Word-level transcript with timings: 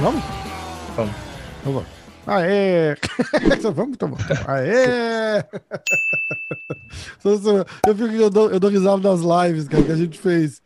Vamos? 0.00 0.24
Vamos. 0.94 1.14
Vamos. 1.64 1.84
Aê! 2.26 2.96
vamos, 3.74 3.96
tá 3.96 4.06
bom. 4.06 4.16
Aê! 4.46 5.42
eu, 7.24 7.96
fico, 7.96 8.14
eu, 8.14 8.30
dou, 8.30 8.50
eu 8.50 8.60
dou 8.60 8.70
risada 8.70 9.10
nas 9.10 9.20
lives, 9.20 9.68
cara, 9.68 9.82
que 9.82 9.92
a 9.92 9.96
gente 9.96 10.18
fez. 10.18 10.60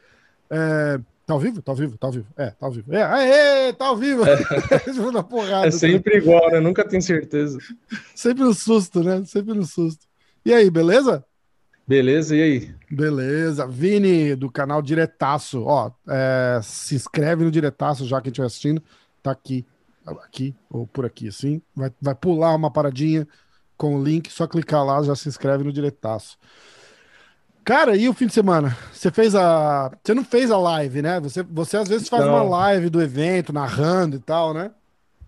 É, 0.50 0.98
tá 1.27 1.34
ao 1.34 1.41
vivo? 1.41 1.62
Tá 1.62 1.72
ao 1.72 1.77
vivo? 1.77 1.98
Tá 1.98 2.06
ao 2.06 2.12
vivo. 2.12 2.27
É, 2.36 2.50
tá 2.50 2.66
ao 2.66 2.72
vivo. 2.72 2.95
É, 2.95 3.02
aê! 3.02 3.72
Tá 3.72 3.86
ao 3.86 3.96
vivo! 3.96 4.25
É, 4.25 4.36
porrada, 5.22 5.66
é 5.66 5.70
sempre 5.70 6.12
tá? 6.12 6.18
igual, 6.18 6.50
né? 6.50 6.61
Nunca 6.61 6.86
tenho 6.86 7.02
certeza. 7.02 7.58
Sempre 8.14 8.45
no 8.45 8.54
susto, 8.54 9.02
né? 9.02 9.25
Sempre 9.25 9.54
no 9.54 9.64
susto. 9.64 10.07
E 10.45 10.53
aí, 10.53 10.71
beleza? 10.71 11.25
Beleza, 11.86 12.34
e 12.36 12.43
aí? 12.43 12.75
Beleza. 12.90 13.67
Vini, 13.67 14.34
do 14.34 14.50
canal 14.50 14.81
Diretaço. 14.81 15.62
Ó, 15.64 15.90
é, 16.08 16.61
se 16.62 16.95
inscreve 16.95 17.45
no 17.45 17.50
Diretaço 17.50 18.06
já 18.06 18.20
que 18.20 18.29
estiver 18.29 18.46
assistindo 18.46 18.82
tá 19.25 19.31
aqui, 19.31 19.67
aqui 20.06 20.54
ou 20.70 20.86
por 20.86 21.06
aqui, 21.06 21.29
assim. 21.29 21.62
Vai, 21.75 21.90
vai 22.00 22.14
pular 22.14 22.54
uma 22.54 22.70
paradinha 22.70 23.26
com 23.76 23.96
o 23.96 24.04
link, 24.04 24.31
só 24.31 24.46
clicar 24.46 24.84
lá, 24.84 25.03
já 25.03 25.17
se 25.17 25.29
inscreve 25.29 25.64
no 25.64 25.72
diretaço. 25.72 26.39
Cara, 27.64 27.96
e 27.96 28.09
o 28.09 28.13
fim 28.13 28.27
de 28.27 28.35
semana? 28.35 28.77
Você 28.93 29.11
fez 29.11 29.35
a. 29.35 29.91
Você 30.03 30.13
não 30.13 30.25
fez 30.25 30.50
a 30.50 30.59
live, 30.59 31.00
né? 31.00 31.18
Você, 31.21 31.43
você 31.43 31.77
às 31.79 31.89
vezes 31.89 32.09
faz 32.09 32.25
não. 32.25 32.34
uma 32.34 32.42
live 32.42 32.91
do 32.91 33.00
evento, 33.00 33.53
narrando 33.53 34.17
e 34.17 34.19
tal, 34.19 34.53
né? 34.53 34.70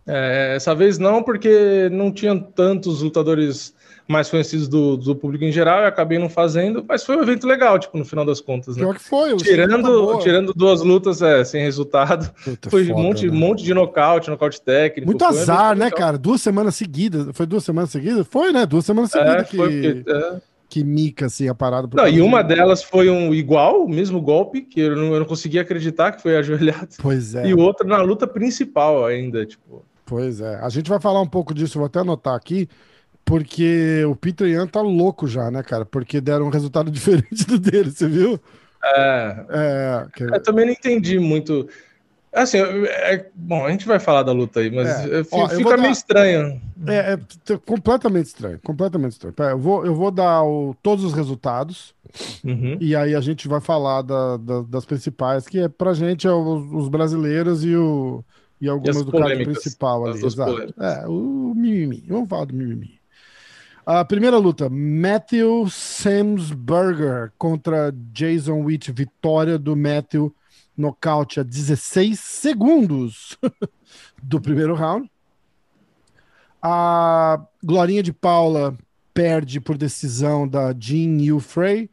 É, 0.07 0.55
essa 0.55 0.75
vez 0.75 0.99
não, 0.99 1.23
porque 1.23 1.89
não 1.91 2.13
tinham 2.13 2.39
tantos 2.39 3.03
lutadores 3.03 3.75
mais 4.07 4.31
conhecidos 4.31 4.69
do, 4.69 4.97
do 4.97 5.17
público 5.17 5.45
em 5.45 5.51
geral, 5.51 5.81
eu 5.81 5.89
acabei 5.89 6.17
não 6.17 6.29
fazendo, 6.29 6.85
mas 6.89 7.03
foi 7.03 7.17
um 7.17 7.23
evento 7.23 7.45
legal, 7.45 7.77
tipo, 7.77 7.99
no 7.99 8.05
final 8.05 8.25
das 8.25 8.41
contas, 8.41 8.77
né? 8.77 8.83
Pior 8.83 8.95
que 8.95 9.03
foi, 9.03 9.37
tirando, 9.39 10.19
tirando 10.21 10.55
duas 10.55 10.81
lutas 10.81 11.21
é, 11.23 11.43
sem 11.43 11.61
resultado, 11.61 12.33
Puta 12.45 12.71
foi 12.71 12.85
foda, 12.85 13.01
um 13.01 13.03
monte, 13.03 13.27
né? 13.27 13.37
monte 13.37 13.65
de 13.65 13.75
nocaute, 13.75 14.31
nocaute 14.31 14.61
técnico. 14.61 15.11
Muito 15.11 15.25
azar, 15.25 15.75
né, 15.75 15.87
legal. 15.87 15.99
cara? 15.99 16.19
Duas 16.19 16.41
semanas 16.41 16.77
seguidas, 16.77 17.27
foi 17.33 17.47
duas 17.47 17.65
semanas 17.65 17.91
seguidas? 17.91 18.25
Foi, 18.31 18.53
né? 18.53 18.65
Duas 18.65 18.87
semanas 18.87 19.13
é, 19.13 19.19
seguidas 19.19 19.43
é, 19.43 19.45
que... 19.45 19.57
Porque, 19.57 20.05
é. 20.09 20.56
Que 20.69 20.83
mica, 20.83 21.27
assim, 21.27 21.49
a 21.49 21.55
parada. 21.55 21.89
Não, 21.93 22.09
e 22.09 22.21
uma 22.21 22.43
delas 22.43 22.83
foi 22.83 23.09
um 23.09 23.33
igual, 23.33 23.85
o 23.85 23.89
mesmo 23.89 24.21
golpe, 24.21 24.63
que 24.63 24.81
eu 24.81 24.97
não, 24.97 25.13
eu 25.15 25.21
não 25.21 25.27
conseguia 25.27 25.63
acreditar 25.63 26.13
que 26.13 26.23
foi 26.23 26.37
ajoelhado. 26.37 26.89
Pois 27.01 27.35
é. 27.35 27.47
E 27.47 27.55
outra 27.55 27.87
na 27.87 28.03
luta 28.03 28.27
principal 28.27 29.05
ainda, 29.05 29.47
tipo... 29.47 29.85
Pois 30.05 30.41
é. 30.41 30.57
A 30.57 30.69
gente 30.69 30.89
vai 30.89 31.01
falar 31.01 31.21
um 31.21 31.27
pouco 31.27 31.55
disso, 31.55 31.79
vou 31.79 31.87
até 31.87 32.01
anotar 32.01 32.35
aqui, 32.35 32.69
porque 33.25 34.05
o 34.09 34.15
Peter 34.15 34.47
Yan 34.47 34.67
tá 34.67 34.81
louco 34.81 35.27
já, 35.27 35.51
né, 35.51 35.63
cara? 35.63 35.85
Porque 35.85 36.21
deram 36.21 36.47
um 36.47 36.51
resultado 36.51 36.91
diferente 36.93 37.47
do 37.47 37.59
dele, 37.59 37.91
você 37.91 38.09
viu? 38.09 38.39
É. 38.85 39.47
é 39.51 40.07
que... 40.15 40.25
Eu 40.25 40.43
também 40.43 40.67
não 40.67 40.73
entendi 40.73 41.19
muito. 41.19 41.69
Assim, 42.37 42.59
é, 42.59 43.27
bom, 43.35 43.65
a 43.65 43.71
gente 43.71 43.87
vai 43.87 43.99
falar 43.99 44.23
da 44.23 44.31
luta 44.31 44.61
aí, 44.61 44.71
mas 44.71 44.87
é. 44.87 45.23
Ó, 45.33 45.49
fica 45.49 45.71
meio 45.71 45.83
dar... 45.83 45.91
estranho. 45.91 46.61
É, 46.87 47.15
é, 47.15 47.57
completamente 47.65 48.27
estranho, 48.27 48.61
completamente 48.63 49.13
estranho. 49.13 49.33
Pera, 49.33 49.53
eu, 49.53 49.59
vou, 49.59 49.87
eu 49.87 49.95
vou 49.95 50.11
dar 50.11 50.43
o, 50.43 50.77
todos 50.83 51.03
os 51.03 51.15
resultados 51.15 51.95
uhum. 52.45 52.77
e 52.79 52.95
aí 52.95 53.15
a 53.15 53.21
gente 53.23 53.49
vai 53.49 53.61
falar 53.61 54.03
da, 54.03 54.37
da, 54.37 54.61
das 54.61 54.85
principais, 54.85 55.49
que 55.49 55.61
é 55.61 55.69
pra 55.69 55.95
gente 55.95 56.27
é 56.27 56.31
os, 56.31 56.73
os 56.73 56.89
brasileiros 56.91 57.65
e, 57.65 57.75
o, 57.75 58.23
e 58.61 58.69
algumas 58.69 59.01
e 59.01 59.05
do 59.05 59.13
card 59.13 59.43
principal 59.43 60.07
ali. 60.07 60.23
Exato. 60.23 60.75
É, 60.79 61.07
o 61.09 61.55
mimimi. 61.57 62.05
Vamos 62.07 62.29
falar 62.29 62.45
do 62.45 62.55
mimimi. 62.55 63.01
A 63.87 64.05
primeira 64.05 64.37
luta, 64.37 64.69
Matthew 64.69 65.69
Samsberger 65.71 67.33
contra 67.39 67.95
Jason 68.13 68.61
Witt, 68.61 68.93
vitória 68.93 69.57
do 69.57 69.75
Matthew, 69.75 70.35
nocaute 70.77 71.41
a 71.41 71.43
16 71.43 72.19
segundos 72.19 73.39
do 74.23 74.41
primeiro 74.41 74.75
round. 74.75 75.11
A 76.61 77.41
Glorinha 77.63 78.03
de 78.03 78.13
Paula 78.13 78.77
perde 79.15 79.61
por 79.61 79.79
decisão 79.79 80.47
da 80.47 80.75
Jean 80.79 81.21
Yu 81.21 81.41
Frey. 81.41 81.89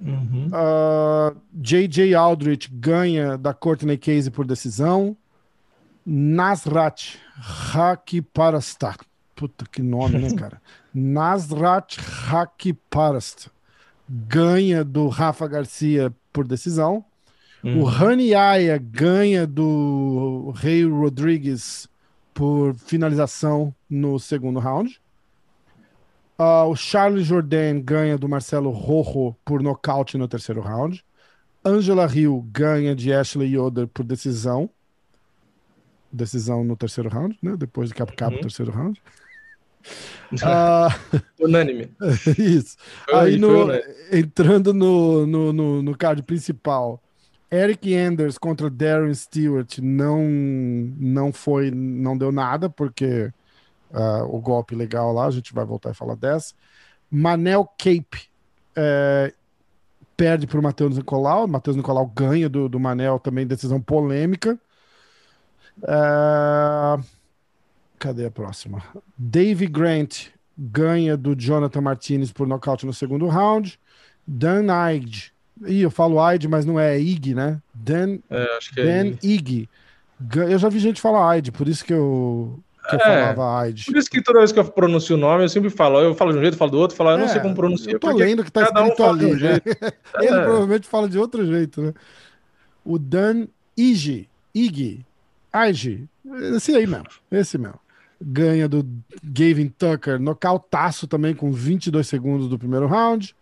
Uhum. 0.00 0.48
Uh, 0.48 1.36
J.J. 1.52 2.14
Aldrich 2.14 2.70
ganha 2.72 3.36
da 3.38 3.52
Courtney 3.52 3.98
Casey 3.98 4.30
por 4.30 4.46
decisão. 4.46 5.16
Nasrat 6.06 7.16
Hakiparastar. 7.36 8.98
Puta 9.34 9.64
que 9.70 9.82
nome, 9.82 10.18
né, 10.18 10.32
cara? 10.36 10.60
Nasrat 10.94 11.98
Hakparast 11.98 13.48
ganha 14.08 14.84
do 14.84 15.08
Rafa 15.08 15.46
Garcia 15.48 16.12
por 16.32 16.46
decisão. 16.46 17.04
Hum. 17.64 17.80
O 17.80 17.84
Rani 17.84 18.34
Aya 18.34 18.76
ganha 18.76 19.46
do 19.46 20.52
Rei 20.54 20.84
Rodrigues 20.84 21.88
por 22.34 22.74
finalização 22.74 23.74
no 23.88 24.18
segundo 24.18 24.58
round. 24.58 25.00
Uh, 26.38 26.68
o 26.68 26.76
Charles 26.76 27.26
Jordan 27.26 27.80
ganha 27.80 28.18
do 28.18 28.28
Marcelo 28.28 28.70
Rojo 28.70 29.34
por 29.44 29.62
nocaute 29.62 30.18
no 30.18 30.28
terceiro 30.28 30.60
round. 30.60 31.02
Angela 31.64 32.06
Hill 32.12 32.46
ganha 32.52 32.94
de 32.94 33.12
Ashley 33.14 33.54
Yoder 33.54 33.86
por 33.88 34.04
decisão. 34.04 34.68
Decisão 36.12 36.64
no 36.64 36.76
terceiro 36.76 37.08
round, 37.08 37.38
né? 37.40 37.56
Depois 37.56 37.88
de 37.88 37.94
acaba 37.94 38.32
uhum. 38.32 38.38
o 38.38 38.42
terceiro 38.42 38.72
round. 38.72 39.00
Ah, 40.42 40.88
Unânime. 41.38 41.90
Isso. 42.38 42.76
Foi, 43.04 43.14
Aí, 43.14 43.38
no, 43.38 43.66
entrando 44.10 44.72
no, 44.72 45.26
no, 45.26 45.52
no, 45.52 45.82
no 45.82 45.96
card 45.96 46.22
principal, 46.22 47.03
Eric 47.54 47.94
Anders 47.94 48.38
contra 48.38 48.68
Darren 48.68 49.14
Stewart 49.14 49.78
não, 49.78 50.24
não 50.26 51.32
foi, 51.32 51.70
não 51.70 52.16
deu 52.18 52.32
nada, 52.32 52.68
porque 52.68 53.32
uh, 53.90 54.24
o 54.28 54.40
golpe 54.40 54.74
legal 54.74 55.12
lá, 55.12 55.26
a 55.26 55.30
gente 55.30 55.54
vai 55.54 55.64
voltar 55.64 55.90
e 55.90 55.94
falar 55.94 56.16
dessa. 56.16 56.54
Manel 57.10 57.64
Cape 57.78 58.28
é, 58.74 59.32
perde 60.16 60.46
para 60.46 60.58
o 60.58 60.62
Matheus 60.62 60.96
Nicolau. 60.96 61.46
Matheus 61.46 61.76
Nicolau 61.76 62.06
ganha 62.06 62.48
do, 62.48 62.68
do 62.68 62.80
Manel 62.80 63.18
também, 63.20 63.46
decisão 63.46 63.80
polêmica. 63.80 64.58
Uh, 65.78 67.02
Cadê 67.98 68.26
a 68.26 68.30
próxima? 68.30 68.82
Dave 69.16 69.66
Grant 69.66 70.26
ganha 70.58 71.16
do 71.16 71.34
Jonathan 71.34 71.80
Martinez 71.80 72.32
por 72.32 72.46
nocaute 72.46 72.84
no 72.84 72.92
segundo 72.92 73.26
round. 73.28 73.78
Dan 74.26 74.66
Ige. 74.92 75.33
Ih, 75.66 75.82
eu 75.82 75.90
falo 75.90 76.16
Ige, 76.32 76.48
mas 76.48 76.64
não 76.64 76.78
é, 76.78 76.98
Ig, 76.98 77.34
né? 77.34 77.60
Dan, 77.72 78.18
é, 78.30 78.56
acho 78.56 78.72
que 78.72 78.80
é 78.80 78.84
Dan 78.84 79.10
é 79.10 79.26
Ig. 79.26 79.68
Eu 80.34 80.58
já 80.58 80.68
vi 80.68 80.78
gente 80.78 81.00
falar 81.00 81.38
Ige, 81.38 81.52
por 81.52 81.68
isso 81.68 81.84
que 81.84 81.92
eu, 81.92 82.58
que 82.88 82.96
eu 82.96 83.00
é, 83.00 83.32
falava 83.34 83.68
Ige. 83.68 83.86
Por 83.86 83.96
isso 83.96 84.10
que 84.10 84.22
toda 84.22 84.40
vez 84.40 84.52
que 84.52 84.58
eu 84.58 84.64
pronuncio 84.64 85.16
o 85.16 85.18
nome, 85.18 85.44
eu 85.44 85.48
sempre 85.48 85.70
falo, 85.70 86.00
eu 86.00 86.14
falo 86.14 86.32
de 86.32 86.38
um 86.38 86.42
jeito, 86.42 86.56
falo 86.56 86.70
do 86.72 86.78
outro, 86.78 86.96
falo, 86.96 87.10
eu 87.10 87.18
não 87.18 87.26
é, 87.26 87.28
sei 87.28 87.40
como 87.40 87.54
pronunciar. 87.54 87.94
Eu 87.94 88.00
tô 88.00 88.10
lendo 88.10 88.44
que 88.44 88.50
tá 88.50 88.62
escrito 88.62 89.02
um 89.02 89.08
ali, 89.08 89.34
né? 89.34 89.60
Ele 90.18 90.26
é. 90.26 90.42
provavelmente 90.42 90.88
fala 90.88 91.08
de 91.08 91.18
outro 91.18 91.46
jeito, 91.46 91.82
né? 91.82 91.94
O 92.84 92.98
Dan 92.98 93.46
Ige, 93.76 94.28
Ig, 94.54 95.04
Ige, 95.68 96.08
esse 96.54 96.74
aí 96.74 96.86
mesmo, 96.86 97.06
esse 97.30 97.56
mesmo 97.58 97.84
ganha 98.20 98.68
do 98.68 98.86
Gavin 99.22 99.68
Tucker, 99.68 100.18
nocautaço 100.18 101.06
também 101.06 101.34
com 101.34 101.52
22 101.52 102.06
segundos 102.06 102.48
do 102.48 102.58
primeiro 102.58 102.86
round. 102.86 103.34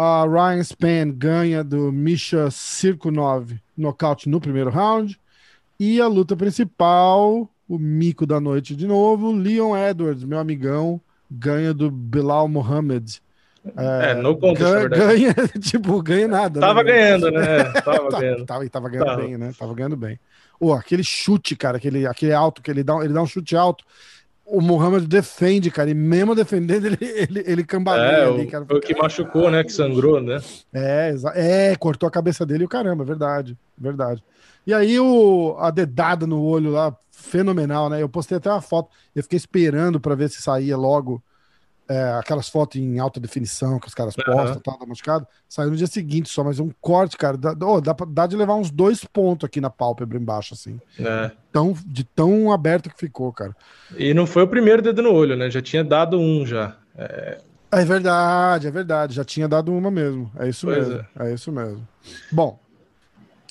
A 0.00 0.24
Ryan 0.24 0.62
Span 0.62 1.10
ganha 1.10 1.64
do 1.64 1.90
Misha 1.90 2.52
Cirkunov, 2.52 3.50
nocaute 3.76 4.28
no 4.28 4.40
primeiro 4.40 4.70
round. 4.70 5.18
E 5.76 6.00
a 6.00 6.06
luta 6.06 6.36
principal, 6.36 7.50
o 7.68 7.78
mico 7.80 8.24
da 8.24 8.38
noite 8.38 8.76
de 8.76 8.86
novo, 8.86 9.32
Leon 9.32 9.76
Edwards, 9.76 10.22
meu 10.22 10.38
amigão, 10.38 11.00
ganha 11.28 11.74
do 11.74 11.90
Bilal 11.90 12.46
Mohamed. 12.46 13.20
É, 13.76 14.12
é 14.12 14.14
no 14.14 14.36
contest, 14.38 14.88
ganha, 14.88 15.34
ganha, 15.34 15.34
tipo, 15.60 16.00
ganha 16.00 16.28
nada. 16.28 16.60
Tava 16.60 16.84
né? 16.84 16.92
ganhando, 16.92 17.30
né? 17.32 17.64
Tava 17.82 18.08
ganhando. 18.20 18.46
Tava, 18.46 18.70
tava 18.70 18.88
ganhando 18.88 19.06
tava. 19.06 19.22
bem, 19.22 19.36
né? 19.36 19.52
Tava 19.58 19.74
ganhando 19.74 19.96
bem. 19.96 20.20
Oh, 20.60 20.74
aquele 20.74 21.02
chute, 21.02 21.56
cara, 21.56 21.76
aquele, 21.76 22.06
aquele 22.06 22.32
alto 22.32 22.62
que 22.62 22.70
ele 22.70 22.84
dá, 22.84 22.94
ele 23.02 23.12
dá 23.12 23.20
um 23.20 23.26
chute 23.26 23.56
alto. 23.56 23.84
O 24.50 24.60
Muhammad 24.60 25.04
defende, 25.04 25.70
cara, 25.70 25.90
e 25.90 25.94
mesmo 25.94 26.34
defendendo, 26.34 26.86
ele, 26.86 26.98
ele, 27.00 27.44
ele 27.46 27.64
cambaleia 27.64 28.24
é, 28.24 28.26
ali, 28.26 28.46
cara. 28.46 28.64
Foi 28.64 28.78
o 28.78 28.80
que 28.80 28.94
machucou, 28.94 29.50
né? 29.50 29.62
Que 29.62 29.72
sangrou, 29.72 30.20
né? 30.20 30.40
É, 30.72 31.14
é, 31.34 31.76
cortou 31.76 32.06
a 32.08 32.12
cabeça 32.12 32.46
dele 32.46 32.62
e 32.62 32.66
o 32.66 32.68
caramba, 32.68 33.04
verdade, 33.04 33.56
verdade. 33.76 34.22
E 34.66 34.72
aí 34.72 34.98
o, 34.98 35.56
a 35.58 35.70
dedada 35.70 36.26
no 36.26 36.42
olho 36.42 36.70
lá, 36.70 36.96
fenomenal, 37.10 37.90
né? 37.90 38.02
Eu 38.02 38.08
postei 38.08 38.38
até 38.38 38.50
uma 38.50 38.60
foto, 38.60 38.90
eu 39.14 39.22
fiquei 39.22 39.36
esperando 39.36 40.00
para 40.00 40.14
ver 40.14 40.30
se 40.30 40.40
saía 40.40 40.76
logo 40.76 41.22
é, 41.88 42.12
aquelas 42.18 42.48
fotos 42.48 42.80
em 42.80 42.98
alta 42.98 43.18
definição 43.18 43.80
que 43.80 43.88
os 43.88 43.94
caras 43.94 44.14
postam, 44.14 44.56
uhum. 44.56 44.60
tal, 44.60 44.78
da 44.78 44.86
machucado, 44.86 45.26
saiu 45.48 45.70
no 45.70 45.76
dia 45.76 45.86
seguinte 45.86 46.28
só, 46.28 46.44
mas 46.44 46.60
um 46.60 46.70
corte, 46.80 47.16
cara, 47.16 47.36
dá, 47.36 47.54
oh, 47.62 47.80
dá, 47.80 47.96
dá 48.06 48.26
de 48.26 48.36
levar 48.36 48.56
uns 48.56 48.70
dois 48.70 49.04
pontos 49.04 49.46
aqui 49.46 49.60
na 49.60 49.70
pálpebra 49.70 50.18
embaixo, 50.18 50.52
assim. 50.52 50.78
É. 50.98 51.30
Tão, 51.50 51.74
de 51.86 52.04
tão 52.04 52.52
aberto 52.52 52.90
que 52.90 52.98
ficou, 52.98 53.32
cara. 53.32 53.56
E 53.96 54.12
não 54.12 54.26
foi 54.26 54.42
o 54.42 54.48
primeiro 54.48 54.82
dedo 54.82 55.02
no 55.02 55.12
olho, 55.12 55.34
né? 55.34 55.50
Já 55.50 55.62
tinha 55.62 55.82
dado 55.82 56.18
um 56.18 56.44
já. 56.44 56.76
É, 56.96 57.38
É 57.70 57.84
verdade, 57.84 58.66
é 58.66 58.70
verdade. 58.70 59.14
Já 59.14 59.24
tinha 59.24 59.48
dado 59.48 59.72
uma 59.72 59.90
mesmo. 59.90 60.30
É 60.38 60.48
isso 60.48 60.66
pois 60.66 60.88
mesmo. 60.88 61.06
É. 61.18 61.30
é 61.30 61.34
isso 61.34 61.50
mesmo. 61.50 61.86
Bom, 62.30 62.58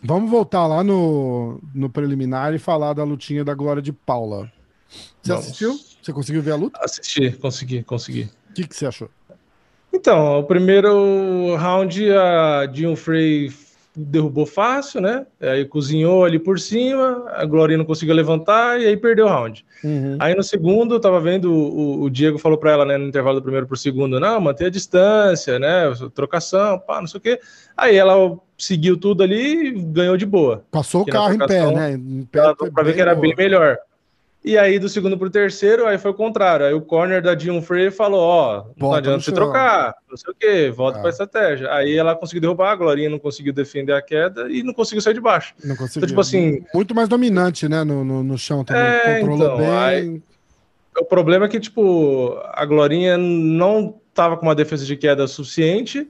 vamos 0.04 0.30
voltar 0.30 0.68
lá 0.68 0.84
no, 0.84 1.60
no 1.74 1.90
preliminar 1.90 2.54
e 2.54 2.60
falar 2.60 2.94
da 2.94 3.04
lutinha 3.04 3.44
da 3.44 3.54
Glória 3.54 3.82
de 3.82 3.92
Paula. 3.92 4.52
Você 4.90 5.32
vamos. 5.32 5.46
assistiu? 5.46 5.80
Você 6.02 6.14
conseguiu 6.14 6.42
ver 6.42 6.52
a 6.52 6.56
luta? 6.56 6.80
Assisti, 6.82 7.32
consegui, 7.32 7.84
consegui. 7.84 8.30
O 8.50 8.54
que, 8.54 8.68
que 8.68 8.76
você 8.76 8.86
achou? 8.86 9.10
Então, 9.94 10.40
o 10.40 10.44
primeiro 10.44 11.56
round 11.56 12.12
a 12.12 12.66
Dion 12.66 12.96
Frey 12.96 13.52
derrubou 13.98 14.46
fácil, 14.46 15.02
né? 15.02 15.26
Aí 15.42 15.66
cozinhou 15.66 16.24
ali 16.24 16.38
por 16.38 16.60
cima, 16.60 17.26
a 17.30 17.44
Glorinha 17.46 17.80
não 17.80 17.86
conseguiu 17.86 18.14
levantar 18.14 18.80
e 18.80 18.86
aí 18.86 18.96
perdeu 18.96 19.26
o 19.26 19.30
round. 19.30 19.66
Uhum. 19.84 20.18
Aí 20.20 20.36
no 20.36 20.44
segundo, 20.44 20.96
eu 20.96 21.00
tava 21.00 21.20
vendo, 21.20 21.52
o, 21.52 22.04
o 22.04 22.10
Diego 22.10 22.38
falou 22.38 22.60
para 22.60 22.72
ela, 22.72 22.86
né, 22.86 22.96
no 22.96 23.08
intervalo 23.08 23.40
do 23.40 23.42
primeiro 23.42 23.66
pro 23.66 23.76
segundo, 23.76 24.20
não, 24.20 24.40
manter 24.40 24.66
a 24.66 24.70
distância, 24.70 25.58
né, 25.58 25.92
trocação, 26.14 26.78
pá, 26.80 27.00
não 27.00 27.08
sei 27.08 27.18
o 27.18 27.22
quê. 27.22 27.40
Aí 27.76 27.96
ela 27.96 28.38
seguiu 28.56 28.98
tudo 28.98 29.24
ali 29.24 29.68
e 29.68 29.72
ganhou 29.72 30.16
de 30.16 30.28
boa. 30.28 30.64
Passou 30.70 31.02
o 31.02 31.06
carro 31.06 31.34
em 31.34 31.40
pé, 31.40 31.72
né? 31.72 31.94
Em 31.94 32.24
pé 32.24 32.54
pra 32.72 32.84
ver 32.84 32.94
que 32.94 33.02
era 33.02 33.16
boa. 33.16 33.22
bem 33.22 33.36
melhor. 33.36 33.78
E 34.48 34.58
aí, 34.58 34.80
do 34.80 34.88
segundo 34.88 35.18
pro 35.18 35.30
terceiro, 35.30 35.86
aí 35.86 35.98
foi 35.98 36.12
o 36.12 36.14
contrário. 36.14 36.66
Aí 36.66 36.74
o 36.74 36.80
corner 36.80 37.22
da 37.22 37.36
Dion 37.36 37.62
Frey 37.62 37.92
falou: 37.92 38.22
Ó, 38.22 38.66
não 38.78 38.94
adianta 38.94 39.20
se 39.20 39.34
trocar, 39.34 39.94
não 40.10 40.16
sei 40.16 40.32
o 40.32 40.36
quê, 40.36 40.72
volta 40.74 41.00
ah. 41.00 41.02
pra 41.02 41.10
estratégia. 41.10 41.70
Aí 41.74 41.98
ela 41.98 42.16
conseguiu 42.16 42.40
derrubar, 42.40 42.72
a 42.72 42.76
Glorinha 42.78 43.10
não 43.10 43.20
conseguiu 43.20 43.52
defender 43.52 43.92
a 43.92 44.02
queda 44.02 44.50
e 44.50 44.64
não 44.64 44.74
conseguiu 44.74 45.02
sair 45.02 45.16
de 45.16 45.20
baixo. 45.20 45.54
Não 45.62 45.76
conseguiu. 45.76 46.00
Então, 46.00 46.08
tipo 46.08 46.22
assim. 46.22 46.64
Muito 46.74 46.96
mais 46.96 47.10
dominante, 47.10 47.68
né, 47.68 47.84
no, 47.84 48.06
no, 48.06 48.24
no 48.24 48.38
chão 48.38 48.64
também. 48.64 48.82
É, 48.82 49.20
Controlou 49.20 49.48
então, 49.48 49.58
bem. 49.58 49.70
Aí, 49.70 50.22
o 50.98 51.04
problema 51.04 51.46
é 51.46 51.50
que, 51.50 51.60
tipo, 51.60 52.40
a 52.54 52.64
Glorinha 52.64 53.18
não 53.18 54.00
tava 54.14 54.38
com 54.38 54.46
uma 54.46 54.56
defesa 54.56 54.86
de 54.86 54.96
queda 54.96 55.28
suficiente 55.28 56.08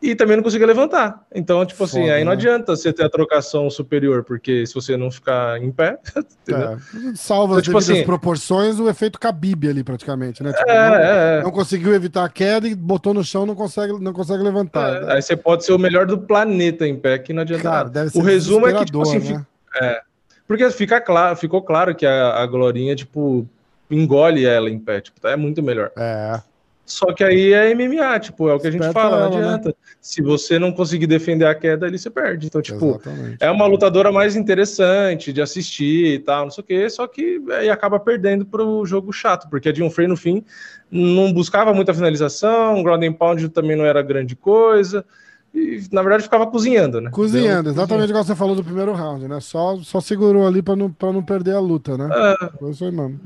e 0.00 0.14
também 0.14 0.36
não 0.36 0.44
conseguia 0.44 0.66
levantar. 0.66 1.26
Então, 1.34 1.64
tipo 1.66 1.82
assim, 1.82 2.02
Foda, 2.02 2.14
aí 2.14 2.24
não 2.24 2.30
né? 2.30 2.36
adianta 2.36 2.76
você 2.76 2.92
ter 2.92 3.04
a 3.04 3.10
trocação 3.10 3.68
superior, 3.68 4.22
porque 4.22 4.64
se 4.64 4.74
você 4.74 4.96
não 4.96 5.10
ficar 5.10 5.60
em 5.60 5.72
pé, 5.72 5.98
é. 6.16 6.76
salva 7.16 7.54
então, 7.54 7.58
as 7.58 7.64
tipo 7.64 7.78
assim, 7.78 8.04
proporções, 8.04 8.78
o 8.78 8.88
efeito 8.88 9.18
Khabib 9.18 9.68
ali 9.68 9.82
praticamente, 9.82 10.42
né? 10.42 10.52
Tipo, 10.52 10.70
é, 10.70 10.88
não, 10.88 10.96
é. 10.96 11.42
não, 11.42 11.50
conseguiu 11.50 11.94
evitar 11.94 12.24
a 12.24 12.28
queda 12.28 12.68
e 12.68 12.74
botou 12.74 13.12
no 13.12 13.24
chão, 13.24 13.44
não 13.44 13.56
consegue, 13.56 13.92
não 14.00 14.12
consegue 14.12 14.42
levantar. 14.42 14.88
É, 14.88 15.00
né? 15.00 15.12
Aí 15.14 15.22
você 15.22 15.36
pode 15.36 15.64
ser 15.64 15.72
o 15.72 15.78
melhor 15.78 16.06
do 16.06 16.18
planeta 16.18 16.86
em 16.86 16.96
pé, 16.96 17.18
que 17.18 17.32
não 17.32 17.42
adianta 17.42 17.62
Cara, 17.62 17.84
nada. 17.84 18.10
o 18.14 18.20
resumo 18.20 18.68
é 18.68 18.74
que, 18.74 18.84
tipo 18.84 19.02
assim, 19.02 19.18
né? 19.18 19.46
é, 19.80 20.00
porque 20.46 20.70
fica 20.70 21.00
claro, 21.00 21.36
ficou 21.36 21.60
claro 21.60 21.94
que 21.94 22.06
a, 22.06 22.36
a 22.36 22.46
Glorinha, 22.46 22.94
tipo, 22.94 23.48
engole 23.90 24.46
ela 24.46 24.70
em 24.70 24.78
pé, 24.78 25.00
tipo, 25.00 25.20
tá, 25.20 25.30
é 25.30 25.36
muito 25.36 25.60
melhor. 25.60 25.90
É. 25.96 26.40
Só 26.88 27.12
que 27.12 27.22
aí 27.22 27.52
é 27.52 27.74
MMA, 27.74 28.18
tipo, 28.18 28.48
é 28.48 28.54
o 28.54 28.58
que 28.58 28.66
a 28.66 28.70
gente 28.70 28.90
fala, 28.92 29.28
não 29.28 29.30
né? 29.30 29.36
adianta. 29.36 29.68
Né? 29.68 29.74
Se 30.00 30.22
você 30.22 30.58
não 30.58 30.72
conseguir 30.72 31.06
defender 31.06 31.44
a 31.44 31.54
queda, 31.54 31.84
ali 31.84 31.98
você 31.98 32.08
perde. 32.08 32.46
Então, 32.46 32.62
tipo, 32.62 32.92
Exatamente. 32.92 33.36
é 33.40 33.50
uma 33.50 33.66
lutadora 33.66 34.10
mais 34.10 34.34
interessante 34.34 35.30
de 35.30 35.42
assistir 35.42 36.14
e 36.14 36.18
tal, 36.18 36.44
não 36.44 36.50
sei 36.50 36.64
o 36.64 36.66
quê, 36.66 36.88
só 36.88 37.06
que 37.06 37.42
aí 37.50 37.68
acaba 37.68 38.00
perdendo 38.00 38.46
pro 38.46 38.86
jogo 38.86 39.12
chato, 39.12 39.50
porque 39.50 39.68
a 39.68 39.72
Dion 39.72 39.90
Frey, 39.90 40.08
no 40.08 40.16
fim, 40.16 40.42
não 40.90 41.30
buscava 41.30 41.74
muita 41.74 41.92
finalização, 41.92 42.80
o 42.80 42.82
ground 42.82 43.04
pound 43.18 43.46
também 43.50 43.76
não 43.76 43.84
era 43.84 44.00
grande 44.00 44.34
coisa, 44.34 45.04
e 45.52 45.82
na 45.92 46.00
verdade 46.00 46.22
ficava 46.22 46.46
cozinhando, 46.46 47.02
né? 47.02 47.10
Cozinhando, 47.10 47.68
exatamente 47.68 48.08
igual 48.08 48.24
você 48.24 48.34
falou 48.34 48.56
do 48.56 48.64
primeiro 48.64 48.94
round, 48.94 49.28
né? 49.28 49.40
Só, 49.40 49.76
só 49.82 50.00
segurou 50.00 50.46
ali 50.46 50.62
para 50.62 50.74
não, 50.74 50.90
pra 50.90 51.12
não 51.12 51.22
perder 51.22 51.54
a 51.54 51.60
luta, 51.60 51.98
né? 51.98 52.08
É. 52.40 52.58
Foi 52.58 52.70
isso 52.70 52.82
aí, 52.82 52.90
mano. 52.90 53.20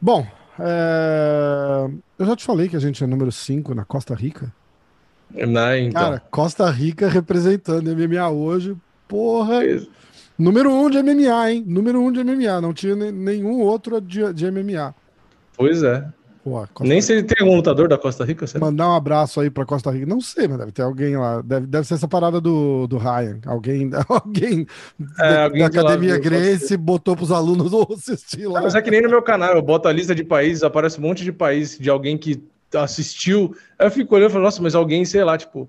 Bom, 0.00 0.26
é... 0.58 1.90
Eu 2.18 2.26
já 2.26 2.36
te 2.36 2.44
falei 2.44 2.68
que 2.68 2.76
a 2.76 2.80
gente 2.80 3.02
é 3.02 3.06
número 3.06 3.30
5 3.30 3.74
na 3.74 3.84
Costa 3.84 4.14
Rica. 4.14 4.52
Não, 5.30 5.76
então. 5.76 6.02
Cara, 6.02 6.20
Costa 6.30 6.68
Rica 6.70 7.08
representando 7.08 7.94
MMA 7.94 8.28
hoje. 8.28 8.76
Porra. 9.06 9.64
Isso. 9.64 9.90
Número 10.38 10.70
1 10.70 10.84
um 10.84 10.90
de 10.90 11.02
MMA, 11.02 11.50
hein? 11.50 11.64
Número 11.66 12.00
1 12.00 12.06
um 12.06 12.12
de 12.12 12.24
MMA. 12.24 12.60
Não 12.60 12.72
tinha 12.72 12.94
nenhum 12.94 13.60
outro 13.60 14.00
de, 14.00 14.32
de 14.32 14.50
MMA. 14.50 14.94
Pois 15.56 15.82
é. 15.82 16.06
Pô, 16.48 16.84
Nem 16.84 17.00
se 17.00 17.22
tem 17.22 17.36
algum 17.40 17.56
lutador 17.56 17.88
da 17.88 17.98
Costa 17.98 18.24
Rica? 18.24 18.46
Mandar 18.58 18.88
um 18.88 18.94
abraço 18.94 19.40
aí 19.40 19.50
pra 19.50 19.64
Costa 19.64 19.90
Rica. 19.90 20.06
Não 20.06 20.20
sei, 20.20 20.48
mas 20.48 20.58
deve 20.58 20.72
ter 20.72 20.82
alguém 20.82 21.16
lá. 21.16 21.42
Deve, 21.42 21.66
deve 21.66 21.86
ser 21.86 21.94
essa 21.94 22.08
parada 22.08 22.40
do, 22.40 22.86
do 22.86 22.96
Ryan. 22.98 23.38
Alguém, 23.46 23.90
alguém, 24.08 24.66
é, 25.18 25.32
da, 25.32 25.44
alguém 25.44 25.60
da 25.60 25.66
Academia 25.66 26.14
lá, 26.14 26.18
Grace 26.18 26.76
botou 26.76 27.16
pros 27.16 27.30
alunos 27.30 27.72
assistir 28.08 28.46
lá. 28.46 28.62
mas 28.62 28.74
é 28.74 28.82
que 28.82 28.90
nem 28.90 29.02
no 29.02 29.10
meu 29.10 29.22
canal, 29.22 29.54
eu 29.54 29.62
boto 29.62 29.88
a 29.88 29.92
lista 29.92 30.14
de 30.14 30.24
países, 30.24 30.62
aparece 30.62 30.98
um 30.98 31.02
monte 31.02 31.24
de 31.24 31.32
países 31.32 31.78
de 31.78 31.90
alguém 31.90 32.16
que 32.16 32.42
assistiu. 32.74 33.54
Aí 33.78 33.86
eu 33.86 33.90
fico 33.90 34.14
olhando 34.14 34.30
e 34.30 34.32
falo, 34.32 34.44
nossa, 34.44 34.62
mas 34.62 34.74
alguém, 34.74 35.04
sei 35.04 35.24
lá, 35.24 35.38
tipo, 35.38 35.68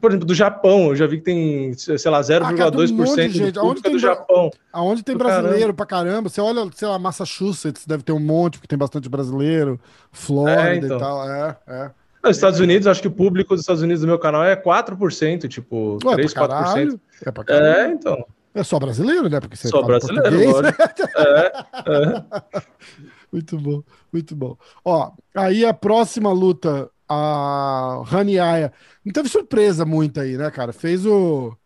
por 0.00 0.10
exemplo, 0.10 0.26
do 0.26 0.34
Japão, 0.34 0.88
eu 0.88 0.96
já 0.96 1.06
vi 1.06 1.18
que 1.18 1.24
tem, 1.24 1.72
sei 1.74 2.10
lá, 2.10 2.20
0,2% 2.20 3.56
ah. 3.56 3.60
Aonde 3.60 3.82
tem, 3.82 3.92
do 3.92 3.98
Japão. 3.98 4.50
Aonde 4.72 5.02
tem 5.02 5.16
brasileiro 5.16 5.58
caramba. 5.58 5.74
pra 5.74 5.86
caramba. 5.86 6.28
Você 6.28 6.40
olha, 6.40 6.68
sei 6.74 6.88
lá, 6.88 6.98
Massachusetts, 6.98 7.86
deve 7.86 8.02
ter 8.02 8.12
um 8.12 8.20
monte, 8.20 8.54
porque 8.58 8.68
tem 8.68 8.78
bastante 8.78 9.08
brasileiro. 9.08 9.80
Flórida 10.10 10.70
é, 10.70 10.76
então. 10.76 10.96
e 10.96 11.00
tal. 11.00 11.30
É, 11.30 11.56
é. 11.66 11.90
Nos 12.24 12.36
Estados 12.36 12.58
Unidos, 12.58 12.86
acho 12.88 13.00
que 13.00 13.08
o 13.08 13.12
público 13.12 13.54
dos 13.54 13.60
Estados 13.60 13.82
Unidos 13.82 14.00
do 14.00 14.06
meu 14.06 14.18
canal 14.18 14.44
é 14.44 14.56
4%, 14.56 15.48
tipo, 15.48 15.98
Ué, 16.04 16.14
3, 16.14 16.34
4%. 16.34 17.00
É, 17.24 17.30
pra 17.30 17.44
é, 17.54 17.88
então. 17.88 18.26
É 18.52 18.64
só 18.64 18.78
brasileiro, 18.78 19.28
né? 19.28 19.38
Porque 19.38 19.54
você 19.54 19.68
só 19.68 19.82
brasileiro, 19.82 20.66
é, 20.66 21.52
é. 21.86 22.62
Muito 23.30 23.58
bom, 23.58 23.82
muito 24.10 24.36
bom. 24.36 24.56
Ó, 24.84 25.10
aí 25.34 25.64
a 25.64 25.74
próxima 25.74 26.32
luta 26.32 26.88
a 27.08 28.02
Rani 28.04 28.38
Aya 28.38 28.72
não 29.04 29.12
teve 29.12 29.28
surpresa 29.28 29.84
muito 29.84 30.20
aí, 30.20 30.36
né, 30.36 30.50
cara? 30.50 30.72
Fez 30.72 31.06
o. 31.06 31.56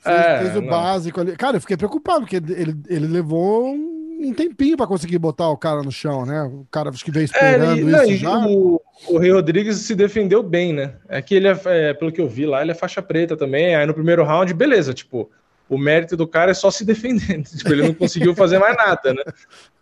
Fez, 0.00 0.16
é, 0.16 0.38
fez 0.38 0.56
o 0.56 0.60
não. 0.60 0.68
básico 0.68 1.20
ali. 1.20 1.36
Cara, 1.36 1.56
eu 1.56 1.60
fiquei 1.60 1.76
preocupado, 1.76 2.20
porque 2.20 2.36
ele, 2.36 2.76
ele 2.88 3.06
levou 3.06 3.68
um 3.68 4.32
tempinho 4.32 4.76
para 4.76 4.86
conseguir 4.86 5.18
botar 5.18 5.48
o 5.48 5.56
cara 5.56 5.82
no 5.82 5.90
chão, 5.90 6.24
né? 6.24 6.42
O 6.42 6.66
cara 6.70 6.90
acho 6.90 7.04
que 7.04 7.10
veio 7.10 7.22
é, 7.22 7.24
esperando 7.24 7.96
é, 7.96 8.06
isso 8.06 8.16
já. 8.16 8.46
O, 8.46 8.80
o 9.08 9.18
Rei 9.18 9.32
Rodrigues 9.32 9.78
se 9.78 9.94
defendeu 9.94 10.42
bem, 10.42 10.72
né? 10.72 10.94
É 11.08 11.20
que 11.20 11.34
ele 11.34 11.48
é, 11.48 11.60
é, 11.66 11.94
pelo 11.94 12.12
que 12.12 12.20
eu 12.20 12.28
vi 12.28 12.46
lá, 12.46 12.62
ele 12.62 12.70
é 12.70 12.74
faixa 12.74 13.02
preta 13.02 13.36
também. 13.36 13.74
Aí 13.74 13.86
no 13.86 13.94
primeiro 13.94 14.24
round, 14.24 14.52
beleza, 14.54 14.94
tipo, 14.94 15.30
o 15.74 15.78
mérito 15.78 16.16
do 16.16 16.26
cara 16.26 16.50
é 16.50 16.54
só 16.54 16.70
se 16.70 16.84
defender. 16.84 17.42
Tipo, 17.56 17.72
ele 17.72 17.82
não 17.82 17.94
conseguiu 17.94 18.34
fazer 18.34 18.58
mais 18.58 18.76
nada, 18.76 19.14
né? 19.14 19.22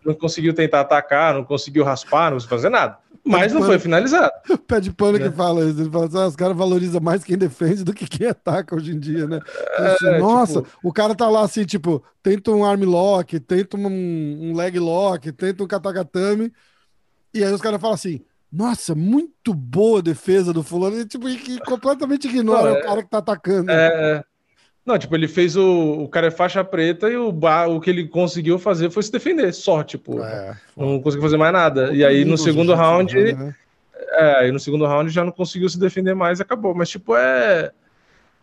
Não 0.05 0.13
conseguiu 0.13 0.53
tentar 0.53 0.81
atacar, 0.81 1.33
não 1.33 1.43
conseguiu 1.43 1.83
raspar, 1.83 2.29
não 2.29 2.37
conseguiu 2.37 2.57
fazer 2.57 2.69
nada 2.69 2.97
mas 3.23 3.53
não 3.53 3.61
foi 3.61 3.77
finalizado. 3.77 4.31
Pé 4.67 4.79
de 4.79 4.91
pano 4.91 5.17
né? 5.17 5.29
que 5.29 5.35
fala 5.35 5.63
isso. 5.65 5.79
Ele 5.79 5.89
fala 5.89 6.05
assim, 6.05 6.17
ah, 6.17 6.27
os 6.27 6.35
caras 6.35 6.57
valorizam 6.57 7.01
mais 7.01 7.23
quem 7.23 7.37
defende 7.37 7.83
do 7.83 7.93
que 7.93 8.07
quem 8.07 8.27
ataca 8.27 8.75
hoje 8.75 8.91
em 8.91 8.99
dia, 8.99 9.27
né? 9.27 9.39
É, 9.77 9.87
assim, 9.87 10.17
Nossa, 10.19 10.61
tipo... 10.61 10.77
o 10.83 10.91
cara 10.91 11.15
tá 11.15 11.29
lá 11.29 11.43
assim, 11.43 11.63
tipo, 11.63 12.03
tenta 12.21 12.51
um 12.51 12.65
arm 12.65 12.83
lock, 12.83 13.39
tenta 13.39 13.77
um, 13.77 13.85
um 13.85 14.55
leg 14.55 14.79
lock, 14.79 15.31
tenta 15.31 15.63
um 15.63 15.67
katagatame, 15.67 16.51
e 17.33 17.43
aí 17.43 17.53
os 17.53 17.61
caras 17.61 17.79
falam 17.79 17.95
assim, 17.95 18.21
nossa, 18.51 18.93
muito 18.93 19.53
boa 19.53 19.99
a 19.99 20.03
defesa 20.03 20.51
do 20.51 20.63
fulano, 20.63 20.99
e, 20.99 21.05
tipo, 21.05 21.29
e, 21.29 21.59
completamente 21.59 22.27
ignora 22.27 22.71
não, 22.71 22.77
é, 22.77 22.79
o 22.79 22.83
cara 22.83 23.03
que 23.03 23.09
tá 23.09 23.19
atacando. 23.19 23.71
É, 23.71 24.17
é. 24.17 24.23
Não, 24.85 24.97
tipo, 24.97 25.15
ele 25.15 25.27
fez 25.27 25.55
o. 25.55 26.03
O 26.03 26.07
cara 26.07 26.27
é 26.27 26.31
faixa 26.31 26.63
preta 26.63 27.09
e 27.09 27.15
o, 27.15 27.29
o 27.29 27.79
que 27.79 27.89
ele 27.89 28.07
conseguiu 28.07 28.57
fazer 28.57 28.89
foi 28.89 29.03
se 29.03 29.11
defender, 29.11 29.53
só, 29.53 29.83
tipo. 29.83 30.19
É, 30.21 30.57
não 30.75 30.99
conseguiu 30.99 31.23
fazer 31.23 31.37
mais 31.37 31.53
nada. 31.53 31.93
E 31.93 32.03
aí 32.03 32.25
no 32.25 32.37
segundo 32.37 32.73
round. 32.73 33.15
Né? 33.15 33.55
É, 34.13 34.39
aí 34.39 34.51
no 34.51 34.59
segundo 34.59 34.85
round 34.85 35.11
já 35.11 35.23
não 35.23 35.31
conseguiu 35.31 35.69
se 35.69 35.79
defender 35.79 36.15
mais 36.15 36.39
e 36.39 36.41
acabou. 36.41 36.73
Mas, 36.73 36.89
tipo, 36.89 37.15
é. 37.15 37.71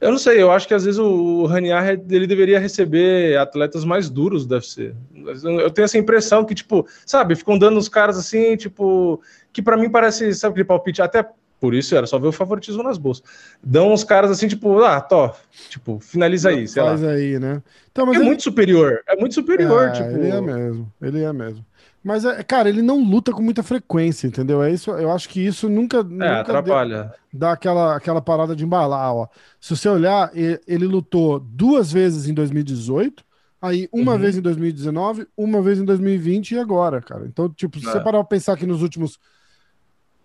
Eu 0.01 0.13
não 0.13 0.19
sei, 0.19 0.41
eu 0.41 0.53
acho 0.53 0.69
que 0.69 0.75
às 0.75 0.85
vezes 0.85 1.01
o, 1.01 1.45
Raniar 1.47 1.89
ele 1.89 2.25
deveria 2.29 2.61
receber 2.61 3.37
atletas 3.37 3.85
mais 3.85 4.09
duros 4.09 4.47
do 4.47 4.55
UFC. 4.55 4.95
Eu 5.43 5.71
tenho 5.73 5.85
essa 5.85 5.99
impressão 5.99 6.45
que, 6.45 6.55
tipo, 6.55 6.87
sabe, 7.05 7.35
ficam 7.35 7.59
dando 7.59 7.79
os 7.79 7.89
caras 7.89 8.17
assim, 8.17 8.57
tipo, 8.57 9.21
que 9.53 9.61
para 9.61 9.77
mim 9.77 9.91
parece, 9.91 10.33
sabe, 10.35 10.53
aquele 10.53 10.67
palpite, 10.67 11.03
até 11.03 11.29
por 11.61 11.75
isso 11.75 11.95
era 11.95 12.07
só 12.07 12.19
ver 12.19 12.29
o 12.29 12.33
favoritismo 12.33 12.83
nas 12.83 12.99
bolsas. 12.99 13.25
Dão 13.63 13.93
uns 13.93 14.05
caras 14.05 14.31
assim, 14.31 14.49
tipo, 14.49 14.83
ah, 14.83 15.01
tó, 15.01 15.35
tipo, 15.69 15.99
finaliza 16.01 16.51
aí, 16.51 16.69
sei 16.69 16.83
Faz 16.83 17.03
lá. 17.03 17.11
aí, 17.11 17.39
né? 17.39 17.63
Então, 17.91 18.07
mas 18.07 18.17
é 18.17 18.19
ele... 18.19 18.27
muito 18.27 18.43
superior, 18.43 19.01
é 19.07 19.17
muito 19.17 19.35
superior, 19.35 19.89
é, 19.89 19.93
tipo. 19.93 20.09
Ele 20.11 20.29
é 20.29 20.41
mesmo, 20.41 20.93
ele 21.03 21.23
é 21.23 21.33
mesmo. 21.33 21.65
Mas, 22.03 22.25
é, 22.25 22.43
cara, 22.43 22.69
ele 22.69 22.81
não 22.81 23.03
luta 23.03 23.33
com 23.33 23.43
muita 23.43 23.63
frequência, 23.63 24.27
entendeu? 24.27 24.63
É 24.63 24.73
isso, 24.73 24.91
eu 24.93 25.11
acho 25.11 25.29
que 25.29 25.45
isso 25.45 25.69
nunca, 25.69 25.99
é, 25.99 26.03
nunca 26.05 26.41
atrapalha. 26.41 27.13
dá 27.33 27.53
aquela, 27.53 27.97
aquela 27.97 28.23
parada 28.23 28.55
de 28.55 28.65
embalar, 28.65 29.13
ó. 29.15 29.29
Se 29.61 29.77
você 29.77 29.89
olhar, 29.89 30.31
ele, 30.35 30.87
lutou 30.87 31.41
duas 31.41 31.91
vezes 31.93 32.29
em 32.29 32.35
2018, 32.35 33.25
aí 33.61 33.89
uma 33.93 34.13
uhum. 34.13 34.19
vez 34.19 34.37
em 34.37 34.41
2019, 34.41 35.27
uma 35.37 35.61
vez 35.61 35.81
em 35.81 35.85
2020 35.85 36.53
e 36.53 36.59
agora, 36.59 37.03
cara. 37.03 37.27
Então, 37.27 37.49
tipo, 37.49 37.79
se 37.79 37.85
você 37.85 37.99
é. 37.99 38.01
parar 38.01 38.19
pra 38.19 38.25
pensar 38.25 38.57
que 38.57 38.67
nos 38.67 38.81
últimos 38.81 39.19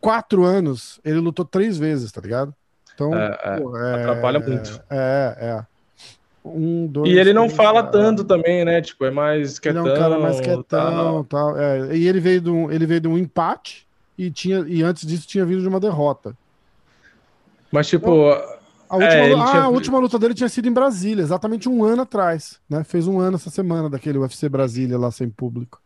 quatro 0.04 0.44
anos, 0.44 1.00
ele 1.06 1.20
lutou 1.20 1.46
três 1.46 1.78
vezes, 1.78 2.12
tá 2.12 2.20
ligado? 2.20 2.54
Então, 2.94 3.16
é, 3.16 3.40
é, 3.42 3.58
pô, 3.58 3.78
é, 3.78 4.02
atrapalha 4.02 4.40
muito. 4.42 4.84
É, 4.90 5.38
é. 5.40 5.66
Um, 6.44 6.88
dois, 6.88 7.10
e 7.10 7.18
ele 7.18 7.32
não 7.32 7.46
três, 7.46 7.56
fala 7.56 7.82
tanto 7.84 8.26
também, 8.26 8.66
né? 8.66 8.82
Tipo, 8.82 9.06
é 9.06 9.12
mais 9.12 9.58
quietão. 9.60 9.86
Ele 9.86 9.92
é 9.92 9.96
um 9.96 9.98
cara 9.98 10.20
mais 10.20 10.42
quietão 10.42 10.64
tal. 10.64 11.24
tal. 11.24 11.58
É, 11.58 11.96
e 11.96 12.06
ele 12.06 12.20
veio, 12.20 12.42
de 12.42 12.50
um, 12.50 12.70
ele 12.70 12.86
veio 12.86 13.00
de 13.00 13.08
um 13.08 13.18
empate, 13.18 13.88
e, 14.18 14.30
tinha, 14.30 14.60
e 14.68 14.84
antes 14.84 15.08
disso 15.08 15.26
tinha 15.26 15.46
vindo 15.46 15.62
de 15.62 15.68
uma 15.70 15.80
derrota. 15.80 16.36
Mas, 17.72 17.88
tipo. 17.88 18.10
Então, 18.10 18.64
a 18.90 18.96
última, 18.98 19.14
é, 19.14 19.34
ah, 19.34 19.52
tinha... 19.52 19.62
a 19.64 19.70
última 19.70 20.00
luta 20.00 20.20
dele 20.20 20.34
tinha 20.34 20.50
sido 20.50 20.68
em 20.68 20.74
Brasília, 20.74 21.24
exatamente 21.24 21.70
um 21.70 21.82
ano 21.82 22.02
atrás. 22.02 22.60
Né? 22.70 22.84
Fez 22.84 23.08
um 23.08 23.20
ano 23.20 23.38
essa 23.38 23.50
semana 23.50 23.90
daquele 23.90 24.18
UFC 24.18 24.50
Brasília 24.50 25.00
lá 25.00 25.10
sem 25.12 25.30
público. 25.30 25.82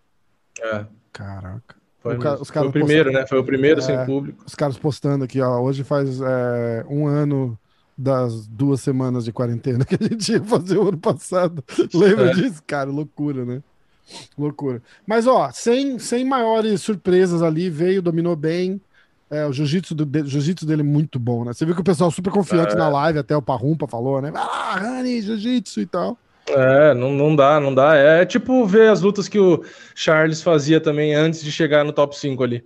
É. 0.60 0.86
Caraca. 1.14 1.78
Foi, 2.16 2.18
o, 2.18 2.42
os 2.42 2.50
foi 2.50 2.68
o 2.68 2.72
primeiro, 2.72 3.06
postando... 3.06 3.20
né? 3.20 3.28
Foi 3.28 3.40
o 3.40 3.44
primeiro 3.44 3.80
é, 3.80 3.84
sem 3.84 4.06
público. 4.06 4.44
Os 4.46 4.56
caras 4.56 4.78
postando 4.78 5.24
aqui, 5.24 5.42
ó. 5.42 5.60
Hoje 5.60 5.84
faz 5.84 6.22
é, 6.22 6.86
um 6.90 7.08
ano 7.08 7.58
das 7.98 8.48
duas 8.48 8.82
semanas 8.82 9.26
de 9.26 9.32
quarentena 9.32 9.84
que 9.84 9.96
a 9.96 10.08
gente 10.08 10.32
ia 10.32 10.44
fazer 10.44 10.78
o 10.78 10.90
ano 10.90 10.98
passado. 10.98 11.64
Lembra 11.94 12.32
é. 12.32 12.34
disso? 12.34 12.62
Cara, 12.66 12.90
loucura, 12.90 13.44
né? 13.44 13.64
Loucura. 14.38 14.82
Mas, 15.06 15.28
ó, 15.28 15.50
sem, 15.52 15.98
sem 16.00 16.24
maiores 16.24 16.82
surpresas 16.82 17.42
ali, 17.42 17.70
veio, 17.70 18.02
dominou 18.02 18.36
bem. 18.36 18.80
É, 19.30 19.46
o 19.46 19.52
jiu-jitsu 19.52 19.94
de, 19.94 20.24
jiu 20.26 20.56
dele 20.66 20.82
é 20.82 20.86
muito 20.86 21.20
bom, 21.20 21.44
né? 21.44 21.52
Você 21.54 21.66
viu 21.66 21.76
que 21.76 21.82
o 21.82 21.84
pessoal 21.84 22.10
super 22.10 22.32
confiante 22.32 22.74
é. 22.74 22.78
na 22.78 22.88
live, 22.88 23.20
até 23.20 23.36
o 23.36 23.42
Parrumpa 23.42 23.88
falou, 23.88 24.22
né? 24.22 24.32
Ah, 24.34 24.78
Rani, 24.80 25.22
jiu-jitsu 25.22 25.82
e 25.82 25.86
tal. 25.86 26.18
É, 26.50 26.94
não, 26.94 27.12
não 27.12 27.36
dá, 27.36 27.60
não 27.60 27.74
dá. 27.74 27.96
É 27.96 28.25
tipo 28.25 28.66
ver 28.66 28.89
as 28.89 29.01
lutas 29.01 29.27
que 29.27 29.39
o 29.39 29.63
Charles 29.94 30.42
fazia 30.42 30.80
também 30.80 31.13
antes 31.13 31.44
de 31.44 31.51
chegar 31.51 31.84
no 31.84 31.92
top 31.92 32.18
5 32.18 32.44
ali. 32.44 32.66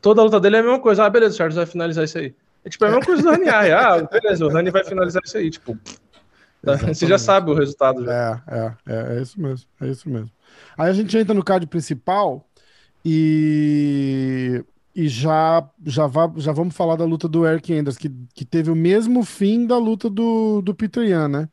Toda 0.00 0.20
a 0.20 0.24
luta 0.24 0.40
dele 0.40 0.56
é 0.56 0.60
a 0.60 0.62
mesma 0.62 0.80
coisa. 0.80 1.04
Ah, 1.04 1.10
beleza, 1.10 1.34
o 1.34 1.36
Charles 1.36 1.56
vai 1.56 1.66
finalizar 1.66 2.04
isso 2.04 2.18
aí. 2.18 2.34
É 2.64 2.68
tipo 2.68 2.84
é 2.84 2.88
a 2.88 2.90
mesma 2.90 3.06
coisa 3.06 3.22
do 3.22 3.30
Rani. 3.30 3.48
Ah, 3.48 4.02
beleza, 4.02 4.44
o 4.44 4.48
Rani 4.48 4.70
vai 4.70 4.84
finalizar 4.84 5.22
isso 5.24 5.36
aí. 5.38 5.50
Tipo, 5.50 5.78
Exatamente. 6.62 6.96
você 6.98 7.06
já 7.06 7.18
sabe 7.18 7.50
o 7.50 7.54
resultado. 7.54 8.04
Já. 8.04 8.42
É, 8.46 8.56
é, 8.56 8.94
é, 8.94 9.18
é 9.18 9.22
isso 9.22 9.40
mesmo. 9.40 9.66
É 9.80 9.86
isso 9.86 10.08
mesmo. 10.08 10.30
Aí 10.76 10.90
a 10.90 10.92
gente 10.92 11.16
entra 11.16 11.34
no 11.34 11.44
card 11.44 11.66
principal 11.66 12.46
e 13.04 14.64
e 14.94 15.08
já 15.08 15.68
já, 15.86 16.06
vá, 16.06 16.30
já 16.36 16.52
vamos 16.52 16.74
falar 16.74 16.96
da 16.96 17.04
luta 17.04 17.28
do 17.28 17.46
Eric 17.46 17.72
Enders, 17.72 17.96
que, 17.96 18.10
que 18.34 18.44
teve 18.44 18.70
o 18.70 18.76
mesmo 18.76 19.22
fim 19.24 19.64
da 19.66 19.78
luta 19.78 20.10
do, 20.10 20.60
do 20.60 20.74
Peter 20.74 21.04
Yan, 21.04 21.28
né? 21.28 21.48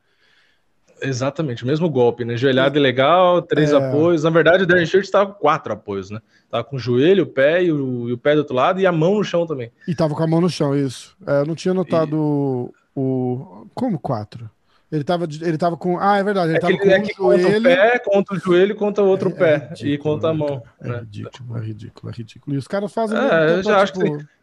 Exatamente, 1.00 1.64
o 1.64 1.66
mesmo 1.66 1.88
golpe, 1.88 2.24
né? 2.24 2.36
Joelhada 2.36 2.78
legal, 2.78 3.42
três 3.42 3.72
é... 3.72 3.76
apoios. 3.76 4.24
Na 4.24 4.30
verdade, 4.30 4.64
o 4.64 4.66
Darren 4.66 4.86
Shirt 4.86 5.04
estava 5.04 5.32
com 5.32 5.40
quatro 5.40 5.72
apoios, 5.72 6.10
né? 6.10 6.20
Tava 6.50 6.64
com 6.64 6.76
o 6.76 6.78
joelho, 6.78 7.24
o 7.24 7.26
pé 7.26 7.64
e 7.64 7.72
o, 7.72 8.08
e 8.08 8.12
o, 8.12 8.18
pé 8.18 8.34
do 8.34 8.38
outro 8.38 8.54
lado 8.54 8.80
e 8.80 8.86
a 8.86 8.92
mão 8.92 9.16
no 9.16 9.24
chão 9.24 9.46
também. 9.46 9.70
E 9.86 9.94
tava 9.94 10.14
com 10.14 10.22
a 10.22 10.26
mão 10.26 10.40
no 10.40 10.50
chão, 10.50 10.76
isso. 10.76 11.16
É, 11.26 11.40
eu 11.40 11.46
não 11.46 11.54
tinha 11.54 11.74
notado 11.74 12.72
e... 12.96 13.00
o. 13.00 13.66
Como 13.74 13.98
quatro? 13.98 14.50
Ele 14.90 15.04
tava, 15.04 15.24
ele 15.24 15.58
tava 15.58 15.76
com. 15.76 15.98
Ah, 15.98 16.16
é 16.16 16.24
verdade. 16.24 16.50
Ele 16.50 16.56
é 16.56 16.60
tava 16.60 16.78
com 16.78 17.32
é 17.32 17.36
o 17.36 17.38
joelho. 17.38 17.54
Contra 17.54 17.58
o 17.58 17.62
pé, 17.62 17.98
contra 17.98 18.34
o 18.34 18.38
joelho, 18.38 18.76
contra 18.76 19.04
o 19.04 19.06
outro 19.06 19.28
é, 19.28 19.32
pé. 19.32 19.52
É 19.52 19.68
ridículo, 19.68 19.92
e 19.92 19.98
contra 19.98 20.30
a 20.30 20.32
né, 20.32 20.38
mão. 20.38 20.62
É 20.80 20.88
né? 20.88 20.98
ridículo, 21.00 21.58
é 21.58 21.60
ridículo, 21.60 22.10
é 22.10 22.16
ridículo. 22.16 22.56
E 22.56 22.58
os 22.58 22.66
caras 22.66 22.92
fazem. 22.92 23.18
É, 23.18 23.58
eu 23.58 23.62
já 23.62 23.82
acho 23.82 23.92
tipo... 23.92 24.18
que. 24.18 24.37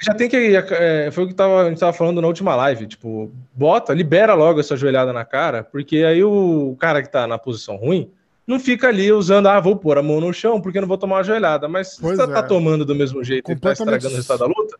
Já 0.00 0.14
tem 0.14 0.28
que. 0.28 0.36
É, 0.36 1.10
foi 1.10 1.24
o 1.24 1.28
que 1.28 1.34
tava, 1.34 1.62
a 1.62 1.68
gente 1.68 1.78
tava 1.78 1.92
falando 1.92 2.20
na 2.20 2.26
última 2.26 2.54
live. 2.54 2.86
Tipo, 2.86 3.30
bota, 3.54 3.94
libera 3.94 4.34
logo 4.34 4.60
essa 4.60 4.76
joelhada 4.76 5.12
na 5.12 5.24
cara, 5.24 5.64
porque 5.64 5.98
aí 5.98 6.22
o 6.22 6.76
cara 6.78 7.02
que 7.02 7.10
tá 7.10 7.26
na 7.26 7.38
posição 7.38 7.76
ruim 7.76 8.10
não 8.46 8.60
fica 8.60 8.88
ali 8.88 9.10
usando, 9.10 9.48
ah, 9.48 9.58
vou 9.58 9.74
pôr 9.76 9.98
a 9.98 10.02
mão 10.02 10.20
no 10.20 10.32
chão 10.32 10.60
porque 10.60 10.80
não 10.80 10.86
vou 10.86 10.98
tomar 10.98 11.16
uma 11.16 11.24
joelhada. 11.24 11.66
Mas 11.66 11.98
pois 12.00 12.16
você 12.16 12.26
tá, 12.26 12.34
tá 12.34 12.42
tomando 12.42 12.84
do 12.84 12.94
mesmo 12.94 13.24
jeito 13.24 13.50
e 13.50 13.56
tá 13.56 13.72
estragando 13.72 14.06
o 14.06 14.16
resultado 14.16 14.40
da 14.40 14.46
luta 14.46 14.76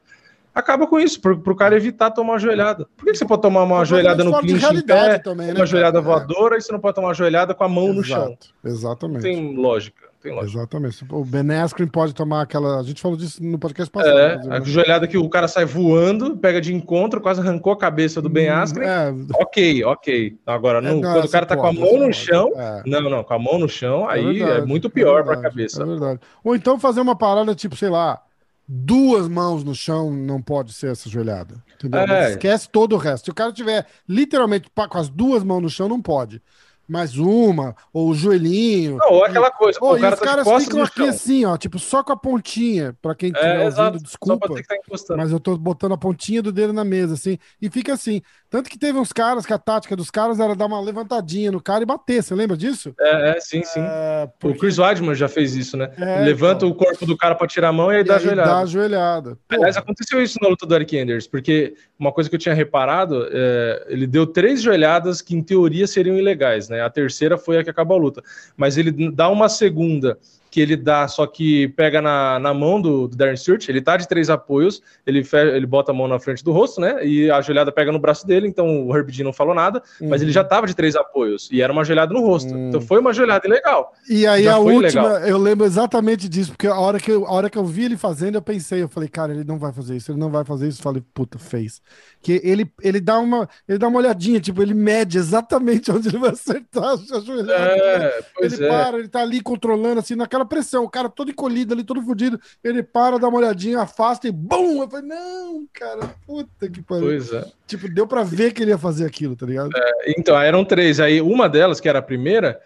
acaba 0.57 0.87
com 0.87 0.99
isso, 0.99 1.21
para 1.21 1.33
o 1.33 1.55
cara 1.55 1.77
evitar 1.77 2.11
tomar 2.11 2.33
uma 2.33 2.39
joelhada. 2.39 2.89
Por 2.97 3.05
que 3.05 3.15
você 3.15 3.27
pode 3.27 3.43
tomar 3.43 3.63
uma 3.65 3.85
joelhada 3.85 4.25
no 4.25 4.39
clinch 4.41 4.65
em 4.65 4.81
pé, 4.81 5.19
também, 5.19 5.49
né, 5.49 5.53
uma 5.53 5.67
joelhada 5.67 6.01
voadora, 6.01 6.57
e 6.57 6.63
você 6.63 6.73
não 6.73 6.81
pode 6.81 6.95
tomar 6.95 7.09
uma 7.09 7.15
joelhada 7.15 7.55
com 7.55 7.63
a 7.63 7.69
mão 7.69 7.89
Exato, 7.89 7.99
no 7.99 8.05
chão? 8.05 8.39
Exatamente. 8.65 9.21
Tem 9.21 9.55
lógica. 9.55 10.06
Tem 10.27 10.35
lógica. 10.35 10.59
Exatamente. 10.59 11.07
O 11.09 11.25
Ben 11.25 11.55
Askren 11.55 11.87
pode 11.87 12.13
tomar 12.13 12.43
aquela. 12.43 12.81
A 12.81 12.83
gente 12.83 13.01
falou 13.01 13.17
disso 13.17 13.41
no 13.41 13.61
podcast 13.61 13.89
passado. 13.89 14.19
É, 14.19 14.41
a 14.51 14.61
joelhada 14.61 15.07
que 15.07 15.17
o 15.17 15.29
cara 15.29 15.47
sai 15.47 15.65
voando, 15.65 16.37
pega 16.37 16.61
de 16.61 16.75
encontro, 16.75 17.21
quase 17.21 17.41
arrancou 17.41 17.73
a 17.73 17.79
cabeça 17.79 18.21
do 18.21 18.29
Ben 18.29 18.51
hum, 18.51 18.55
Askren. 18.57 18.85
É... 18.85 19.15
Ok, 19.35 19.85
ok. 19.85 20.37
Agora, 20.45 20.81
não, 20.81 20.91
é, 20.91 20.95
não, 20.95 21.13
quando 21.13 21.25
o 21.27 21.31
cara 21.31 21.47
tá 21.47 21.57
pode, 21.57 21.79
com 21.79 21.85
a 21.85 21.87
mão 21.87 22.07
no 22.09 22.13
chão. 22.13 22.53
É. 22.57 22.83
Não, 22.85 23.03
não, 23.03 23.23
com 23.23 23.35
a 23.35 23.39
mão 23.39 23.57
no 23.57 23.69
chão, 23.69 24.11
é 24.11 24.15
aí 24.15 24.39
verdade, 24.39 24.61
é 24.63 24.65
muito 24.65 24.91
pior 24.91 25.23
para 25.23 25.35
a 25.35 25.41
cabeça. 25.41 25.85
É 25.85 25.87
verdade. 25.87 26.21
Ou 26.43 26.57
então 26.57 26.77
fazer 26.77 27.01
uma 27.01 27.15
parada 27.15 27.55
tipo, 27.55 27.77
sei 27.77 27.89
lá 27.89 28.21
duas 28.69 29.29
mãos 29.29 29.63
no 29.63 29.77
chão 29.77 30.11
não 30.11 30.43
pode 30.43 30.73
ser 30.73 30.91
essa 30.91 31.09
joelhada. 31.09 31.63
É. 32.11 32.31
Esquece 32.31 32.69
todo 32.69 32.95
o 32.95 32.99
resto. 32.99 33.27
Se 33.27 33.31
o 33.31 33.35
cara 33.35 33.53
tiver 33.53 33.87
literalmente 34.09 34.69
com 34.75 34.99
as 34.99 35.09
duas 35.09 35.45
mãos 35.45 35.63
no 35.63 35.71
chão, 35.71 35.89
não 35.89 36.03
pode 36.03 36.43
mais 36.89 37.17
uma, 37.19 37.75
ou 37.93 38.11
o 38.11 38.15
joelhinho. 38.15 38.97
Não, 38.97 39.13
ou 39.13 39.25
aquela 39.25 39.51
coisa. 39.51 39.79
Oh, 39.83 39.95
o 39.95 40.01
cara 40.01 40.15
os 40.15 40.21
tá 40.21 40.27
caras 40.27 40.65
ficam 40.65 40.83
aqui 40.83 40.97
chão. 40.97 41.09
assim, 41.09 41.45
ó, 41.45 41.57
tipo, 41.57 41.79
só 41.79 42.03
com 42.03 42.13
a 42.13 42.17
pontinha, 42.17 42.97
para 43.01 43.15
quem 43.15 43.31
estiver 43.31 43.61
é, 43.61 43.65
ouvindo, 43.65 44.03
desculpa. 44.03 44.49
Tá 44.49 45.17
mas 45.17 45.33
eu 45.33 45.41
tô 45.41 45.57
botando 45.57 45.93
a 45.93 45.99
pontinha 45.99 46.43
do 46.43 46.53
dedo 46.53 46.73
na 46.73 46.85
mesa, 46.85 47.15
assim, 47.15 47.39
e 47.61 47.69
fica 47.69 47.93
assim. 47.93 48.23
Tanto 48.49 48.71
que 48.71 48.79
teve 48.79 48.99
uns 48.99 49.13
caras 49.13 49.45
que 49.45 49.53
a 49.53 49.59
tática 49.59 49.97
dos 49.97 50.11
caras 50.11 50.39
era 50.39 50.55
dar 50.55 50.67
uma 50.67 50.81
levantadinha 50.81 51.51
no 51.51 51.61
cara 51.61 51.83
e 51.83 51.87
bater, 51.87 52.23
você 52.23 52.35
lembra 52.35 52.57
disso? 52.57 52.95
É, 52.99 53.31
é 53.31 53.41
sim, 53.41 53.63
sim. 53.65 53.81
É, 53.81 54.29
porque... 54.39 54.57
O 54.57 54.61
Chris 54.61 54.79
Weidman 54.79 55.15
já 55.15 55.29
fez 55.29 55.57
isso, 55.57 55.77
né? 55.77 55.91
É, 55.99 56.21
Levanta 56.21 56.65
então... 56.65 56.69
o 56.69 56.75
corpo 56.75 57.05
do 57.05 57.17
cara 57.17 57.35
para 57.35 57.47
tirar 57.47 57.69
a 57.69 57.73
mão 57.73 57.93
e 57.93 57.97
aí 57.97 58.01
e 58.03 58.05
dá 58.05 58.17
a 58.17 58.19
joelhada. 58.19 58.51
Dá 58.51 58.59
a 58.61 58.67
joelhada. 58.67 59.39
Aliás, 59.49 59.77
aconteceu 59.77 60.23
isso 60.23 60.39
na 60.41 60.49
luta 60.49 60.65
do 60.65 60.75
Eric 60.75 60.99
Anders, 60.99 61.27
porque 61.27 61.75
uma 61.99 62.13
coisa 62.13 62.31
que 62.31 62.37
eu 62.37 62.41
tinha 62.41 62.55
reparado, 62.55 63.27
é, 63.31 63.87
ele 63.89 64.07
deu 64.07 64.27
três 64.27 64.63
joelhadas 64.63 65.21
que 65.21 65.35
em 65.35 65.43
teoria 65.43 65.87
seriam 65.87 66.17
ilegais, 66.17 66.69
né? 66.69 66.76
A 66.81 66.91
terceira 66.91 67.37
foi 67.39 67.59
a 67.59 67.65
que 67.65 67.71
acabou 67.71 67.97
a 67.97 68.01
luta. 68.01 68.23
Mas 68.57 68.77
ele 68.77 69.11
dá 69.11 69.29
uma 69.29 69.49
segunda 69.49 70.19
que 70.51 70.61
ele 70.61 70.77
dá, 70.77 71.07
só 71.09 71.27
que 71.27 71.69
pega 71.69 72.01
na, 72.01 72.39
na 72.39 72.55
mão 72.55 72.81
do, 72.81 73.09
do 73.09 73.17
Darren 73.17 73.37
Stewart, 73.37 73.69
ele 73.69 73.81
tá 73.81 73.97
de 73.97 74.09
três 74.09 74.31
apoios, 74.31 74.83
ele, 75.07 75.23
fe, 75.23 75.37
ele 75.39 75.67
bota 75.67 75.93
a 75.93 75.95
mão 75.95 76.09
na 76.09 76.19
frente 76.19 76.45
do 76.45 76.53
rosto, 76.53 76.81
né? 76.81 77.05
E 77.05 77.31
a 77.31 77.41
joelhada 77.41 77.73
pega 77.73 77.93
no 77.93 77.99
braço 77.99 78.27
dele, 78.27 78.49
então 78.49 78.87
o 78.87 78.97
Herb 78.97 79.11
Dean 79.11 79.25
não 79.25 79.33
falou 79.33 79.55
nada, 79.55 79.83
uhum. 80.01 80.09
mas 80.09 80.23
ele 80.23 80.33
já 80.33 80.45
tava 80.45 80.67
de 80.67 80.75
três 80.75 80.97
apoios, 80.97 81.49
e 81.51 81.61
era 81.61 81.73
uma 81.73 81.85
joelhada 81.85 82.13
no 82.13 82.21
rosto. 82.21 82.53
Uhum. 82.53 82.69
Então 82.69 82.81
foi 82.81 83.01
uma 83.01 83.13
joelhada 83.13 83.49
legal. 83.49 83.93
E 84.09 84.27
aí 84.27 84.45
já 84.45 84.55
a 84.55 84.59
última, 84.59 85.15
legal. 85.15 85.29
eu 85.29 85.39
lembro 85.39 85.67
exatamente 85.67 86.29
disso, 86.29 86.53
porque 86.53 86.67
a 86.67 86.79
hora, 86.79 86.99
que 86.99 87.11
eu, 87.11 87.27
a 87.27 87.33
hora 87.33 87.51
que 87.51 87.59
eu 87.59 87.65
vi 87.65 87.85
ele 87.85 87.97
fazendo, 87.97 88.37
eu 88.37 88.43
pensei, 88.43 88.83
eu 88.83 88.89
falei, 88.89 89.09
cara, 89.09 89.33
ele 89.33 89.45
não 89.45 89.59
vai 89.59 89.73
fazer 89.73 89.97
isso, 89.97 90.11
ele 90.11 90.19
não 90.19 90.31
vai 90.31 90.45
fazer 90.45 90.69
isso. 90.69 90.81
Eu 90.81 90.85
falei, 90.85 91.03
puta, 91.13 91.39
fez. 91.39 91.81
Que 92.23 92.41
ele, 92.43 92.71
ele 92.83 93.01
dá 93.01 93.19
uma 93.19 93.49
ele 93.69 93.79
dá 93.79 93.89
uma 93.89 93.99
olhadinha, 93.99 94.41
tipo, 94.41 94.63
ele 94.63 94.75
mede 94.75 95.19
exatamente 95.19 95.91
onde 95.93 96.09
ele 96.09 96.19
vai 96.19 96.31
acertar 96.31 96.85
a 96.85 97.21
joelhada. 97.21 97.53
É, 97.53 98.25
ele 98.41 98.65
é. 98.65 98.69
para, 98.69 98.99
ele 98.99 99.09
tá 99.09 99.21
ali 99.21 99.41
controlando, 99.41 100.01
assim, 100.01 100.15
naquela 100.15 100.45
pressão, 100.47 100.85
o 100.85 100.91
cara 100.91 101.09
todo 101.09 101.31
encolhido 101.31 101.75
ali, 101.75 101.85
todo 101.85 102.03
fodido, 102.03 102.41
ele 102.63 102.83
para, 102.83 103.19
dá 103.19 103.29
uma 103.29 103.39
olhadinha, 103.39 103.81
afasta 103.81 104.29
e 104.29 104.33
bum! 104.33 104.83
Eu 104.83 104.89
falei, 104.89 105.07
não, 105.07 105.67
cara, 105.73 106.15
puta 106.27 106.69
que 106.69 106.83
pariu. 106.83 107.07
Pois 107.07 107.33
é. 107.33 107.45
Tipo, 107.67 107.89
deu 107.89 108.07
pra 108.07 108.23
ver 108.23 108.53
que 108.53 108.63
ele 108.63 108.71
ia 108.71 108.79
fazer 108.79 109.05
aquilo, 109.05 109.35
tá 109.37 109.47
ligado? 109.47 109.71
É, 109.77 110.15
então, 110.19 110.41
eram 110.41 110.65
três. 110.65 111.01
Aí 111.01 111.21
uma 111.21 111.49
delas, 111.49 111.81
que 111.81 111.89
era 111.89 111.99
a 111.99 112.03
primeira, 112.03 112.61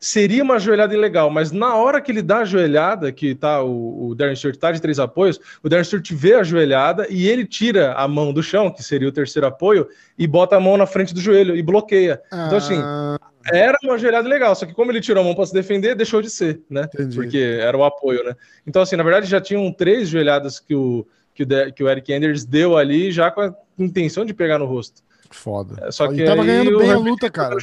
seria 0.00 0.42
uma 0.42 0.58
joelhada 0.58 0.94
ilegal, 0.94 1.28
mas 1.28 1.52
na 1.52 1.76
hora 1.76 2.00
que 2.00 2.10
ele 2.10 2.22
dá 2.22 2.38
a 2.38 2.44
joelhada, 2.44 3.12
que 3.12 3.34
tá 3.34 3.62
o, 3.62 4.08
o 4.08 4.14
Darren 4.14 4.34
Stewart 4.34 4.56
tá 4.56 4.72
de 4.72 4.80
três 4.80 4.98
apoios, 4.98 5.38
o 5.62 5.68
Darren 5.68 5.84
Stewart 5.84 6.10
vê 6.12 6.34
a 6.34 6.42
joelhada 6.42 7.06
e 7.10 7.28
ele 7.28 7.44
tira 7.44 7.92
a 7.92 8.08
mão 8.08 8.32
do 8.32 8.42
chão, 8.42 8.70
que 8.70 8.82
seria 8.82 9.08
o 9.08 9.12
terceiro 9.12 9.46
apoio, 9.46 9.86
e 10.18 10.26
bota 10.26 10.56
a 10.56 10.60
mão 10.60 10.78
na 10.78 10.86
frente 10.86 11.12
do 11.12 11.20
joelho 11.20 11.54
e 11.54 11.62
bloqueia. 11.62 12.22
Ah. 12.32 12.46
Então, 12.46 12.56
assim, 12.56 12.80
ah. 12.82 13.18
era 13.52 13.76
uma 13.84 13.98
joelhada 13.98 14.26
legal, 14.26 14.54
só 14.54 14.64
que 14.64 14.72
como 14.72 14.90
ele 14.90 15.02
tirou 15.02 15.20
a 15.20 15.24
mão 15.24 15.34
para 15.34 15.44
se 15.44 15.52
defender, 15.52 15.94
deixou 15.94 16.22
de 16.22 16.30
ser, 16.30 16.62
né? 16.70 16.88
Entendi. 16.94 17.14
Porque 17.14 17.58
era 17.60 17.76
o 17.76 17.84
apoio, 17.84 18.24
né? 18.24 18.34
Então, 18.66 18.80
assim, 18.80 18.96
na 18.96 19.02
verdade, 19.02 19.26
já 19.26 19.40
tinham 19.40 19.70
três 19.70 20.08
joelhadas 20.08 20.58
que 20.58 20.74
o, 20.74 21.06
que 21.34 21.42
o, 21.42 21.72
que 21.74 21.84
o 21.84 21.90
Eric 21.90 22.10
Anders 22.10 22.46
deu 22.46 22.74
ali, 22.78 23.12
já 23.12 23.30
com 23.30 23.42
a 23.42 23.54
intenção 23.78 24.24
de 24.24 24.32
pegar 24.32 24.58
no 24.58 24.64
rosto. 24.64 25.02
Foda. 25.30 25.86
É, 25.86 25.92
só 25.92 26.08
que 26.08 26.14
ele 26.14 26.24
tava 26.24 26.44
ganhando 26.44 26.78
bem 26.78 26.90
a 26.90 26.98
luta, 26.98 27.30
cara. 27.30 27.56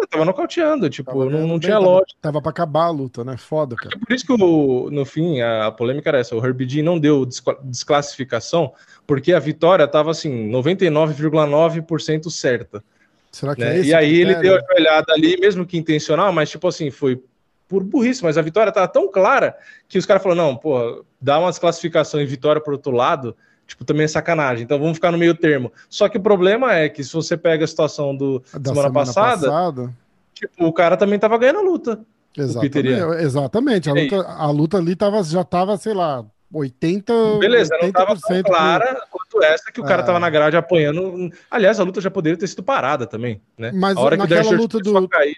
Eu 0.00 0.08
tava 0.08 0.24
nocauteando, 0.24 0.88
tipo, 0.88 1.10
tava 1.10 1.30
não, 1.30 1.46
não 1.46 1.60
tinha 1.60 1.78
lógica. 1.78 2.18
Tava 2.20 2.40
pra 2.40 2.50
acabar 2.50 2.84
a 2.84 2.90
luta, 2.90 3.22
né? 3.22 3.36
Foda, 3.36 3.76
cara. 3.76 3.94
É 3.94 3.98
por 3.98 4.12
isso 4.12 4.24
que 4.24 4.32
o, 4.32 4.90
no 4.90 5.04
fim 5.04 5.40
a 5.40 5.70
polêmica 5.70 6.08
era 6.10 6.18
essa: 6.18 6.34
o 6.34 6.44
Herbie 6.44 6.66
Dean 6.66 6.82
não 6.82 6.98
deu 6.98 7.26
desclassificação, 7.64 8.72
porque 9.06 9.32
a 9.32 9.38
vitória 9.38 9.86
tava 9.86 10.10
assim, 10.10 10.50
99,9% 10.50 12.30
certa. 12.30 12.82
Será 13.30 13.54
que 13.54 13.60
né? 13.60 13.76
é 13.76 13.78
esse? 13.80 13.90
E 13.90 13.94
aí 13.94 14.20
ele 14.20 14.34
deu 14.36 14.56
a 14.56 14.60
joelhada 14.60 15.12
ali, 15.12 15.38
mesmo 15.38 15.66
que 15.66 15.78
intencional, 15.78 16.32
mas 16.32 16.50
tipo 16.50 16.66
assim, 16.66 16.90
foi 16.90 17.22
por 17.68 17.84
burrice, 17.84 18.24
mas 18.24 18.36
a 18.36 18.42
vitória 18.42 18.72
tava 18.72 18.88
tão 18.88 19.10
clara 19.10 19.56
que 19.88 19.98
os 19.98 20.06
caras 20.06 20.22
falaram: 20.22 20.46
não, 20.46 20.56
pô, 20.56 21.04
dá 21.20 21.38
uma 21.38 21.50
desclassificação 21.50 22.20
e 22.20 22.26
vitória 22.26 22.60
pro 22.60 22.72
outro 22.72 22.92
lado 22.92 23.36
tipo, 23.70 23.84
também 23.84 24.04
é 24.04 24.08
sacanagem. 24.08 24.64
Então 24.64 24.78
vamos 24.78 24.94
ficar 24.94 25.12
no 25.12 25.18
meio 25.18 25.34
termo. 25.34 25.72
Só 25.88 26.08
que 26.08 26.18
o 26.18 26.20
problema 26.20 26.74
é 26.74 26.88
que 26.88 27.04
se 27.04 27.12
você 27.12 27.36
pega 27.36 27.64
a 27.64 27.68
situação 27.68 28.14
do 28.14 28.40
da 28.40 28.44
semana, 28.46 28.74
semana 28.74 28.92
passada, 28.92 29.46
passada, 29.46 29.94
tipo, 30.34 30.66
o 30.66 30.72
cara 30.72 30.96
também 30.96 31.18
tava 31.18 31.38
ganhando 31.38 31.60
a 31.60 31.62
luta. 31.62 32.00
Exatamente. 32.36 32.78
exatamente. 33.24 33.90
A 33.90 33.92
luta, 33.92 34.16
a 34.28 34.50
luta 34.50 34.76
ali 34.78 34.96
tava, 34.96 35.22
já 35.22 35.44
tava, 35.44 35.76
sei 35.76 35.94
lá, 35.94 36.24
80. 36.52 37.38
Beleza, 37.38 37.74
80%, 37.76 37.82
não 37.82 37.92
tava 37.92 38.20
tão 38.20 38.42
clara 38.42 39.06
quanto 39.10 39.44
essa 39.44 39.70
que 39.72 39.80
o 39.80 39.84
cara 39.84 40.02
é. 40.02 40.04
tava 40.04 40.18
na 40.18 40.30
grade 40.30 40.56
apanhando. 40.56 41.30
Aliás, 41.50 41.78
a 41.78 41.84
luta 41.84 42.00
já 42.00 42.10
poderia 42.10 42.36
ter 42.36 42.48
sido 42.48 42.62
parada 42.62 43.06
também, 43.06 43.40
né? 43.56 43.70
Mas 43.72 43.96
a 43.96 44.00
hora 44.00 44.16
naquela 44.16 44.42
que 44.42 44.54
luta 44.54 44.78
do. 44.78 45.08
Cair, 45.08 45.36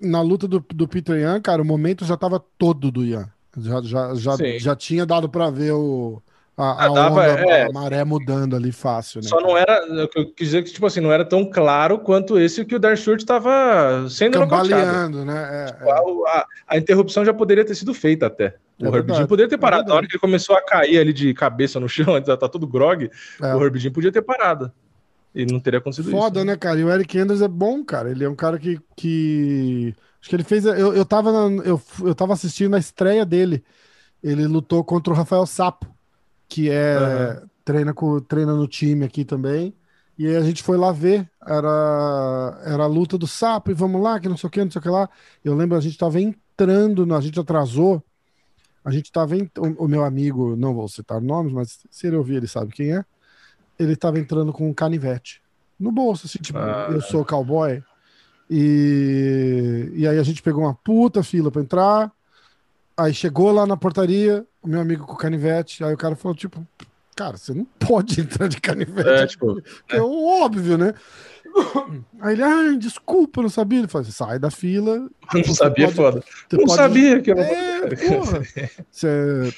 na 0.00 0.20
luta 0.20 0.48
do, 0.48 0.64
do 0.74 0.88
Peter 0.88 1.16
Yan, 1.16 1.40
cara, 1.40 1.62
o 1.62 1.64
momento 1.64 2.04
já 2.04 2.16
tava 2.16 2.42
todo 2.58 2.90
do 2.90 3.04
Yan. 3.04 3.28
Já, 3.56 3.82
já, 3.82 4.14
já, 4.14 4.36
já 4.58 4.76
tinha 4.76 5.04
dado 5.04 5.28
para 5.28 5.50
ver 5.50 5.72
o, 5.72 6.22
a, 6.56 6.84
a, 6.84 6.88
dava, 6.88 7.20
onda, 7.20 7.24
é, 7.24 7.66
a 7.66 7.72
maré 7.72 8.04
mudando 8.04 8.54
ali 8.54 8.72
fácil, 8.72 9.22
né? 9.22 9.28
Só 9.28 9.40
não 9.40 9.56
era, 9.56 9.84
eu 9.86 10.08
quis 10.08 10.48
dizer 10.48 10.62
que 10.62 10.72
tipo 10.72 10.84
assim, 10.84 11.00
não 11.00 11.10
era 11.10 11.24
tão 11.24 11.48
claro 11.50 11.98
quanto 11.98 12.38
esse 12.38 12.64
que 12.64 12.74
o 12.74 12.78
Dark 12.78 12.98
Stewart 12.98 13.20
estava 13.20 14.06
sendo 14.10 14.38
nocauteado. 14.38 15.24
né? 15.24 15.64
É, 15.64 15.66
tipo, 15.72 15.84
é. 15.84 16.30
A, 16.30 16.46
a, 16.68 16.76
interrupção 16.76 17.24
já 17.24 17.32
poderia 17.32 17.64
ter 17.64 17.74
sido 17.74 17.94
feita 17.94 18.26
até. 18.26 18.56
O 18.78 18.86
é 18.86 18.98
Herbidinho 18.98 19.28
poderia 19.28 19.48
ter 19.48 19.54
é 19.54 19.58
parado. 19.58 19.88
Na 19.88 19.94
hora 19.94 20.06
que 20.06 20.12
ele 20.12 20.20
começou 20.20 20.54
a 20.54 20.60
cair 20.60 20.98
ali 20.98 21.12
de 21.12 21.32
cabeça 21.32 21.80
no 21.80 21.88
chão, 21.88 22.20
já 22.24 22.36
tá 22.36 22.48
todo 22.48 22.66
grog, 22.66 23.10
é. 23.40 23.54
o 23.54 23.62
Herbidinho 23.62 23.92
podia 23.92 24.12
ter 24.12 24.22
parado. 24.22 24.70
E 25.34 25.46
não 25.46 25.58
teria 25.58 25.78
acontecido 25.78 26.10
Foda, 26.10 26.16
isso. 26.16 26.24
Foda, 26.26 26.44
né, 26.44 26.56
cara? 26.56 26.78
E 26.78 26.84
o 26.84 26.90
Eric 26.90 27.18
Anders 27.18 27.40
é 27.40 27.48
bom, 27.48 27.82
cara. 27.82 28.10
Ele 28.10 28.24
é 28.24 28.28
um 28.28 28.34
cara 28.34 28.58
que. 28.58 28.78
que... 28.94 29.94
Acho 30.20 30.28
que 30.28 30.36
ele 30.36 30.44
fez. 30.44 30.66
Eu, 30.66 30.94
eu, 30.94 31.04
tava 31.04 31.32
na, 31.32 31.62
eu, 31.64 31.80
eu 32.04 32.14
tava 32.14 32.34
assistindo 32.34 32.76
a 32.76 32.78
estreia 32.78 33.24
dele. 33.24 33.64
Ele 34.22 34.46
lutou 34.46 34.84
contra 34.84 35.12
o 35.12 35.16
Rafael 35.16 35.46
Sapo, 35.46 35.86
que 36.54 36.70
é. 36.70 37.40
Uhum. 37.40 37.48
Treina, 37.64 37.94
com, 37.94 38.18
treina 38.20 38.54
no 38.54 38.66
time 38.66 39.04
aqui 39.04 39.24
também. 39.24 39.72
E 40.18 40.26
aí 40.26 40.36
a 40.36 40.42
gente 40.42 40.62
foi 40.62 40.76
lá 40.76 40.90
ver. 40.90 41.28
Era, 41.46 42.60
era 42.64 42.82
a 42.82 42.88
luta 42.88 43.16
do 43.16 43.26
Sapo, 43.26 43.70
e 43.70 43.74
vamos 43.74 44.02
lá, 44.02 44.18
que 44.18 44.28
não 44.28 44.36
sei 44.36 44.48
o 44.48 44.50
que, 44.50 44.64
não 44.64 44.70
sei 44.70 44.80
o 44.80 44.82
que 44.82 44.88
lá. 44.88 45.08
Eu 45.44 45.54
lembro, 45.54 45.76
a 45.76 45.80
gente 45.80 45.96
tava 45.96 46.20
entrando, 46.20 47.14
a 47.14 47.20
gente 47.20 47.38
atrasou. 47.38 48.02
A 48.84 48.90
gente 48.90 49.12
tava. 49.12 49.36
Em, 49.36 49.48
o, 49.58 49.84
o 49.84 49.88
meu 49.88 50.04
amigo, 50.04 50.56
não 50.56 50.74
vou 50.74 50.88
citar 50.88 51.20
nomes, 51.20 51.52
mas 51.52 51.78
se 51.90 52.06
ele 52.06 52.16
ouvir, 52.16 52.36
ele 52.36 52.48
sabe 52.48 52.72
quem 52.72 52.92
é 52.94 53.04
ele 53.78 53.96
tava 53.96 54.18
entrando 54.18 54.52
com 54.52 54.68
um 54.68 54.74
canivete 54.74 55.42
no 55.78 55.90
bolso, 55.90 56.26
assim, 56.26 56.38
tipo, 56.38 56.58
ah. 56.58 56.88
eu 56.90 57.00
sou 57.00 57.24
cowboy. 57.24 57.82
E, 58.48 59.90
e 59.94 60.06
aí 60.06 60.18
a 60.18 60.22
gente 60.22 60.42
pegou 60.42 60.62
uma 60.62 60.74
puta 60.74 61.22
fila 61.22 61.50
para 61.50 61.62
entrar. 61.62 62.12
Aí 62.96 63.12
chegou 63.12 63.50
lá 63.50 63.66
na 63.66 63.76
portaria, 63.76 64.46
meu 64.64 64.80
amigo 64.80 65.06
com 65.06 65.14
o 65.14 65.18
canivete. 65.18 65.84
Aí 65.84 65.94
o 65.94 65.98
cara 65.98 66.16
falou, 66.16 66.36
tipo, 66.36 66.66
cara, 67.16 67.36
você 67.36 67.52
não 67.52 67.64
pode 67.78 68.20
entrar 68.20 68.48
de 68.48 68.60
canivete. 68.60 69.08
É, 69.08 69.26
tipo, 69.26 69.58
é. 69.90 69.96
é 69.96 70.02
óbvio, 70.02 70.78
né? 70.78 70.94
Aí 72.20 72.34
ele, 72.34 72.42
ah, 72.42 72.72
desculpa, 72.78 73.42
não 73.42 73.48
sabia. 73.48 73.80
Ele 73.80 73.88
falou, 73.88 74.06
sai 74.10 74.38
da 74.38 74.50
fila. 74.50 75.08
Não 75.34 75.54
sabia, 75.54 75.86
pode, 75.86 75.96
foda. 75.96 76.24
Não 76.52 76.64
pode... 76.64 76.74
sabia 76.74 77.20
que 77.20 77.30
eu 77.30 77.36
não 77.36 77.42
é, 77.42 77.96
porra. 77.96 78.42
Você 78.90 79.52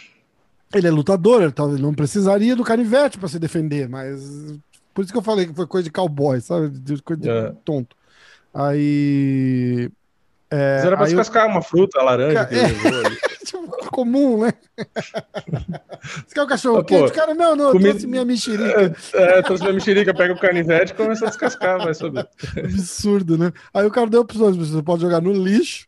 ele 0.74 0.88
é 0.88 0.90
lutador, 0.90 1.42
ele, 1.42 1.52
tá, 1.52 1.64
ele 1.64 1.80
não 1.80 1.94
precisaria 1.94 2.56
do 2.56 2.64
canivete 2.64 3.16
para 3.16 3.28
se 3.28 3.38
defender, 3.38 3.88
mas 3.88 4.58
por 4.92 5.02
isso 5.02 5.12
que 5.12 5.18
eu 5.18 5.22
falei 5.22 5.46
que 5.46 5.54
foi 5.54 5.66
coisa 5.66 5.84
de 5.84 5.92
cowboy, 5.92 6.40
sabe? 6.40 6.68
De 6.68 7.00
coisa 7.00 7.22
de 7.22 7.30
é. 7.30 7.52
tonto. 7.64 7.96
Aí. 8.52 9.90
É, 10.50 10.76
Mas 10.76 10.84
era 10.84 10.96
pra 10.96 11.06
descascar 11.06 11.46
eu... 11.46 11.50
uma 11.50 11.62
fruta, 11.62 12.00
laranja. 12.02 12.48
É, 12.50 13.33
tipo, 13.62 13.90
comum, 13.90 14.44
né? 14.44 14.52
Você 16.26 16.34
quer 16.34 16.42
o 16.42 16.46
cachorro 16.46 16.78
ah, 16.78 16.84
quente? 16.84 17.12
Cara, 17.12 17.34
não, 17.34 17.56
não, 17.56 17.72
comida... 17.72 17.90
trouxe 17.90 18.06
minha 18.06 18.24
mexerica. 18.24 18.94
É, 19.14 19.38
é, 19.38 19.42
trouxe 19.42 19.62
minha 19.62 19.74
mexerica, 19.74 20.14
pega 20.14 20.34
o 20.34 20.38
canivete 20.38 20.92
e 20.92 20.96
começa 20.96 21.24
a 21.24 21.28
descascar, 21.28 21.78
vai 21.78 21.94
saber. 21.94 22.28
Absurdo, 22.56 23.38
né? 23.38 23.52
Aí 23.72 23.86
o 23.86 23.90
cara 23.90 24.08
deu 24.08 24.20
opções: 24.20 24.56
você 24.56 24.82
pode 24.82 25.02
jogar 25.02 25.20
no 25.20 25.32
lixo, 25.32 25.86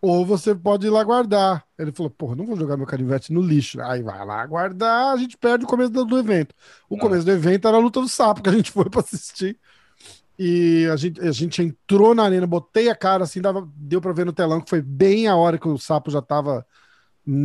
ou 0.00 0.24
você 0.24 0.54
pode 0.54 0.86
ir 0.86 0.90
lá 0.90 1.04
guardar. 1.04 1.64
Ele 1.78 1.92
falou, 1.92 2.10
porra, 2.10 2.34
não 2.34 2.46
vou 2.46 2.56
jogar 2.56 2.76
meu 2.76 2.86
canivete 2.86 3.32
no 3.32 3.42
lixo. 3.42 3.80
Aí 3.82 4.02
vai 4.02 4.24
lá 4.24 4.44
guardar, 4.46 5.14
a 5.14 5.16
gente 5.16 5.36
perde 5.36 5.64
o 5.64 5.68
começo 5.68 5.90
do, 5.90 6.18
evento. 6.18 6.54
O 6.88 6.96
não. 6.96 7.02
começo 7.02 7.24
do 7.24 7.30
evento 7.30 7.68
era 7.68 7.76
a 7.76 7.80
luta 7.80 8.00
do 8.00 8.08
sapo, 8.08 8.42
que 8.42 8.48
a 8.48 8.52
gente 8.52 8.70
foi 8.70 8.88
para 8.88 9.00
assistir. 9.00 9.58
E 10.42 10.88
a 10.90 10.96
gente, 10.96 11.20
a 11.20 11.32
gente 11.32 11.62
entrou 11.62 12.14
na 12.14 12.22
arena, 12.22 12.46
botei 12.46 12.88
a 12.88 12.94
cara 12.94 13.24
assim, 13.24 13.42
dava, 13.42 13.70
deu 13.76 14.00
para 14.00 14.14
ver 14.14 14.24
no 14.24 14.32
telão 14.32 14.58
que 14.58 14.70
foi 14.70 14.80
bem 14.80 15.28
a 15.28 15.36
hora 15.36 15.58
que 15.58 15.68
o 15.68 15.76
sapo 15.76 16.10
já 16.10 16.22
tava 16.22 16.64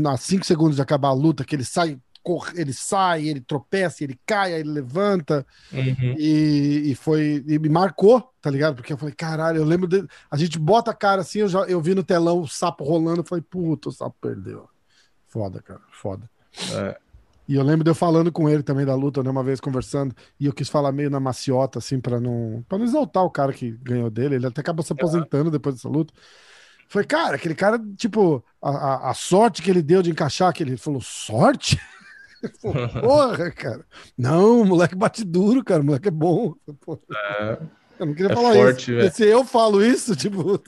a 0.08 0.16
5 0.16 0.46
segundos 0.46 0.78
de 0.78 0.82
acabar 0.82 1.10
a 1.10 1.14
luta, 1.14 1.44
que 1.44 1.54
ele 1.54 1.66
sai 1.66 2.00
corre, 2.24 2.54
ele 2.60 2.72
sai, 2.72 3.28
ele 3.28 3.42
tropeça, 3.42 4.02
ele 4.02 4.18
cai, 4.26 4.54
aí 4.54 4.62
ele 4.62 4.72
levanta. 4.72 5.46
Uhum. 5.74 6.16
E, 6.18 6.92
e 6.92 6.96
foi. 6.96 7.44
E 7.46 7.60
me 7.60 7.68
marcou, 7.68 8.34
tá 8.42 8.50
ligado? 8.50 8.76
Porque 8.76 8.94
eu 8.94 8.98
falei, 8.98 9.14
caralho, 9.14 9.58
eu 9.58 9.66
lembro. 9.66 9.90
De, 9.90 10.08
a 10.32 10.38
gente 10.38 10.58
bota 10.58 10.92
a 10.92 10.96
cara 10.96 11.20
assim, 11.20 11.40
eu, 11.40 11.50
já, 11.50 11.60
eu 11.64 11.82
vi 11.82 11.94
no 11.94 12.02
telão 12.02 12.40
o 12.40 12.48
sapo 12.48 12.86
rolando, 12.86 13.20
eu 13.20 13.26
falei, 13.26 13.44
puta, 13.44 13.90
o 13.90 13.92
sapo 13.92 14.16
perdeu. 14.22 14.70
Foda, 15.28 15.62
cara, 15.62 15.82
foda. 15.92 16.30
É. 16.72 16.98
E 17.48 17.56
eu 17.56 17.64
lembro 17.64 17.84
de 17.84 17.92
eu 17.92 17.96
falando 17.96 18.32
com 18.32 18.50
ele 18.50 18.64
também 18.64 18.86
da 18.86 18.96
luta, 18.96 19.22
né, 19.22 19.30
uma 19.30 19.44
vez 19.44 19.60
conversando, 19.60 20.16
e 20.40 20.46
eu 20.46 20.54
quis 20.54 20.68
falar 20.68 20.92
meio 20.92 21.10
na 21.10 21.20
maciota, 21.20 21.80
assim, 21.80 22.00
para 22.00 22.20
não, 22.20 22.64
pra 22.68 22.78
não 22.78 22.86
exaltar 22.86 23.24
o 23.24 23.30
cara 23.30 23.54
que 23.54 23.72
ganhou 23.84 24.10
dele. 24.10 24.36
Ele 24.36 24.48
até 24.48 24.62
acabou 24.62 24.84
se 24.84 24.94
aposentando 24.94 25.52
depois 25.52 25.76
dessa 25.76 25.90
luta. 25.90 26.14
Foi, 26.88 27.04
cara, 27.04 27.36
aquele 27.36 27.56
cara, 27.56 27.80
tipo, 27.98 28.44
a, 28.62 28.70
a, 28.70 29.12
a, 29.12 29.14
sorte 29.14 29.62
que 29.62 29.70
ele 29.70 29.82
deu 29.82 30.02
de 30.02 30.12
encaixar, 30.12 30.54
que 30.54 30.64
ele 30.64 30.78
falou, 30.78 31.02
sorte? 31.02 31.80
Porra, 33.02 33.52
cara. 33.52 33.86
Não, 34.18 34.62
o 34.62 34.66
moleque 34.66 34.96
bate 34.96 35.24
duro, 35.24 35.64
cara. 35.64 35.82
O 35.82 35.86
moleque 35.86 36.08
é 36.08 36.12
bom. 36.12 36.56
É, 37.14 37.58
eu 38.00 38.06
não 38.06 38.14
queria 38.14 38.32
é 38.32 38.36
falar 38.36 38.54
forte, 38.54 38.98
isso. 38.98 39.16
Se 39.16 39.26
eu 39.26 39.46
falo 39.46 39.84
isso, 39.84 40.16
tipo. 40.18 40.62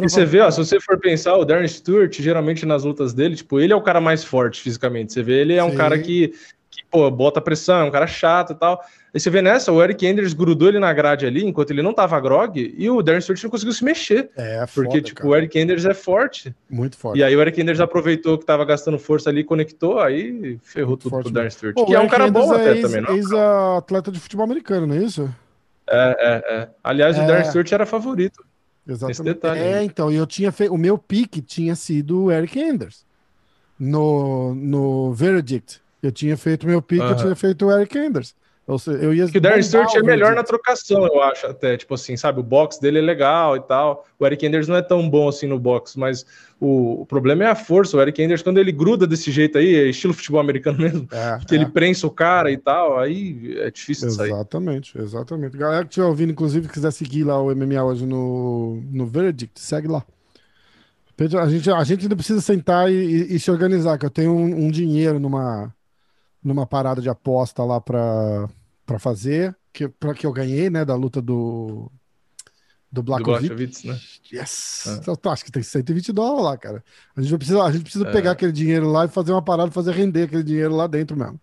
E 0.00 0.08
você 0.08 0.24
vê, 0.24 0.40
ó, 0.40 0.50
se 0.50 0.58
você 0.58 0.80
for 0.80 0.98
pensar, 0.98 1.36
o 1.36 1.44
Darren 1.44 1.68
Stewart, 1.68 2.14
geralmente 2.20 2.64
nas 2.64 2.84
lutas 2.84 3.12
dele, 3.12 3.36
tipo, 3.36 3.60
ele 3.60 3.72
é 3.72 3.76
o 3.76 3.82
cara 3.82 4.00
mais 4.00 4.24
forte 4.24 4.60
fisicamente. 4.60 5.12
Você 5.12 5.22
vê, 5.22 5.40
ele 5.40 5.54
é 5.54 5.64
um 5.64 5.70
Sim. 5.70 5.76
cara 5.76 5.98
que, 5.98 6.32
que, 6.70 6.82
pô, 6.90 7.10
bota 7.10 7.40
pressão, 7.40 7.80
é 7.80 7.84
um 7.84 7.90
cara 7.90 8.06
chato 8.06 8.52
e 8.52 8.54
tal. 8.54 8.80
Aí 9.14 9.20
você 9.20 9.28
vê 9.28 9.42
nessa, 9.42 9.70
o 9.70 9.82
Eric 9.82 10.06
Anders 10.06 10.32
grudou 10.32 10.68
ele 10.68 10.78
na 10.78 10.90
grade 10.90 11.26
ali, 11.26 11.44
enquanto 11.44 11.70
ele 11.70 11.82
não 11.82 11.92
tava 11.92 12.18
grog, 12.18 12.74
e 12.78 12.88
o 12.88 13.02
Darren 13.02 13.20
Stewart 13.20 13.42
não 13.42 13.50
conseguiu 13.50 13.74
se 13.74 13.84
mexer. 13.84 14.30
É, 14.34 14.64
Porque, 14.74 14.90
foda, 14.90 15.02
tipo, 15.02 15.20
cara. 15.20 15.28
o 15.28 15.36
Eric 15.36 15.60
Anders 15.60 15.84
é 15.84 15.92
forte. 15.92 16.54
Muito 16.70 16.96
forte. 16.96 17.18
E 17.18 17.22
aí 17.22 17.36
o 17.36 17.40
Eric 17.42 17.60
Anders 17.60 17.80
aproveitou 17.80 18.38
que 18.38 18.46
tava 18.46 18.64
gastando 18.64 18.98
força 18.98 19.28
ali, 19.28 19.44
conectou, 19.44 20.00
aí 20.00 20.58
ferrou 20.62 20.90
Muito 20.90 21.02
tudo 21.02 21.10
forte, 21.10 21.24
pro 21.24 21.32
Darren 21.32 21.50
Stewart. 21.50 21.74
Pô, 21.74 21.84
que 21.84 21.94
é 21.94 22.00
um 22.00 22.08
cara 22.08 22.30
bom 22.30 22.54
é 22.54 22.56
até 22.56 22.72
ex, 22.72 22.80
também, 22.80 23.02
não? 23.02 23.10
É 23.10 23.16
ex-atleta 23.16 24.10
de 24.10 24.18
futebol 24.18 24.46
americano, 24.46 24.86
não 24.86 24.94
é 24.94 24.98
isso? 25.04 25.28
É, 25.86 26.16
é, 26.18 26.54
é. 26.54 26.68
Aliás, 26.82 27.18
é... 27.18 27.22
o 27.22 27.26
Darren 27.26 27.44
Stewart 27.44 27.70
era 27.70 27.84
favorito. 27.84 28.42
Exatamente. 28.86 29.22
Detalhe, 29.22 29.60
é, 29.60 29.84
então, 29.84 30.10
eu 30.10 30.26
tinha 30.26 30.50
feito. 30.50 30.74
O 30.74 30.78
meu 30.78 30.98
pique 30.98 31.40
tinha 31.40 31.74
sido 31.76 32.24
o 32.24 32.32
Eric 32.32 32.60
Anders. 32.60 33.04
No, 33.78 34.54
no 34.54 35.12
Verdict. 35.12 35.80
Eu 36.02 36.10
tinha 36.10 36.36
feito 36.36 36.66
meu 36.66 36.82
pique, 36.82 37.02
eu 37.02 37.16
tinha 37.16 37.36
feito 37.36 37.66
o 37.66 37.70
Eric 37.70 37.96
Anders. 37.96 38.34
Eu, 38.66 38.76
eu 38.94 39.12
ia 39.12 39.26
que 39.26 39.38
o 39.38 39.40
Darren 39.40 39.62
Stewart 39.62 39.92
é 39.96 40.02
melhor 40.02 40.36
na 40.36 40.44
trocação, 40.44 41.04
eu 41.04 41.20
acho, 41.20 41.46
até. 41.48 41.76
Tipo 41.76 41.94
assim, 41.94 42.16
sabe? 42.16 42.38
O 42.38 42.44
box 42.44 42.80
dele 42.80 42.98
é 42.98 43.02
legal 43.02 43.56
e 43.56 43.60
tal. 43.60 44.06
O 44.18 44.24
Eric 44.24 44.46
Anders 44.46 44.68
não 44.68 44.76
é 44.76 44.82
tão 44.82 45.10
bom 45.10 45.28
assim 45.28 45.48
no 45.48 45.58
box, 45.58 45.98
mas 45.98 46.24
o, 46.60 47.02
o 47.02 47.06
problema 47.06 47.42
é 47.42 47.46
a 47.48 47.56
força. 47.56 47.96
O 47.96 48.00
Eric 48.00 48.22
Anders, 48.22 48.40
quando 48.40 48.58
ele 48.58 48.70
gruda 48.70 49.04
desse 49.04 49.32
jeito 49.32 49.58
aí, 49.58 49.74
é 49.74 49.88
estilo 49.88 50.14
futebol 50.14 50.40
americano 50.40 50.78
mesmo, 50.78 51.08
é, 51.10 51.40
que 51.44 51.54
é. 51.54 51.58
ele 51.58 51.66
prensa 51.66 52.06
o 52.06 52.10
cara 52.10 52.52
e 52.52 52.56
tal, 52.56 53.00
aí 53.00 53.56
é 53.58 53.70
difícil 53.70 54.08
de 54.08 54.14
sair. 54.14 54.30
Exatamente, 54.30 54.96
exatamente. 54.96 55.56
Galera 55.56 55.84
que 55.84 55.90
estiver 55.90 56.06
ouvindo, 56.06 56.30
inclusive, 56.30 56.68
quiser 56.68 56.92
seguir 56.92 57.24
lá 57.24 57.42
o 57.42 57.52
MMA 57.54 57.82
hoje 57.82 58.06
no, 58.06 58.80
no 58.92 59.06
Verdict, 59.06 59.58
segue 59.60 59.88
lá. 59.88 60.04
A 61.40 61.48
gente, 61.48 61.70
a 61.70 61.84
gente 61.84 62.02
ainda 62.02 62.16
precisa 62.16 62.40
sentar 62.40 62.90
e, 62.90 62.94
e, 62.94 63.36
e 63.36 63.40
se 63.40 63.50
organizar, 63.50 63.98
que 63.98 64.06
eu 64.06 64.10
tenho 64.10 64.32
um, 64.32 64.66
um 64.66 64.70
dinheiro 64.70 65.20
numa 65.20 65.72
numa 66.42 66.66
parada 66.66 67.00
de 67.00 67.08
aposta 67.08 67.64
lá 67.64 67.80
para 67.80 68.48
fazer, 68.98 69.56
que, 69.72 69.88
pra, 69.88 70.14
que 70.14 70.26
eu 70.26 70.32
ganhei, 70.32 70.68
né, 70.68 70.84
da 70.84 70.94
luta 70.94 71.20
do 71.22 71.90
do 72.92 73.02
Blachowicz, 73.02 73.84
né? 73.84 73.98
Yes! 74.30 74.84
É. 74.86 75.10
Então, 75.10 75.32
acho 75.32 75.46
que 75.46 75.50
tem 75.50 75.62
120 75.62 76.12
dólares 76.12 76.44
lá, 76.44 76.58
cara. 76.58 76.84
A 77.16 77.22
gente 77.22 77.34
precisa, 77.38 77.62
a 77.62 77.72
gente 77.72 77.84
precisa 77.84 78.06
é. 78.06 78.12
pegar 78.12 78.32
aquele 78.32 78.52
dinheiro 78.52 78.86
lá 78.86 79.06
e 79.06 79.08
fazer 79.08 79.32
uma 79.32 79.40
parada, 79.40 79.70
fazer 79.70 79.92
render 79.92 80.24
aquele 80.24 80.42
dinheiro 80.42 80.76
lá 80.76 80.86
dentro 80.86 81.16
mesmo. 81.16 81.40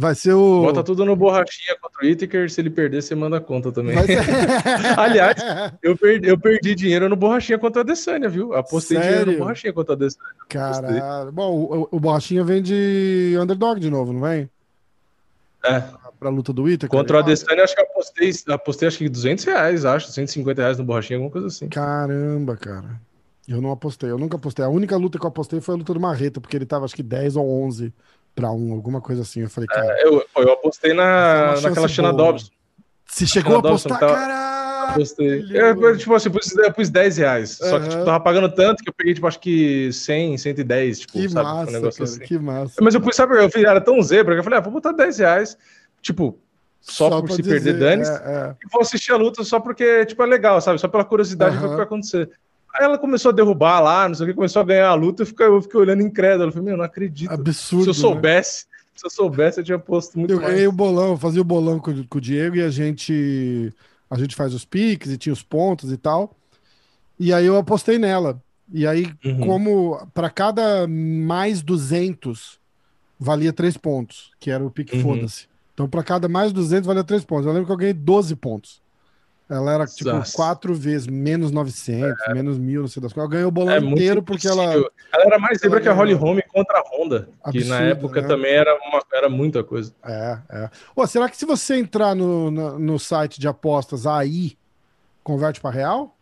Vai 0.00 0.14
ser 0.14 0.32
o. 0.32 0.62
Bota 0.62 0.84
tudo 0.84 1.04
no 1.04 1.16
borrachinha 1.16 1.76
contra 1.82 2.04
o 2.04 2.08
Itaker. 2.08 2.48
Se 2.48 2.60
ele 2.60 2.70
perder, 2.70 3.02
você 3.02 3.16
manda 3.16 3.40
conta 3.40 3.72
também. 3.72 3.96
Ser... 4.06 4.20
Aliás, 4.96 5.42
eu 5.82 5.96
perdi, 5.96 6.28
eu 6.28 6.38
perdi 6.38 6.72
dinheiro 6.76 7.08
no 7.08 7.16
borrachinha 7.16 7.58
contra 7.58 7.80
a 7.80 7.84
Desânia, 7.84 8.28
viu? 8.28 8.54
Apostei 8.54 8.96
Sério? 8.96 9.10
dinheiro 9.10 9.32
no 9.32 9.38
borrachinha 9.38 9.72
contra 9.72 9.94
a 9.94 9.96
Desânia. 9.96 10.34
Caralho. 10.48 11.32
Bom, 11.32 11.52
o, 11.52 11.88
o 11.90 11.98
borrachinha 11.98 12.44
vem 12.44 12.62
de 12.62 13.36
underdog 13.40 13.80
de 13.80 13.90
novo, 13.90 14.12
não 14.12 14.20
vem? 14.20 14.48
É. 15.64 15.82
Pra 16.20 16.30
luta 16.30 16.52
do 16.52 16.68
Itaker. 16.68 16.96
Contra 16.96 17.16
o 17.16 17.20
Adesanya, 17.20 17.64
acho 17.64 17.74
que 17.74 17.82
apostei, 17.82 18.30
apostei 18.50 18.86
acho 18.86 18.98
que 18.98 19.08
200 19.08 19.44
reais, 19.46 19.84
acho, 19.84 20.12
150 20.12 20.62
reais 20.62 20.78
no 20.78 20.84
borrachinha, 20.84 21.16
alguma 21.16 21.32
coisa 21.32 21.48
assim. 21.48 21.68
Caramba, 21.68 22.56
cara. 22.56 23.00
Eu 23.48 23.60
não 23.60 23.72
apostei, 23.72 24.10
eu 24.10 24.18
nunca 24.18 24.36
apostei. 24.36 24.64
A 24.64 24.68
única 24.68 24.96
luta 24.96 25.18
que 25.18 25.24
eu 25.24 25.28
apostei 25.28 25.60
foi 25.60 25.74
a 25.74 25.78
luta 25.78 25.92
do 25.92 25.98
Marreta, 25.98 26.40
porque 26.40 26.56
ele 26.56 26.66
tava 26.66 26.84
acho 26.84 26.94
que 26.94 27.02
10 27.02 27.34
ou 27.34 27.64
11 27.64 27.92
para 28.38 28.52
um, 28.52 28.72
alguma 28.72 29.00
coisa 29.00 29.22
assim. 29.22 29.40
Eu 29.40 29.50
falei, 29.50 29.66
cara. 29.66 29.86
É, 29.98 30.06
eu, 30.06 30.24
eu 30.36 30.52
apostei 30.52 30.94
na, 30.94 31.54
é 31.56 31.60
naquela 31.60 31.88
China 31.88 32.12
Dobbs. 32.12 32.50
Você 33.04 33.26
chegou 33.26 33.56
a 33.56 33.58
apostar? 33.58 33.98
Tava... 33.98 34.14
Caralho! 34.14 34.92
Apostei. 34.92 35.44
Eu, 35.50 35.98
tipo 35.98 36.14
assim, 36.14 36.30
pus, 36.30 36.56
eu 36.56 36.72
pus 36.72 36.88
10 36.88 37.16
reais. 37.18 37.60
Uhum. 37.60 37.68
Só 37.68 37.80
que 37.80 37.88
tipo, 37.88 38.04
tava 38.04 38.20
pagando 38.20 38.48
tanto 38.48 38.82
que 38.82 38.88
eu 38.88 38.94
peguei, 38.94 39.14
tipo, 39.14 39.26
acho 39.26 39.40
que 39.40 39.92
100, 39.92 40.38
110. 40.38 41.00
Tipo, 41.00 41.12
que 41.12 41.28
sabe? 41.28 41.44
Massa, 41.44 41.70
um 41.70 41.72
negócio 41.72 41.98
cara, 41.98 42.10
assim. 42.10 42.20
Que 42.20 42.38
massa. 42.38 42.74
Mas 42.80 42.94
eu 42.94 43.00
pus, 43.00 43.16
sabe, 43.16 43.42
eu 43.42 43.50
fiz, 43.50 43.64
era 43.64 43.80
tão 43.80 44.00
zebra 44.00 44.34
que 44.34 44.40
eu 44.40 44.44
falei, 44.44 44.58
ah, 44.58 44.62
vou 44.62 44.72
botar 44.72 44.92
10 44.92 45.18
reais. 45.18 45.58
Tipo, 46.00 46.38
só, 46.80 47.10
só 47.10 47.20
por 47.20 47.32
se 47.32 47.42
dizer, 47.42 47.62
perder 47.62 47.78
dane 47.78 48.02
é, 48.02 48.06
é. 48.06 48.54
e 48.64 48.68
vou 48.70 48.80
assistir 48.80 49.12
a 49.12 49.16
luta 49.16 49.42
só 49.42 49.58
porque, 49.58 50.06
tipo, 50.06 50.22
é 50.22 50.26
legal, 50.26 50.60
sabe? 50.60 50.78
Só 50.78 50.88
pela 50.88 51.04
curiosidade 51.04 51.56
uhum. 51.56 51.62
do 51.62 51.68
que 51.70 51.74
vai 51.74 51.84
acontecer. 51.84 52.30
Aí 52.74 52.84
ela 52.84 52.98
começou 52.98 53.30
a 53.30 53.34
derrubar 53.34 53.80
lá, 53.80 54.08
não 54.08 54.14
sei 54.14 54.26
o 54.26 54.28
que, 54.28 54.34
começou 54.34 54.60
a 54.60 54.64
ganhar 54.64 54.88
a 54.88 54.94
luta, 54.94 55.22
eu 55.22 55.26
fiquei, 55.26 55.46
eu 55.46 55.62
fiquei 55.62 55.80
olhando 55.80 56.02
incrédulo. 56.02 56.48
Eu 56.48 56.52
falei, 56.52 56.68
meu, 56.68 56.76
não 56.76 56.84
acredito. 56.84 57.32
Absurdo. 57.32 57.84
Se 57.84 57.90
eu 57.90 57.94
soubesse, 57.94 58.66
né? 58.70 58.78
se 58.96 59.06
eu 59.06 59.10
soubesse, 59.10 59.60
eu 59.60 59.64
tinha 59.64 59.78
posto 59.78 60.18
muito 60.18 60.32
eu 60.32 60.40
mais. 60.40 60.52
Ganhei 60.52 60.66
o 60.66 60.72
bolão, 60.72 61.10
eu 61.10 61.16
fazia 61.16 61.40
o 61.40 61.44
bolão 61.44 61.78
com, 61.78 62.04
com 62.04 62.18
o 62.18 62.20
Diego 62.20 62.56
e 62.56 62.62
a 62.62 62.70
gente 62.70 63.72
a 64.10 64.18
gente 64.18 64.34
faz 64.34 64.54
os 64.54 64.64
piques 64.64 65.12
e 65.12 65.18
tinha 65.18 65.32
os 65.32 65.42
pontos 65.42 65.92
e 65.92 65.96
tal. 65.96 66.34
E 67.18 67.32
aí 67.32 67.46
eu 67.46 67.56
apostei 67.56 67.98
nela. 67.98 68.40
E 68.72 68.86
aí, 68.86 69.12
uhum. 69.24 69.40
como 69.40 70.06
para 70.12 70.30
cada 70.30 70.86
mais 70.86 71.62
200 71.62 72.58
valia 73.18 73.52
3 73.52 73.76
pontos, 73.76 74.30
que 74.38 74.50
era 74.50 74.64
o 74.64 74.70
pique 74.70 74.96
uhum. 74.96 75.02
foda-se. 75.02 75.46
Então, 75.74 75.88
para 75.88 76.02
cada 76.02 76.28
mais 76.28 76.52
200 76.52 76.86
valia 76.86 77.04
3 77.04 77.24
pontos. 77.24 77.46
Eu 77.46 77.52
lembro 77.52 77.66
que 77.66 77.72
eu 77.72 77.76
ganhei 77.76 77.94
12 77.94 78.36
pontos. 78.36 78.80
Ela 79.48 79.72
era 79.72 79.86
tipo 79.86 80.10
Nossa. 80.10 80.36
quatro 80.36 80.74
vezes 80.74 81.06
menos 81.06 81.50
900, 81.50 82.20
é. 82.26 82.34
menos 82.34 82.58
mil, 82.58 82.82
não 82.82 82.88
sei 82.88 83.00
das 83.00 83.14
coisas. 83.14 83.30
Ela 83.30 83.38
ganhou 83.38 83.48
o 83.48 83.52
bolão 83.52 83.72
é 83.72 83.78
inteiro 83.78 84.22
porque 84.22 84.46
ela. 84.46 84.74
Ela 84.74 84.90
era 85.24 85.38
mais 85.38 85.58
zebra 85.58 85.80
que 85.80 85.88
a 85.88 85.92
Holly 85.92 86.12
Holm 86.12 86.38
contra 86.52 86.78
a 86.78 86.82
Honda, 86.82 87.30
Absurdo, 87.42 87.64
que 87.64 87.70
na 87.70 87.80
época 87.80 88.20
né? 88.20 88.28
também 88.28 88.52
era, 88.52 88.74
uma, 88.74 89.02
era 89.10 89.28
muita 89.30 89.64
coisa. 89.64 89.94
É, 90.04 90.38
é. 90.50 90.70
Ô, 90.94 91.06
será 91.06 91.30
que 91.30 91.36
se 91.36 91.46
você 91.46 91.76
entrar 91.76 92.14
no, 92.14 92.50
no, 92.50 92.78
no 92.78 92.98
site 92.98 93.40
de 93.40 93.48
apostas 93.48 94.06
aí, 94.06 94.52
converte 95.24 95.62
para 95.62 95.70
real? 95.70 96.14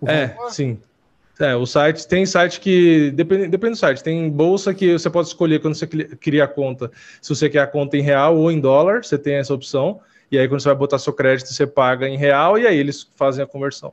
O 0.00 0.08
é, 0.08 0.28
valor? 0.28 0.50
sim. 0.50 0.78
É, 1.38 1.54
o 1.54 1.66
site 1.66 2.06
tem 2.06 2.24
site 2.24 2.60
que. 2.60 3.10
Depende, 3.10 3.48
depende 3.48 3.72
do 3.72 3.78
site. 3.78 4.02
Tem 4.02 4.30
bolsa 4.30 4.72
que 4.72 4.92
você 4.92 5.10
pode 5.10 5.28
escolher 5.28 5.60
quando 5.60 5.74
você 5.74 5.86
cria 5.86 6.44
a 6.44 6.48
conta. 6.48 6.90
Se 7.20 7.28
você 7.28 7.50
quer 7.50 7.58
a 7.58 7.66
conta 7.66 7.96
em 7.96 8.02
real 8.02 8.36
ou 8.36 8.50
em 8.50 8.60
dólar, 8.60 9.04
você 9.04 9.18
tem 9.18 9.34
essa 9.34 9.52
opção. 9.52 10.00
E 10.30 10.38
aí, 10.38 10.48
quando 10.48 10.60
você 10.60 10.68
vai 10.68 10.76
botar 10.76 10.98
seu 10.98 11.12
crédito, 11.12 11.52
você 11.52 11.66
paga 11.66 12.08
em 12.08 12.16
real 12.16 12.58
e 12.58 12.66
aí 12.66 12.76
eles 12.76 13.08
fazem 13.14 13.42
a 13.42 13.46
conversão. 13.46 13.92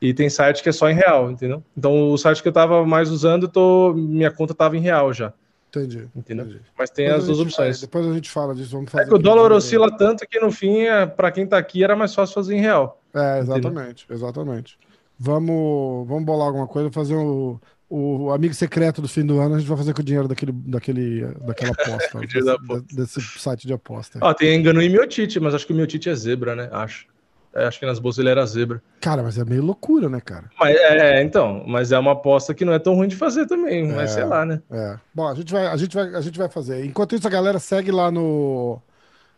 E 0.00 0.12
tem 0.12 0.28
site 0.28 0.62
que 0.62 0.68
é 0.68 0.72
só 0.72 0.90
em 0.90 0.94
real, 0.94 1.30
entendeu? 1.30 1.62
Então, 1.76 2.10
o 2.10 2.18
site 2.18 2.42
que 2.42 2.48
eu 2.48 2.50
estava 2.50 2.84
mais 2.84 3.10
usando, 3.10 3.46
tô, 3.46 3.94
minha 3.94 4.30
conta 4.30 4.52
estava 4.52 4.76
em 4.76 4.80
real 4.80 5.12
já. 5.12 5.32
Entendi. 5.68 6.08
Entendeu? 6.14 6.44
Entendi. 6.44 6.60
Mas 6.76 6.90
tem 6.90 7.06
depois 7.06 7.22
as 7.22 7.26
duas 7.28 7.40
opções. 7.40 7.80
depois 7.80 8.06
a 8.06 8.12
gente 8.12 8.30
fala 8.30 8.54
disso. 8.54 8.72
Vamos 8.72 8.90
fazer 8.90 9.04
é 9.04 9.08
que 9.08 9.14
o 9.14 9.18
dólar 9.18 9.52
oscila 9.52 9.96
tanto 9.96 10.26
que 10.26 10.38
no 10.38 10.50
fim, 10.50 10.82
é, 10.82 11.06
para 11.06 11.30
quem 11.30 11.44
está 11.44 11.56
aqui, 11.56 11.82
era 11.82 11.96
mais 11.96 12.14
fácil 12.14 12.34
fazer 12.34 12.56
em 12.56 12.60
real. 12.60 13.00
É, 13.14 13.38
exatamente, 13.38 14.04
entendeu? 14.04 14.26
exatamente. 14.26 14.78
Vamos, 15.18 16.08
vamos 16.08 16.24
bolar 16.24 16.48
alguma 16.48 16.66
coisa, 16.66 16.90
fazer 16.90 17.14
um, 17.14 17.58
o 17.94 18.32
amigo 18.32 18.54
secreto 18.54 19.02
do 19.02 19.08
fim 19.08 19.24
do 19.24 19.38
ano 19.38 19.56
a 19.56 19.58
gente 19.58 19.68
vai 19.68 19.76
fazer 19.76 19.92
com 19.92 20.00
o 20.00 20.04
dinheiro 20.04 20.26
daquele, 20.26 20.52
daquele, 20.52 21.26
daquela 21.46 21.72
aposta, 21.72 22.20
desse, 22.88 22.94
desse, 22.96 23.38
site 23.38 23.66
de 23.66 23.74
aposta. 23.74 24.18
Ó, 24.22 24.32
tem 24.32 24.58
engano 24.58 24.80
em 24.80 24.88
Miotite, 24.88 25.38
mas 25.38 25.54
acho 25.54 25.66
que 25.66 25.74
o 25.74 25.76
Miotite 25.76 26.08
é 26.08 26.14
zebra, 26.14 26.56
né? 26.56 26.70
Acho. 26.72 27.06
É, 27.54 27.66
acho 27.66 27.78
que 27.78 27.84
nas 27.84 27.98
bolsas 27.98 28.20
ele 28.20 28.30
era 28.30 28.46
zebra. 28.46 28.82
Cara, 28.98 29.22
mas 29.22 29.36
é 29.36 29.44
meio 29.44 29.62
loucura, 29.62 30.08
né, 30.08 30.22
cara? 30.22 30.44
Mas 30.58 30.74
é, 30.74 31.22
então, 31.22 31.62
mas 31.66 31.92
é 31.92 31.98
uma 31.98 32.12
aposta 32.12 32.54
que 32.54 32.64
não 32.64 32.72
é 32.72 32.78
tão 32.78 32.94
ruim 32.94 33.08
de 33.08 33.16
fazer 33.16 33.44
também, 33.44 33.90
é, 33.90 33.94
mas 33.94 34.12
sei 34.12 34.24
lá, 34.24 34.46
né? 34.46 34.62
É. 34.70 34.98
Bom, 35.14 35.28
a 35.28 35.34
gente 35.34 35.52
vai, 35.52 35.66
a 35.66 35.76
gente 35.76 35.94
vai, 35.94 36.14
a 36.14 36.20
gente 36.22 36.38
vai 36.38 36.48
fazer. 36.48 36.82
Enquanto 36.86 37.14
isso, 37.14 37.26
a 37.26 37.30
galera 37.30 37.58
segue 37.58 37.90
lá 37.90 38.10
no 38.10 38.80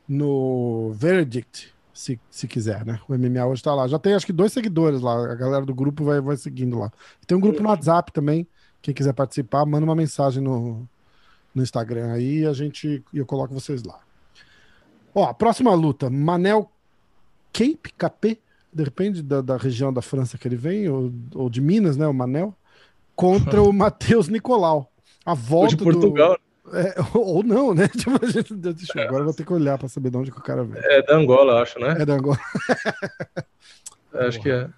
no 0.09 0.93
Verdict, 0.93 1.74
se, 1.95 2.21
se 2.29 2.49
quiser, 2.49 2.85
né? 2.85 3.01
O 3.09 3.17
MMA 3.17 3.47
hoje 3.47 3.63
tá 3.63 3.73
lá. 3.73 3.87
Já 3.87 3.99
tem 3.99 4.15
acho 4.15 4.27
que 4.27 4.33
dois 4.33 4.53
seguidores 4.53 5.01
lá. 5.01 5.33
A 5.33 5.35
galera 5.35 5.65
do 5.65 5.75
grupo 5.75 6.05
vai, 6.05 6.21
vai 6.21 6.37
seguindo 6.37 6.79
lá. 6.79 6.93
Tem 7.27 7.39
um 7.39 7.41
grupo 7.41 7.63
no 7.63 7.69
WhatsApp 7.69 8.13
também. 8.13 8.47
Quem 8.83 8.93
quiser 8.93 9.15
participar, 9.15 9.65
manda 9.65 9.85
uma 9.85 9.95
mensagem 9.95 10.43
no, 10.43 10.87
no 11.55 11.63
Instagram 11.63 12.13
aí 12.13 12.41
e 12.41 12.47
a 12.47 12.53
gente 12.53 13.03
eu 13.15 13.25
coloco 13.25 13.55
vocês 13.55 13.83
lá. 13.85 14.01
Ó, 15.15 15.33
próxima 15.33 15.73
luta, 15.73 16.11
Manel 16.11 16.69
Cape, 17.53 17.93
Capé, 17.97 18.39
depende 18.73 19.23
da, 19.23 19.41
da 19.41 19.57
região 19.57 19.93
da 19.93 20.03
França 20.03 20.37
que 20.37 20.49
ele 20.49 20.57
vem, 20.57 20.89
ou, 20.89 21.13
ou 21.35 21.49
de 21.49 21.61
Minas, 21.61 21.97
né, 21.97 22.07
o 22.07 22.13
Manel, 22.13 22.53
contra 23.15 23.63
o 23.63 23.73
Matheus 23.73 24.29
Nicolau. 24.29 24.91
A 25.25 25.33
volta 25.33 25.75
ou 25.75 25.79
de 25.79 25.85
Portugal. 25.85 26.35
Do... 26.35 26.44
É, 26.73 26.95
ou 27.17 27.43
não, 27.43 27.75
né? 27.75 27.89
Tipo, 27.97 28.27
gente, 28.27 28.55
deixa, 28.55 29.03
agora 29.03 29.21
eu 29.21 29.25
vou 29.25 29.35
ter 29.35 29.45
que 29.45 29.53
olhar 29.53 29.77
para 29.77 29.89
saber 29.89 30.11
de 30.11 30.17
onde 30.17 30.31
que 30.31 30.39
o 30.39 30.43
cara 30.43 30.65
vem. 30.65 30.81
É 30.83 31.03
da 31.03 31.17
Angola, 31.17 31.61
acho, 31.61 31.79
né? 31.79 31.97
É 31.99 32.07
da 32.07 32.15
Angola. 32.15 32.39
É, 34.15 34.27
acho 34.29 34.41
que 34.41 34.51
é. 34.51 34.69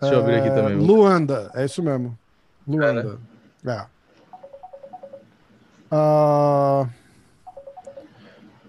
Deixa 0.00 0.14
eu 0.14 0.20
abrir 0.20 0.36
aqui 0.36 0.48
é, 0.48 0.54
também. 0.54 0.76
Luanda, 0.76 1.50
é 1.54 1.64
isso 1.64 1.82
mesmo. 1.82 2.18
Luanda. 2.66 3.18
É. 3.64 3.66
Né? 3.66 3.86
é. 3.86 4.00
Uh... 5.92 6.88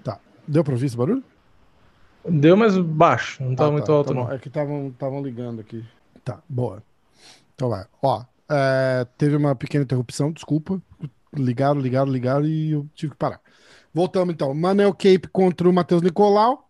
Tá. 0.04 0.20
Deu 0.48 0.64
pra 0.64 0.74
ouvir 0.74 0.88
esse 0.88 0.98
barulho? 0.98 1.24
Deu, 2.28 2.58
mas 2.58 2.78
baixo. 2.78 3.44
Não 3.44 3.56
tava 3.56 3.70
ah, 3.70 3.72
muito 3.74 3.86
tá, 3.86 3.94
alto, 3.94 4.08
tá 4.10 4.14
não. 4.14 4.32
É 4.32 4.38
que 4.38 4.48
estavam 4.48 5.24
ligando 5.24 5.62
aqui. 5.62 5.86
Tá, 6.24 6.40
boa. 6.48 6.84
Então 7.56 7.70
vai. 7.70 7.86
Ó, 8.02 8.24
é, 8.50 9.06
teve 9.18 9.36
uma 9.36 9.56
pequena 9.56 9.84
interrupção, 9.84 10.32
desculpa 10.32 10.82
ligaram, 11.34 11.80
ligaram, 11.80 12.12
ligaram 12.12 12.46
e 12.46 12.72
eu 12.72 12.88
tive 12.94 13.12
que 13.12 13.18
parar. 13.18 13.40
Voltamos 13.94 14.34
então. 14.34 14.54
Manuel 14.54 14.94
Cape 14.94 15.28
contra 15.32 15.70
o 15.70 15.74
Matheus 15.74 16.02
Nicolau. 16.02 16.70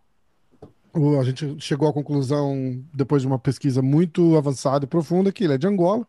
O, 0.92 1.18
a 1.18 1.24
gente 1.24 1.56
chegou 1.58 1.88
à 1.88 1.92
conclusão, 1.92 2.82
depois 2.92 3.22
de 3.22 3.28
uma 3.28 3.38
pesquisa 3.38 3.80
muito 3.80 4.36
avançada 4.36 4.84
e 4.84 4.88
profunda, 4.88 5.32
que 5.32 5.44
ele 5.44 5.54
é 5.54 5.58
de 5.58 5.66
Angola. 5.66 6.06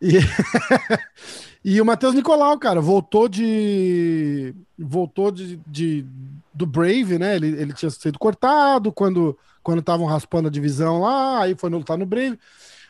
E, 0.00 0.18
e 1.64 1.80
o 1.80 1.84
Matheus 1.84 2.14
Nicolau, 2.14 2.58
cara, 2.58 2.80
voltou 2.80 3.28
de. 3.28 4.54
Voltou 4.76 5.30
de, 5.30 5.60
de, 5.66 6.04
do 6.52 6.66
Brave, 6.66 7.18
né? 7.18 7.36
Ele, 7.36 7.48
ele 7.48 7.72
tinha 7.72 7.90
sido 7.90 8.18
cortado 8.18 8.92
quando 8.92 9.38
quando 9.64 9.80
estavam 9.80 10.06
raspando 10.06 10.46
a 10.46 10.50
divisão 10.50 11.00
lá, 11.00 11.42
aí 11.42 11.56
foi 11.56 11.70
lutar 11.70 11.96
no 11.96 12.04
Brave. 12.04 12.38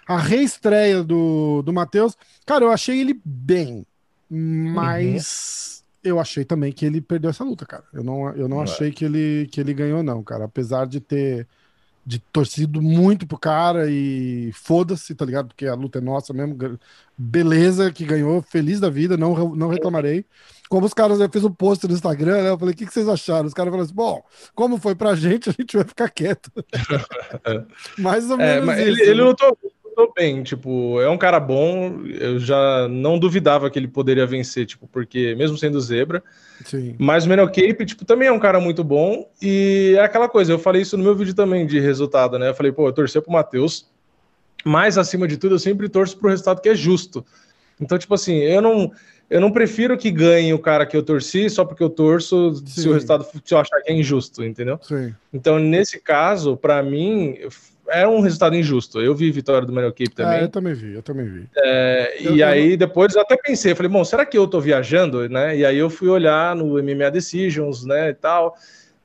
A 0.07 0.19
reestreia 0.19 1.03
do, 1.03 1.63
do 1.63 1.73
Matheus, 1.73 2.15
cara, 2.45 2.65
eu 2.65 2.73
achei 2.73 3.01
ele 3.01 3.19
bem. 3.25 3.87
Mas 4.31 5.85
uhum. 6.05 6.11
eu 6.11 6.21
achei 6.21 6.45
também 6.45 6.73
que 6.73 6.85
ele 6.85 7.01
perdeu 7.01 7.31
essa 7.31 7.45
luta, 7.45 7.67
cara. 7.67 7.85
Eu 7.93 8.03
não, 8.03 8.31
eu 8.31 8.49
não, 8.49 8.61
achei 8.61 8.91
que 8.91 9.05
ele, 9.05 9.49
que 9.51 9.61
ele 9.61 9.75
ganhou, 9.75 10.03
não, 10.03 10.23
cara. 10.23 10.45
Apesar 10.45 10.87
de 10.87 11.01
ter 11.01 11.47
de 12.07 12.19
torcido 12.19 12.83
muito 12.83 13.27
pro 13.27 13.39
cara 13.39 13.89
e 13.89 14.53
foda-se, 14.53 15.15
tá 15.15 15.25
ligado? 15.25 15.49
Porque 15.49 15.67
a 15.67 15.75
luta 15.75 15.99
é 15.99 16.03
nossa 16.03 16.35
mesmo. 16.35 16.57
Beleza 17.17 17.91
que 17.91 18.05
ganhou, 18.05 18.43
feliz 18.43 18.79
da 18.79 18.91
vida, 18.91 19.17
não, 19.17 19.55
não 19.55 19.69
reclamarei. 19.69 20.27
Como 20.69 20.85
os 20.87 20.93
caras, 20.93 21.21
eu 21.21 21.31
fiz 21.31 21.45
um 21.45 21.53
post 21.53 21.87
no 21.87 21.95
Instagram, 21.95 22.43
né? 22.43 22.51
Eu 22.51 22.59
falei, 22.59 22.75
o 22.75 22.77
que, 22.77 22.87
que 22.87 22.93
vocês 22.93 23.09
acharam? 23.09 23.47
Os 23.47 23.55
caras 23.55 23.71
falaram 23.71 23.85
assim, 23.85 23.95
bom, 23.95 24.23
como 24.55 24.79
foi 24.79 24.95
pra 24.95 25.15
gente, 25.15 25.49
a 25.49 25.53
gente 25.53 25.77
vai 25.77 25.85
ficar 25.87 26.11
quieto. 26.11 26.51
Mais 27.99 28.31
ou 28.31 28.39
é, 28.39 28.61
menos. 28.61 28.75
É, 28.75 28.83
isso, 28.83 28.91
ele, 28.91 29.05
né? 29.05 29.11
ele 29.11 29.23
lutou 29.23 29.59
tô 29.94 30.12
bem, 30.14 30.42
tipo, 30.42 31.00
é 31.00 31.09
um 31.09 31.16
cara 31.16 31.38
bom, 31.38 32.02
eu 32.07 32.38
já 32.38 32.88
não 32.88 33.18
duvidava 33.18 33.70
que 33.70 33.78
ele 33.78 33.88
poderia 33.88 34.26
vencer, 34.26 34.66
tipo, 34.66 34.87
porque 34.87 35.35
mesmo 35.35 35.57
sendo 35.57 35.80
zebra, 35.80 36.22
Sim. 36.64 36.94
mas 36.98 37.24
o 37.24 37.28
Menor 37.28 37.46
Cape, 37.46 37.87
tipo, 37.87 38.04
também 38.04 38.28
é 38.28 38.33
um 38.33 38.38
cara 38.38 38.61
muito 38.61 38.83
bom, 38.85 39.28
e 39.40 39.94
é 39.96 40.02
aquela 40.02 40.28
coisa, 40.28 40.52
eu 40.52 40.59
falei 40.59 40.83
isso 40.83 40.96
no 40.96 41.04
meu 41.04 41.14
vídeo 41.14 41.35
também 41.35 41.66
de 41.66 41.80
resultado, 41.80 42.38
né, 42.38 42.50
eu 42.50 42.54
falei, 42.54 42.72
pô, 42.72 42.88
eu 42.88 42.92
torci 42.92 43.20
pro 43.20 43.33
Matheus, 43.33 43.88
mas 44.64 44.98
acima 44.98 45.28
de 45.28 45.37
tudo 45.37 45.54
eu 45.54 45.59
sempre 45.59 45.88
torço 45.88 46.18
pro 46.18 46.30
resultado 46.30 46.61
que 46.61 46.68
é 46.68 46.74
justo, 46.74 47.24
então, 47.80 47.98
tipo 47.98 48.14
assim, 48.14 48.37
eu 48.37 48.62
não, 48.62 48.92
eu 49.28 49.40
não 49.40 49.50
prefiro 49.50 49.96
que 49.96 50.11
ganhe 50.11 50.52
o 50.52 50.59
cara 50.59 50.87
que 50.87 50.96
eu 50.96 51.02
torci 51.02 51.48
só 51.48 51.64
porque 51.64 51.83
eu 51.83 51.90
torço 51.90 52.54
Sim. 52.66 52.83
se 52.83 52.88
o 52.88 52.92
resultado 52.92 53.26
se 53.44 53.54
eu 53.54 53.59
achar 53.59 53.80
que 53.80 53.90
é 53.90 53.94
injusto, 53.94 54.44
entendeu? 54.44 54.78
Sim. 54.83 55.14
Então, 55.33 55.59
nesse 55.59 56.00
caso, 56.00 56.57
para 56.57 56.83
mim, 56.83 57.37
é 57.88 58.07
um 58.07 58.20
resultado 58.20 58.57
injusto. 58.57 59.01
Eu 59.01 59.14
vi 59.14 59.31
vitória 59.31 59.66
do 59.66 59.73
Manuel 59.73 59.92
Cape 59.92 60.11
é, 60.12 60.14
também. 60.14 60.38
É, 60.38 60.42
eu 60.44 60.49
também 60.49 60.75
vi, 60.75 60.94
eu 60.94 61.03
também 61.03 61.27
vi. 61.27 61.49
É, 61.57 62.16
eu, 62.20 62.37
e 62.37 62.42
aí 62.42 62.77
depois 62.77 63.14
eu 63.14 63.20
até 63.20 63.37
pensei, 63.37 63.75
falei, 63.75 63.90
bom, 63.90 64.05
será 64.05 64.25
que 64.25 64.37
eu 64.37 64.47
tô 64.47 64.61
viajando, 64.61 65.29
né? 65.29 65.57
E 65.57 65.64
aí 65.64 65.79
eu 65.79 65.90
fui 65.90 66.09
olhar 66.09 66.55
no 66.57 66.83
MMA 66.83 67.11
Decisions, 67.11 67.85
né, 67.85 68.11
e 68.11 68.14
tal. 68.14 68.57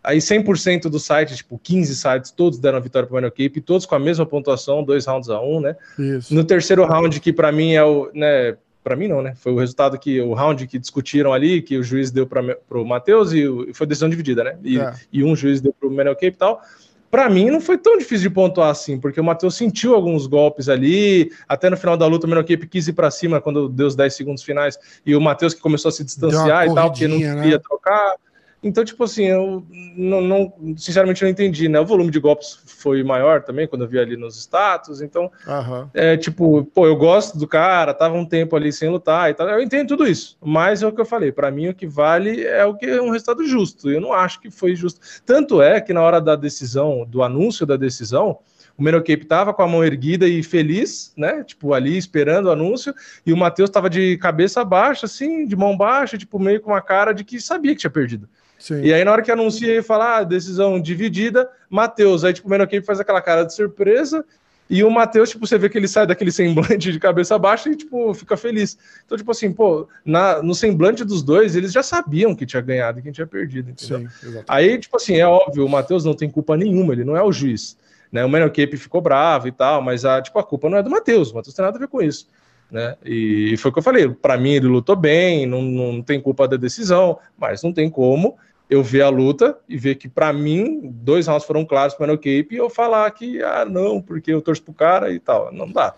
Aí 0.01 0.17
100% 0.17 0.83
do 0.83 0.99
site, 0.99 1.35
tipo 1.35 1.59
15 1.61 1.95
sites, 1.95 2.31
todos 2.31 2.57
deram 2.57 2.77
a 2.77 2.81
vitória 2.81 3.05
para 3.05 3.13
o 3.13 3.15
Manuel 3.15 3.31
Cape, 3.31 3.59
todos 3.59 3.85
com 3.85 3.95
a 3.95 3.99
mesma 3.99 4.25
pontuação, 4.25 4.83
dois 4.83 5.05
rounds 5.05 5.29
a 5.29 5.41
um, 5.41 5.59
né? 5.59 5.75
Isso. 5.97 6.33
No 6.33 6.43
terceiro 6.43 6.85
round, 6.85 7.19
que 7.19 7.33
para 7.33 7.51
mim 7.51 7.73
é 7.73 7.83
o, 7.83 8.09
né, 8.13 8.55
para 8.81 8.95
mim 8.95 9.09
não, 9.09 9.21
né? 9.21 9.33
Foi 9.35 9.51
o 9.51 9.57
resultado 9.57 9.99
que 9.99 10.21
o 10.21 10.33
round 10.33 10.65
que 10.67 10.79
discutiram 10.79 11.33
ali, 11.33 11.61
que 11.61 11.77
o 11.77 11.83
juiz 11.83 12.11
deu 12.11 12.25
para 12.25 12.41
o 12.69 12.85
Matheus 12.85 13.33
e, 13.33 13.41
e 13.41 13.73
foi 13.73 13.85
decisão 13.85 14.09
dividida, 14.09 14.41
né? 14.41 14.57
E, 14.63 14.79
é. 14.79 14.93
e 15.11 15.21
um 15.21 15.35
juiz 15.35 15.59
deu 15.59 15.73
para 15.77 15.89
o 15.89 15.91
Manuel 15.91 16.15
Cape 16.15 16.27
e 16.27 16.31
tal 16.31 16.61
para 17.09 17.29
mim 17.29 17.49
não 17.49 17.59
foi 17.59 17.77
tão 17.77 17.97
difícil 17.97 18.29
de 18.29 18.35
pontuar 18.35 18.69
assim, 18.69 18.99
porque 18.99 19.19
o 19.19 19.23
Matheus 19.23 19.55
sentiu 19.55 19.95
alguns 19.95 20.27
golpes 20.27 20.69
ali, 20.69 21.31
até 21.47 21.69
no 21.69 21.77
final 21.77 21.97
da 21.97 22.05
luta 22.05 22.27
o 22.27 22.29
Menocape 22.29 22.67
quis 22.67 22.87
ir 22.87 22.93
para 22.93 23.09
cima 23.09 23.41
quando 23.41 23.67
deu 23.67 23.87
os 23.87 23.95
10 23.95 24.13
segundos 24.13 24.43
finais, 24.43 24.77
e 25.05 25.15
o 25.15 25.21
Matheus 25.21 25.53
que 25.53 25.61
começou 25.61 25.89
a 25.89 25.91
se 25.91 26.03
distanciar 26.03 26.67
e 26.67 26.73
tal, 26.73 26.91
porque 26.91 27.07
não 27.07 27.17
queria 27.17 27.35
né? 27.35 27.59
trocar. 27.59 28.15
Então, 28.61 28.83
tipo 28.83 29.03
assim, 29.05 29.23
eu 29.23 29.65
não, 29.95 30.19
não, 30.19 30.53
sinceramente 30.75 31.23
não 31.23 31.29
entendi, 31.29 31.69
né? 31.69 31.79
O 31.79 31.85
volume 31.85 32.11
de 32.11 32.19
golpes 32.19 32.59
foi 32.65 33.01
maior 33.03 33.41
também, 33.41 33.67
quando 33.67 33.83
eu 33.83 33.87
vi 33.87 33.97
ali 33.97 34.17
nos 34.17 34.37
status. 34.37 35.01
Então, 35.01 35.31
uhum. 35.47 35.89
é 35.93 36.17
tipo, 36.17 36.65
pô, 36.65 36.85
eu 36.85 36.95
gosto 36.97 37.37
do 37.37 37.47
cara, 37.47 37.93
tava 37.93 38.15
um 38.15 38.25
tempo 38.25 38.55
ali 38.57 38.73
sem 38.73 38.89
lutar 38.89 39.29
e 39.29 39.33
tal. 39.33 39.47
Eu 39.47 39.61
entendo 39.61 39.87
tudo 39.87 40.05
isso, 40.05 40.37
mas 40.43 40.83
é 40.83 40.87
o 40.87 40.91
que 40.91 40.99
eu 40.99 41.05
falei, 41.05 41.31
para 41.31 41.49
mim 41.49 41.69
o 41.69 41.73
que 41.73 41.87
vale 41.87 42.43
é 42.43 42.65
o 42.65 42.75
que 42.75 42.85
é 42.85 43.01
um 43.01 43.11
resultado 43.11 43.47
justo. 43.47 43.89
Eu 43.89 44.01
não 44.01 44.11
acho 44.11 44.41
que 44.41 44.51
foi 44.51 44.75
justo. 44.75 44.99
Tanto 45.25 45.61
é 45.61 45.79
que 45.79 45.93
na 45.93 46.01
hora 46.01 46.19
da 46.19 46.35
decisão, 46.35 47.05
do 47.07 47.23
anúncio 47.23 47.65
da 47.65 47.77
decisão, 47.77 48.39
O 48.79 48.83
Menor 48.83 49.01
Cape 49.01 49.25
tava 49.25 49.53
com 49.53 49.61
a 49.61 49.67
mão 49.67 49.83
erguida 49.83 50.25
e 50.25 50.41
feliz, 50.41 51.11
né? 51.17 51.43
Tipo, 51.43 51.73
ali 51.73 51.97
esperando 51.97 52.45
o 52.45 52.51
anúncio, 52.51 52.95
e 53.25 53.33
o 53.33 53.37
Matheus 53.37 53.69
tava 53.69 53.89
de 53.89 54.17
cabeça 54.17 54.63
baixa, 54.63 55.05
assim, 55.05 55.45
de 55.45 55.55
mão 55.55 55.75
baixa, 55.75 56.17
tipo, 56.17 56.39
meio 56.39 56.61
com 56.61 56.71
uma 56.71 56.81
cara 56.81 57.11
de 57.11 57.25
que 57.25 57.41
sabia 57.41 57.73
que 57.73 57.81
tinha 57.81 57.89
perdido. 57.89 58.29
Sim. 58.59 58.81
E 58.81 58.93
aí, 58.93 59.03
na 59.03 59.11
hora 59.11 59.21
que 59.21 59.31
anuncia 59.31 59.73
e 59.73 59.81
fala, 59.81 60.17
ah, 60.17 60.23
decisão 60.23 60.79
dividida, 60.79 61.49
Matheus. 61.69 62.23
Aí, 62.23 62.33
tipo, 62.33 62.53
o 62.53 62.59
Cape 62.59 62.81
faz 62.81 62.99
aquela 62.99 63.21
cara 63.21 63.43
de 63.43 63.53
surpresa, 63.53 64.23
e 64.69 64.83
o 64.83 64.91
Matheus, 64.91 65.29
tipo, 65.29 65.47
você 65.47 65.57
vê 65.57 65.67
que 65.67 65.77
ele 65.77 65.87
sai 65.87 66.05
daquele 66.05 66.29
semblante 66.31 66.91
de 66.91 66.99
cabeça 66.99 67.39
baixa 67.39 67.69
e, 67.69 67.75
tipo, 67.75 68.13
fica 68.13 68.37
feliz. 68.37 68.77
Então, 69.05 69.17
tipo 69.17 69.31
assim, 69.31 69.51
pô, 69.51 69.87
na, 70.05 70.43
no 70.43 70.53
semblante 70.53 71.03
dos 71.03 71.23
dois, 71.23 71.55
eles 71.55 71.71
já 71.71 71.81
sabiam 71.81 72.35
que 72.35 72.45
tinha 72.45 72.61
ganhado 72.61 72.99
e 72.99 73.01
que 73.01 73.11
tinha 73.11 73.25
perdido, 73.25 73.71
entendeu? 73.71 74.07
Sim, 74.21 74.43
Aí, 74.47 74.77
tipo 74.77 74.95
assim, 74.95 75.15
é 75.15 75.25
óbvio, 75.25 75.65
o 75.65 75.69
Matheus 75.69 76.05
não 76.05 76.13
tem 76.13 76.29
culpa 76.29 76.55
nenhuma, 76.55 76.93
ele 76.93 77.03
não 77.03 77.17
é 77.17 77.23
o 77.23 77.31
juiz. 77.31 77.75
Né? 78.11 78.23
O 78.23 78.49
Cape 78.49 78.77
ficou 78.77 79.01
bravo 79.01 79.47
e 79.47 79.51
tal, 79.51 79.81
mas 79.81 80.05
a, 80.05 80.21
tipo, 80.21 80.37
a 80.37 80.43
culpa 80.43 80.69
não 80.69 80.77
é 80.77 80.83
do 80.83 80.89
Matheus, 80.89 81.31
o 81.31 81.35
Matheus 81.35 81.55
tem 81.55 81.65
nada 81.65 81.77
a 81.77 81.79
ver 81.79 81.87
com 81.87 82.01
isso. 82.01 82.27
Né? 82.69 82.95
E, 83.03 83.53
e 83.53 83.57
foi 83.57 83.69
o 83.69 83.73
que 83.73 83.79
eu 83.79 83.83
falei, 83.83 84.07
para 84.09 84.37
mim 84.37 84.51
ele 84.51 84.67
lutou 84.67 84.95
bem, 84.95 85.47
não, 85.47 85.61
não 85.61 86.01
tem 86.03 86.21
culpa 86.21 86.47
da 86.47 86.57
decisão, 86.57 87.17
mas 87.37 87.63
não 87.63 87.73
tem 87.73 87.89
como 87.89 88.37
eu 88.69 88.83
ver 88.83 89.01
a 89.01 89.09
luta 89.09 89.57
e 89.67 89.77
ver 89.77 89.95
que, 89.95 90.07
para 90.07 90.31
mim, 90.31 90.81
dois 90.93 91.25
rounds 91.25 91.45
foram 91.45 91.65
claros 91.65 91.95
para 91.95 92.13
o 92.13 92.17
Cape 92.17 92.49
e 92.51 92.57
eu 92.57 92.69
falar 92.69 93.09
que, 93.11 93.41
ah, 93.41 93.65
não, 93.65 93.99
porque 93.99 94.31
eu 94.31 94.41
torço 94.41 94.61
pro 94.61 94.73
cara 94.73 95.11
e 95.11 95.19
tal. 95.19 95.51
Não 95.51 95.69
dá. 95.69 95.95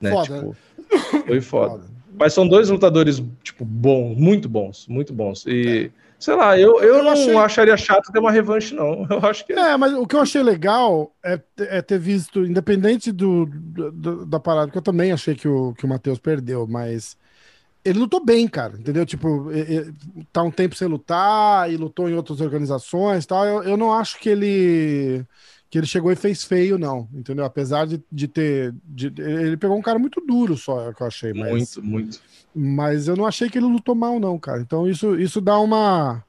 Né? 0.00 0.10
Foda. 0.10 0.24
Tipo, 0.24 0.56
foi 1.26 1.40
foda. 1.42 1.70
foda. 1.70 1.94
Mas 2.18 2.32
são 2.32 2.48
dois 2.48 2.70
lutadores, 2.70 3.22
tipo, 3.42 3.64
bons, 3.64 4.16
muito 4.16 4.48
bons, 4.48 4.86
muito 4.88 5.12
bons. 5.12 5.44
E, 5.46 5.86
é. 5.86 5.90
sei 6.18 6.34
lá, 6.34 6.58
eu, 6.58 6.80
eu, 6.80 6.96
eu 6.96 7.02
não 7.02 7.10
achei... 7.10 7.36
acharia 7.36 7.76
chato 7.76 8.10
ter 8.10 8.20
uma 8.20 8.30
revanche, 8.30 8.74
não. 8.74 9.04
Eu 9.10 9.18
acho 9.26 9.44
que. 9.44 9.52
É, 9.52 9.72
é 9.72 9.76
mas 9.76 9.92
o 9.92 10.06
que 10.06 10.14
eu 10.14 10.20
achei 10.20 10.42
legal 10.42 11.12
é, 11.24 11.38
é 11.58 11.82
ter 11.82 11.98
visto, 11.98 12.44
independente 12.44 13.10
do, 13.10 13.46
do, 13.46 14.24
da 14.24 14.38
parada, 14.38 14.70
que 14.70 14.78
eu 14.78 14.82
também 14.82 15.12
achei 15.12 15.34
que 15.34 15.48
o, 15.48 15.74
que 15.74 15.84
o 15.84 15.88
Matheus 15.88 16.18
perdeu, 16.18 16.66
mas 16.68 17.16
ele 17.84 17.98
lutou 17.98 18.24
bem, 18.24 18.48
cara, 18.48 18.78
entendeu? 18.78 19.04
Tipo, 19.04 19.48
tá 20.32 20.42
um 20.42 20.50
tempo 20.50 20.74
sem 20.74 20.88
lutar 20.88 21.70
e 21.70 21.76
lutou 21.76 22.08
em 22.08 22.14
outras 22.14 22.40
organizações 22.40 23.26
tal. 23.26 23.44
Eu, 23.44 23.62
eu 23.62 23.76
não 23.76 23.92
acho 23.92 24.18
que 24.18 24.28
ele 24.28 25.26
que 25.74 25.78
ele 25.78 25.88
chegou 25.88 26.12
e 26.12 26.16
fez 26.16 26.44
feio, 26.44 26.78
não, 26.78 27.08
entendeu? 27.12 27.44
Apesar 27.44 27.84
de, 27.84 28.00
de 28.10 28.28
ter. 28.28 28.72
De, 28.84 29.12
ele 29.18 29.56
pegou 29.56 29.76
um 29.76 29.82
cara 29.82 29.98
muito 29.98 30.20
duro 30.20 30.56
só, 30.56 30.88
é 30.88 30.94
que 30.94 31.02
eu 31.02 31.06
achei. 31.08 31.32
Mas, 31.32 31.50
muito, 31.50 31.82
muito. 31.82 32.20
Mas 32.54 33.08
eu 33.08 33.16
não 33.16 33.26
achei 33.26 33.50
que 33.50 33.58
ele 33.58 33.66
lutou 33.66 33.92
mal, 33.92 34.20
não, 34.20 34.38
cara. 34.38 34.60
Então 34.60 34.88
isso, 34.88 35.18
isso 35.18 35.40
dá 35.40 35.58
uma 35.58 36.24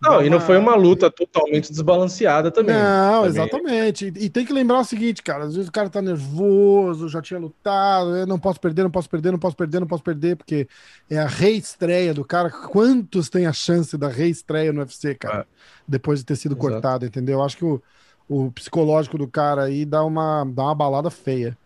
não, 0.00 0.22
e 0.22 0.28
não 0.28 0.38
foi 0.38 0.58
uma 0.58 0.74
luta 0.74 1.10
totalmente 1.10 1.70
desbalanceada 1.70 2.50
também. 2.50 2.74
Não, 2.74 3.22
também. 3.22 3.30
exatamente. 3.30 4.12
E, 4.14 4.24
e, 4.26 4.30
tem 4.30 4.44
que 4.44 4.52
lembrar 4.52 4.80
o 4.80 4.84
seguinte, 4.84 5.22
cara, 5.22 5.44
às 5.44 5.54
vezes 5.54 5.68
o 5.68 5.72
cara 5.72 5.88
tá 5.88 6.02
nervoso, 6.02 7.08
já 7.08 7.22
tinha 7.22 7.40
lutado, 7.40 8.14
eu 8.14 8.26
não 8.26 8.38
posso 8.38 8.60
perder, 8.60 8.82
não 8.82 8.90
posso 8.90 9.08
perder, 9.08 9.32
não 9.32 9.38
posso 9.38 9.56
perder, 9.56 9.80
não 9.80 9.86
posso 9.86 10.02
perder, 10.02 10.36
porque 10.36 10.68
é 11.08 11.18
a 11.18 11.26
reestreia 11.26 12.12
do 12.12 12.24
cara. 12.24 12.50
Quantos 12.50 13.28
tem 13.28 13.46
a 13.46 13.52
chance 13.52 13.96
da 13.96 14.08
reestreia 14.08 14.72
no 14.72 14.80
UFC, 14.80 15.14
cara? 15.14 15.40
É. 15.40 15.44
Depois 15.88 16.18
de 16.18 16.26
ter 16.26 16.36
sido 16.36 16.52
Exato. 16.52 16.70
cortado, 16.70 17.06
entendeu? 17.06 17.42
Acho 17.42 17.56
que 17.56 17.64
o, 17.64 17.82
o 18.28 18.50
psicológico 18.50 19.16
do 19.16 19.26
cara 19.26 19.64
aí 19.64 19.84
dá 19.84 20.04
uma, 20.04 20.44
dá 20.44 20.64
uma 20.64 20.74
balada 20.74 21.10
feia. 21.10 21.56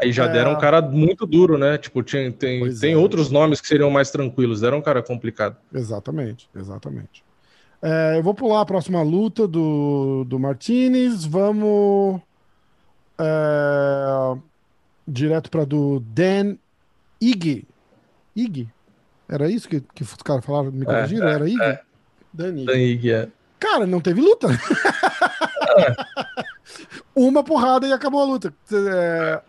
É, 0.00 0.08
e 0.08 0.12
já 0.12 0.24
é... 0.24 0.28
deram 0.28 0.52
um 0.52 0.58
cara 0.58 0.80
muito 0.80 1.26
duro, 1.26 1.58
né? 1.58 1.76
Tipo, 1.78 2.02
tinha, 2.02 2.30
tem, 2.32 2.74
tem 2.74 2.92
é. 2.94 2.96
outros 2.96 3.30
nomes 3.30 3.60
que 3.60 3.68
seriam 3.68 3.90
mais 3.90 4.10
tranquilos, 4.10 4.60
deram 4.60 4.78
um 4.78 4.82
cara 4.82 5.02
complicado. 5.02 5.56
Exatamente, 5.72 6.48
exatamente. 6.54 7.27
É, 7.80 8.18
eu 8.18 8.22
vou 8.22 8.34
pular 8.34 8.62
a 8.62 8.66
próxima 8.66 9.02
luta 9.02 9.46
do, 9.46 10.24
do 10.24 10.38
Martinez. 10.38 11.24
Vamos 11.24 12.20
é, 13.18 14.38
direto 15.06 15.50
para 15.50 15.64
do 15.64 16.00
Dan 16.00 16.56
Ig. 17.20 17.66
Ig? 18.34 18.68
Era 19.28 19.50
isso 19.50 19.68
que, 19.68 19.80
que 19.94 20.02
os 20.02 20.14
caras 20.16 20.44
falaram? 20.44 20.72
Me 20.72 20.84
corrigiram? 20.84 21.28
É, 21.28 21.32
Era 21.32 21.48
Ig? 21.48 21.62
É. 21.62 21.80
Dan 22.32 22.58
Ig. 22.58 22.66
Dan 22.66 22.78
Ig 22.78 23.10
é. 23.10 23.28
Cara, 23.58 23.86
não 23.86 24.00
teve 24.00 24.20
luta. 24.20 24.48
É. 25.78 25.94
Uma 27.14 27.44
porrada 27.44 27.86
e 27.86 27.92
acabou 27.92 28.20
a 28.20 28.24
luta. 28.24 28.52
É, 28.72 29.40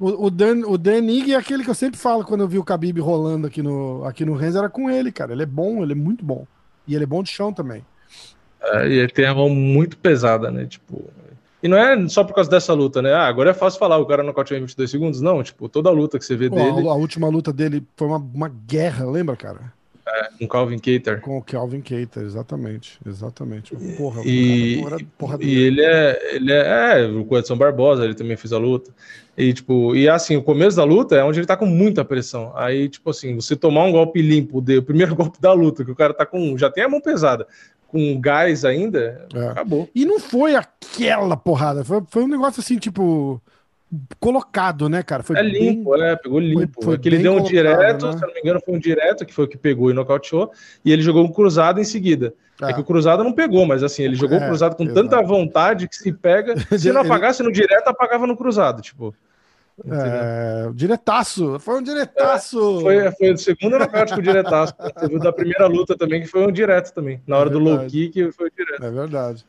o, 0.00 0.26
o, 0.26 0.30
Dan, 0.30 0.66
o 0.66 0.76
Dan 0.76 1.04
Ig 1.04 1.32
é 1.32 1.36
aquele 1.36 1.62
que 1.62 1.70
eu 1.70 1.74
sempre 1.74 2.00
falo 2.00 2.24
quando 2.24 2.40
eu 2.40 2.48
vi 2.48 2.58
o 2.58 2.64
Khabib 2.64 2.98
rolando 3.00 3.46
aqui 3.46 3.62
no, 3.62 4.04
aqui 4.04 4.24
no 4.24 4.34
Renz, 4.34 4.56
era 4.56 4.68
com 4.68 4.90
ele, 4.90 5.12
cara. 5.12 5.32
Ele 5.32 5.44
é 5.44 5.46
bom, 5.46 5.82
ele 5.82 5.92
é 5.92 5.94
muito 5.94 6.24
bom. 6.24 6.46
E 6.86 6.94
ele 6.94 7.04
é 7.04 7.06
bom 7.06 7.22
de 7.22 7.30
chão 7.30 7.52
também. 7.52 7.84
É, 8.60 8.88
e 8.88 8.98
ele 8.98 9.08
tem 9.08 9.26
a 9.26 9.34
mão 9.34 9.48
muito 9.48 9.96
pesada, 9.96 10.50
né? 10.50 10.66
Tipo. 10.66 11.04
E 11.62 11.68
não 11.68 11.76
é 11.76 12.08
só 12.08 12.24
por 12.24 12.34
causa 12.34 12.50
dessa 12.50 12.72
luta, 12.74 13.00
né? 13.00 13.12
Ah, 13.12 13.26
agora 13.26 13.50
é 13.50 13.54
fácil 13.54 13.78
falar, 13.78 13.98
o 13.98 14.06
cara 14.06 14.22
nocauteou 14.22 14.58
em 14.58 14.62
22 14.62 14.90
segundos. 14.90 15.20
Não, 15.20 15.42
tipo, 15.42 15.68
toda 15.68 15.88
a 15.88 15.92
luta 15.92 16.18
que 16.18 16.24
você 16.24 16.36
vê 16.36 16.48
Pô, 16.48 16.56
dele. 16.56 16.88
A, 16.88 16.92
a, 16.92 16.94
última 16.94 17.28
luta 17.28 17.52
dele 17.52 17.86
foi 17.96 18.08
uma, 18.08 18.16
uma 18.16 18.48
guerra, 18.48 19.08
lembra, 19.08 19.36
cara? 19.36 19.72
É, 20.14 20.28
com 20.38 20.44
o 20.44 20.48
Calvin 20.48 20.78
Cater. 20.78 21.20
Com 21.20 21.38
o 21.38 21.42
Calvin 21.42 21.80
Cater, 21.80 22.22
exatamente. 22.22 22.98
Exatamente. 23.06 23.74
Porra, 23.96 24.22
e, 24.24 24.82
cara, 24.82 24.96
porra, 24.96 25.38
porra 25.38 25.38
e 25.40 25.58
ele 25.58 25.80
é, 25.80 26.36
ele 26.36 26.52
é, 26.52 27.00
é, 27.00 27.06
o 27.06 27.38
Edson 27.38 27.56
Barbosa, 27.56 28.04
ele 28.04 28.14
também 28.14 28.36
fez 28.36 28.52
a 28.52 28.58
luta. 28.58 28.90
E, 29.36 29.52
tipo, 29.54 29.96
e 29.96 30.08
assim, 30.08 30.36
o 30.36 30.42
começo 30.42 30.76
da 30.76 30.84
luta 30.84 31.16
é 31.16 31.24
onde 31.24 31.38
ele 31.38 31.46
tá 31.46 31.56
com 31.56 31.64
muita 31.64 32.04
pressão. 32.04 32.52
Aí, 32.54 32.88
tipo 32.88 33.08
assim, 33.08 33.34
você 33.34 33.56
tomar 33.56 33.84
um 33.84 33.92
golpe 33.92 34.20
limpo, 34.20 34.60
de, 34.60 34.76
o 34.76 34.82
primeiro 34.82 35.14
golpe 35.16 35.40
da 35.40 35.52
luta, 35.52 35.84
que 35.84 35.90
o 35.90 35.96
cara 35.96 36.12
tá 36.12 36.26
com. 36.26 36.58
Já 36.58 36.70
tem 36.70 36.84
a 36.84 36.88
mão 36.88 37.00
pesada, 37.00 37.46
com 37.88 38.20
gás 38.20 38.64
ainda, 38.64 39.26
é. 39.34 39.46
acabou. 39.48 39.88
E 39.94 40.04
não 40.04 40.20
foi 40.20 40.54
aquela 40.54 41.36
porrada, 41.36 41.82
foi, 41.84 42.02
foi 42.08 42.24
um 42.24 42.28
negócio 42.28 42.60
assim, 42.60 42.76
tipo 42.76 43.40
colocado, 44.18 44.88
né, 44.88 45.02
cara? 45.02 45.22
Foi 45.22 45.36
é 45.36 45.42
limpo, 45.42 45.92
bem... 45.92 46.02
é, 46.02 46.16
pegou 46.16 46.38
limpo. 46.38 46.82
Foi, 46.82 46.94
foi 46.94 46.98
que 46.98 47.08
ele 47.08 47.18
deu 47.18 47.34
um 47.34 47.42
direto, 47.42 48.06
né? 48.06 48.12
se 48.12 48.22
não 48.22 48.32
me 48.32 48.40
engano, 48.40 48.60
foi 48.64 48.74
um 48.74 48.78
direto 48.78 49.26
que 49.26 49.34
foi 49.34 49.44
o 49.44 49.48
que 49.48 49.58
pegou 49.58 49.90
e 49.90 49.94
nocauteou, 49.94 50.50
e 50.84 50.92
ele 50.92 51.02
jogou 51.02 51.24
um 51.24 51.32
cruzado 51.32 51.80
em 51.80 51.84
seguida. 51.84 52.34
É, 52.60 52.70
é 52.70 52.72
que 52.72 52.80
o 52.80 52.84
cruzado 52.84 53.22
não 53.22 53.32
pegou, 53.32 53.66
mas 53.66 53.82
assim, 53.82 54.02
ele 54.02 54.14
jogou 54.14 54.38
o 54.38 54.42
é, 54.42 54.46
cruzado 54.46 54.76
com 54.76 54.84
exato. 54.84 55.00
tanta 55.00 55.22
vontade 55.22 55.88
que 55.88 55.96
se 55.96 56.12
pega. 56.12 56.54
Se 56.78 56.92
não 56.92 57.02
apagasse 57.02 57.42
no 57.42 57.52
direto, 57.52 57.88
apagava 57.88 58.26
no 58.26 58.36
cruzado, 58.36 58.80
tipo. 58.80 59.14
É, 59.90 60.70
diretaço, 60.74 61.58
foi 61.58 61.78
um 61.78 61.82
diretaço. 61.82 62.78
É, 62.90 63.10
foi, 63.10 63.12
foi 63.12 63.32
o 63.32 63.38
segundo 63.38 63.78
nocaute 63.78 64.12
com 64.14 64.20
o 64.20 64.22
diretaço. 64.22 64.74
Teve 65.00 65.18
da 65.18 65.32
primeira 65.32 65.66
luta 65.66 65.96
também, 65.96 66.20
que 66.20 66.26
foi 66.26 66.46
um 66.46 66.52
direto 66.52 66.92
também. 66.92 67.20
Na 67.26 67.38
hora 67.38 67.48
é 67.48 67.52
do 67.52 67.58
low 67.58 67.78
kick, 67.86 68.32
foi 68.32 68.50
direto. 68.50 68.84
É 68.84 68.90
verdade. 68.90 69.44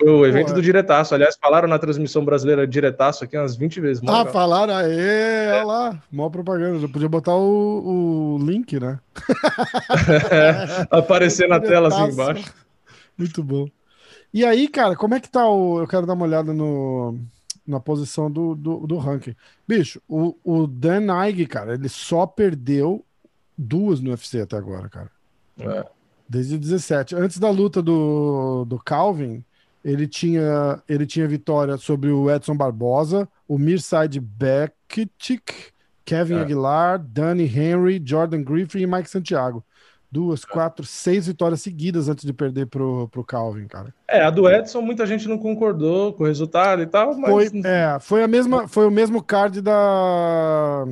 Foi 0.00 0.10
o 0.10 0.24
evento 0.24 0.48
Pô, 0.48 0.54
do 0.54 0.62
Diretaço. 0.62 1.14
Aliás, 1.14 1.36
falaram 1.38 1.68
na 1.68 1.78
transmissão 1.78 2.24
brasileira 2.24 2.66
Diretaço 2.66 3.22
aqui 3.22 3.36
umas 3.36 3.54
20 3.54 3.80
vezes. 3.82 4.02
Ah, 4.06 4.20
legal. 4.20 4.32
falaram? 4.32 4.74
Aê, 4.74 5.48
olha 5.52 5.64
lá. 5.64 6.02
Mó 6.10 6.30
propaganda. 6.30 6.78
Já 6.78 6.88
podia 6.88 7.08
botar 7.08 7.36
o, 7.36 8.36
o 8.36 8.38
link, 8.38 8.80
né? 8.80 8.98
é, 10.30 10.86
aparecer 10.96 11.46
na 11.46 11.60
tela 11.60 11.88
assim 11.88 12.12
embaixo. 12.12 12.50
Muito 13.18 13.44
bom. 13.44 13.68
E 14.32 14.42
aí, 14.42 14.68
cara, 14.68 14.96
como 14.96 15.14
é 15.14 15.20
que 15.20 15.28
tá 15.28 15.46
o. 15.46 15.80
Eu 15.80 15.86
quero 15.86 16.06
dar 16.06 16.14
uma 16.14 16.24
olhada 16.24 16.54
no, 16.54 17.18
na 17.66 17.78
posição 17.78 18.30
do, 18.30 18.54
do, 18.54 18.86
do 18.86 18.96
ranking. 18.96 19.36
Bicho, 19.68 20.00
o, 20.08 20.34
o 20.42 20.66
Dan 20.66 21.28
Ige, 21.28 21.44
cara, 21.44 21.74
ele 21.74 21.90
só 21.90 22.26
perdeu 22.26 23.04
duas 23.56 24.00
no 24.00 24.10
UFC 24.10 24.40
até 24.40 24.56
agora, 24.56 24.88
cara. 24.88 25.10
É. 25.58 25.84
Desde 26.26 26.56
17. 26.56 27.16
Antes 27.16 27.38
da 27.38 27.50
luta 27.50 27.82
do, 27.82 28.64
do 28.64 28.78
Calvin, 28.78 29.44
ele 29.84 30.06
tinha, 30.06 30.82
ele 30.88 31.06
tinha 31.06 31.26
vitória 31.26 31.76
sobre 31.76 32.10
o 32.10 32.30
Edson 32.30 32.56
Barbosa, 32.56 33.28
o 33.48 33.58
Mirsad 33.58 34.18
Bekic, 34.18 35.72
Kevin 36.04 36.34
é. 36.34 36.40
Aguilar, 36.40 36.98
Danny 36.98 37.44
Henry, 37.44 38.02
Jordan 38.04 38.42
Griffin 38.42 38.80
e 38.80 38.86
Mike 38.86 39.08
Santiago. 39.08 39.64
Duas, 40.12 40.44
quatro, 40.44 40.84
seis 40.84 41.28
vitórias 41.28 41.62
seguidas 41.62 42.08
antes 42.08 42.24
de 42.24 42.32
perder 42.32 42.66
pro, 42.66 43.08
pro 43.12 43.24
Calvin, 43.24 43.68
cara. 43.68 43.94
É, 44.08 44.20
a 44.20 44.30
do 44.30 44.50
Edson 44.50 44.80
muita 44.80 45.06
gente 45.06 45.28
não 45.28 45.38
concordou 45.38 46.12
com 46.12 46.24
o 46.24 46.26
resultado 46.26 46.82
e 46.82 46.86
tal, 46.86 47.16
mas... 47.16 47.30
Foi, 47.30 47.60
é, 47.64 47.96
foi, 48.00 48.22
a 48.24 48.26
mesma, 48.26 48.66
foi 48.66 48.86
o 48.86 48.90
mesmo 48.90 49.22
card 49.22 49.60
da 49.60 50.84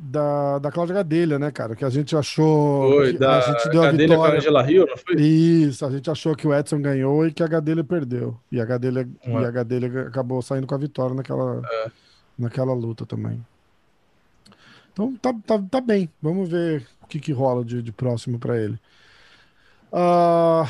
da, 0.00 0.60
da 0.60 0.70
Cláudia 0.70 0.94
Gadelha, 0.94 1.38
né, 1.38 1.50
cara? 1.50 1.74
Que 1.74 1.84
a 1.84 1.90
gente 1.90 2.16
achou. 2.16 2.92
Foi, 2.92 3.12
da 3.14 3.38
a 3.38 3.40
gente 3.40 3.68
deu 3.68 3.82
Gadelha 3.82 4.04
a 4.04 4.16
vitória. 4.16 4.16
com 4.16 4.24
a 4.24 4.38
Angela 4.38 4.62
Rio, 4.62 4.86
não 4.86 4.96
foi? 4.96 5.20
Isso, 5.20 5.84
a 5.84 5.90
gente 5.90 6.08
achou 6.08 6.36
que 6.36 6.46
o 6.46 6.54
Edson 6.54 6.80
ganhou 6.80 7.26
e 7.26 7.32
que 7.32 7.42
a 7.42 7.48
Gadelha 7.48 7.82
perdeu. 7.82 8.38
E 8.50 8.60
a 8.60 8.64
Gadelha, 8.64 9.08
e 9.26 9.34
a 9.34 9.50
Gadelha 9.50 10.02
acabou 10.02 10.40
saindo 10.40 10.66
com 10.66 10.74
a 10.74 10.78
vitória 10.78 11.14
naquela, 11.14 11.60
é. 11.68 11.90
naquela 12.38 12.72
luta 12.72 13.04
também. 13.04 13.44
Então 14.92 15.16
tá, 15.16 15.34
tá, 15.44 15.60
tá 15.68 15.80
bem. 15.80 16.08
Vamos 16.22 16.48
ver 16.48 16.86
o 17.02 17.06
que, 17.08 17.18
que 17.18 17.32
rola 17.32 17.64
de, 17.64 17.82
de 17.82 17.90
próximo 17.90 18.38
para 18.38 18.56
ele. 18.56 18.78
Uh, 19.92 20.68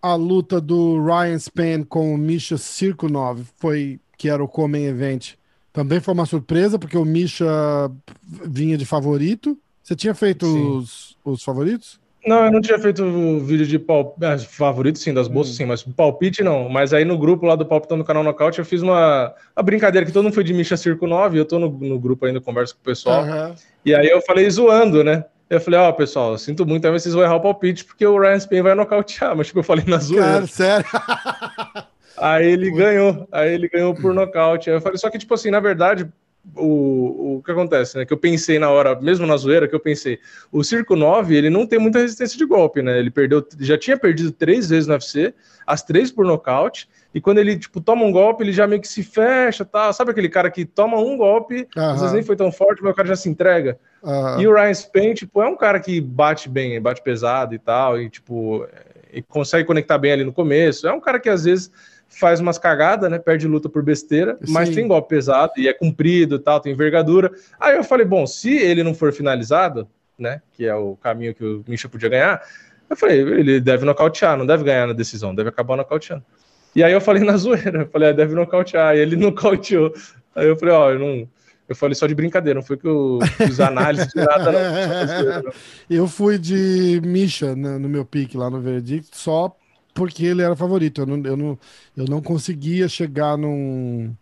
a 0.00 0.14
luta 0.14 0.60
do 0.60 1.04
Ryan 1.04 1.38
Span 1.38 1.82
com 1.82 2.14
o 2.14 2.18
Misha 2.18 2.56
Cirkunov 2.56 3.42
foi 3.56 4.00
que 4.16 4.28
era 4.28 4.42
o 4.42 4.48
Comen 4.48 4.86
Event 4.86 5.34
também 5.74 5.98
foi 5.98 6.14
uma 6.14 6.24
surpresa, 6.24 6.78
porque 6.78 6.96
o 6.96 7.04
Misha 7.04 7.44
vinha 8.22 8.78
de 8.78 8.86
favorito. 8.86 9.58
Você 9.82 9.96
tinha 9.96 10.14
feito 10.14 10.46
os, 10.46 11.16
os 11.24 11.42
favoritos? 11.42 12.00
Não, 12.24 12.46
eu 12.46 12.52
não 12.52 12.60
tinha 12.60 12.78
feito 12.78 13.04
vídeo 13.40 13.66
de 13.66 13.76
palpite. 13.76 14.24
É, 14.24 14.38
favorito, 14.38 15.00
sim, 15.00 15.12
das 15.12 15.26
bolsas, 15.26 15.54
hum. 15.54 15.56
sim, 15.56 15.64
mas 15.66 15.82
palpite 15.82 16.44
não. 16.44 16.68
Mas 16.68 16.94
aí 16.94 17.04
no 17.04 17.18
grupo 17.18 17.44
lá 17.44 17.56
do 17.56 17.66
Palpitão 17.66 17.96
no 17.96 18.04
canal 18.04 18.22
Nocaute, 18.22 18.60
eu 18.60 18.64
fiz 18.64 18.82
uma, 18.82 19.34
uma 19.54 19.62
brincadeira 19.64 20.06
que 20.06 20.12
todo 20.12 20.22
mundo 20.22 20.32
foi 20.32 20.44
de 20.44 20.54
Misha 20.54 20.76
Circo 20.76 21.08
9, 21.08 21.40
eu 21.40 21.44
tô 21.44 21.58
no, 21.58 21.68
no 21.68 21.98
grupo 21.98 22.24
ainda, 22.24 22.40
converso 22.40 22.76
com 22.76 22.80
o 22.80 22.84
pessoal. 22.84 23.24
Uhum. 23.24 23.54
E 23.84 23.92
aí 23.92 24.08
eu 24.08 24.22
falei 24.22 24.48
zoando, 24.48 25.02
né? 25.02 25.24
Eu 25.50 25.60
falei, 25.60 25.80
ó, 25.80 25.88
oh, 25.88 25.92
pessoal, 25.92 26.38
sinto 26.38 26.64
muito, 26.64 26.86
aí 26.86 26.92
vocês 26.92 27.14
vão 27.14 27.24
errar 27.24 27.34
o 27.34 27.40
palpite, 27.40 27.84
porque 27.84 28.06
o 28.06 28.16
Ryan 28.16 28.38
Spain 28.38 28.62
vai 28.62 28.76
nocautear, 28.76 29.36
mas 29.36 29.48
tipo, 29.48 29.58
eu 29.58 29.64
falei 29.64 29.84
na 29.88 29.98
zoeira. 29.98 30.24
Cara, 30.24 30.46
sério? 30.46 30.86
Aí 32.16 32.46
ele 32.46 32.70
ganhou, 32.70 33.26
aí 33.32 33.52
ele 33.52 33.68
ganhou 33.68 33.94
por 33.94 34.14
nocaute. 34.14 34.70
Aí 34.70 34.76
eu 34.76 34.80
falei, 34.80 34.98
só 34.98 35.10
que, 35.10 35.18
tipo 35.18 35.34
assim, 35.34 35.50
na 35.50 35.60
verdade, 35.60 36.08
o, 36.56 37.36
o 37.36 37.42
que 37.42 37.50
acontece, 37.50 37.96
né? 37.96 38.04
Que 38.04 38.12
eu 38.12 38.18
pensei 38.18 38.58
na 38.58 38.70
hora, 38.70 39.00
mesmo 39.00 39.26
na 39.26 39.36
zoeira, 39.36 39.66
que 39.66 39.74
eu 39.74 39.80
pensei, 39.80 40.18
o 40.52 40.62
Circo 40.62 40.94
9, 40.94 41.34
ele 41.34 41.48
não 41.48 41.66
tem 41.66 41.78
muita 41.78 41.98
resistência 41.98 42.36
de 42.36 42.44
golpe, 42.44 42.82
né? 42.82 42.98
Ele 42.98 43.10
perdeu, 43.10 43.44
já 43.58 43.78
tinha 43.78 43.96
perdido 43.96 44.30
três 44.30 44.68
vezes 44.68 44.86
no 44.86 44.92
UFC, 44.92 45.34
as 45.66 45.82
três 45.82 46.12
por 46.12 46.24
nocaute, 46.26 46.88
e 47.14 47.20
quando 47.20 47.38
ele, 47.38 47.56
tipo, 47.56 47.80
toma 47.80 48.04
um 48.04 48.12
golpe, 48.12 48.42
ele 48.42 48.52
já 48.52 48.66
meio 48.66 48.80
que 48.80 48.88
se 48.88 49.02
fecha, 49.02 49.64
tá? 49.64 49.92
Sabe 49.92 50.10
aquele 50.10 50.28
cara 50.28 50.50
que 50.50 50.64
toma 50.64 50.98
um 50.98 51.16
golpe, 51.16 51.66
às 51.76 52.00
vezes 52.00 52.12
nem 52.12 52.22
foi 52.22 52.36
tão 52.36 52.52
forte, 52.52 52.82
mas 52.82 52.92
o 52.92 52.94
cara 52.96 53.08
já 53.08 53.16
se 53.16 53.28
entrega. 53.28 53.78
E 54.40 54.46
o 54.46 54.54
Ryan 54.54 54.74
Spain, 54.74 55.14
tipo, 55.14 55.40
é 55.40 55.48
um 55.48 55.56
cara 55.56 55.80
que 55.80 56.00
bate 56.00 56.48
bem, 56.48 56.80
bate 56.80 57.02
pesado 57.02 57.54
e 57.54 57.58
tal, 57.58 58.00
e, 58.00 58.10
tipo, 58.10 58.66
e 59.12 59.22
consegue 59.22 59.66
conectar 59.66 59.96
bem 59.96 60.12
ali 60.12 60.24
no 60.24 60.32
começo. 60.32 60.86
É 60.86 60.92
um 60.92 61.00
cara 61.00 61.18
que, 61.20 61.28
às 61.28 61.44
vezes 61.44 61.70
faz 62.18 62.40
umas 62.40 62.58
cagadas, 62.58 63.10
né? 63.10 63.18
Perde 63.18 63.46
luta 63.46 63.68
por 63.68 63.82
besteira, 63.82 64.38
Sim. 64.42 64.52
mas 64.52 64.70
tem 64.70 64.86
golpe 64.86 65.08
pesado 65.08 65.52
e 65.56 65.68
é 65.68 65.72
comprido 65.72 66.36
e 66.36 66.38
tal, 66.38 66.60
tem 66.60 66.72
envergadura. 66.72 67.30
Aí 67.58 67.76
eu 67.76 67.84
falei, 67.84 68.06
bom, 68.06 68.26
se 68.26 68.56
ele 68.56 68.82
não 68.82 68.94
for 68.94 69.12
finalizado, 69.12 69.88
né? 70.18 70.40
Que 70.52 70.66
é 70.66 70.74
o 70.74 70.96
caminho 70.96 71.34
que 71.34 71.44
o 71.44 71.64
Misha 71.66 71.88
podia 71.88 72.08
ganhar, 72.08 72.42
eu 72.88 72.96
falei, 72.96 73.20
ele 73.20 73.60
deve 73.60 73.84
nocautear, 73.84 74.36
não 74.36 74.46
deve 74.46 74.64
ganhar 74.64 74.86
na 74.86 74.92
decisão, 74.92 75.34
deve 75.34 75.48
acabar 75.48 75.76
nocauteando. 75.76 76.24
E 76.74 76.82
aí 76.82 76.92
eu 76.92 77.00
falei 77.00 77.22
na 77.22 77.36
zoeira, 77.38 77.82
eu 77.82 77.88
falei, 77.88 78.10
ah, 78.10 78.12
deve 78.12 78.34
nocautear, 78.34 78.96
e 78.96 79.00
ele 79.00 79.16
nocauteou. 79.16 79.92
Aí 80.34 80.46
eu 80.46 80.56
falei, 80.56 80.74
ó, 80.74 80.86
oh, 80.86 80.90
eu 80.90 80.98
não. 80.98 81.28
Eu 81.66 81.74
falei 81.74 81.94
só 81.94 82.06
de 82.06 82.14
brincadeira, 82.14 82.58
não 82.58 82.66
foi 82.66 82.76
que 82.76 82.86
eu 82.86 83.18
fiz 83.38 83.58
análise 83.58 84.06
de 84.08 84.16
nada, 84.16 84.52
não. 84.52 85.52
Eu 85.88 86.06
fui 86.06 86.36
de 86.36 87.00
Misha 87.02 87.56
no 87.56 87.88
meu 87.88 88.04
pique 88.04 88.36
lá 88.36 88.50
no 88.50 88.60
Verdict, 88.60 89.16
só 89.16 89.56
porque 89.94 90.26
ele 90.26 90.42
era 90.42 90.56
favorito. 90.56 91.00
Eu 91.00 91.06
não, 91.06 91.24
eu 91.24 91.36
não, 91.36 91.58
eu 91.96 92.04
não 92.06 92.20
conseguia 92.20 92.88
chegar 92.88 93.38
num, 93.38 94.12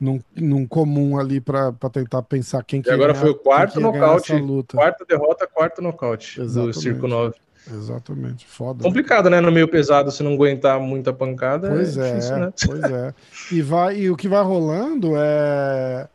num, 0.00 0.20
num 0.36 0.66
comum 0.66 1.18
ali 1.18 1.40
para 1.40 1.72
tentar 1.92 2.22
pensar 2.22 2.62
quem 2.62 2.82
que 2.82 2.90
E 2.90 2.92
agora 2.92 3.14
foi 3.14 3.30
o 3.30 3.34
quarto 3.34 3.80
nocaute. 3.80 4.32
Quarta 4.72 5.04
derrota, 5.08 5.46
quarto 5.46 5.82
nocaute 5.82 6.40
Exatamente. 6.40 6.74
do 6.74 6.80
Circo 6.80 7.08
9. 7.08 7.34
Exatamente, 7.72 8.46
foda. 8.46 8.82
Complicado, 8.82 9.28
né? 9.28 9.40
No 9.40 9.52
meio 9.52 9.68
pesado, 9.68 10.10
se 10.10 10.22
não 10.22 10.32
aguentar 10.32 10.80
muita 10.80 11.12
pancada. 11.12 11.68
Pois 11.68 11.96
é, 11.96 12.00
é 12.00 12.14
difícil, 12.14 12.36
né? 12.38 12.52
pois 12.66 12.82
é. 12.82 13.14
E, 13.52 13.62
vai, 13.62 13.96
e 13.98 14.10
o 14.10 14.16
que 14.16 14.28
vai 14.28 14.42
rolando 14.42 15.12
é. 15.16 16.08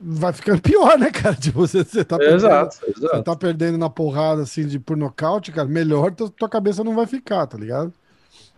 Vai 0.00 0.32
ficando 0.32 0.60
pior, 0.62 0.98
né, 0.98 1.10
cara? 1.10 1.34
Tipo, 1.34 1.58
você, 1.58 1.84
você, 1.84 2.02
tá 2.02 2.16
perdendo, 2.16 2.36
exato, 2.36 2.78
exato. 2.86 3.16
você 3.16 3.22
tá 3.22 3.36
perdendo 3.36 3.76
na 3.76 3.90
porrada 3.90 4.42
assim 4.42 4.66
de 4.66 4.78
por 4.78 4.96
nocaute, 4.96 5.52
cara. 5.52 5.68
Melhor 5.68 6.12
tua, 6.12 6.30
tua 6.30 6.48
cabeça 6.48 6.82
não 6.82 6.94
vai 6.94 7.06
ficar, 7.06 7.46
tá 7.46 7.58
ligado? 7.58 7.92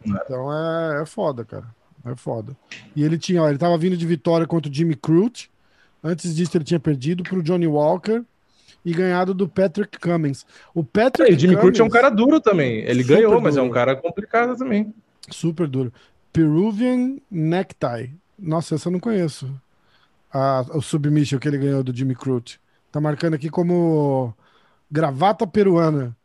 Então 0.05 0.53
é, 0.53 1.03
é 1.03 1.07
foda, 1.07 1.45
cara. 1.45 1.67
É 2.05 2.17
foda. 2.17 2.57
E 2.97 3.05
ele 3.05 3.17
tinha, 3.17 3.43
ó, 3.43 3.49
ele 3.49 3.59
tava 3.59 3.79
vindo 3.79 3.97
de 3.97 4.07
vitória 4.07 4.47
contra 4.47 4.71
o 4.71 4.75
Jimmy 4.75 4.97
Crute. 4.97 5.51
Antes 6.03 6.35
disso, 6.35 6.57
ele 6.57 6.65
tinha 6.65 6.81
perdido 6.81 7.23
pro 7.23 7.43
Johnny 7.43 7.67
Walker 7.67 8.23
e 8.85 8.93
ganhado 8.93 9.33
do 9.33 9.49
Patrick 9.49 9.99
Cummings. 9.99 10.45
O 10.75 10.83
Patrick 10.83 11.31
é, 11.31 11.37
o 11.37 11.39
Jimmy 11.39 11.57
Crute 11.57 11.81
é 11.81 11.85
um 11.85 11.89
cara 11.89 12.11
duro 12.11 12.41
também. 12.41 12.81
Ele 12.81 13.05
ganhou, 13.05 13.31
duro. 13.31 13.43
mas 13.43 13.57
é 13.57 13.63
um 13.63 13.71
cara 13.71 13.95
complicado 13.95 14.57
também. 14.57 14.93
Super 15.31 15.69
duro. 15.69 15.93
Peruvian 16.33 17.17
Necktie. 17.31 18.15
Nossa, 18.39 18.75
essa 18.75 18.89
eu 18.89 18.93
não 18.93 19.01
conheço. 19.01 19.49
A, 20.33 20.65
o 20.75 20.83
submission 20.83 21.39
que 21.39 21.47
ele 21.47 21.59
ganhou 21.59 21.85
do 21.85 21.95
Jimmy 21.95 22.17
Crute. 22.17 22.61
Tá 22.91 23.01
marcando 23.01 23.35
aqui 23.35 23.49
como 23.49 24.35
gravata 24.91 25.47
peruana. 25.47 26.17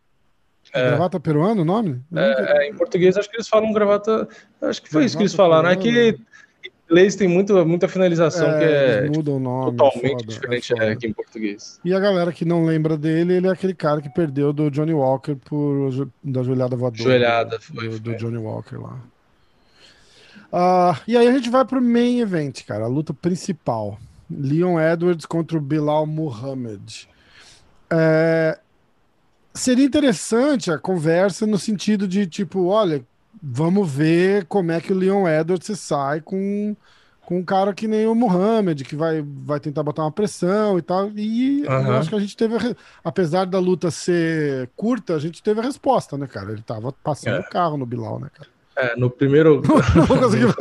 É. 0.74 0.90
Gravata 0.90 1.20
peruana 1.20 1.62
o 1.62 1.66
nome? 1.66 2.02
É, 2.16 2.66
é, 2.66 2.70
em 2.70 2.76
português 2.76 3.18
acho 3.18 3.30
que 3.30 3.38
eles 3.38 3.48
falam 3.48 3.72
gravata. 3.72 4.28
Acho 4.62 4.82
que 4.82 4.90
foi 4.90 5.02
gravata 5.02 5.06
isso 5.06 5.18
que 5.18 5.24
eles 5.24 5.34
falaram. 5.34 5.70
É 5.70 5.76
que 5.76 6.10
em 6.10 6.72
inglês 6.90 7.16
tem 7.16 7.28
muito, 7.28 7.66
muita 7.66 7.88
finalização 7.88 8.50
é, 8.50 8.60
que 8.60 8.66
é 8.66 9.10
muda 9.10 9.32
o 9.32 9.40
nome, 9.40 9.78
totalmente 9.78 10.22
foda, 10.22 10.26
diferente 10.26 10.74
é 10.74 10.92
aqui 10.92 11.08
em 11.08 11.14
português. 11.14 11.80
E 11.84 11.94
a 11.94 12.00
galera 12.00 12.32
que 12.32 12.46
não 12.46 12.66
lembra 12.66 12.98
dele, 12.98 13.34
ele 13.34 13.48
é 13.48 13.52
aquele 13.52 13.74
cara 13.74 14.02
que 14.02 14.10
perdeu 14.10 14.52
do 14.52 14.70
Johnny 14.70 14.94
Walker 14.94 15.36
por 15.36 16.10
da 16.24 16.44
joelhada 16.44 16.76
voadora. 16.76 17.04
Joelhada, 17.04 17.60
foi, 17.60 17.90
do, 17.90 18.00
do 18.00 18.16
Johnny 18.16 18.38
Walker 18.38 18.78
lá. 18.78 19.00
Uh, 20.52 20.98
e 21.08 21.18
aí 21.18 21.28
a 21.28 21.32
gente 21.32 21.50
vai 21.50 21.66
pro 21.66 21.82
main 21.82 22.20
event, 22.20 22.64
cara, 22.66 22.86
a 22.86 22.88
luta 22.88 23.14
principal. 23.14 24.00
Leon 24.30 24.80
Edwards 24.80 25.26
contra 25.26 25.58
o 25.58 25.62
Bilal 25.62 26.06
Muhammad. 26.06 27.06
É, 27.90 28.60
seria 29.58 29.86
interessante 29.86 30.72
a 30.72 30.78
conversa 30.78 31.46
no 31.46 31.58
sentido 31.58 32.08
de 32.08 32.26
tipo, 32.26 32.68
olha, 32.68 33.04
vamos 33.42 33.92
ver 33.92 34.46
como 34.46 34.72
é 34.72 34.80
que 34.80 34.94
o 34.94 34.98
Leon 34.98 35.28
Edwards 35.28 35.66
se 35.66 35.76
sai 35.76 36.22
com, 36.22 36.76
com 37.26 37.40
um 37.40 37.44
cara 37.44 37.74
que 37.74 37.88
nem 37.88 38.08
o 38.08 38.16
Muhammad, 38.16 38.82
que 38.84 38.96
vai, 38.96 39.22
vai 39.22 39.60
tentar 39.60 39.84
botar 39.84 40.04
uma 40.04 40.12
pressão 40.12 40.78
e 40.78 40.82
tal. 40.82 41.10
E 41.16 41.64
uhum. 41.68 41.88
eu 41.88 41.98
acho 41.98 42.10
que 42.10 42.16
a 42.16 42.20
gente 42.20 42.38
teve, 42.38 42.56
a, 42.56 42.76
apesar 43.04 43.46
da 43.46 43.60
luta 43.60 43.92
ser 43.92 44.70
curta, 44.76 45.16
a 45.16 45.20
gente 45.20 45.44
teve 45.44 45.60
a 45.60 45.64
resposta, 45.64 46.18
né, 46.18 46.28
cara? 46.28 46.52
Ele 46.52 46.62
tava 46.62 46.92
passando 46.92 47.38
é. 47.38 47.40
o 47.40 47.50
carro 47.50 47.78
no 47.78 47.86
Bilal, 47.86 48.20
né, 48.20 48.30
cara? 48.34 48.50
É, 48.78 48.96
no 48.96 49.10
primeiro. 49.10 49.62
não 49.98 50.20
consegui... 50.20 50.46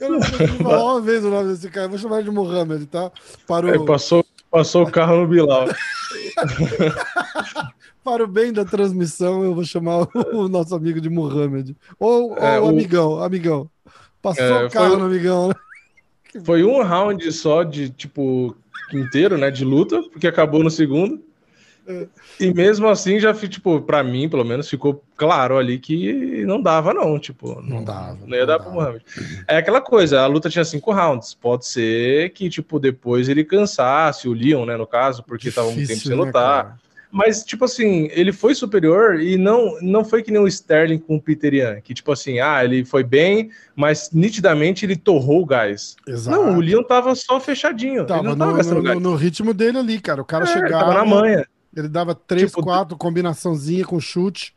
eu 0.00 0.10
não 0.12 0.20
consegui 0.20 0.62
falar 0.62 0.92
uma 0.92 1.00
vez 1.00 1.24
o 1.24 1.30
nome 1.30 1.48
desse 1.48 1.68
cara. 1.68 1.88
Vou 1.88 1.98
chamar 1.98 2.22
de 2.22 2.30
Muhammad, 2.30 2.86
tá? 2.86 3.10
Parou. 3.48 3.74
É, 3.74 3.84
passou, 3.84 4.24
passou 4.50 4.82
o 4.84 4.90
carro 4.90 5.18
no 5.18 5.28
Bilal. 5.28 5.68
Para 8.02 8.24
o 8.24 8.26
bem 8.26 8.52
da 8.52 8.64
transmissão, 8.64 9.44
eu 9.44 9.54
vou 9.54 9.64
chamar 9.64 10.08
o, 10.32 10.48
nosso 10.48 10.74
amigo 10.74 11.00
de 11.00 11.10
Muhammad. 11.10 11.76
Ou, 11.98 12.36
é, 12.38 12.58
o 12.58 12.68
amigão, 12.68 13.22
amigão. 13.22 13.70
Passou 14.22 14.44
é, 14.44 14.66
o 14.66 14.70
carro 14.70 14.90
foi, 14.90 14.98
no 14.98 15.04
amigão, 15.04 15.48
né? 15.48 15.54
Foi 16.44 16.64
um 16.64 16.82
round 16.82 17.30
só 17.32 17.62
de, 17.62 17.90
tipo, 17.90 18.56
inteiro, 18.92 19.36
né, 19.36 19.50
de 19.50 19.64
luta, 19.64 20.02
porque 20.10 20.26
acabou 20.26 20.62
no 20.62 20.70
segundo. 20.70 21.22
E 22.38 22.52
mesmo 22.52 22.88
assim, 22.88 23.18
já, 23.18 23.32
tipo, 23.34 23.80
pra 23.80 24.02
mim, 24.02 24.28
pelo 24.28 24.44
menos, 24.44 24.68
ficou 24.68 25.02
claro 25.16 25.58
ali 25.58 25.78
que 25.78 26.44
não 26.44 26.60
dava, 26.60 26.94
não. 26.94 27.18
Tipo, 27.18 27.60
não, 27.62 27.76
não 27.78 27.84
dava. 27.84 28.18
Não 28.26 28.34
ia 28.34 28.40
não 28.40 28.46
dar 28.46 28.58
dava. 28.58 28.64
pro 28.64 28.72
Muhammad. 28.72 29.02
É 29.48 29.56
aquela 29.56 29.80
coisa, 29.80 30.20
a 30.20 30.26
luta 30.26 30.48
tinha 30.48 30.64
cinco 30.64 30.92
rounds. 30.92 31.34
Pode 31.34 31.66
ser 31.66 32.30
que, 32.30 32.48
tipo, 32.48 32.78
depois 32.78 33.28
ele 33.28 33.44
cansasse, 33.44 34.28
o 34.28 34.32
Leon, 34.32 34.66
né, 34.66 34.76
no 34.76 34.86
caso, 34.86 35.22
porque 35.22 35.48
Difícil, 35.48 35.62
tava 35.62 35.74
um 35.74 35.86
tempo 35.86 36.00
sem 36.00 36.10
né, 36.10 36.16
lutar. 36.16 36.64
Cara? 36.64 36.90
Mas, 37.12 37.42
tipo 37.42 37.64
assim, 37.64 38.08
ele 38.12 38.32
foi 38.32 38.54
superior 38.54 39.20
e 39.20 39.36
não, 39.36 39.76
não 39.82 40.04
foi 40.04 40.22
que 40.22 40.30
nem 40.30 40.40
o 40.40 40.46
Sterling 40.46 40.98
com 40.98 41.16
o 41.16 41.20
Peter 41.20 41.52
Ian, 41.52 41.80
que, 41.80 41.92
tipo 41.92 42.12
assim, 42.12 42.38
ah, 42.38 42.64
ele 42.64 42.84
foi 42.84 43.02
bem, 43.02 43.50
mas 43.74 44.10
nitidamente 44.12 44.86
ele 44.86 44.94
torrou 44.94 45.42
o 45.42 45.46
gás. 45.46 45.96
Exato. 46.06 46.36
Não, 46.36 46.56
o 46.56 46.60
Leon 46.60 46.84
tava 46.84 47.14
só 47.16 47.40
fechadinho. 47.40 48.06
Tava, 48.06 48.20
ele 48.20 48.28
não 48.28 48.36
tava 48.36 48.62
no, 48.62 48.82
no, 48.82 49.00
no, 49.00 49.16
ritmo 49.16 49.52
dele 49.52 49.78
ali, 49.78 50.00
cara. 50.00 50.22
O 50.22 50.24
cara 50.24 50.44
é, 50.44 50.46
chegava. 50.46 50.84
Tava 50.84 50.94
na 50.94 51.04
manha. 51.04 51.46
Ele 51.74 51.88
dava 51.88 52.14
três, 52.14 52.50
tipo, 52.50 52.62
quatro 52.62 52.96
combinaçãozinha 52.96 53.84
com 53.84 54.00
chute. 54.00 54.54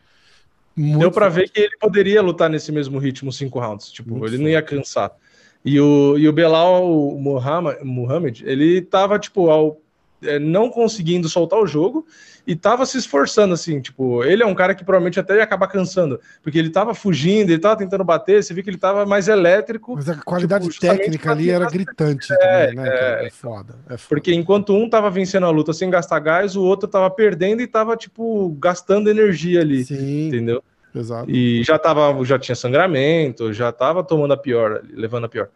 Deu 0.75 1.11
para 1.11 1.29
ver 1.29 1.49
que 1.49 1.61
ele 1.61 1.77
poderia 1.77 2.21
lutar 2.21 2.49
nesse 2.49 2.71
mesmo 2.71 2.97
ritmo 2.97 3.31
cinco 3.31 3.59
rounds. 3.59 3.91
Tipo, 3.91 4.11
muito 4.11 4.33
ele 4.33 4.41
não 4.41 4.49
ia 4.49 4.61
cansar. 4.61 5.11
E 5.63 5.79
o, 5.79 6.17
e 6.17 6.27
o 6.27 6.33
Belal 6.33 6.83
o 6.91 7.19
Muhammad, 7.83 8.41
ele 8.41 8.81
tava, 8.81 9.17
tipo, 9.19 9.49
ao, 9.49 9.79
é, 10.25 10.39
não 10.39 10.69
conseguindo 10.69 11.27
soltar 11.29 11.59
o 11.59 11.67
jogo 11.67 12.05
e 12.45 12.55
tava 12.55 12.85
se 12.85 12.97
esforçando, 12.97 13.53
assim, 13.53 13.79
tipo, 13.79 14.23
ele 14.23 14.43
é 14.43 14.45
um 14.45 14.53
cara 14.53 14.75
que 14.75 14.83
provavelmente 14.83 15.19
até 15.19 15.37
ia 15.37 15.43
acabar 15.43 15.67
cansando, 15.67 16.19
porque 16.41 16.59
ele 16.59 16.69
tava 16.69 16.93
fugindo, 16.93 17.49
ele 17.49 17.59
tava 17.59 17.77
tentando 17.77 18.03
bater, 18.03 18.43
você 18.43 18.53
viu 18.53 18.63
que 18.63 18.69
ele 18.69 18.77
tava 18.77 19.05
mais 19.05 19.27
elétrico. 19.27 19.95
Mas 19.95 20.09
a 20.09 20.15
qualidade 20.17 20.67
tipo, 20.67 20.81
técnica 20.81 21.31
ali 21.31 21.49
era 21.49 21.69
gritante 21.69 22.33
é, 22.33 22.67
também, 22.67 22.75
né? 22.75 22.89
É, 22.89 23.27
é, 23.27 23.29
foda, 23.29 23.75
é 23.89 23.97
foda. 23.97 24.09
Porque 24.09 24.33
enquanto 24.33 24.75
um 24.75 24.89
tava 24.89 25.09
vencendo 25.09 25.45
a 25.45 25.49
luta 25.49 25.71
sem 25.71 25.89
gastar 25.89 26.19
gás, 26.19 26.55
o 26.55 26.63
outro 26.63 26.87
tava 26.87 27.09
perdendo 27.09 27.61
e 27.61 27.67
tava, 27.67 27.95
tipo, 27.95 28.49
gastando 28.59 29.09
energia 29.09 29.61
ali, 29.61 29.85
Sim. 29.85 30.27
entendeu? 30.27 30.61
Exato. 30.93 31.29
E 31.29 31.63
já 31.63 31.79
tava, 31.79 32.23
já 32.23 32.37
tinha 32.37 32.55
sangramento, 32.55 33.51
já 33.51 33.71
tava 33.71 34.03
tomando 34.03 34.33
a 34.33 34.37
pior, 34.37 34.83
levando 34.91 35.25
a 35.25 35.29
pior. 35.29 35.49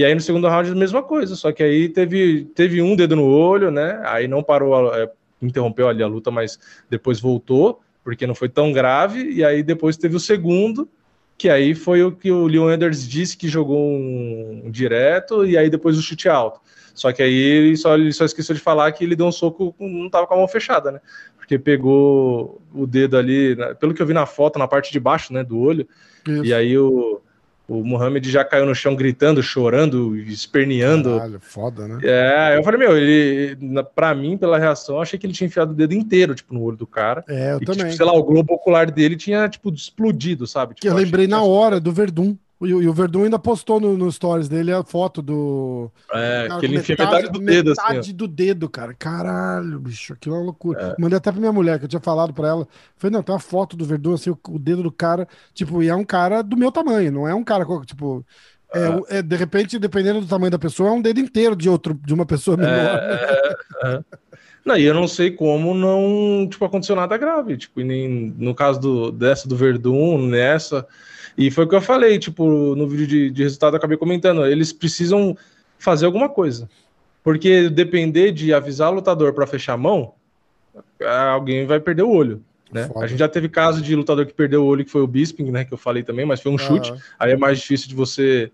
E 0.00 0.04
aí 0.04 0.14
no 0.14 0.20
segundo 0.22 0.48
round 0.48 0.70
a 0.70 0.74
mesma 0.74 1.02
coisa, 1.02 1.36
só 1.36 1.52
que 1.52 1.62
aí 1.62 1.86
teve, 1.86 2.46
teve 2.54 2.80
um 2.80 2.96
dedo 2.96 3.14
no 3.14 3.26
olho, 3.26 3.70
né? 3.70 4.00
Aí 4.06 4.26
não 4.26 4.42
parou, 4.42 4.94
é, 4.94 5.10
interrompeu 5.42 5.88
ali 5.88 6.02
a 6.02 6.06
luta, 6.06 6.30
mas 6.30 6.58
depois 6.88 7.20
voltou, 7.20 7.80
porque 8.02 8.26
não 8.26 8.34
foi 8.34 8.48
tão 8.48 8.72
grave, 8.72 9.30
e 9.30 9.44
aí 9.44 9.62
depois 9.62 9.98
teve 9.98 10.16
o 10.16 10.20
segundo, 10.20 10.88
que 11.36 11.50
aí 11.50 11.74
foi 11.74 12.02
o 12.02 12.12
que 12.12 12.32
o 12.32 12.46
Leon 12.46 12.70
Edwards 12.70 13.06
disse 13.06 13.36
que 13.36 13.46
jogou 13.46 13.78
um, 13.78 14.62
um 14.64 14.70
direto, 14.70 15.44
e 15.44 15.58
aí 15.58 15.68
depois 15.68 15.98
o 15.98 16.02
chute 16.02 16.30
alto. 16.30 16.62
Só 16.94 17.12
que 17.12 17.22
aí 17.22 17.34
ele 17.34 17.76
só, 17.76 17.94
ele 17.94 18.12
só 18.14 18.24
esqueceu 18.24 18.54
de 18.54 18.60
falar 18.62 18.90
que 18.92 19.04
ele 19.04 19.14
deu 19.14 19.26
um 19.26 19.32
soco, 19.32 19.74
não 19.78 20.08
tava 20.08 20.26
com 20.26 20.32
a 20.32 20.38
mão 20.38 20.48
fechada, 20.48 20.92
né? 20.92 21.00
Porque 21.36 21.58
pegou 21.58 22.58
o 22.74 22.86
dedo 22.86 23.18
ali, 23.18 23.54
né? 23.54 23.74
pelo 23.74 23.92
que 23.92 24.00
eu 24.00 24.06
vi 24.06 24.14
na 24.14 24.24
foto, 24.24 24.58
na 24.58 24.66
parte 24.66 24.90
de 24.90 24.98
baixo, 24.98 25.30
né, 25.30 25.44
do 25.44 25.58
olho. 25.58 25.86
Isso. 26.26 26.44
E 26.46 26.54
aí 26.54 26.78
o, 26.78 27.20
o 27.70 27.84
Mohamed 27.84 28.28
já 28.28 28.44
caiu 28.44 28.66
no 28.66 28.74
chão 28.74 28.96
gritando, 28.96 29.40
chorando, 29.40 30.16
esperneando. 30.16 31.10
Caralho, 31.10 31.40
foda, 31.40 31.86
né? 31.86 32.00
É, 32.02 32.56
eu 32.58 32.64
falei, 32.64 32.80
meu, 32.80 32.96
ele, 32.96 33.56
pra 33.94 34.12
mim, 34.12 34.36
pela 34.36 34.58
reação, 34.58 34.96
eu 34.96 35.02
achei 35.02 35.16
que 35.16 35.24
ele 35.24 35.32
tinha 35.32 35.46
enfiado 35.46 35.70
o 35.70 35.74
dedo 35.74 35.94
inteiro, 35.94 36.34
tipo, 36.34 36.52
no 36.52 36.62
olho 36.64 36.76
do 36.76 36.86
cara. 36.86 37.24
É, 37.28 37.52
eu 37.52 37.58
e 37.58 37.64
também. 37.64 37.84
Que, 37.84 37.92
tipo, 37.92 37.96
sei 37.96 38.06
lá, 38.06 38.12
o 38.12 38.24
globo 38.24 38.54
ocular 38.54 38.90
dele 38.90 39.14
tinha, 39.14 39.48
tipo, 39.48 39.72
explodido, 39.72 40.48
sabe? 40.48 40.74
Tipo, 40.74 40.88
eu 40.88 40.94
lembrei 40.96 41.28
na 41.28 41.44
hora 41.44 41.78
do 41.78 41.92
Verdun. 41.92 42.36
E, 42.62 42.74
o 42.74 42.92
Verdun 42.92 43.24
ainda 43.24 43.38
postou 43.38 43.80
no, 43.80 43.96
no 43.96 44.12
stories 44.12 44.48
dele 44.48 44.70
a 44.70 44.82
foto 44.82 45.22
do. 45.22 45.90
É, 46.12 46.46
cara, 46.46 46.60
que 46.60 46.66
ele 46.66 46.76
enfia 46.76 46.94
metade, 46.98 47.14
metade 47.14 47.32
do 47.32 47.44
dedo, 47.44 47.72
assim. 47.72 47.82
Metade 47.88 48.12
do 48.12 48.28
dedo, 48.28 48.68
cara. 48.68 48.94
Caralho, 48.94 49.80
bicho, 49.80 50.12
aquilo 50.12 50.34
é 50.34 50.38
uma 50.38 50.44
loucura. 50.44 50.80
É. 50.80 51.00
Mandei 51.00 51.16
até 51.16 51.32
pra 51.32 51.40
minha 51.40 51.52
mulher, 51.52 51.78
que 51.78 51.86
eu 51.86 51.88
tinha 51.88 52.00
falado 52.00 52.34
pra 52.34 52.48
ela. 52.48 52.68
Falei, 52.96 53.16
não, 53.16 53.22
tem 53.22 53.34
uma 53.34 53.40
foto 53.40 53.76
do 53.76 53.84
Verdun, 53.86 54.12
assim, 54.12 54.28
o, 54.28 54.38
o, 54.48 54.58
dedo 54.58 54.82
do 54.82 54.92
cara, 54.92 55.26
tipo, 55.54 55.82
e 55.82 55.88
é 55.88 55.94
um 55.94 56.04
cara 56.04 56.42
do 56.42 56.56
meu 56.56 56.70
tamanho, 56.70 57.10
não 57.10 57.26
é 57.26 57.34
um 57.34 57.44
cara, 57.44 57.64
tipo. 57.86 58.24
É, 58.72 59.18
é, 59.18 59.22
de 59.22 59.36
repente, 59.36 59.78
dependendo 59.78 60.20
do 60.20 60.28
tamanho 60.28 60.50
da 60.50 60.58
pessoa, 60.58 60.90
é 60.90 60.92
um 60.92 61.02
dedo 61.02 61.18
inteiro 61.18 61.56
de 61.56 61.68
outro, 61.68 61.98
de 62.04 62.12
uma 62.12 62.26
pessoa 62.26 62.56
menor. 62.56 62.72
É, 62.72 63.56
é, 63.82 63.94
é. 63.94 64.04
Não, 64.64 64.76
e 64.76 64.84
eu 64.84 64.94
não 64.94 65.08
sei 65.08 65.30
como 65.30 65.74
não, 65.74 66.46
tipo, 66.48 66.64
aconteceu 66.64 66.94
nada 66.94 67.16
grave. 67.16 67.56
Tipo, 67.56 67.80
nem 67.80 68.34
no 68.36 68.54
caso 68.54 68.78
do, 68.80 69.10
dessa 69.10 69.48
do 69.48 69.56
Verdun, 69.56 70.26
nessa. 70.26 70.86
E 71.36 71.50
foi 71.50 71.64
o 71.64 71.68
que 71.68 71.74
eu 71.74 71.80
falei, 71.80 72.18
tipo, 72.18 72.74
no 72.74 72.86
vídeo 72.86 73.06
de, 73.06 73.30
de 73.30 73.42
resultado, 73.42 73.74
eu 73.74 73.78
acabei 73.78 73.96
comentando. 73.96 74.46
Eles 74.46 74.72
precisam 74.72 75.36
fazer 75.78 76.06
alguma 76.06 76.28
coisa. 76.28 76.68
Porque 77.22 77.68
depender 77.68 78.32
de 78.32 78.52
avisar 78.52 78.90
o 78.90 78.94
lutador 78.94 79.32
para 79.32 79.46
fechar 79.46 79.74
a 79.74 79.76
mão, 79.76 80.14
alguém 81.32 81.66
vai 81.66 81.80
perder 81.80 82.02
o 82.02 82.10
olho. 82.10 82.42
Né? 82.72 82.88
A 82.96 83.06
gente 83.06 83.18
já 83.18 83.28
teve 83.28 83.48
caso 83.48 83.82
de 83.82 83.96
lutador 83.96 84.24
que 84.26 84.32
perdeu 84.32 84.62
o 84.62 84.66
olho, 84.66 84.84
que 84.84 84.90
foi 84.90 85.02
o 85.02 85.06
Bisping, 85.06 85.50
né? 85.50 85.64
Que 85.64 85.74
eu 85.74 85.78
falei 85.78 86.02
também, 86.02 86.24
mas 86.24 86.40
foi 86.40 86.52
um 86.52 86.56
ah. 86.56 86.58
chute. 86.58 86.92
Aí 87.18 87.32
é 87.32 87.36
mais 87.36 87.58
difícil 87.58 87.88
de 87.88 87.94
você 87.94 88.50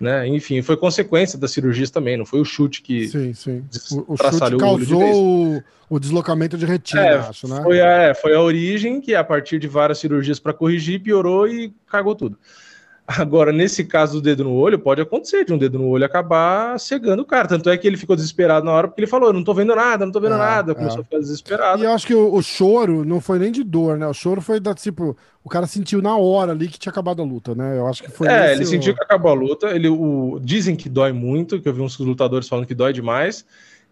né? 0.00 0.26
Enfim, 0.28 0.62
foi 0.62 0.76
consequência 0.76 1.38
das 1.38 1.50
cirurgias 1.50 1.90
também, 1.90 2.16
não 2.16 2.24
foi 2.24 2.40
o 2.40 2.44
chute 2.44 2.82
que 2.82 3.08
sim, 3.08 3.34
sim. 3.34 3.64
O, 3.92 4.14
o 4.14 4.16
chute 4.16 4.56
causou 4.56 5.56
o, 5.56 5.62
o, 5.90 5.98
deslocamento 5.98 6.56
de 6.56 6.64
retina, 6.64 7.00
é, 7.00 7.16
acho, 7.16 7.48
né? 7.48 7.60
Foi 7.62 7.80
a, 7.80 7.86
é, 7.86 8.14
foi 8.14 8.34
a 8.34 8.40
origem 8.40 9.00
que 9.00 9.14
a 9.14 9.24
partir 9.24 9.58
de 9.58 9.66
várias 9.66 9.98
cirurgias 9.98 10.38
para 10.38 10.52
corrigir 10.52 11.02
piorou 11.02 11.48
e 11.48 11.72
cagou 11.86 12.14
tudo. 12.14 12.38
Agora, 13.08 13.50
nesse 13.54 13.86
caso 13.86 14.20
do 14.20 14.20
dedo 14.20 14.44
no 14.44 14.52
olho, 14.52 14.78
pode 14.78 15.00
acontecer 15.00 15.42
de 15.42 15.50
um 15.50 15.56
dedo 15.56 15.78
no 15.78 15.88
olho 15.88 16.04
acabar 16.04 16.78
cegando 16.78 17.22
o 17.22 17.24
cara. 17.24 17.48
Tanto 17.48 17.70
é 17.70 17.78
que 17.78 17.86
ele 17.86 17.96
ficou 17.96 18.14
desesperado 18.14 18.66
na 18.66 18.72
hora, 18.72 18.86
porque 18.86 19.00
ele 19.00 19.06
falou: 19.06 19.32
não 19.32 19.42
tô 19.42 19.54
vendo 19.54 19.74
nada, 19.74 20.04
não 20.04 20.12
tô 20.12 20.20
vendo 20.20 20.34
é, 20.34 20.38
nada. 20.38 20.74
Começou 20.74 20.98
é. 20.98 21.00
a 21.00 21.04
ficar 21.04 21.18
desesperado. 21.18 21.82
E 21.82 21.86
eu 21.86 21.92
acho 21.92 22.06
que 22.06 22.14
o, 22.14 22.34
o, 22.34 22.42
choro 22.42 23.06
não 23.06 23.18
foi 23.18 23.38
nem 23.38 23.50
de 23.50 23.64
dor, 23.64 23.96
né? 23.96 24.06
O 24.06 24.12
choro 24.12 24.42
foi 24.42 24.60
da 24.60 24.74
tipo. 24.74 25.16
O 25.42 25.48
cara 25.48 25.66
sentiu 25.66 26.02
na 26.02 26.18
hora 26.18 26.52
ali 26.52 26.68
que 26.68 26.78
tinha 26.78 26.90
acabado 26.90 27.22
a 27.22 27.24
luta, 27.24 27.54
né? 27.54 27.78
Eu 27.78 27.86
acho 27.86 28.02
que 28.02 28.10
foi. 28.10 28.28
É, 28.28 28.52
ele 28.52 28.66
sentiu 28.66 28.94
que 28.94 29.02
acabou 29.02 29.30
a 29.30 29.34
luta. 29.34 29.68
Ele, 29.68 29.88
o, 29.88 30.38
dizem 30.42 30.76
que 30.76 30.90
dói 30.90 31.10
muito, 31.10 31.62
que 31.62 31.68
eu 31.68 31.72
vi 31.72 31.80
uns 31.80 31.98
lutadores 31.98 32.46
falando 32.46 32.66
que 32.66 32.74
dói 32.74 32.92
demais. 32.92 33.42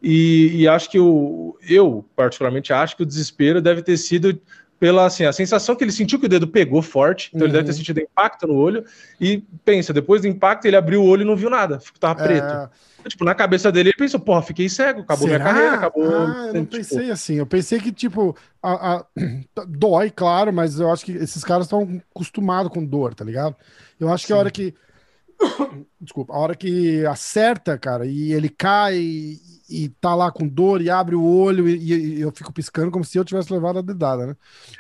E, 0.03 0.51
e 0.57 0.69
acho 0.69 0.91
que 0.91 1.01
o. 1.01 1.57
Eu, 1.67 2.05
particularmente, 2.15 2.71
acho 2.71 2.95
que 2.95 3.03
o 3.03 3.07
desespero 3.07 3.63
deve 3.63 3.81
ter 3.81 3.97
sido 3.97 4.39
pela 4.79 5.07
assim, 5.07 5.25
a 5.25 5.33
sensação 5.33 5.75
que 5.75 5.83
ele 5.83 5.93
sentiu 5.93 6.19
que 6.19 6.27
o 6.27 6.29
dedo 6.29 6.47
pegou 6.47 6.83
forte, 6.83 7.31
então 7.33 7.41
uhum. 7.41 7.47
ele 7.47 7.53
deve 7.53 7.65
ter 7.65 7.71
uhum. 7.73 7.79
sentido 7.79 8.01
impacto 8.01 8.47
no 8.47 8.55
olho, 8.55 8.85
e 9.21 9.43
pensa, 9.65 9.93
depois 9.93 10.23
do 10.23 10.29
impacto 10.29 10.67
ele 10.67 10.77
abriu 10.77 11.03
o 11.03 11.07
olho 11.07 11.23
e 11.23 11.25
não 11.25 11.37
viu 11.37 11.51
nada, 11.51 11.81
tava 11.99 12.23
é... 12.23 12.27
preto. 12.27 12.71
Tipo, 13.09 13.25
na 13.25 13.35
cabeça 13.37 13.71
dele 13.71 13.91
ele 13.91 13.97
pensou, 13.97 14.19
porra, 14.19 14.43
fiquei 14.43 14.69
cego, 14.69 15.03
acabou 15.03 15.29
Será? 15.29 15.45
minha 15.45 15.55
carreira, 15.55 15.77
acabou. 15.77 16.05
Ah, 16.05 16.47
eu 16.49 16.55
não 16.55 16.65
tipo... 16.65 16.77
pensei 16.77 17.11
assim, 17.11 17.35
eu 17.35 17.47
pensei 17.47 17.79
que, 17.79 17.93
tipo, 17.93 18.37
a, 18.61 18.97
a... 18.97 19.05
dói, 19.69 20.11
claro, 20.11 20.53
mas 20.53 20.81
eu 20.81 20.91
acho 20.91 21.05
que 21.05 21.13
esses 21.13 21.45
caras 21.45 21.67
estão 21.67 22.03
acostumados 22.11 22.73
com 22.73 22.85
dor, 22.85 23.15
tá 23.15 23.25
ligado? 23.25 23.55
Eu 23.99 24.13
acho 24.13 24.25
que 24.25 24.33
Sim. 24.33 24.35
a 24.35 24.39
hora 24.39 24.51
que. 24.51 24.75
Desculpa, 26.01 26.35
a 26.35 26.39
hora 26.39 26.57
que 26.57 27.07
acerta, 27.07 27.79
cara, 27.79 28.07
e 28.07 28.33
ele 28.33 28.49
cai 28.49 29.37
e 29.69 29.89
tá 30.01 30.15
lá 30.15 30.31
com 30.31 30.47
dor 30.47 30.81
e 30.81 30.89
abre 30.89 31.15
o 31.15 31.25
olho 31.25 31.69
e, 31.69 32.19
e, 32.19 32.21
eu 32.21 32.31
fico 32.33 32.53
piscando 32.53 32.91
como 32.91 33.05
se 33.05 33.19
eu 33.19 33.25
tivesse 33.25 33.53
levado 33.53 33.79
a 33.79 33.83
dedada, 33.83 34.27
né? 34.27 34.37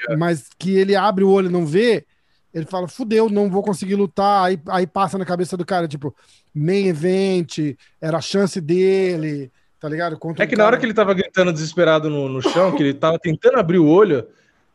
É. 0.09 0.17
Mas 0.17 0.49
que 0.59 0.77
ele 0.77 0.95
abre 0.95 1.25
o 1.25 1.31
olho 1.31 1.49
e 1.49 1.53
não 1.53 1.67
vê, 1.67 2.07
ele 2.55 2.65
fala, 2.65 2.89
fudeu, 2.89 3.29
não 3.29 3.51
vou 3.51 3.63
conseguir 3.63 3.97
lutar. 3.97 4.47
Aí, 4.47 4.59
aí 4.69 4.87
passa 4.87 5.19
na 5.19 5.25
cabeça 5.25 5.57
do 5.57 5.67
cara, 5.67 5.87
tipo, 5.87 6.15
main 6.55 6.87
event, 6.87 7.77
era 8.01 8.19
a 8.19 8.23
chance 8.23 8.61
dele, 8.61 9.53
tá 9.79 9.89
ligado? 9.89 10.19
Contra 10.19 10.45
é 10.45 10.47
que 10.47 10.57
na 10.57 10.65
hora 10.65 10.79
que 10.79 10.87
ele 10.87 10.95
tava 10.95 11.13
gritando 11.13 11.53
desesperado 11.53 12.09
no, 12.09 12.29
no 12.29 12.41
chão, 12.41 12.75
que 12.75 12.83
ele 12.83 12.95
tava 12.95 13.19
tentando 13.19 13.59
abrir 13.59 13.79
o 13.79 13.87
olho, 13.87 14.27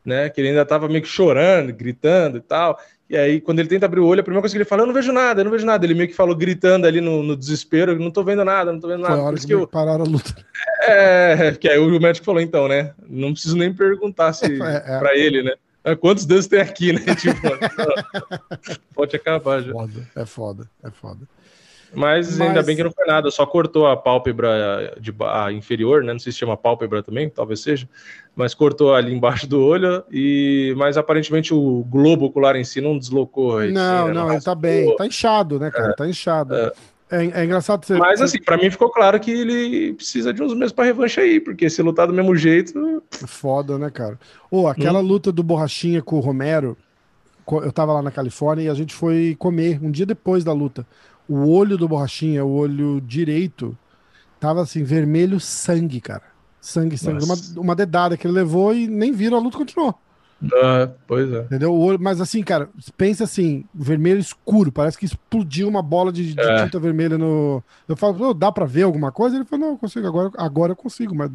né? 0.06 0.30
Que 0.30 0.42
ele 0.42 0.50
ainda 0.50 0.66
tava 0.66 0.88
meio 0.88 1.02
que 1.02 1.08
chorando, 1.08 1.74
gritando 1.74 2.38
e 2.38 2.42
tal. 2.42 2.78
E 3.12 3.18
aí, 3.18 3.42
quando 3.42 3.60
ele 3.60 3.68
tenta 3.68 3.86
abrir 3.86 4.00
o 4.00 4.06
olho, 4.06 4.22
a 4.22 4.24
primeira 4.24 4.42
coisa 4.42 4.54
que 4.54 4.58
ele 4.58 4.64
fala, 4.64 4.84
eu 4.84 4.88
não 4.88 4.94
vejo 4.94 5.12
nada, 5.12 5.42
eu 5.42 5.44
não 5.44 5.52
vejo 5.52 5.66
nada. 5.66 5.86
Ele 5.86 5.94
meio 5.94 6.08
que 6.08 6.16
falou 6.16 6.34
gritando 6.34 6.88
ali 6.88 7.02
no, 7.02 7.22
no 7.22 7.36
desespero, 7.36 8.00
não 8.00 8.10
tô 8.10 8.24
vendo 8.24 8.46
nada, 8.46 8.72
não 8.72 8.80
tô 8.80 8.88
vendo 8.88 9.02
nada. 9.02 9.16
Foi 9.16 9.22
a 9.22 9.26
hora 9.26 9.36
que, 9.36 9.48
que 9.48 9.54
eu... 9.54 9.68
pararam 9.68 10.06
a 10.06 10.08
luta. 10.08 10.34
É, 10.84 11.52
que 11.60 11.68
aí 11.68 11.78
o 11.78 12.00
médico 12.00 12.26
falou, 12.26 12.40
então, 12.40 12.70
né? 12.70 12.94
Não 13.10 13.34
preciso 13.34 13.58
nem 13.58 13.74
perguntar 13.74 14.32
se 14.32 14.46
é, 14.64 14.84
é. 14.86 15.00
pra 15.00 15.14
ele, 15.14 15.44
né? 15.44 15.56
Ah, 15.84 15.94
quantos 15.94 16.26
dedos 16.26 16.48
tem 16.48 16.62
aqui, 16.62 16.94
né? 16.94 17.02
Tipo, 17.20 17.42
pode 18.96 19.14
acabar 19.14 19.62
já. 19.62 19.74
Foda, 19.74 20.08
é 20.16 20.26
foda, 20.26 20.70
é 20.82 20.90
foda. 20.90 21.28
Mas, 21.94 22.38
Mas, 22.38 22.48
ainda 22.48 22.64
bem 22.64 22.76
que 22.76 22.84
não 22.84 22.92
foi 22.92 23.06
nada, 23.06 23.30
só 23.30 23.46
cortou 23.46 23.86
a 23.86 23.98
pálpebra 23.98 24.96
de, 25.00 25.14
a 25.20 25.52
inferior, 25.52 26.04
né? 26.04 26.14
Não 26.14 26.20
sei 26.20 26.32
se 26.32 26.40
chama 26.40 26.56
pálpebra 26.56 27.04
também, 27.04 27.30
talvez 27.30 27.60
seja, 27.60 27.88
mas 28.36 28.54
cortou 28.54 28.94
ali 28.94 29.14
embaixo 29.14 29.46
do 29.46 29.62
olho, 29.62 30.04
e 30.10 30.74
mas 30.78 30.98
aparentemente 30.98 31.54
o 31.54 31.84
globo 31.90 32.26
ocular 32.26 32.56
em 32.56 32.64
si 32.64 32.80
não 32.80 32.98
deslocou. 32.98 33.58
Aí, 33.58 33.72
não, 33.72 34.06
assim, 34.06 34.14
não, 34.14 34.32
ele 34.32 34.42
tá 34.42 34.56
bem, 34.56 34.96
tá 34.96 35.06
inchado, 35.06 35.60
né, 35.60 35.70
cara? 35.70 35.92
É, 35.92 35.94
tá 35.94 36.08
inchado. 36.08 36.56
É. 36.56 36.72
É, 37.12 37.42
é, 37.42 37.44
engraçado 37.44 37.86
você... 37.86 37.98
Mas 37.98 38.22
assim, 38.22 38.42
para 38.42 38.56
mim 38.56 38.72
ficou 38.72 38.90
claro 38.90 39.20
que 39.20 39.30
ele 39.30 39.94
precisa 39.94 40.34
de 40.34 40.42
uns 40.42 40.54
meses 40.54 40.72
para 40.72 40.86
revanche 40.86 41.20
aí, 41.20 41.42
porque 41.42 41.70
se 41.70 41.82
lutar 41.82 42.08
do 42.08 42.14
mesmo 42.14 42.34
jeito. 42.38 43.04
Foda, 43.12 43.78
né, 43.78 43.90
cara? 43.90 44.18
Ô, 44.50 44.62
oh, 44.62 44.68
aquela 44.70 45.00
hum. 45.00 45.06
luta 45.06 45.30
do 45.30 45.44
Borrachinha 45.44 46.02
com 46.02 46.16
o 46.16 46.22
Romero, 46.22 46.78
eu 47.52 47.72
tava 47.74 47.92
lá 47.92 48.02
na 48.02 48.12
Califórnia 48.12 48.64
e 48.64 48.70
a 48.70 48.74
gente 48.74 48.96
foi 48.96 49.36
comer 49.38 49.78
um 49.84 49.92
dia 49.92 50.06
depois 50.06 50.46
da 50.46 50.54
luta 50.54 50.88
o 51.32 51.48
olho 51.48 51.78
do 51.78 51.88
Borrachinha, 51.88 52.44
o 52.44 52.52
olho 52.52 53.00
direito, 53.00 53.78
tava 54.38 54.62
assim, 54.62 54.84
vermelho 54.84 55.40
sangue, 55.40 56.02
cara. 56.02 56.24
Sangue, 56.60 56.98
sangue. 56.98 57.24
Uma, 57.24 57.36
uma 57.56 57.76
dedada 57.76 58.18
que 58.18 58.28
ele 58.28 58.34
levou 58.34 58.76
e 58.76 58.86
nem 58.86 59.14
viram, 59.14 59.38
a 59.38 59.40
luta 59.40 59.58
continuou. 59.58 59.96
Ah, 60.54 60.90
pois 61.08 61.32
é. 61.32 61.40
Entendeu? 61.44 61.74
O 61.74 61.80
olho, 61.80 62.00
mas 62.02 62.20
assim, 62.20 62.44
cara, 62.44 62.68
pensa 62.98 63.24
assim, 63.24 63.64
vermelho 63.74 64.20
escuro, 64.20 64.74
parece 64.74 64.98
que 64.98 65.06
explodiu 65.06 65.70
uma 65.70 65.82
bola 65.82 66.12
de, 66.12 66.34
de 66.34 66.42
é. 66.42 66.66
tinta 66.66 66.80
vermelha 66.80 67.18
no. 67.18 67.64
Eu 67.88 67.96
falo, 67.96 68.30
oh, 68.30 68.34
dá 68.34 68.52
pra 68.52 68.66
ver 68.66 68.84
alguma 68.84 69.12
coisa? 69.12 69.38
Ele 69.38 69.46
falou, 69.46 69.68
não, 69.68 69.74
eu 69.76 69.78
consigo, 69.78 70.06
agora, 70.06 70.32
agora 70.38 70.72
eu 70.74 70.76
consigo, 70.76 71.16
mas 71.16 71.32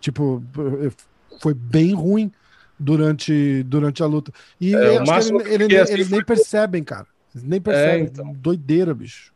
tipo, 0.00 0.42
foi 1.40 1.54
bem 1.54 1.94
ruim 1.94 2.32
durante, 2.76 3.62
durante 3.62 4.02
a 4.02 4.06
luta. 4.06 4.32
E 4.60 4.74
é, 4.74 4.96
ele, 4.96 5.64
ele, 5.64 5.78
assim 5.78 5.92
eles 5.92 6.10
nem 6.10 6.24
percebem, 6.24 6.82
cara. 6.82 7.06
Nem 7.42 7.60
percebe. 7.60 8.02
É, 8.02 8.04
então. 8.04 8.32
Doideira, 8.32 8.94
bicho. 8.94 9.32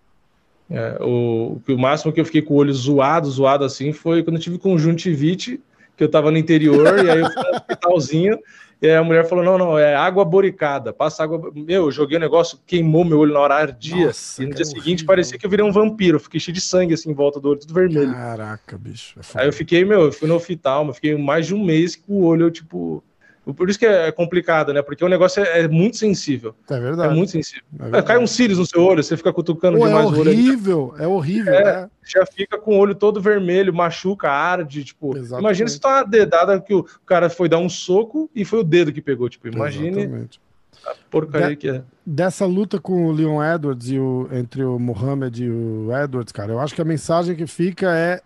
É, 0.70 0.98
o, 1.00 1.60
o 1.68 1.78
máximo 1.78 2.12
que 2.12 2.20
eu 2.20 2.24
fiquei 2.24 2.42
com 2.42 2.54
o 2.54 2.56
olho 2.58 2.72
zoado, 2.72 3.28
zoado 3.28 3.64
assim, 3.64 3.92
foi 3.92 4.22
quando 4.22 4.36
eu 4.36 4.42
tive 4.42 4.56
conjuntivite, 4.56 5.60
que 5.96 6.04
eu 6.04 6.08
tava 6.08 6.30
no 6.30 6.38
interior, 6.38 7.04
e 7.04 7.10
aí 7.10 7.20
eu 7.20 7.30
fui 7.30 7.42
no 7.42 7.50
hospitalzinho, 7.50 8.38
e 8.80 8.86
aí 8.86 8.94
a 8.94 9.02
mulher 9.02 9.28
falou: 9.28 9.44
não, 9.44 9.58
não, 9.58 9.78
é 9.78 9.94
água 9.94 10.24
boricada, 10.24 10.92
passa 10.92 11.24
água. 11.24 11.50
Meu, 11.54 11.86
eu 11.86 11.90
joguei 11.90 12.16
o 12.16 12.20
um 12.20 12.22
negócio, 12.22 12.58
queimou 12.66 13.04
meu 13.04 13.18
olho 13.18 13.34
na 13.34 13.40
hora, 13.40 13.56
ardia. 13.56 14.06
Nossa, 14.06 14.42
e 14.42 14.46
no 14.46 14.54
dia 14.54 14.64
seguinte 14.64 14.86
horrível. 14.86 15.06
parecia 15.06 15.38
que 15.38 15.44
eu 15.44 15.50
virei 15.50 15.66
um 15.66 15.72
vampiro, 15.72 16.20
fiquei 16.20 16.38
cheio 16.38 16.54
de 16.54 16.60
sangue 16.60 16.94
assim 16.94 17.10
em 17.10 17.14
volta 17.14 17.40
do 17.40 17.50
olho, 17.50 17.58
tudo 17.58 17.74
vermelho. 17.74 18.12
Caraca, 18.12 18.78
bicho. 18.78 19.18
É 19.18 19.40
aí 19.40 19.48
eu 19.48 19.52
fiquei, 19.52 19.84
meu, 19.84 20.02
eu 20.02 20.12
fui 20.12 20.28
no 20.28 20.36
oftalmo, 20.36 20.94
fiquei 20.94 21.16
mais 21.16 21.48
de 21.48 21.54
um 21.54 21.62
mês 21.62 21.96
com 21.96 22.14
o 22.14 22.24
olho, 22.24 22.50
tipo, 22.50 23.02
por 23.44 23.70
isso 23.70 23.78
que 23.78 23.86
é 23.86 24.12
complicado, 24.12 24.72
né? 24.72 24.82
Porque 24.82 25.04
o 25.04 25.08
negócio 25.08 25.42
é, 25.42 25.62
é 25.62 25.68
muito 25.68 25.96
sensível. 25.96 26.54
É 26.68 26.78
verdade. 26.78 27.12
É 27.12 27.16
muito 27.16 27.32
sensível. 27.32 27.64
É 27.92 28.02
Cai 28.02 28.18
um 28.18 28.26
cílios 28.26 28.58
no 28.58 28.66
seu 28.66 28.82
olho, 28.82 29.02
você 29.02 29.16
fica 29.16 29.32
cutucando 29.32 29.78
Pô, 29.78 29.86
é 29.86 29.88
demais 29.88 30.04
é 30.04 30.08
o 30.08 30.20
olho. 30.20 30.30
É 30.30 30.34
horrível, 30.34 30.94
é 30.98 31.06
horrível. 31.06 31.52
Né? 31.52 31.90
Já 32.04 32.26
fica 32.26 32.58
com 32.58 32.76
o 32.76 32.78
olho 32.78 32.94
todo 32.94 33.20
vermelho, 33.20 33.72
machuca, 33.72 34.30
arde. 34.30 34.84
Tipo, 34.84 35.16
Exatamente. 35.16 35.40
imagina 35.40 35.68
se 35.68 35.80
tá 35.80 35.88
uma 35.88 36.04
dedada 36.04 36.60
que 36.60 36.74
o 36.74 36.84
cara 37.06 37.30
foi 37.30 37.48
dar 37.48 37.58
um 37.58 37.68
soco 37.68 38.30
e 38.34 38.44
foi 38.44 38.60
o 38.60 38.64
dedo 38.64 38.92
que 38.92 39.00
pegou. 39.00 39.28
Tipo, 39.28 39.48
imagine 39.48 40.02
Exatamente. 40.02 40.40
a 40.84 40.94
porcaria 41.10 41.48
de, 41.48 41.56
que 41.56 41.68
é. 41.70 41.82
Dessa 42.04 42.44
luta 42.44 42.78
com 42.78 43.06
o 43.06 43.12
Leon 43.12 43.42
Edwards 43.42 43.90
e 43.90 43.98
o, 43.98 44.28
entre 44.32 44.62
o 44.62 44.78
Mohamed 44.78 45.44
e 45.44 45.50
o 45.50 45.88
Edwards, 45.96 46.32
cara, 46.32 46.52
eu 46.52 46.60
acho 46.60 46.74
que 46.74 46.82
a 46.82 46.84
mensagem 46.84 47.34
que 47.34 47.46
fica 47.46 47.96
é, 47.96 48.20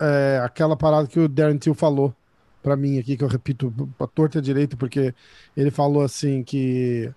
é 0.00 0.40
aquela 0.44 0.76
parada 0.76 1.08
que 1.08 1.18
o 1.18 1.28
Darren 1.28 1.58
Till 1.58 1.74
falou 1.74 2.14
para 2.66 2.74
mim 2.74 2.98
aqui, 2.98 3.16
que 3.16 3.22
eu 3.22 3.28
repito 3.28 3.72
a 4.00 4.08
torta 4.08 4.42
direito, 4.42 4.76
porque 4.76 5.14
ele 5.56 5.70
falou 5.70 6.02
assim 6.02 6.42
que, 6.42 7.08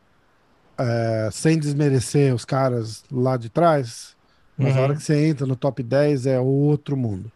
é, 0.77 1.29
sem 1.31 1.57
desmerecer 1.57 2.35
os 2.35 2.45
caras 2.45 3.03
lá 3.11 3.35
de 3.35 3.49
trás, 3.49 4.15
Mas 4.55 4.75
uhum. 4.75 4.79
a 4.79 4.83
hora 4.83 4.95
que 4.95 5.01
você 5.01 5.25
entra 5.25 5.47
no 5.47 5.55
top 5.55 5.81
10 5.81 6.27
é 6.27 6.39
outro 6.39 6.95
mundo. 6.95 7.31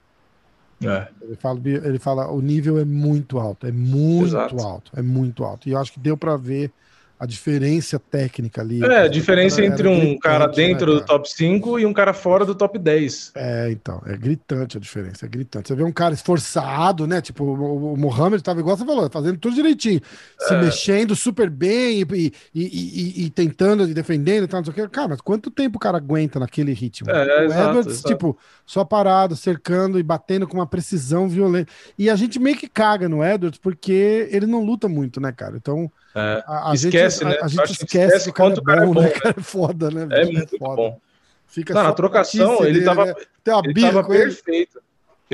É. 0.83 1.07
Ele, 1.21 1.35
fala, 1.37 1.59
ele 1.65 1.97
fala, 1.97 2.31
o 2.31 2.39
nível 2.39 2.77
é 2.77 2.85
muito 2.85 3.39
alto, 3.39 3.65
é 3.65 3.71
muito 3.71 4.27
Exato. 4.27 4.59
alto, 4.61 4.91
é 4.95 5.01
muito 5.01 5.43
alto. 5.43 5.67
E 5.67 5.71
eu 5.71 5.79
acho 5.79 5.91
que 5.93 5.99
deu 5.99 6.15
para 6.15 6.37
ver 6.37 6.71
a 7.19 7.25
diferença 7.25 7.97
técnica 7.97 8.61
ali. 8.61 8.83
É, 8.83 9.03
a 9.03 9.07
diferença 9.07 9.63
entre 9.63 9.87
um 9.87 10.17
cara 10.17 10.47
né, 10.47 10.53
dentro 10.53 10.93
né, 10.93 10.99
do 10.99 11.05
top 11.05 11.29
5 11.29 11.79
e 11.79 11.85
um 11.85 11.93
cara 11.93 12.13
fora 12.13 12.45
do 12.45 12.53
top 12.53 12.77
10. 12.77 13.31
É, 13.35 13.71
então, 13.71 14.01
é 14.05 14.17
gritante 14.17 14.77
a 14.77 14.79
diferença, 14.79 15.25
é 15.25 15.29
gritante. 15.29 15.69
Você 15.69 15.75
vê 15.75 15.83
um 15.83 15.91
cara 15.91 16.13
esforçado, 16.13 17.07
né? 17.07 17.21
Tipo, 17.21 17.45
o, 17.45 17.95
Mohamed 17.95 18.43
tava 18.43 18.59
igual 18.59 18.75
você 18.75 18.85
falou, 18.85 19.09
fazendo 19.09 19.37
tudo 19.37 19.55
direitinho, 19.55 20.01
é. 20.41 20.45
se 20.45 20.55
mexendo 20.57 21.15
super 21.15 21.49
bem 21.49 22.01
e, 22.01 22.05
e, 22.13 22.33
e, 22.53 23.25
e 23.25 23.29
tentando 23.29 23.87
e 23.87 23.93
defendendo 23.93 24.43
e 24.43 24.47
tal, 24.47 24.59
não 24.59 24.65
sei 24.65 24.83
o 24.83 24.87
que. 24.87 24.93
Cara, 24.93 25.09
mas 25.09 25.21
quanto 25.21 25.49
tempo 25.49 25.77
o 25.77 25.79
cara 25.79 25.97
aguenta 25.97 26.39
naquele 26.39 26.73
ritmo? 26.73 27.09
É, 27.09 27.41
o 27.41 27.43
exato, 27.45 27.69
Edwards, 27.69 27.93
exato. 27.93 28.07
tipo, 28.09 28.37
só 28.65 28.83
parado, 28.83 29.35
cercando 29.35 29.97
e 29.97 30.03
batendo 30.03 30.47
com 30.47 30.57
uma 30.57 30.67
precisão 30.67 31.29
violenta. 31.29 31.71
E 31.97 32.09
a 32.09 32.15
gente 32.15 32.39
meio 32.39 32.57
que 32.57 32.67
caga 32.67 33.07
no 33.07 33.23
Edwards 33.23 33.59
porque 33.59 34.27
ele 34.29 34.45
não 34.45 34.63
luta 34.63 34.89
muito, 34.89 35.21
né, 35.21 35.31
cara? 35.31 35.55
Então. 35.55 35.89
É, 36.15 36.43
a, 36.45 36.71
esquece, 36.73 37.19
gente, 37.19 37.31
né? 37.31 37.39
A, 37.41 37.45
a 37.45 37.47
gente 37.47 37.71
esquece, 37.71 38.05
esquece 38.05 38.31
quanto 38.31 38.59
o 38.59 38.63
cara, 38.63 38.83
é 38.83 38.85
bom, 38.85 38.93
né? 39.01 39.09
cara 39.09 39.35
é 39.37 39.41
foda, 39.41 39.89
né? 39.89 40.07
É 40.11 40.25
muito 40.25 40.57
foda. 40.57 40.75
bom. 40.75 40.99
Fica 41.47 41.73
não, 41.73 41.83
na 41.83 41.93
trocação, 41.93 42.65
ele 42.65 42.83
tava, 42.83 43.05
né? 43.05 43.13
ele 43.63 43.81
tava 43.81 44.03
perfeito. 44.03 44.81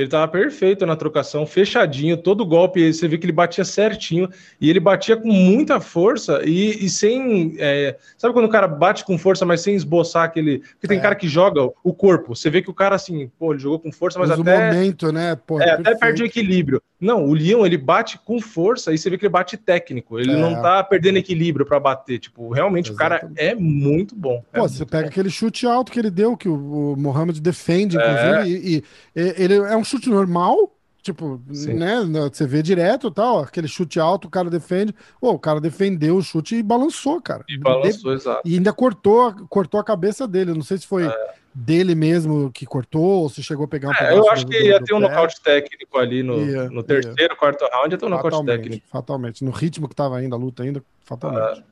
Ele 0.00 0.10
tava 0.10 0.28
perfeito 0.28 0.86
na 0.86 0.96
trocação, 0.96 1.46
fechadinho, 1.46 2.16
todo 2.16 2.46
golpe, 2.46 2.92
você 2.92 3.06
vê 3.06 3.18
que 3.18 3.26
ele 3.26 3.32
batia 3.32 3.64
certinho, 3.64 4.28
e 4.60 4.68
ele 4.68 4.80
batia 4.80 5.16
com 5.16 5.28
muita 5.28 5.80
força 5.80 6.40
e, 6.44 6.84
e 6.84 6.88
sem. 6.88 7.54
É, 7.58 7.96
sabe 8.16 8.32
quando 8.34 8.46
o 8.46 8.50
cara 8.50 8.66
bate 8.66 9.04
com 9.04 9.18
força, 9.18 9.44
mas 9.44 9.60
sem 9.60 9.74
esboçar 9.74 10.24
aquele. 10.24 10.58
Porque 10.58 10.88
tem 10.88 10.98
é. 10.98 11.00
cara 11.00 11.14
que 11.14 11.28
joga 11.28 11.62
o 11.82 11.92
corpo, 11.92 12.34
você 12.34 12.50
vê 12.50 12.62
que 12.62 12.70
o 12.70 12.74
cara 12.74 12.94
assim, 12.94 13.30
pô, 13.38 13.52
ele 13.52 13.60
jogou 13.60 13.78
com 13.78 13.92
força, 13.92 14.18
mas, 14.18 14.30
mas 14.30 14.40
até. 14.40 14.72
momento, 14.72 15.12
né? 15.12 15.36
Pô, 15.46 15.60
é, 15.60 15.72
até 15.72 15.94
perde 15.94 16.22
o 16.22 16.26
equilíbrio. 16.26 16.82
Não, 17.00 17.24
o 17.24 17.32
Leão 17.32 17.64
ele 17.64 17.78
bate 17.78 18.18
com 18.18 18.38
força 18.40 18.92
e 18.92 18.98
você 18.98 19.08
vê 19.08 19.16
que 19.16 19.24
ele 19.24 19.32
bate 19.32 19.56
técnico, 19.56 20.18
ele 20.18 20.32
é. 20.32 20.36
não 20.36 20.60
tá 20.60 20.84
perdendo 20.84 21.16
equilíbrio 21.16 21.64
para 21.64 21.80
bater. 21.80 22.18
Tipo, 22.18 22.50
realmente 22.50 22.90
Exatamente. 22.90 23.24
o 23.24 23.28
cara 23.28 23.32
é 23.36 23.54
muito 23.54 24.14
bom. 24.14 24.44
Pô, 24.52 24.68
você 24.68 24.84
pega 24.84 25.04
bom. 25.04 25.08
aquele 25.08 25.30
chute 25.30 25.66
alto 25.66 25.90
que 25.90 25.98
ele 25.98 26.10
deu, 26.10 26.36
que 26.36 26.48
o, 26.48 26.92
o 26.92 26.96
Mohamed 26.96 27.40
defende, 27.40 27.96
inclusive, 27.96 28.38
é. 28.38 28.46
e, 28.46 28.76
e 28.76 28.84
ele 29.16 29.54
é 29.54 29.76
um 29.76 29.84
chute 29.90 30.08
normal, 30.08 30.72
tipo, 31.02 31.40
Sim. 31.52 31.74
né? 31.74 32.02
Você 32.32 32.46
vê 32.46 32.62
direto 32.62 33.10
tal, 33.10 33.40
aquele 33.40 33.68
chute 33.68 33.98
alto, 33.98 34.28
o 34.28 34.30
cara 34.30 34.50
defende. 34.50 34.94
Pô, 35.20 35.32
o 35.32 35.38
cara 35.38 35.60
defendeu 35.60 36.16
o 36.16 36.22
chute 36.22 36.56
e 36.56 36.62
balançou, 36.62 37.20
cara. 37.20 37.44
E 37.48 37.58
balançou, 37.58 38.12
de... 38.12 38.20
exato. 38.20 38.42
E 38.44 38.54
ainda 38.54 38.72
cortou, 38.72 39.34
cortou 39.48 39.80
a 39.80 39.84
cabeça 39.84 40.26
dele. 40.26 40.54
Não 40.54 40.62
sei 40.62 40.78
se 40.78 40.86
foi 40.86 41.06
é. 41.06 41.34
dele 41.54 41.94
mesmo 41.94 42.50
que 42.52 42.66
cortou 42.66 43.22
ou 43.22 43.28
se 43.28 43.42
chegou 43.42 43.64
a 43.64 43.68
pegar 43.68 43.88
um 43.88 43.94
é, 43.94 44.16
Eu 44.16 44.30
acho 44.30 44.44
do, 44.44 44.50
que 44.50 44.62
ia 44.62 44.78
do, 44.78 44.84
ter 44.84 44.94
um 44.94 45.00
nocaute 45.00 45.40
técnico 45.40 45.98
ali 45.98 46.22
no, 46.22 46.40
ia, 46.40 46.68
no 46.70 46.82
terceiro, 46.82 47.32
ia. 47.32 47.36
quarto 47.36 47.64
round, 47.72 47.94
ia 47.94 47.98
ter 47.98 48.06
um 48.06 48.10
nocaute 48.10 48.44
técnico. 48.44 48.86
Fatalmente. 48.88 49.44
No 49.44 49.50
ritmo 49.50 49.88
que 49.88 49.94
tava 49.94 50.18
ainda 50.18 50.36
a 50.36 50.38
luta 50.38 50.62
ainda, 50.62 50.82
fatalmente. 51.04 51.60
É. 51.60 51.64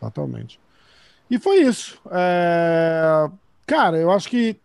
Fatalmente. 0.00 0.60
E 1.30 1.38
foi 1.38 1.60
isso. 1.60 1.98
É... 2.10 3.30
Cara, 3.66 3.96
eu 3.96 4.10
acho 4.10 4.28
que 4.28 4.58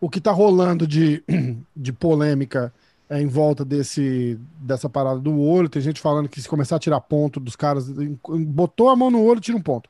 o 0.00 0.08
que 0.08 0.18
está 0.18 0.30
rolando 0.30 0.86
de, 0.86 1.22
de 1.74 1.92
polêmica 1.92 2.72
é, 3.08 3.20
em 3.20 3.26
volta 3.26 3.64
desse, 3.64 4.38
dessa 4.60 4.88
parada 4.88 5.18
do 5.18 5.40
olho. 5.40 5.68
Tem 5.68 5.80
gente 5.82 6.00
falando 6.00 6.28
que 6.28 6.40
se 6.40 6.48
começar 6.48 6.76
a 6.76 6.80
tirar 6.80 7.00
ponto 7.00 7.40
dos 7.40 7.56
caras, 7.56 7.88
botou 7.88 8.88
a 8.90 8.96
mão 8.96 9.10
no 9.10 9.24
olho, 9.24 9.40
tira 9.40 9.56
um 9.56 9.62
ponto. 9.62 9.88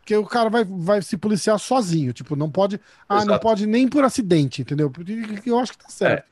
Porque 0.00 0.16
o 0.16 0.24
cara 0.24 0.48
vai, 0.48 0.64
vai 0.64 1.02
se 1.02 1.16
policiar 1.16 1.58
sozinho. 1.58 2.12
Tipo, 2.12 2.36
não 2.36 2.50
pode. 2.50 2.80
Ah, 3.08 3.16
Exato. 3.16 3.30
não 3.30 3.38
pode 3.38 3.66
nem 3.66 3.88
por 3.88 4.04
acidente, 4.04 4.62
entendeu? 4.62 4.92
Eu 5.44 5.58
acho 5.58 5.72
que 5.72 5.78
tá 5.78 5.88
certo. 5.88 6.24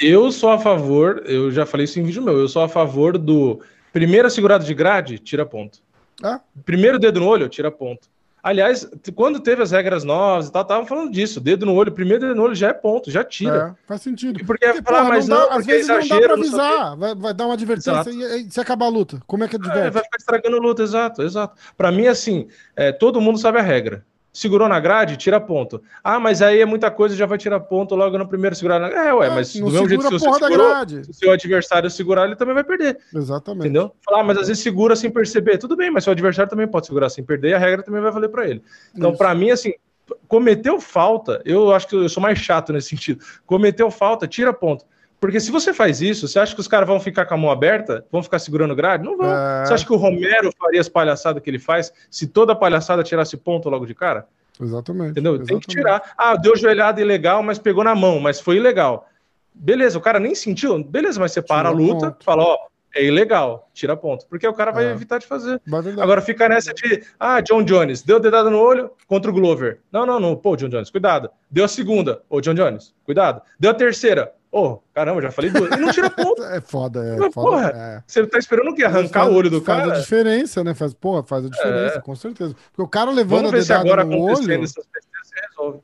É, 0.00 0.06
eu 0.06 0.30
sou 0.30 0.50
a 0.50 0.58
favor, 0.58 1.22
eu 1.26 1.50
já 1.50 1.66
falei 1.66 1.84
isso 1.84 1.98
em 1.98 2.04
vídeo 2.04 2.22
meu, 2.22 2.38
eu 2.38 2.48
sou 2.48 2.62
a 2.62 2.68
favor 2.68 3.16
do 3.16 3.60
primeira 3.92 4.28
segurada 4.28 4.64
de 4.64 4.74
grade, 4.74 5.18
tira 5.18 5.46
ponto. 5.46 5.80
Ah? 6.22 6.40
Primeiro 6.64 6.98
dedo 6.98 7.20
no 7.20 7.26
olho, 7.26 7.48
tira 7.48 7.70
ponto. 7.70 8.08
Aliás, 8.46 8.88
quando 9.16 9.40
teve 9.40 9.60
as 9.60 9.72
regras 9.72 10.04
novas 10.04 10.46
e 10.46 10.52
tal, 10.52 10.62
estavam 10.62 10.86
falando 10.86 11.10
disso. 11.10 11.40
Dedo 11.40 11.66
no 11.66 11.74
olho, 11.74 11.90
primeiro 11.90 12.28
dedo 12.28 12.36
no 12.36 12.44
olho 12.44 12.54
já 12.54 12.68
é 12.68 12.72
ponto, 12.72 13.10
já 13.10 13.24
tira. 13.24 13.74
É, 13.76 13.86
faz 13.88 14.02
sentido. 14.02 14.38
Porque, 14.46 14.64
porque 14.64 14.82
falar, 14.82 15.02
mas 15.08 15.26
não, 15.26 15.36
dá, 15.36 15.46
não 15.46 15.58
às 15.58 15.66
vezes 15.66 15.88
não 15.88 16.06
dá 16.06 16.20
pra 16.20 16.34
avisar. 16.34 16.96
Vai, 16.96 17.14
vai, 17.16 17.34
dar 17.34 17.46
uma 17.46 17.54
advertência 17.54 18.08
e, 18.08 18.42
e, 18.42 18.48
se 18.48 18.60
acabar 18.60 18.86
a 18.86 18.88
luta. 18.88 19.20
Como 19.26 19.42
é 19.42 19.48
que 19.48 19.56
adverte? 19.56 19.88
É, 19.88 19.90
vai 19.90 20.04
ficar 20.04 20.16
estragando 20.16 20.58
a 20.58 20.60
luta, 20.60 20.80
exato, 20.80 21.22
exato. 21.22 21.60
Pra 21.76 21.90
mim, 21.90 22.06
assim, 22.06 22.46
é, 22.76 22.92
todo 22.92 23.20
mundo 23.20 23.36
sabe 23.36 23.58
a 23.58 23.62
regra 23.62 24.04
segurou 24.36 24.68
na 24.68 24.78
grade, 24.78 25.16
tira 25.16 25.40
ponto. 25.40 25.82
Ah, 26.04 26.20
mas 26.20 26.42
aí 26.42 26.60
é 26.60 26.66
muita 26.66 26.90
coisa, 26.90 27.16
já 27.16 27.24
vai 27.24 27.38
tirar 27.38 27.58
ponto 27.58 27.94
logo 27.94 28.18
no 28.18 28.28
primeiro 28.28 28.54
segurar 28.54 28.78
na 28.78 28.90
grade. 28.90 29.08
É, 29.08 29.14
ué, 29.14 29.30
mas 29.30 29.56
é, 29.56 29.60
do 29.60 29.70
mesmo 29.70 29.88
jeito 29.88 30.04
que 30.04 30.10
você 30.10 30.30
segurou, 30.30 30.88
se 30.88 31.10
o 31.10 31.14
seu 31.14 31.32
adversário 31.32 31.90
segurar, 31.90 32.26
ele 32.26 32.36
também 32.36 32.52
vai 32.52 32.62
perder. 32.62 32.98
Exatamente. 33.14 33.64
Entendeu? 33.64 33.92
Falar, 34.04 34.20
ah, 34.20 34.24
mas 34.24 34.36
às 34.36 34.48
vezes 34.48 34.62
segura 34.62 34.94
sem 34.94 35.10
perceber. 35.10 35.56
Tudo 35.56 35.74
bem, 35.74 35.90
mas 35.90 36.04
seu 36.04 36.10
adversário 36.10 36.50
também 36.50 36.68
pode 36.68 36.84
segurar 36.84 37.08
sem 37.08 37.24
perder 37.24 37.50
e 37.50 37.54
a 37.54 37.58
regra 37.58 37.82
também 37.82 38.02
vai 38.02 38.10
valer 38.10 38.28
para 38.28 38.46
ele. 38.46 38.62
Então, 38.94 39.16
para 39.16 39.34
mim, 39.34 39.50
assim, 39.50 39.72
cometeu 40.28 40.78
falta, 40.80 41.40
eu 41.46 41.72
acho 41.72 41.88
que 41.88 41.96
eu 41.96 42.08
sou 42.08 42.22
mais 42.22 42.38
chato 42.38 42.74
nesse 42.74 42.90
sentido. 42.94 43.24
Cometeu 43.46 43.90
falta, 43.90 44.28
tira 44.28 44.52
ponto. 44.52 44.84
Porque 45.20 45.40
se 45.40 45.50
você 45.50 45.72
faz 45.72 46.00
isso, 46.00 46.28
você 46.28 46.38
acha 46.38 46.54
que 46.54 46.60
os 46.60 46.68
caras 46.68 46.86
vão 46.86 47.00
ficar 47.00 47.24
com 47.26 47.34
a 47.34 47.36
mão 47.36 47.50
aberta? 47.50 48.04
Vão 48.12 48.22
ficar 48.22 48.38
segurando 48.38 48.74
grade? 48.74 49.04
Não 49.04 49.16
vão. 49.16 49.26
É... 49.26 49.64
Você 49.64 49.74
acha 49.74 49.86
que 49.86 49.92
o 49.92 49.96
Romero 49.96 50.52
faria 50.58 50.80
as 50.80 50.88
palhaçadas 50.88 51.42
que 51.42 51.48
ele 51.48 51.58
faz 51.58 51.92
se 52.10 52.26
toda 52.26 52.52
a 52.52 52.56
palhaçada 52.56 53.02
tirasse 53.02 53.36
ponto 53.36 53.68
logo 53.68 53.86
de 53.86 53.94
cara? 53.94 54.26
Exatamente. 54.60 55.12
Entendeu? 55.12 55.34
Exatamente. 55.34 55.48
Tem 55.48 55.60
que 55.60 55.68
tirar. 55.68 56.14
Ah, 56.16 56.36
deu 56.36 56.56
joelhada 56.56 57.00
ilegal, 57.00 57.42
mas 57.42 57.58
pegou 57.58 57.84
na 57.84 57.94
mão, 57.94 58.20
mas 58.20 58.40
foi 58.40 58.56
ilegal. 58.56 59.08
Beleza, 59.54 59.98
o 59.98 60.02
cara 60.02 60.20
nem 60.20 60.34
sentiu. 60.34 60.82
Beleza, 60.84 61.18
mas 61.18 61.32
você 61.32 61.40
para 61.40 61.70
tira 61.70 61.82
a 61.82 61.86
luta, 61.86 62.10
ponto. 62.10 62.24
fala, 62.24 62.42
ó, 62.42 62.58
é 62.94 63.04
ilegal, 63.04 63.68
tira 63.72 63.96
ponto. 63.96 64.26
Porque 64.26 64.46
o 64.46 64.54
cara 64.54 64.70
vai 64.70 64.86
é. 64.86 64.90
evitar 64.90 65.18
de 65.18 65.26
fazer. 65.26 65.60
Agora 65.98 66.20
fica 66.20 66.48
nessa 66.48 66.74
de, 66.74 67.02
ah, 67.18 67.40
John 67.40 67.62
Jones, 67.62 68.02
deu 68.02 68.20
dedada 68.20 68.50
no 68.50 68.58
olho 68.58 68.90
contra 69.06 69.30
o 69.30 69.34
Glover. 69.34 69.80
Não, 69.90 70.04
não, 70.04 70.20
não. 70.20 70.36
Pô, 70.36 70.56
John 70.56 70.68
Jones, 70.68 70.90
cuidado. 70.90 71.30
Deu 71.50 71.64
a 71.64 71.68
segunda. 71.68 72.22
Ô, 72.28 72.40
John 72.40 72.54
Jones, 72.54 72.94
cuidado. 73.04 73.40
Deu 73.58 73.70
a 73.70 73.74
terceira. 73.74 74.32
Ô, 74.50 74.62
oh, 74.62 74.78
caramba, 74.94 75.20
já 75.20 75.30
falei 75.30 75.50
duas. 75.50 75.70
E 75.70 75.76
não 75.76 75.92
tira 75.92 76.08
ponto. 76.08 76.42
é 76.44 76.60
foda, 76.60 77.04
é. 77.04 77.16
Mas, 77.16 77.34
foda, 77.34 77.50
porra, 77.50 77.72
é. 77.74 78.02
Você 78.06 78.26
tá 78.26 78.38
esperando 78.38 78.70
o 78.70 78.74
quê? 78.74 78.84
Arrancar 78.84 79.24
faz, 79.24 79.32
o 79.32 79.36
olho 79.36 79.50
do 79.50 79.60
faz 79.60 79.78
cara? 79.78 79.88
Faz 79.88 79.98
a 79.98 80.02
diferença, 80.02 80.64
né? 80.64 80.74
Faz, 80.74 80.94
porra, 80.94 81.22
faz 81.22 81.44
a 81.44 81.48
diferença, 81.48 81.98
é. 81.98 82.00
com 82.00 82.14
certeza. 82.14 82.54
Porque 82.70 82.82
o 82.82 82.88
cara 82.88 83.10
levando 83.10 83.50
Vamos 83.50 83.54
a 83.54 83.58
dedada 83.58 83.80
agora 83.80 84.04
no 84.04 84.18
olho... 84.18 84.64
Essas 84.64 84.84
resolve. 85.50 85.80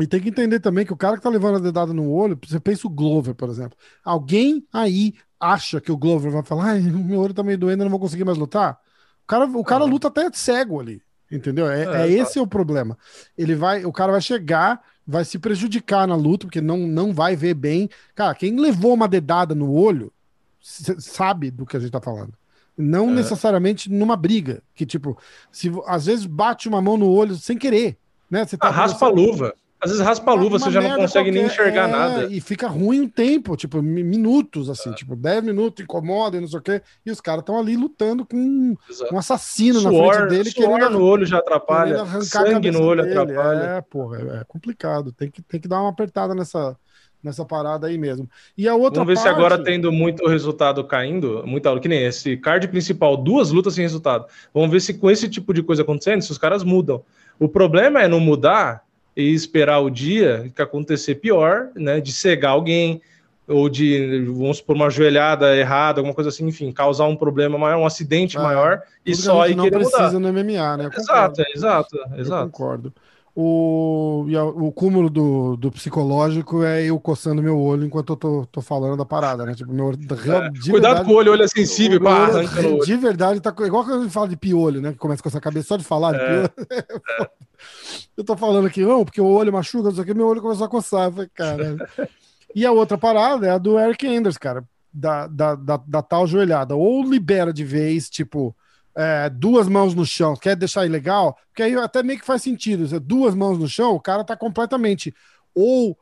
E 0.00 0.06
tem 0.06 0.20
que 0.20 0.30
entender 0.30 0.60
também 0.60 0.86
que 0.86 0.92
o 0.92 0.96
cara 0.96 1.16
que 1.16 1.22
tá 1.22 1.28
levando 1.28 1.56
a 1.56 1.60
dedada 1.60 1.92
no 1.92 2.10
olho, 2.10 2.38
você 2.46 2.58
pensa 2.58 2.86
o 2.86 2.90
Glover, 2.90 3.34
por 3.34 3.48
exemplo. 3.50 3.76
Alguém 4.02 4.66
aí 4.72 5.14
acha 5.38 5.80
que 5.80 5.92
o 5.92 5.96
Glover 5.96 6.30
vai 6.30 6.42
falar, 6.42 6.70
ai, 6.70 6.80
meu 6.88 7.20
olho 7.20 7.34
tá 7.34 7.42
meio 7.42 7.58
doendo, 7.58 7.82
eu 7.82 7.84
não 7.84 7.90
vou 7.90 8.00
conseguir 8.00 8.24
mais 8.24 8.38
lutar? 8.38 8.78
O 9.24 9.26
cara, 9.26 9.44
o 9.44 9.64
cara 9.64 9.84
luta 9.84 10.08
até 10.08 10.30
cego 10.32 10.80
ali. 10.80 11.02
Entendeu? 11.30 11.70
É, 11.70 11.84
é, 11.84 12.02
é 12.02 12.10
esse 12.10 12.38
é 12.38 12.42
o 12.42 12.46
problema. 12.46 12.98
Ele 13.38 13.54
vai, 13.54 13.84
o 13.84 13.92
cara 13.92 14.10
vai 14.10 14.20
chegar, 14.20 14.82
vai 15.10 15.24
se 15.24 15.38
prejudicar 15.38 16.06
na 16.06 16.14
luta, 16.14 16.46
porque 16.46 16.60
não, 16.60 16.78
não 16.78 17.12
vai 17.12 17.34
ver 17.34 17.54
bem. 17.54 17.90
Cara, 18.14 18.34
quem 18.34 18.58
levou 18.58 18.94
uma 18.94 19.08
dedada 19.08 19.54
no 19.54 19.72
olho 19.72 20.12
sabe 20.60 21.50
do 21.50 21.66
que 21.66 21.76
a 21.76 21.80
gente 21.80 21.90
tá 21.90 22.00
falando. 22.00 22.32
Não 22.76 23.10
é. 23.10 23.14
necessariamente 23.14 23.90
numa 23.90 24.16
briga, 24.16 24.62
que 24.74 24.86
tipo, 24.86 25.18
se 25.50 25.70
às 25.86 26.06
vezes 26.06 26.24
bate 26.26 26.68
uma 26.68 26.80
mão 26.80 26.96
no 26.96 27.10
olho 27.10 27.34
sem 27.34 27.58
querer, 27.58 27.98
né? 28.30 28.46
Você 28.46 28.56
tá 28.56 28.68
ah, 28.68 28.70
raspa 28.70 29.06
a 29.06 29.10
luva. 29.10 29.54
Às 29.80 29.90
vezes 29.90 30.04
raspa 30.04 30.30
a 30.30 30.34
luva, 30.34 30.58
você 30.58 30.70
já 30.70 30.82
não 30.82 30.90
consegue 30.90 31.30
qualquer, 31.30 31.30
nem 31.30 31.46
enxergar 31.46 31.88
é, 31.88 31.90
nada. 31.90 32.26
E 32.26 32.38
fica 32.38 32.68
ruim 32.68 33.00
um 33.00 33.08
tempo, 33.08 33.56
tipo, 33.56 33.80
minutos, 33.80 34.68
assim, 34.68 34.90
é. 34.90 34.94
tipo, 34.94 35.16
10 35.16 35.42
minutos, 35.42 35.82
incomoda 35.82 36.36
e 36.36 36.40
não 36.40 36.48
sei 36.48 36.58
o 36.58 36.62
quê. 36.62 36.82
E 37.04 37.10
os 37.10 37.18
caras 37.18 37.40
estão 37.40 37.58
ali 37.58 37.76
lutando 37.76 38.26
com 38.26 38.76
Exato. 38.88 39.14
um 39.14 39.18
assassino 39.18 39.80
suor, 39.80 39.92
na 39.92 40.12
frente 40.12 40.28
dele. 40.28 40.50
Suor 40.50 40.78
querendo, 40.78 40.98
no 40.98 41.02
olho 41.02 41.24
já 41.24 41.38
atrapalha, 41.38 42.04
sangue 42.20 42.70
no 42.70 42.82
olho 42.82 43.02
dele. 43.02 43.18
atrapalha. 43.18 43.62
É, 43.62 43.80
porra, 43.80 44.18
é, 44.18 44.40
é, 44.40 44.44
complicado. 44.46 45.12
Tem 45.12 45.30
que, 45.30 45.40
tem 45.40 45.58
que 45.58 45.66
dar 45.66 45.80
uma 45.80 45.88
apertada 45.88 46.34
nessa, 46.34 46.76
nessa 47.22 47.42
parada 47.46 47.86
aí 47.86 47.96
mesmo. 47.96 48.28
E 48.58 48.68
a 48.68 48.74
outra 48.74 49.02
Vamos 49.02 49.14
ver 49.14 49.22
parte... 49.22 49.34
se 49.34 49.42
agora 49.42 49.64
tendo 49.64 49.90
muito 49.90 50.28
resultado 50.28 50.84
caindo, 50.84 51.42
muita 51.46 51.80
que 51.80 51.88
nem 51.88 52.04
esse 52.04 52.36
card 52.36 52.68
principal, 52.68 53.16
duas 53.16 53.50
lutas 53.50 53.72
sem 53.72 53.82
resultado. 53.82 54.26
Vamos 54.52 54.70
ver 54.70 54.80
se 54.80 54.92
com 54.92 55.10
esse 55.10 55.26
tipo 55.26 55.54
de 55.54 55.62
coisa 55.62 55.80
acontecendo, 55.80 56.20
se 56.20 56.30
os 56.30 56.36
caras 56.36 56.62
mudam. 56.62 57.02
O 57.38 57.48
problema 57.48 58.02
é 58.02 58.06
não 58.06 58.20
mudar 58.20 58.84
e 59.20 59.34
esperar 59.34 59.80
o 59.80 59.90
dia 59.90 60.50
que 60.54 60.62
acontecer 60.62 61.16
pior, 61.16 61.68
né, 61.74 62.00
de 62.00 62.12
cegar 62.12 62.52
alguém 62.52 63.00
ou 63.46 63.68
de, 63.68 64.24
vamos 64.26 64.58
supor, 64.58 64.76
uma 64.76 64.88
joelhada 64.88 65.56
errada, 65.56 66.00
alguma 66.00 66.14
coisa 66.14 66.30
assim, 66.30 66.46
enfim, 66.46 66.70
causar 66.70 67.06
um 67.06 67.16
problema 67.16 67.58
maior, 67.58 67.78
um 67.78 67.86
acidente 67.86 68.38
ah, 68.38 68.42
maior 68.42 68.82
e 69.04 69.14
só 69.14 69.42
aí 69.42 69.56
não 69.56 69.68
precisa 69.68 70.12
mudar. 70.12 70.20
no 70.20 70.32
MMA, 70.32 70.76
né? 70.76 70.90
exato, 70.96 71.42
exato, 71.54 71.96
exato. 72.16 72.44
Eu 72.44 72.46
concordo. 72.46 72.92
O, 73.34 74.26
o 74.56 74.72
cúmulo 74.72 75.08
do, 75.08 75.56
do 75.56 75.70
psicológico 75.70 76.64
é 76.64 76.84
eu 76.84 76.98
coçando 76.98 77.40
meu 77.40 77.58
olho 77.58 77.84
enquanto 77.84 78.12
eu 78.12 78.16
tô, 78.16 78.46
tô 78.50 78.60
falando 78.60 78.96
da 78.96 79.04
parada, 79.04 79.46
né? 79.46 79.54
Tipo, 79.54 79.72
meu, 79.72 79.90
é, 79.90 79.96
cuidado 79.96 80.72
verdade, 80.72 81.04
com 81.04 81.12
o 81.12 81.14
olho, 81.14 81.30
o 81.30 81.34
olho 81.34 81.44
é 81.44 81.48
sensível, 81.48 82.00
pá, 82.00 82.28
olho, 82.28 82.84
De 82.84 82.96
verdade, 82.96 83.40
tá 83.40 83.54
igual 83.64 83.84
quando 83.84 84.00
a 84.00 84.02
gente 84.02 84.12
fala 84.12 84.28
de 84.28 84.36
piolho, 84.36 84.80
né? 84.80 84.92
Que 84.92 84.98
começa 84.98 85.22
com 85.22 85.28
essa 85.28 85.40
cabeça 85.40 85.68
só 85.68 85.76
de 85.76 85.84
falar 85.84 86.12
de 86.12 86.18
é, 86.18 86.26
piolho. 86.26 86.50
É. 86.70 87.30
eu 88.18 88.24
tô 88.24 88.36
falando 88.36 88.66
aqui, 88.66 88.82
não, 88.82 89.04
porque 89.04 89.20
o 89.20 89.26
olho 89.26 89.52
machuca, 89.52 89.84
não 89.84 89.94
sei 89.94 90.02
o 90.02 90.06
que, 90.06 90.14
meu 90.14 90.26
olho 90.26 90.42
começou 90.42 90.66
a 90.66 90.70
coçar. 90.70 91.04
Eu 91.04 91.12
falei, 91.12 91.30
cara. 91.32 91.88
e 92.52 92.66
a 92.66 92.72
outra 92.72 92.98
parada 92.98 93.46
é 93.46 93.50
a 93.50 93.58
do 93.58 93.78
Eric 93.78 94.08
Enders, 94.08 94.36
cara, 94.36 94.64
da, 94.92 95.28
da, 95.28 95.54
da, 95.54 95.76
da 95.86 96.02
tal 96.02 96.26
joelhada. 96.26 96.74
Ou 96.74 97.04
libera 97.04 97.52
de 97.52 97.64
vez, 97.64 98.10
tipo 98.10 98.56
é, 98.96 99.30
duas 99.30 99.68
mãos 99.68 99.94
no 99.94 100.04
chão, 100.04 100.34
quer 100.34 100.56
deixar 100.56 100.86
ilegal? 100.86 101.36
Porque 101.48 101.62
aí 101.62 101.74
até 101.76 102.02
meio 102.02 102.18
que 102.18 102.26
faz 102.26 102.42
sentido. 102.42 103.00
Duas 103.00 103.34
mãos 103.34 103.58
no 103.58 103.68
chão, 103.68 103.94
o 103.94 104.00
cara 104.00 104.24
tá 104.24 104.36
completamente 104.36 105.14
ou 105.54 105.96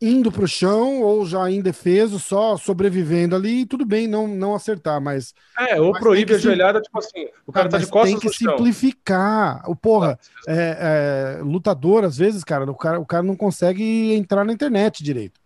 indo 0.00 0.30
pro 0.30 0.46
chão 0.46 1.00
ou 1.00 1.24
já 1.24 1.50
indefeso, 1.50 2.18
só 2.18 2.56
sobrevivendo 2.56 3.34
ali, 3.34 3.60
e 3.60 3.66
tudo 3.66 3.86
bem 3.86 4.06
não, 4.06 4.28
não 4.28 4.54
acertar, 4.54 5.00
mas. 5.00 5.34
É, 5.58 5.80
ou 5.80 5.92
proíbe 5.92 6.34
a 6.34 6.38
joelhada, 6.38 6.80
tipo 6.80 6.98
assim, 6.98 7.28
o 7.46 7.52
cara 7.52 7.68
tá 7.68 7.78
de 7.78 7.86
costas 7.86 8.10
Tem 8.10 8.20
que 8.20 8.36
simplificar. 8.36 9.62
O 9.68 9.74
porra, 9.74 10.18
é, 10.46 11.38
é, 11.38 11.42
lutador, 11.42 12.04
às 12.04 12.18
vezes, 12.18 12.44
cara 12.44 12.70
o, 12.70 12.74
cara, 12.74 13.00
o 13.00 13.06
cara 13.06 13.22
não 13.22 13.36
consegue 13.36 14.12
entrar 14.14 14.44
na 14.44 14.52
internet 14.52 15.02
direito. 15.02 15.40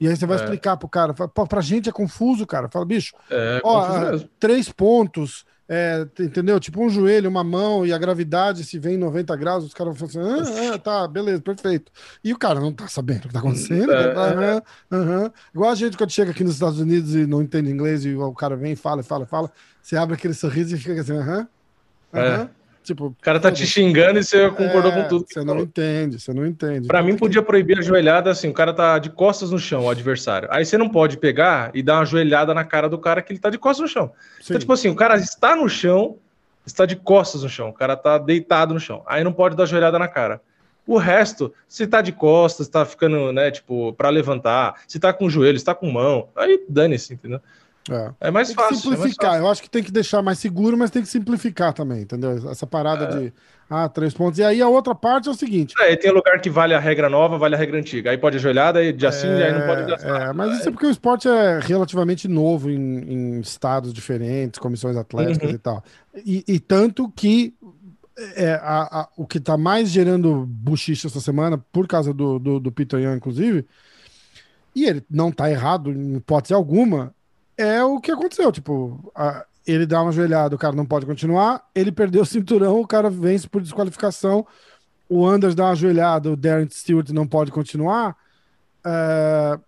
E 0.00 0.06
aí 0.06 0.16
você 0.16 0.26
vai 0.26 0.36
é. 0.36 0.40
explicar 0.42 0.76
pro 0.76 0.88
cara, 0.88 1.14
fala, 1.14 1.30
pra 1.30 1.60
gente 1.60 1.88
é 1.88 1.92
confuso, 1.92 2.46
cara. 2.46 2.68
Fala, 2.68 2.84
bicho, 2.84 3.14
é, 3.30 3.60
ó, 3.64 4.18
três 4.38 4.70
pontos, 4.70 5.44
é, 5.68 6.06
entendeu? 6.20 6.60
Tipo 6.60 6.84
um 6.84 6.88
joelho, 6.88 7.28
uma 7.28 7.42
mão 7.42 7.84
e 7.84 7.92
a 7.92 7.98
gravidade 7.98 8.64
se 8.64 8.78
vem 8.78 8.94
em 8.94 8.98
90 8.98 9.34
graus, 9.36 9.64
os 9.64 9.74
caras 9.74 9.98
vão 9.98 10.08
falar 10.08 10.40
assim, 10.40 10.68
ah, 10.68 10.74
ah, 10.74 10.78
tá, 10.78 11.08
beleza, 11.08 11.40
perfeito. 11.40 11.90
E 12.22 12.32
o 12.32 12.38
cara 12.38 12.60
não 12.60 12.72
tá 12.72 12.86
sabendo 12.86 13.24
o 13.24 13.28
que 13.28 13.32
tá 13.34 13.40
acontecendo. 13.40 13.92
É, 13.92 14.14
tá, 14.14 14.62
uhum, 14.92 15.30
Igual 15.52 15.70
a 15.70 15.74
gente 15.74 15.96
quando 15.96 16.10
chega 16.10 16.30
aqui 16.30 16.44
nos 16.44 16.54
Estados 16.54 16.78
Unidos 16.78 17.14
e 17.14 17.26
não 17.26 17.42
entende 17.42 17.70
inglês 17.70 18.04
e 18.04 18.14
o 18.14 18.32
cara 18.32 18.54
vem, 18.54 18.76
fala, 18.76 19.02
fala, 19.02 19.26
fala, 19.26 19.50
você 19.82 19.96
abre 19.96 20.14
aquele 20.14 20.34
sorriso 20.34 20.74
e 20.74 20.78
fica 20.78 21.00
assim, 21.00 21.16
aham, 21.16 21.48
aham. 22.14 22.50
Tipo, 22.86 23.06
o 23.06 23.16
cara 23.20 23.40
tá 23.40 23.50
te 23.50 23.66
xingando 23.66 24.20
e 24.20 24.22
você 24.22 24.48
concordou 24.50 24.92
é, 24.92 25.02
com 25.02 25.08
tudo. 25.08 25.26
Você 25.28 25.42
não 25.42 25.58
entende, 25.58 26.20
você 26.20 26.32
não 26.32 26.46
entende. 26.46 26.86
Para 26.86 27.02
mim, 27.02 27.16
podia 27.16 27.42
proibir 27.42 27.80
a 27.80 27.82
joelhada 27.82 28.30
assim: 28.30 28.48
o 28.48 28.52
cara 28.52 28.72
tá 28.72 28.96
de 29.00 29.10
costas 29.10 29.50
no 29.50 29.58
chão, 29.58 29.86
o 29.86 29.90
adversário. 29.90 30.48
Aí 30.52 30.64
você 30.64 30.78
não 30.78 30.88
pode 30.88 31.16
pegar 31.16 31.72
e 31.74 31.82
dar 31.82 31.96
uma 31.96 32.04
joelhada 32.04 32.54
na 32.54 32.64
cara 32.64 32.88
do 32.88 32.96
cara 32.96 33.20
que 33.22 33.32
ele 33.32 33.40
tá 33.40 33.50
de 33.50 33.58
costas 33.58 33.82
no 33.82 33.88
chão. 33.88 34.04
Então, 34.04 34.22
Sim. 34.38 34.44
Então, 34.50 34.60
tipo 34.60 34.72
assim, 34.72 34.88
o 34.88 34.94
cara 34.94 35.16
está 35.16 35.56
no 35.56 35.68
chão, 35.68 36.16
está 36.64 36.86
de 36.86 36.94
costas 36.94 37.42
no 37.42 37.48
chão, 37.48 37.70
o 37.70 37.72
cara 37.72 37.96
tá 37.96 38.18
deitado 38.18 38.72
no 38.72 38.78
chão. 38.78 39.02
Aí 39.04 39.24
não 39.24 39.32
pode 39.32 39.56
dar 39.56 39.66
joelhada 39.66 39.98
na 39.98 40.06
cara. 40.06 40.40
O 40.86 40.96
resto, 40.96 41.52
se 41.68 41.88
tá 41.88 42.00
de 42.00 42.12
costas, 42.12 42.68
tá 42.68 42.84
ficando, 42.84 43.32
né, 43.32 43.50
tipo, 43.50 43.92
para 43.94 44.10
levantar, 44.10 44.80
se 44.86 45.00
tá 45.00 45.12
com 45.12 45.28
joelho, 45.28 45.58
se 45.58 45.64
tá 45.64 45.74
com 45.74 45.90
mão, 45.90 46.28
aí 46.36 46.64
dane-se, 46.68 47.14
entendeu? 47.14 47.40
É, 47.90 48.28
é 48.28 48.30
mais 48.30 48.48
tem 48.48 48.56
fácil. 48.56 48.76
Simplificar. 48.76 48.98
É 48.98 49.02
mais 49.02 49.16
fácil. 49.16 49.42
Eu 49.42 49.50
acho 49.50 49.62
que 49.62 49.70
tem 49.70 49.82
que 49.82 49.92
deixar 49.92 50.22
mais 50.22 50.38
seguro, 50.38 50.76
mas 50.76 50.90
tem 50.90 51.02
que 51.02 51.08
simplificar 51.08 51.72
também, 51.72 52.02
entendeu? 52.02 52.50
Essa 52.50 52.66
parada 52.66 53.04
é. 53.04 53.18
de 53.18 53.32
ah, 53.68 53.88
três 53.88 54.14
pontos. 54.14 54.38
E 54.38 54.44
aí 54.44 54.62
a 54.62 54.68
outra 54.68 54.94
parte 54.94 55.28
é 55.28 55.32
o 55.32 55.34
seguinte. 55.34 55.74
É, 55.80 55.96
tem 55.96 56.12
lugar 56.12 56.40
que 56.40 56.48
vale 56.48 56.74
a 56.74 56.78
regra 56.78 57.08
nova, 57.08 57.36
vale 57.36 57.54
a 57.54 57.58
regra 57.58 57.78
antiga. 57.78 58.10
Aí 58.10 58.18
pode 58.18 58.36
ajoelhada, 58.36 58.78
aí 58.78 58.92
de 58.92 59.06
assim, 59.06 59.28
é, 59.28 59.46
aí 59.46 59.58
não 59.58 59.66
pode 59.66 59.90
gastar. 59.90 60.30
É, 60.30 60.32
mas 60.32 60.58
isso 60.58 60.68
é 60.68 60.72
porque 60.72 60.86
o 60.86 60.90
esporte 60.90 61.28
é 61.28 61.58
relativamente 61.60 62.28
novo 62.28 62.70
em, 62.70 62.76
em 62.76 63.40
estados 63.40 63.92
diferentes, 63.92 64.58
comissões 64.58 64.96
atléticas 64.96 65.50
uhum. 65.50 65.54
e 65.54 65.58
tal. 65.58 65.84
E, 66.14 66.44
e 66.46 66.60
tanto 66.60 67.10
que 67.10 67.54
é, 68.36 68.52
a, 68.54 69.00
a, 69.00 69.08
o 69.16 69.26
que 69.26 69.38
está 69.38 69.56
mais 69.56 69.90
gerando 69.90 70.46
buchicha 70.46 71.08
essa 71.08 71.20
semana, 71.20 71.58
por 71.72 71.86
causa 71.86 72.14
do, 72.14 72.38
do, 72.38 72.60
do 72.60 72.72
Pitonhão, 72.72 73.14
inclusive, 73.14 73.66
e 74.74 74.84
ele 74.84 75.04
não 75.10 75.30
está 75.30 75.50
errado 75.50 75.90
em 75.90 76.16
hipótese 76.16 76.54
alguma, 76.54 77.14
é 77.56 77.82
o 77.82 78.00
que 78.00 78.10
aconteceu. 78.10 78.52
Tipo, 78.52 79.10
a, 79.14 79.44
ele 79.66 79.86
dá 79.86 80.02
uma 80.02 80.12
joelhada, 80.12 80.54
o 80.54 80.58
cara 80.58 80.76
não 80.76 80.86
pode 80.86 81.06
continuar. 81.06 81.62
Ele 81.74 81.90
perdeu 81.90 82.22
o 82.22 82.26
cinturão, 82.26 82.80
o 82.80 82.86
cara 82.86 83.10
vence 83.10 83.48
por 83.48 83.60
desqualificação. 83.60 84.46
O 85.08 85.26
Anders 85.26 85.54
dá 85.54 85.66
uma 85.66 85.76
joelhada, 85.76 86.30
o 86.30 86.36
Darren 86.36 86.68
Stewart 86.68 87.10
não 87.10 87.26
pode 87.26 87.50
continuar. 87.50 88.16
É, 88.84 89.58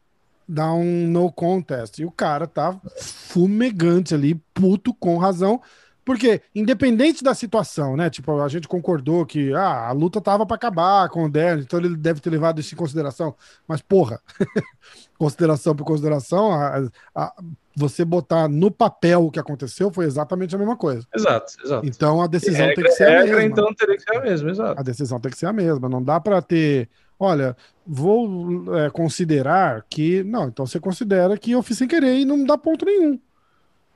dá 0.48 0.72
um 0.72 1.06
no 1.08 1.30
contest. 1.32 1.98
E 1.98 2.04
o 2.04 2.10
cara 2.10 2.46
tá 2.46 2.80
fumegante 3.00 4.14
ali, 4.14 4.34
puto 4.54 4.94
com 4.94 5.18
razão. 5.18 5.60
Porque, 6.04 6.40
independente 6.54 7.22
da 7.22 7.34
situação, 7.34 7.94
né? 7.94 8.08
Tipo, 8.08 8.40
a 8.40 8.48
gente 8.48 8.66
concordou 8.66 9.26
que 9.26 9.52
ah, 9.52 9.88
a 9.88 9.92
luta 9.92 10.22
tava 10.22 10.46
para 10.46 10.56
acabar 10.56 11.06
com 11.10 11.24
o 11.24 11.28
Darren, 11.30 11.60
então 11.60 11.78
ele 11.78 11.94
deve 11.94 12.18
ter 12.18 12.30
levado 12.30 12.60
isso 12.60 12.74
em 12.74 12.78
consideração. 12.78 13.36
Mas, 13.66 13.82
porra, 13.82 14.18
consideração 15.18 15.76
por 15.76 15.84
consideração, 15.84 16.50
a, 16.50 16.88
a, 17.14 17.34
você 17.78 18.04
botar 18.04 18.48
no 18.48 18.70
papel 18.70 19.26
o 19.26 19.30
que 19.30 19.38
aconteceu 19.38 19.90
foi 19.92 20.04
exatamente 20.04 20.54
a 20.54 20.58
mesma 20.58 20.76
coisa. 20.76 21.06
Exato, 21.14 21.52
exato. 21.64 21.86
Então 21.86 22.20
a 22.20 22.26
decisão 22.26 22.66
regra, 22.66 22.74
tem 22.74 22.84
que 22.84 22.90
ser 22.90 23.04
a 23.04 23.10
regra, 23.10 23.36
mesma. 23.36 23.42
Então 23.44 23.74
teria 23.74 23.96
que 23.96 24.02
ser 24.02 24.16
a 24.16 24.20
mesma, 24.20 24.50
exato. 24.50 24.80
A 24.80 24.82
decisão 24.82 25.20
tem 25.20 25.30
que 25.30 25.38
ser 25.38 25.46
a 25.46 25.52
mesma. 25.52 25.88
Não 25.88 26.02
dá 26.02 26.18
para 26.18 26.42
ter. 26.42 26.88
Olha, 27.20 27.56
vou 27.86 28.76
é, 28.76 28.90
considerar 28.90 29.84
que. 29.88 30.24
Não, 30.24 30.48
então 30.48 30.66
você 30.66 30.80
considera 30.80 31.38
que 31.38 31.52
eu 31.52 31.62
fiz 31.62 31.78
sem 31.78 31.86
querer 31.86 32.18
e 32.18 32.24
não 32.24 32.44
dá 32.44 32.58
ponto 32.58 32.84
nenhum. 32.84 33.18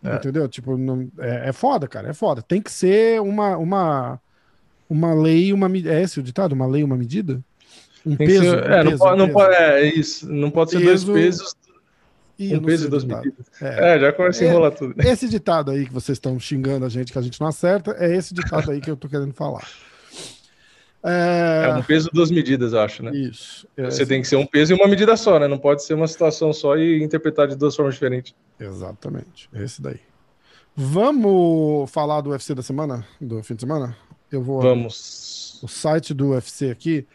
É. 0.05 0.17
Entendeu? 0.17 0.49
Tipo, 0.49 0.77
não, 0.77 1.09
é, 1.19 1.49
é 1.49 1.53
foda, 1.53 1.89
cara. 1.89 2.09
É 2.09 2.13
foda. 2.13 2.41
Tem 2.41 2.63
que 2.63 2.71
ser 2.71 3.21
uma, 3.21 3.57
uma, 3.57 4.21
uma 4.89 5.15
lei, 5.15 5.53
uma 5.53 5.69
É 5.69 6.03
esse 6.03 6.21
o 6.21 6.23
ditado? 6.23 6.53
Uma 6.53 6.67
lei, 6.67 6.85
uma 6.85 6.97
medida? 6.97 7.43
Um 8.05 8.17
peso. 8.17 8.43
Ser, 8.43 8.51
um 8.51 8.59
é, 8.59 8.85
peso, 8.85 8.91
não, 8.91 8.99
pode, 8.99 9.15
um 9.15 9.27
não 9.27 9.33
pode. 9.33 9.55
É 9.55 9.85
isso. 9.85 10.33
Não 10.33 10.51
pode 10.51 10.71
ser 10.71 10.81
peso, 10.81 11.07
dois 11.07 11.25
pesos 11.25 11.62
Ih, 12.43 12.57
um 12.57 12.63
peso 12.63 12.87
e 12.87 12.91
duas 12.91 13.05
medidas. 13.05 13.47
É. 13.61 13.97
é, 13.97 14.01
já 14.01 14.13
começa 14.13 14.43
a 14.43 14.47
enrolar 14.47 14.73
é, 14.73 14.75
tudo. 14.75 14.95
Esse 14.99 15.29
ditado 15.29 15.71
aí 15.71 15.87
que 15.87 15.93
vocês 15.93 16.17
estão 16.17 16.39
xingando 16.41 16.85
a 16.85 16.89
gente 16.89 17.13
que 17.13 17.19
a 17.19 17.23
gente 17.23 17.41
não 17.41 17.47
acerta, 17.47 17.95
é 17.99 18.17
esse 18.17 18.35
ditado 18.35 18.71
aí 18.71 18.81
que 18.81 18.91
eu 18.91 18.97
tô 18.97 19.09
querendo 19.09 19.33
falar. 19.33 19.67
É... 21.05 21.67
é 21.67 21.75
um 21.75 21.83
peso 21.83 22.09
e 22.13 22.15
duas 22.15 22.31
medidas, 22.31 22.73
eu 22.73 22.81
acho, 22.81 23.03
né? 23.03 23.11
Isso. 23.13 23.67
É 23.77 23.85
Você 23.85 24.07
tem 24.07 24.23
que 24.23 24.29
ser 24.29 24.37
um 24.37 24.47
peso 24.47 24.73
e 24.73 24.75
uma 24.77 24.87
medida 24.87 25.17
só, 25.17 25.39
né? 25.39 25.49
Não 25.49 25.59
pode 25.59 25.85
ser 25.85 25.95
uma 25.95 26.07
situação 26.07 26.53
só 26.53 26.77
e 26.77 27.03
interpretar 27.03 27.49
de 27.49 27.57
duas 27.57 27.75
formas 27.75 27.95
diferentes. 27.95 28.35
Exatamente. 28.59 29.49
Esse 29.53 29.83
daí. 29.83 30.01
Vamos 30.75 31.91
falar 31.91 32.21
do 32.21 32.31
UFC 32.31 32.55
da 32.55 32.63
semana? 32.63 33.05
Do 33.21 33.43
fim 33.43 33.55
de 33.55 33.63
semana? 33.63 33.97
Eu 34.31 34.43
vou. 34.43 34.63
Vamos. 34.63 35.61
O 35.63 35.69
site 35.69 36.15
do 36.15 36.31
UFC 36.31 36.71
aqui 36.71 37.07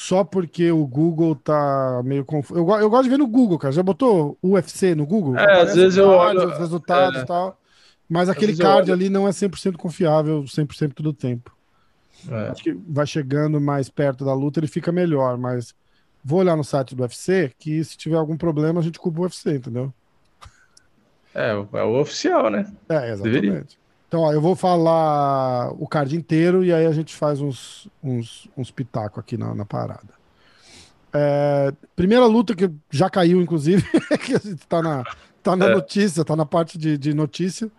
só 0.00 0.24
porque 0.24 0.72
o 0.72 0.86
Google 0.86 1.36
tá 1.36 2.00
meio 2.02 2.24
confuso. 2.24 2.58
Eu, 2.58 2.66
eu 2.80 2.88
gosto 2.88 3.04
de 3.04 3.10
ver 3.10 3.18
no 3.18 3.26
Google, 3.26 3.58
cara. 3.58 3.70
Já 3.70 3.82
botou 3.82 4.38
UFC 4.42 4.94
no 4.94 5.04
Google? 5.04 5.36
É, 5.36 5.60
às 5.60 5.74
vezes 5.74 5.98
eu 5.98 6.08
olho. 6.08 6.48
Os 6.48 6.58
resultados 6.58 7.18
e 7.18 7.22
é. 7.22 7.26
tal. 7.26 7.60
Mas 8.08 8.30
aquele 8.30 8.56
card 8.56 8.90
ali 8.90 9.10
não 9.10 9.28
é 9.28 9.30
100% 9.30 9.76
confiável 9.76 10.42
100% 10.44 11.02
do 11.02 11.12
tempo. 11.12 11.54
É. 12.30 12.48
Acho 12.48 12.62
que 12.62 12.72
vai 12.72 13.06
chegando 13.06 13.60
mais 13.60 13.90
perto 13.90 14.24
da 14.24 14.32
luta, 14.32 14.58
ele 14.58 14.66
fica 14.68 14.90
melhor, 14.90 15.36
mas 15.36 15.74
vou 16.24 16.40
olhar 16.40 16.56
no 16.56 16.64
site 16.64 16.94
do 16.94 17.02
UFC 17.02 17.52
que 17.58 17.84
se 17.84 17.94
tiver 17.94 18.16
algum 18.16 18.38
problema 18.38 18.80
a 18.80 18.82
gente 18.82 18.98
culpa 18.98 19.20
o 19.20 19.24
UFC, 19.24 19.54
entendeu? 19.54 19.92
É, 21.34 21.50
é 21.50 21.82
o 21.82 22.00
oficial, 22.00 22.48
né? 22.48 22.66
É, 22.88 23.12
exatamente. 23.12 23.22
Deveria. 23.22 23.66
Então, 24.10 24.22
ó, 24.22 24.32
eu 24.32 24.40
vou 24.40 24.56
falar 24.56 25.72
o 25.74 25.86
card 25.86 26.16
inteiro 26.16 26.64
e 26.64 26.72
aí 26.72 26.84
a 26.84 26.90
gente 26.90 27.14
faz 27.14 27.40
uns, 27.40 27.86
uns, 28.02 28.48
uns 28.56 28.68
pitacos 28.68 29.20
aqui 29.20 29.36
na, 29.36 29.54
na 29.54 29.64
parada. 29.64 30.12
É, 31.14 31.72
primeira 31.94 32.26
luta 32.26 32.56
que 32.56 32.68
já 32.90 33.08
caiu, 33.08 33.40
inclusive, 33.40 33.84
que 34.18 34.34
a 34.34 34.38
gente 34.40 34.66
tá 34.66 34.82
na, 34.82 35.04
tá 35.44 35.54
na 35.54 35.66
é. 35.66 35.74
notícia, 35.76 36.24
tá 36.24 36.34
na 36.34 36.44
parte 36.44 36.76
de, 36.76 36.98
de 36.98 37.14
notícia. 37.14 37.70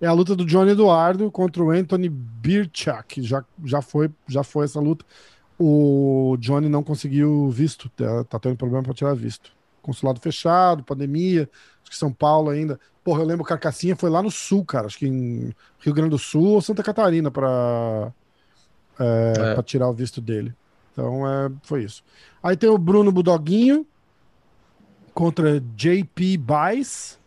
É 0.00 0.06
a 0.06 0.12
luta 0.12 0.36
do 0.36 0.44
Johnny 0.44 0.70
Eduardo 0.70 1.28
contra 1.28 1.60
o 1.60 1.72
Anthony 1.72 2.08
Birchak. 2.08 3.20
Já, 3.24 3.44
já, 3.64 3.82
foi, 3.82 4.08
já 4.28 4.44
foi 4.44 4.66
essa 4.66 4.78
luta. 4.78 5.04
O 5.58 6.36
Johnny 6.38 6.68
não 6.68 6.84
conseguiu 6.84 7.50
visto, 7.50 7.88
tá, 7.96 8.22
tá 8.22 8.38
tendo 8.38 8.56
problema 8.56 8.84
para 8.84 8.94
tirar 8.94 9.14
visto. 9.14 9.50
Consulado 9.82 10.20
fechado, 10.20 10.84
pandemia, 10.84 11.50
acho 11.82 11.90
que 11.90 11.96
São 11.96 12.12
Paulo 12.12 12.48
ainda. 12.48 12.78
Porra, 13.02 13.22
eu 13.22 13.26
lembro 13.26 13.44
Carcassinha 13.44 13.96
foi 13.96 14.10
lá 14.10 14.22
no 14.22 14.30
sul, 14.30 14.64
cara. 14.64 14.86
Acho 14.86 14.98
que 14.98 15.06
em 15.06 15.54
Rio 15.78 15.94
Grande 15.94 16.10
do 16.10 16.18
Sul 16.18 16.48
ou 16.48 16.62
Santa 16.62 16.82
Catarina 16.82 17.30
para 17.30 18.12
é, 19.00 19.32
é. 19.36 19.54
Pra 19.54 19.62
tirar 19.62 19.88
o 19.88 19.94
visto 19.94 20.20
dele. 20.20 20.54
Então 20.92 21.26
é, 21.26 21.50
foi 21.62 21.84
isso. 21.84 22.04
Aí 22.42 22.56
tem 22.56 22.68
o 22.68 22.76
Bruno 22.76 23.10
Budoguinho 23.10 23.86
contra 25.14 25.58
JP 25.60 26.36
Baez. 26.36 27.18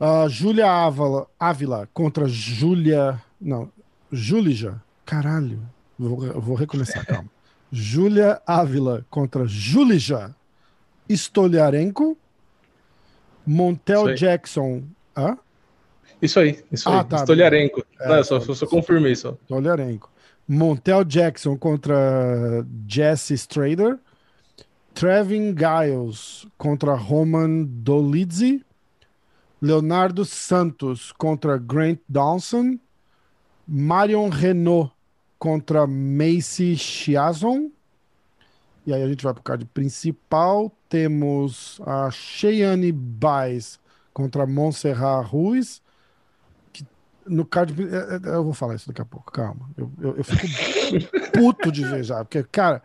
Uh, 0.00 0.28
Júlia 0.28 0.70
Ávila, 0.70 1.26
Ávila 1.38 1.88
contra 1.92 2.28
Júlia. 2.28 3.20
Não, 3.40 3.68
Júlija. 4.12 4.80
Caralho. 5.04 5.60
Vou, 5.98 6.40
vou 6.40 6.54
recomeçar, 6.54 7.04
calma. 7.04 7.28
Júlia 7.70 8.40
Ávila 8.46 9.04
contra 9.10 9.44
Júlija 9.46 10.34
Stoliarenko. 11.08 12.16
Montel 13.48 14.14
Jackson. 14.14 14.82
Hã? 15.16 15.38
Isso 16.20 16.38
aí, 16.38 16.62
isso 16.70 16.88
ah, 16.88 17.00
aí. 17.00 17.04
Tá, 17.06 17.18
Stoliarenco. 17.18 17.84
É, 17.98 18.08
Não, 18.08 18.16
eu 18.16 18.24
só, 18.24 18.38
só, 18.40 18.52
só 18.52 18.66
confirmei 18.66 19.14
só. 19.14 19.32
Stoliarenko. 19.44 20.10
Montel 20.46 21.02
Jackson 21.04 21.56
contra 21.56 22.64
Jesse 22.86 23.34
Strader. 23.34 23.98
Trevin 24.92 25.54
Giles 25.56 26.46
contra 26.58 26.94
Roman 26.94 27.64
Dolidze. 27.64 28.64
Leonardo 29.62 30.24
Santos 30.24 31.10
contra 31.12 31.56
Grant 31.56 32.00
Dawson. 32.08 32.78
Marion 33.66 34.28
Renault 34.28 34.92
contra 35.38 35.86
Macy 35.86 36.76
Chiazon. 36.76 37.70
E 38.86 38.92
aí 38.92 39.02
a 39.02 39.08
gente 39.08 39.22
vai 39.22 39.32
para 39.32 39.40
o 39.40 39.44
card 39.44 39.64
principal. 39.66 40.72
Temos 40.88 41.80
a 41.84 42.10
Cheyenne 42.10 42.90
Baez 42.92 43.78
contra 44.12 44.46
Montserrat 44.46 45.26
Ruiz. 45.26 45.82
Que 46.72 46.84
no 47.26 47.44
card. 47.44 47.74
É, 47.82 48.30
é, 48.30 48.34
eu 48.34 48.44
vou 48.44 48.54
falar 48.54 48.74
isso 48.74 48.88
daqui 48.88 49.02
a 49.02 49.04
pouco, 49.04 49.30
calma. 49.30 49.68
Eu, 49.76 49.90
eu, 50.00 50.16
eu 50.16 50.24
fico 50.24 50.46
puto 51.32 51.70
de 51.70 51.84
ver 51.84 52.02
já. 52.02 52.24
Porque, 52.24 52.42
cara, 52.44 52.82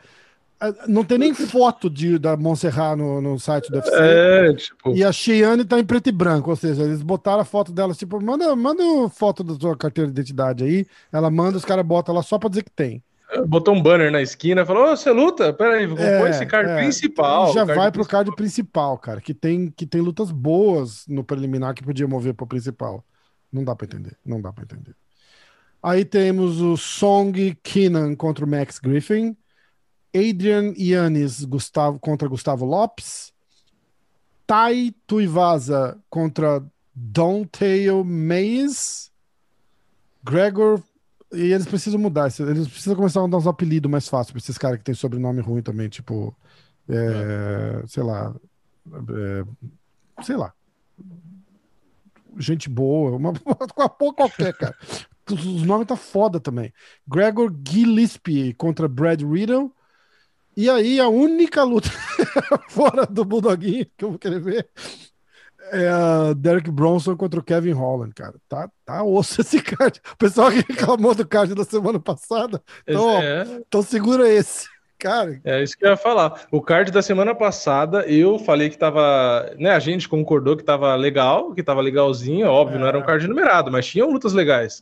não 0.88 1.04
tem 1.04 1.18
nem 1.18 1.34
foto 1.34 1.90
de, 1.90 2.18
da 2.18 2.38
Montserrat 2.38 2.98
no, 2.98 3.22
no 3.22 3.40
site 3.40 3.70
do 3.70 3.78
UFC. 3.78 3.96
É, 3.96 4.54
tipo... 4.54 4.96
E 4.96 5.04
a 5.04 5.12
Cheyenne 5.12 5.66
tá 5.66 5.80
em 5.80 5.84
preto 5.84 6.08
e 6.08 6.12
branco, 6.12 6.50
ou 6.50 6.56
seja, 6.56 6.84
eles 6.84 7.02
botaram 7.02 7.42
a 7.42 7.46
foto 7.46 7.72
dela, 7.72 7.94
tipo, 7.94 8.22
manda, 8.22 8.56
manda 8.56 8.84
foto 9.10 9.44
da 9.44 9.56
sua 9.56 9.76
carteira 9.76 10.10
de 10.10 10.20
identidade 10.20 10.64
aí. 10.64 10.86
Ela 11.12 11.30
manda, 11.30 11.58
os 11.58 11.66
caras 11.66 11.86
botam 11.86 12.16
lá 12.16 12.22
só 12.22 12.38
pra 12.38 12.50
dizer 12.50 12.64
que 12.64 12.72
tem. 12.72 13.04
Botou 13.48 13.74
um 13.74 13.82
banner 13.82 14.12
na 14.12 14.22
esquina, 14.22 14.66
falou: 14.66 14.92
oh, 14.92 14.98
você 14.98 15.12
luta? 15.12 15.54
Peraí, 15.54 15.86
vou 15.88 15.98
é, 16.00 16.30
esse 16.30 16.46
card 16.46 16.70
é, 16.70 16.78
principal. 16.78 17.54
Já 17.54 17.66
card 17.66 17.80
vai 17.80 17.92
pro 17.92 18.06
card 18.06 18.36
principal, 18.36 18.98
cara, 18.98 19.20
que 19.22 19.34
tem, 19.34 19.72
que 19.72 19.86
tem 19.86 20.02
lutas 20.02 20.32
boas 20.32 21.06
no 21.08 21.24
preliminar 21.24 21.74
que 21.74 21.84
podia 21.84 22.08
mover 22.08 22.34
pro 22.34 22.48
principal. 22.48 23.04
Não 23.52 23.64
dá 23.64 23.76
pra 23.76 23.86
entender, 23.86 24.18
não 24.26 24.42
dá 24.42 24.52
pra 24.52 24.64
entender. 24.64 24.96
Aí 25.82 26.06
temos 26.06 26.62
o 26.62 26.78
Song 26.78 27.58
Keenan 27.62 28.16
contra 28.16 28.46
o 28.46 28.48
Max 28.48 28.80
Griffin. 28.80 29.36
Adrian 30.16 30.74
Yannis 30.78 31.44
Gustavo, 31.44 32.00
contra 32.00 32.28
Gustavo 32.28 32.66
Lopes. 32.66 33.34
Tai 34.46 34.94
Tuivasa 35.08 36.00
contra 36.10 36.64
Dante 36.94 37.92
Mays. 38.06 39.12
Gregor. 40.24 40.82
E 41.34 41.52
eles 41.52 41.66
precisam 41.66 42.00
mudar. 42.00 42.32
Eles 42.40 42.68
precisam 42.68 42.96
começar 42.96 43.24
a 43.24 43.28
dar 43.28 43.38
uns 43.38 43.48
apelidos 43.48 43.90
mais 43.90 44.08
fáceis 44.08 44.32
para 44.32 44.40
esses 44.40 44.58
caras 44.58 44.78
que 44.78 44.84
tem 44.84 44.96
sobrenome 44.96 45.42
ruim 45.42 45.62
também. 45.62 45.90
Tipo. 45.90 46.36
É, 46.88 47.82
é. 47.84 47.88
Sei 47.88 48.04
lá. 48.04 48.36
É, 48.88 50.24
sei 50.24 50.36
lá. 50.36 50.54
Gente 52.38 52.70
boa. 52.70 53.16
Uma, 53.16 53.34
uma 53.78 53.90
porra 53.90 54.14
qualquer, 54.14 54.54
cara. 54.54 54.76
Os 55.32 55.64
nomes 55.64 55.88
tá 55.88 55.96
foda 55.96 56.40
também. 56.40 56.74
Gregor 57.08 57.54
Gillespie 57.68 58.54
contra 58.54 58.88
Brad 58.88 59.22
Riddle. 59.22 59.72
E 60.56 60.70
aí, 60.70 61.00
a 61.00 61.08
única 61.08 61.64
luta 61.64 61.90
fora 62.70 63.08
do 63.08 63.26
Bulldoguinho 63.26 63.88
que 63.98 64.06
eu 64.06 64.12
vou 64.12 64.20
querer 64.20 64.40
ver 64.40 64.70
é 65.74 65.90
a 65.90 66.34
Derek 66.34 66.70
Bronson 66.70 67.16
contra 67.16 67.40
o 67.40 67.44
Kevin 67.44 67.72
Holland, 67.72 68.14
cara. 68.14 68.36
Tá, 68.48 68.70
tá 68.86 69.04
osso 69.04 69.42
esse 69.42 69.62
card. 69.62 70.00
O 70.12 70.18
pessoal 70.18 70.52
que 70.52 70.58
reclamou 70.68 71.16
do 71.16 71.28
card 71.28 71.54
da 71.56 71.64
semana 71.64 72.00
passada. 72.00 72.62
Então, 72.88 73.22
é. 73.22 73.44
então 73.68 73.82
segura 73.82 74.30
esse. 74.30 74.72
Cara. 75.00 75.42
É 75.44 75.62
isso 75.62 75.78
que 75.78 75.86
eu 75.86 75.90
ia 75.90 75.98
falar. 75.98 76.48
O 76.50 76.62
card 76.62 76.90
da 76.90 77.02
semana 77.02 77.36
passada, 77.36 78.06
eu 78.08 78.40
falei 78.40 78.70
que 78.70 78.78
tava. 78.78 79.54
Né, 79.58 79.72
a 79.72 79.80
gente 79.80 80.08
concordou 80.08 80.56
que 80.56 80.64
tava 80.64 80.96
legal, 80.96 81.54
que 81.54 81.62
tava 81.62 81.82
legalzinho, 81.82 82.48
óbvio, 82.48 82.78
é. 82.78 82.80
não 82.80 82.88
era 82.88 82.98
um 82.98 83.02
card 83.02 83.28
numerado, 83.28 83.70
mas 83.70 83.86
tinham 83.86 84.10
lutas 84.10 84.32
legais. 84.32 84.82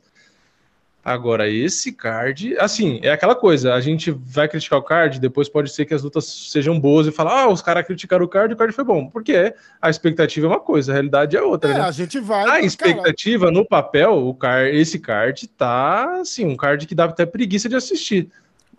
Agora, 1.03 1.49
esse 1.49 1.91
card, 1.91 2.55
assim, 2.59 2.99
é 3.01 3.11
aquela 3.11 3.33
coisa, 3.33 3.73
a 3.73 3.81
gente 3.81 4.11
vai 4.11 4.47
criticar 4.47 4.77
o 4.77 4.83
card, 4.83 5.19
depois 5.19 5.49
pode 5.49 5.71
ser 5.71 5.83
que 5.85 5.95
as 5.95 6.03
lutas 6.03 6.25
sejam 6.25 6.79
boas 6.79 7.07
e 7.07 7.11
falar, 7.11 7.41
ah, 7.41 7.49
os 7.49 7.59
caras 7.59 7.87
criticaram 7.87 8.23
o 8.23 8.27
card, 8.27 8.53
o 8.53 8.57
card 8.57 8.71
foi 8.71 8.83
bom. 8.83 9.07
Porque 9.07 9.53
a 9.81 9.89
expectativa 9.89 10.45
é 10.45 10.49
uma 10.49 10.59
coisa, 10.59 10.91
a 10.91 10.93
realidade 10.93 11.35
é 11.35 11.41
outra, 11.41 11.71
é, 11.71 11.73
né? 11.73 11.81
A 11.81 11.91
gente 11.91 12.19
vai. 12.19 12.47
A 12.47 12.61
expectativa 12.61 13.49
no 13.49 13.65
papel, 13.65 14.13
o 14.13 14.33
card, 14.35 14.77
esse 14.77 14.99
card 14.99 15.47
tá, 15.47 16.19
assim, 16.21 16.45
um 16.45 16.55
card 16.55 16.85
que 16.85 16.93
dá 16.93 17.05
até 17.05 17.25
preguiça 17.25 17.67
de 17.67 17.75
assistir. 17.75 18.29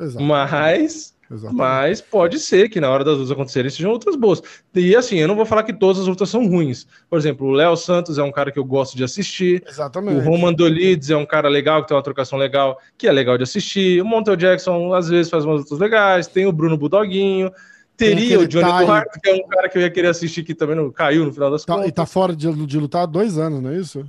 Exato. 0.01 0.25
Mas 0.25 1.13
Exatamente. 1.33 1.57
Mas 1.57 2.01
pode 2.01 2.39
ser 2.39 2.69
que 2.69 2.81
na 2.81 2.91
hora 2.91 3.03
das 3.03 3.15
lutas 3.15 3.31
acontecerem 3.31 3.71
sejam 3.71 3.93
lutas 3.93 4.17
boas. 4.17 4.43
E 4.75 4.95
assim, 4.95 5.17
eu 5.17 5.27
não 5.27 5.35
vou 5.35 5.47
falar 5.47 5.63
que 5.63 5.73
todas 5.73 6.03
as 6.03 6.07
lutas 6.07 6.29
são 6.29 6.47
ruins. 6.47 6.87
Por 7.09 7.19
exemplo, 7.19 7.47
o 7.47 7.53
Léo 7.53 7.77
Santos 7.77 8.19
é 8.19 8.23
um 8.23 8.31
cara 8.31 8.53
que 8.53 8.59
eu 8.59 8.65
gosto 8.65 8.97
de 8.97 9.03
assistir. 9.03 9.63
Exatamente. 9.67 10.19
O 10.19 10.31
Roman 10.31 10.53
Dolides 10.53 11.11
é 11.11 11.17
um 11.17 11.25
cara 11.25 11.49
legal, 11.49 11.83
que 11.83 11.89
tem 11.89 11.97
uma 11.97 12.03
trocação 12.03 12.39
legal, 12.39 12.79
que 12.99 13.07
é 13.07 13.13
legal 13.13 13.39
de 13.39 13.45
assistir. 13.45 14.03
O 14.03 14.05
Montel 14.05 14.37
Jackson 14.37 14.93
às 14.93 15.09
vezes 15.09 15.31
faz 15.31 15.45
umas 15.45 15.61
lutas 15.61 15.79
legais. 15.79 16.27
Tem 16.27 16.47
o 16.47 16.53
Bruno 16.53 16.77
Budoguinho. 16.77 17.51
Teria 17.97 18.41
o 18.41 18.49
Johnny 18.49 18.65
tá 18.65 18.85
Duarte, 18.85 19.21
que 19.21 19.31
é 19.31 19.35
um 19.35 19.49
cara 19.49 19.69
que 19.69 19.79
eu 19.79 19.83
ia 19.83 19.91
querer 19.91 20.09
assistir 20.09 20.43
que 20.43 20.55
também 20.55 20.75
não 20.75 20.91
caiu 20.91 21.25
no 21.25 21.33
final 21.33 21.51
das 21.51 21.65
tá, 21.65 21.75
contas. 21.75 21.89
E 21.89 21.93
tá 21.93 22.05
fora 22.05 22.35
de, 22.35 22.51
de 22.67 22.79
lutar 22.79 23.03
há 23.03 23.07
dois 23.07 23.39
anos, 23.39 23.63
não 23.63 23.71
é 23.71 23.77
isso? 23.77 24.05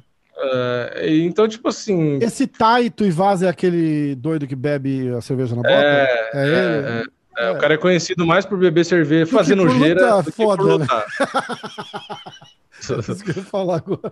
É, 0.96 1.16
então, 1.18 1.48
tipo 1.48 1.68
assim. 1.70 2.20
Esse 2.22 2.48
Taito 2.48 3.06
e 3.06 3.12
Vaz 3.12 3.42
é 3.42 3.50
aquele 3.50 4.16
doido 4.16 4.48
que 4.48 4.56
bebe 4.56 5.10
a 5.14 5.22
cerveja 5.22 5.56
na 5.56 5.62
boca? 5.62 5.74
É, 5.74 6.30
é 6.34 6.46
ele? 6.46 6.56
É, 6.58 7.04
é, 7.38 7.52
o 7.52 7.58
cara 7.58 7.74
é 7.74 7.78
conhecido 7.78 8.26
mais 8.26 8.46
por 8.46 8.58
beber 8.58 8.86
cerveja, 8.86 9.26
fazer 9.32 9.56
nojeira. 9.56 10.22
do 10.22 10.32
foda, 10.32 10.78
né? 10.78 10.86
Isso 12.80 13.24
que 13.24 13.32
eu 13.32 13.36
ia 13.38 13.44
falar 13.44 13.78
agora. 13.78 14.12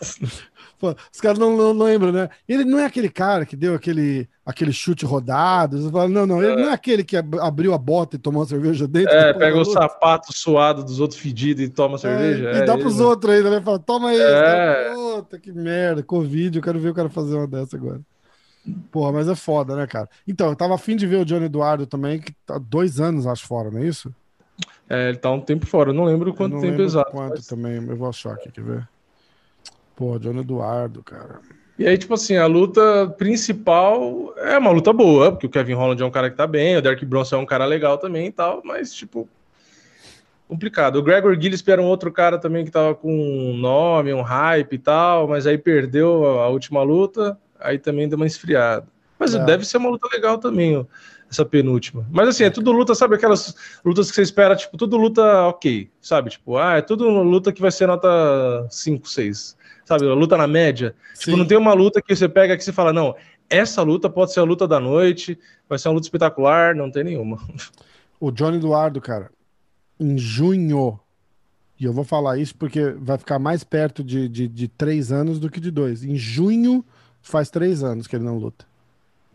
Pô, 0.78 0.94
os 1.12 1.20
caras 1.20 1.38
não, 1.38 1.56
não, 1.56 1.72
não, 1.72 1.86
lembram, 1.86 2.12
né? 2.12 2.28
Ele 2.46 2.64
não 2.64 2.78
é 2.78 2.84
aquele 2.84 3.08
cara 3.08 3.46
que 3.46 3.56
deu 3.56 3.74
aquele, 3.74 4.28
aquele 4.44 4.72
chute 4.72 5.06
rodado. 5.06 5.78
não, 6.08 6.26
não, 6.26 6.42
ele 6.42 6.52
é. 6.52 6.56
não 6.56 6.70
é 6.70 6.72
aquele 6.72 7.02
que 7.02 7.16
abriu 7.16 7.72
a 7.72 7.78
bota 7.78 8.16
e 8.16 8.18
tomou 8.18 8.42
uma 8.42 8.48
cerveja 8.48 8.86
dentro. 8.86 9.14
É, 9.14 9.32
pega 9.32 9.58
o 9.58 9.64
sapato 9.64 10.36
suado 10.36 10.84
dos 10.84 11.00
outros 11.00 11.18
fedidos 11.18 11.62
e 11.62 11.68
toma 11.68 11.94
é, 11.94 11.98
cerveja. 11.98 12.50
É, 12.50 12.58
e 12.58 12.66
dá 12.66 12.76
pros 12.76 13.00
outros 13.00 13.32
ainda, 13.32 13.50
né? 13.50 13.60
Fala, 13.60 13.78
toma 13.78 14.10
aí. 14.10 14.20
É. 14.20 14.92
Puta, 15.16 15.38
que 15.38 15.52
merda. 15.52 16.02
Covid, 16.02 16.58
eu 16.58 16.62
quero 16.62 16.78
ver 16.78 16.90
o 16.90 16.94
cara 16.94 17.08
fazer 17.08 17.36
uma 17.36 17.46
dessa 17.46 17.76
agora. 17.76 18.00
Porra, 18.90 19.12
mas 19.12 19.28
é 19.28 19.34
foda, 19.34 19.74
né, 19.74 19.86
cara? 19.86 20.08
Então, 20.26 20.48
eu 20.48 20.56
tava 20.56 20.74
afim 20.74 20.94
de 20.94 21.06
ver 21.06 21.16
o 21.16 21.24
Johnny 21.24 21.46
Eduardo 21.46 21.86
também, 21.86 22.20
que 22.20 22.32
tá 22.46 22.58
dois 22.58 23.00
anos, 23.00 23.26
acho, 23.26 23.46
fora, 23.46 23.70
não 23.70 23.80
é 23.80 23.86
isso? 23.86 24.14
É, 24.88 25.08
ele 25.08 25.18
tá 25.18 25.30
um 25.30 25.40
tempo 25.40 25.66
fora, 25.66 25.90
eu 25.90 25.94
não 25.94 26.04
lembro 26.04 26.32
quanto 26.32 26.52
não 26.54 26.60
tempo 26.60 26.72
lembro 26.72 26.84
exato. 26.84 27.10
Quanto 27.10 27.30
mas... 27.30 27.46
também, 27.46 27.74
eu 27.74 27.96
vou 27.96 28.08
achar 28.08 28.34
aqui, 28.34 28.52
quer 28.52 28.62
ver? 28.62 28.88
Pô, 29.96 30.18
Johnny 30.18 30.40
Eduardo, 30.40 31.02
cara. 31.02 31.40
E 31.78 31.86
aí, 31.86 31.98
tipo 31.98 32.14
assim, 32.14 32.36
a 32.36 32.46
luta 32.46 33.08
principal 33.18 34.32
é 34.36 34.56
uma 34.58 34.70
luta 34.70 34.92
boa, 34.92 35.32
porque 35.32 35.46
o 35.46 35.50
Kevin 35.50 35.72
Holland 35.72 36.02
é 36.02 36.06
um 36.06 36.10
cara 36.10 36.30
que 36.30 36.36
tá 36.36 36.46
bem, 36.46 36.76
o 36.76 36.82
Derek 36.82 37.04
Bronson 37.04 37.36
é 37.36 37.38
um 37.38 37.46
cara 37.46 37.64
legal 37.64 37.98
também 37.98 38.26
e 38.26 38.32
tal, 38.32 38.62
mas, 38.64 38.92
tipo, 38.92 39.28
complicado. 40.52 40.96
O 40.96 41.02
Gregor 41.02 41.34
Gillespie 41.40 41.72
era 41.72 41.82
um 41.82 41.86
outro 41.86 42.12
cara 42.12 42.38
também 42.38 42.64
que 42.64 42.70
tava 42.70 42.94
com 42.94 43.12
um 43.12 43.56
nome, 43.56 44.12
um 44.12 44.22
hype 44.22 44.74
e 44.74 44.78
tal, 44.78 45.26
mas 45.26 45.46
aí 45.46 45.58
perdeu 45.58 46.38
a 46.40 46.48
última 46.48 46.82
luta 46.82 47.38
aí 47.62 47.78
também 47.78 48.08
deu 48.08 48.16
uma 48.16 48.26
esfriada. 48.26 48.86
Mas 49.18 49.34
é. 49.34 49.44
deve 49.44 49.64
ser 49.64 49.78
uma 49.78 49.88
luta 49.88 50.08
legal 50.12 50.38
também, 50.38 50.76
ó, 50.76 50.84
essa 51.30 51.44
penúltima. 51.44 52.06
Mas 52.10 52.28
assim, 52.28 52.44
é 52.44 52.50
tudo 52.50 52.72
luta, 52.72 52.94
sabe 52.94 53.14
aquelas 53.14 53.54
lutas 53.84 54.10
que 54.10 54.16
você 54.16 54.22
espera, 54.22 54.56
tipo, 54.56 54.76
tudo 54.76 54.96
luta 54.96 55.22
ok, 55.46 55.88
sabe? 56.00 56.30
Tipo, 56.30 56.58
ah, 56.58 56.78
é 56.78 56.82
tudo 56.82 57.08
luta 57.08 57.52
que 57.52 57.62
vai 57.62 57.70
ser 57.70 57.86
nota 57.86 58.66
5, 58.68 59.08
6, 59.08 59.56
sabe? 59.84 60.04
Luta 60.06 60.36
na 60.36 60.46
média. 60.46 60.94
Sim. 61.14 61.26
Tipo, 61.26 61.36
não 61.36 61.46
tem 61.46 61.56
uma 61.56 61.72
luta 61.72 62.02
que 62.02 62.14
você 62.14 62.28
pega 62.28 62.56
que 62.56 62.64
você 62.64 62.72
fala, 62.72 62.92
não, 62.92 63.14
essa 63.48 63.82
luta 63.82 64.10
pode 64.10 64.32
ser 64.32 64.40
a 64.40 64.44
luta 64.44 64.66
da 64.66 64.80
noite, 64.80 65.38
vai 65.68 65.78
ser 65.78 65.88
uma 65.88 65.94
luta 65.94 66.06
espetacular, 66.06 66.74
não 66.74 66.90
tem 66.90 67.04
nenhuma. 67.04 67.38
O 68.18 68.30
Johnny 68.30 68.56
Eduardo, 68.56 69.00
cara, 69.00 69.30
em 70.02 70.18
junho, 70.18 70.98
e 71.78 71.84
eu 71.84 71.92
vou 71.92 72.04
falar 72.04 72.38
isso 72.38 72.54
porque 72.54 72.90
vai 72.92 73.18
ficar 73.18 73.38
mais 73.38 73.64
perto 73.64 74.02
de, 74.02 74.28
de, 74.28 74.48
de 74.48 74.68
três 74.68 75.12
anos 75.12 75.38
do 75.38 75.50
que 75.50 75.60
de 75.60 75.70
dois. 75.70 76.04
Em 76.04 76.16
junho 76.16 76.84
Faz 77.22 77.48
três 77.48 77.84
anos 77.84 78.08
que 78.08 78.16
ele 78.16 78.24
não 78.24 78.36
luta. 78.36 78.66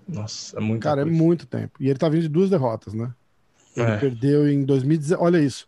Nossa, 0.08 0.58
é 0.58 0.60
muito 0.60 0.84
Cara, 0.84 1.02
é 1.02 1.04
coisa. 1.06 1.18
é 1.18 1.22
muito 1.22 1.48
tempo. 1.48 1.82
E 1.82 1.90
ele 1.90 1.98
tá 1.98 2.10
vindo 2.10 2.24
de 2.24 2.30
duas 2.30 2.50
derrotas, 2.50 2.94
né? 2.94 3.14
Ele 3.76 3.92
é. 3.92 3.98
perdeu 3.98 4.48
em 4.50 4.64
2019. 4.64 5.24
Olha 5.24 5.40
isso. 5.40 5.68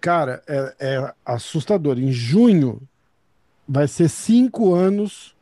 Cara, 0.00 0.42
é, 0.46 0.74
é, 0.78 1.14
assustador. 1.24 1.98
Em 1.98 2.12
junho 2.12 2.82
vai 3.66 3.88
ser 3.88 4.10
cinco 4.10 4.74
anos 4.74 5.34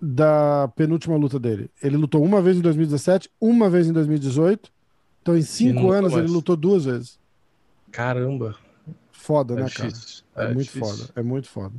da 0.00 0.70
penúltima 0.76 1.16
luta 1.16 1.38
dele. 1.38 1.68
Ele 1.82 1.96
lutou 1.96 2.22
uma 2.22 2.40
vez 2.40 2.56
em 2.56 2.60
2017, 2.60 3.28
uma 3.40 3.68
vez 3.68 3.88
em 3.88 3.92
2018. 3.92 4.72
Então, 5.24 5.38
em 5.38 5.42
cinco 5.42 5.90
anos, 5.90 6.12
mais. 6.12 6.22
ele 6.22 6.30
lutou 6.34 6.54
duas 6.54 6.84
vezes. 6.84 7.18
Caramba. 7.90 8.54
Foda, 9.10 9.54
é 9.54 9.56
né, 9.56 9.64
difícil. 9.64 10.22
cara? 10.34 10.48
É, 10.48 10.50
é 10.50 10.54
muito 10.54 10.66
difícil. 10.66 10.96
foda. 10.96 11.12
É 11.16 11.22
muito 11.22 11.48
foda. 11.48 11.74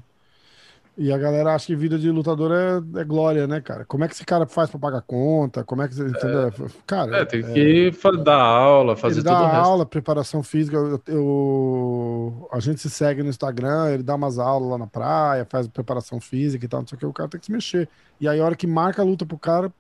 E 0.98 1.12
a 1.12 1.18
galera 1.18 1.54
acha 1.54 1.68
que 1.68 1.76
vida 1.76 2.00
de 2.00 2.10
lutador 2.10 2.52
é, 2.52 3.02
é, 3.02 3.04
glória, 3.04 3.46
né, 3.46 3.62
cara? 3.62 3.86
Como 3.86 4.04
é 4.04 4.08
que 4.08 4.16
esse 4.16 4.26
cara 4.26 4.48
faz 4.48 4.72
pra 4.72 4.80
pagar 4.80 5.02
conta? 5.02 5.64
Como 5.64 5.84
é 5.84 5.88
que 5.88 5.94
você. 5.94 6.06
É, 6.06 6.70
cara. 6.88 7.18
É, 7.18 7.26
tem 7.26 7.42
é, 7.42 7.54
que 7.54 7.92
dar 8.24 8.42
aula, 8.42 8.96
fazer 8.96 9.20
ele 9.20 9.30
tudo. 9.30 9.38
Dá 9.38 9.58
aula, 9.58 9.86
preparação 9.86 10.42
física. 10.42 10.76
Eu, 10.76 11.00
eu, 11.06 12.50
a 12.52 12.60
gente 12.60 12.82
se 12.82 12.90
segue 12.90 13.22
no 13.22 13.30
Instagram, 13.30 13.92
ele 13.92 14.02
dá 14.02 14.16
umas 14.16 14.40
aulas 14.40 14.72
lá 14.72 14.78
na 14.80 14.88
praia, 14.88 15.46
faz 15.48 15.68
preparação 15.68 16.20
física 16.20 16.66
e 16.66 16.68
tal, 16.68 16.80
não 16.80 16.88
sei 16.88 16.96
o 16.96 17.00
que. 17.00 17.06
O 17.06 17.14
cara 17.14 17.30
tem 17.30 17.40
que 17.40 17.46
se 17.46 17.52
mexer. 17.52 17.88
E 18.20 18.28
aí, 18.28 18.40
a 18.40 18.44
hora 18.44 18.56
que 18.56 18.66
marca 18.66 19.04
a 19.04 19.06
luta 19.06 19.24
pro 19.24 19.38
cara, 19.38 19.72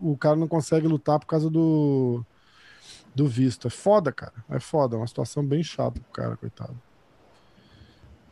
o 0.00 0.16
cara 0.16 0.36
não 0.36 0.46
consegue 0.46 0.86
lutar 0.86 1.18
por 1.18 1.26
causa 1.26 1.50
do, 1.50 2.24
do 3.18 3.26
visto. 3.26 3.66
É 3.66 3.70
foda, 3.70 4.10
cara. 4.12 4.32
É 4.48 4.58
foda. 4.58 4.96
É 4.96 4.98
uma 4.98 5.06
situação 5.06 5.44
bem 5.44 5.62
chata 5.62 6.00
pro 6.00 6.12
cara, 6.12 6.36
coitado. 6.36 6.74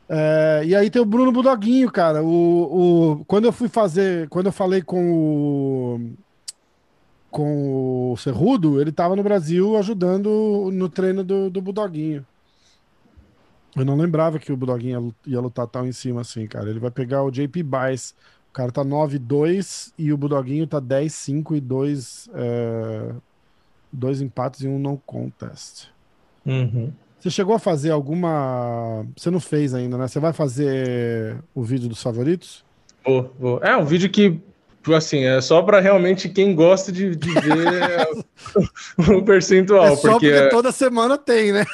É, 0.09 0.63
e 0.65 0.75
aí 0.75 0.89
tem 0.89 1.03
o 1.03 1.05
Bruno 1.05 1.33
Budoguinho, 1.33 1.91
cara. 1.91 2.23
O, 2.23 3.19
o, 3.19 3.25
quando 3.27 3.45
eu 3.47 3.53
fui 3.53 3.69
fazer, 3.69 4.29
quando 4.29 4.47
eu 4.47 4.53
falei 4.53 4.81
com 4.81 5.13
o, 5.13 6.01
com 7.31 8.13
o 8.13 8.17
Cerrudo, 8.17 8.81
ele 8.81 8.93
tava 8.93 9.17
no 9.17 9.23
Brasil 9.23 9.77
ajudando 9.77 10.71
no 10.73 10.89
treino 10.89 11.25
do, 11.25 11.51
do 11.51 11.61
Budoguinho. 11.61 12.25
Eu 13.75 13.85
não 13.85 13.97
lembrava 13.97 14.39
que 14.39 14.53
o 14.53 14.57
Budoguinho 14.57 15.15
ia, 15.27 15.41
lutar 15.41 15.67
tão 15.67 15.87
em 15.87 15.93
cima 15.93 16.23
assim, 16.23 16.47
cara. 16.47 16.71
Ele 16.71 16.79
vai 16.79 16.91
pegar 16.91 17.25
o 17.25 17.31
JP 17.31 17.63
Bice. 17.63 18.15
O 18.49 18.53
cara 18.53 18.73
tá 18.73 18.83
9-2 18.83 19.93
e 19.99 20.13
o 20.13 20.17
Budoguinho 20.17 20.67
tá 20.67 20.81
10-5 20.81 21.57
e 21.57 21.61
2 21.61 22.31
é, 22.33 23.13
dois 23.97 24.21
empates 24.21 24.61
e 24.61 24.69
um 24.69 24.79
no 24.79 24.99
contest. 24.99 25.89
Uhum. 26.45 26.93
Você 27.19 27.31
chegou 27.31 27.57
a 27.57 27.59
fazer 27.59 27.91
alguma. 27.91 29.05
Você 29.17 29.31
não 29.31 29.41
fez 29.41 29.75
ainda, 29.75 29.97
né? 29.97 30.07
Você 30.07 30.21
vai 30.21 30.33
fazer 30.33 31.37
o 31.55 31.63
vídeo 31.63 31.89
dos 31.89 32.03
favoritos? 32.03 32.65
Vou, 33.05 33.35
vou. 33.39 33.61
É 33.65 33.77
um 33.77 33.85
vídeo 33.85 34.11
que, 34.11 34.39
assim, 34.95 35.25
é 35.25 35.41
só 35.41 35.63
para 35.63 35.81
realmente 35.81 36.29
quem 36.29 36.55
gosta 36.55 36.93
de, 36.93 37.17
de 37.17 37.31
ver 37.33 38.09
o 39.17 39.23
percentual. 39.25 39.87
É 39.87 39.97
só 39.97 40.13
porque, 40.13 40.31
porque 40.31 40.49
toda 40.51 40.71
semana 40.71 41.17
tem, 41.17 41.53
né? 41.53 41.65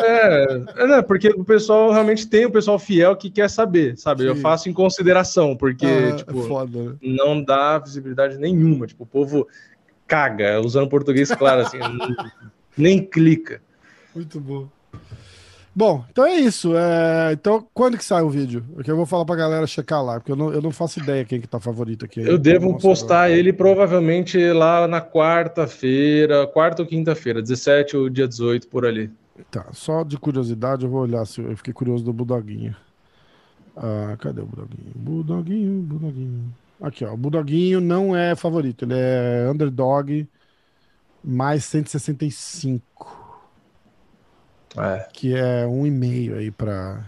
é, 0.00 0.62
é 0.76 0.86
né? 0.86 1.02
porque 1.02 1.28
o 1.28 1.44
pessoal 1.44 1.92
realmente 1.92 2.26
tem 2.26 2.46
o 2.46 2.50
pessoal 2.50 2.78
fiel 2.78 3.16
que 3.16 3.28
quer 3.28 3.50
saber, 3.50 3.98
sabe? 3.98 4.22
Sim. 4.22 4.28
Eu 4.28 4.36
faço 4.36 4.68
em 4.70 4.72
consideração, 4.72 5.56
porque 5.56 5.84
ah, 5.84 6.08
é 6.08 6.12
tipo, 6.12 6.40
é 6.40 6.96
não 7.02 7.42
dá 7.42 7.78
visibilidade 7.78 8.38
nenhuma. 8.38 8.86
Tipo, 8.86 9.02
o 9.02 9.06
povo 9.06 9.46
caga, 10.06 10.60
usando 10.60 10.88
português 10.88 11.30
claro, 11.30 11.62
assim, 11.62 11.78
nem 12.76 13.04
clica. 13.04 13.60
Muito 14.14 14.40
bom. 14.40 14.68
Bom, 15.74 16.02
então 16.10 16.24
é 16.24 16.36
isso. 16.36 16.74
É... 16.74 17.34
Então, 17.34 17.66
quando 17.74 17.98
que 17.98 18.04
sai 18.04 18.22
o 18.22 18.30
vídeo? 18.30 18.64
Porque 18.74 18.90
eu 18.90 18.96
vou 18.96 19.04
falar 19.04 19.26
pra 19.26 19.36
galera 19.36 19.66
checar 19.66 20.02
lá, 20.02 20.14
porque 20.14 20.32
eu 20.32 20.36
não, 20.36 20.50
eu 20.50 20.62
não 20.62 20.70
faço 20.70 20.98
ideia 20.98 21.22
quem 21.22 21.38
que 21.38 21.46
tá 21.46 21.60
favorito 21.60 22.06
aqui. 22.06 22.20
Eu 22.20 22.38
devo 22.38 22.78
postar 22.78 23.24
agora. 23.24 23.38
ele 23.38 23.52
provavelmente 23.52 24.38
lá 24.52 24.88
na 24.88 25.02
quarta-feira, 25.02 26.46
quarta 26.46 26.80
ou 26.80 26.88
quinta-feira, 26.88 27.42
17 27.42 27.94
ou 27.94 28.08
dia 28.08 28.26
18, 28.26 28.68
por 28.68 28.86
ali. 28.86 29.10
Tá, 29.50 29.66
só 29.72 30.02
de 30.02 30.16
curiosidade, 30.16 30.84
eu 30.84 30.90
vou 30.90 31.02
olhar 31.02 31.26
se 31.26 31.42
eu 31.42 31.54
fiquei 31.58 31.74
curioso 31.74 32.02
do 32.02 32.10
Budoguinho. 32.10 32.74
Ah, 33.76 34.16
cadê 34.18 34.40
o 34.40 34.46
Budoguinho? 34.46 34.92
Budoguinho, 34.94 35.82
Budoguinho. 35.82 36.54
Aqui, 36.80 37.04
ó. 37.04 37.12
O 37.12 37.16
Budoguinho 37.16 37.80
não 37.80 38.14
é 38.14 38.34
favorito, 38.34 38.84
ele 38.84 38.94
é 38.94 39.48
underdog 39.50 40.28
mais 41.24 41.64
165. 41.64 43.26
É. 44.76 45.08
Que 45.12 45.34
é 45.34 45.66
um 45.66 45.86
e 45.86 45.90
meio 45.90 46.36
aí 46.36 46.50
para 46.50 47.02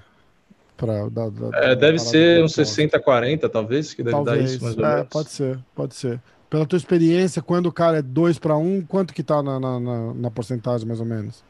para 0.77 1.09
da, 1.11 1.29
da, 1.29 1.59
é, 1.59 1.75
deve 1.75 1.99
ser 1.99 2.43
uns 2.43 2.53
60 2.53 3.01
40 3.01 3.49
talvez 3.49 3.93
que 3.93 4.03
deve 4.03 4.15
talvez. 4.15 4.39
dar 4.39 4.45
isso 4.45 4.65
mais 4.65 4.79
ou 4.79 4.87
é, 4.87 5.05
pode 5.05 5.29
ser 5.31 5.59
pode 5.75 5.95
ser 5.97 6.21
pela 6.49 6.65
tua 6.65 6.77
experiência 6.77 7.43
quando 7.43 7.67
o 7.67 7.73
cara 7.73 7.99
é 7.99 8.03
2 8.03 8.39
para 8.39 8.57
1 8.57 8.83
quanto 8.83 9.13
que 9.13 9.25
tá 9.25 9.43
na, 9.43 9.59
na, 9.59 9.81
na, 9.81 10.15
na, 10.15 10.31
porcentagem 10.31 10.87
mais 10.87 11.01
ou 11.01 11.05
menos 11.05 11.43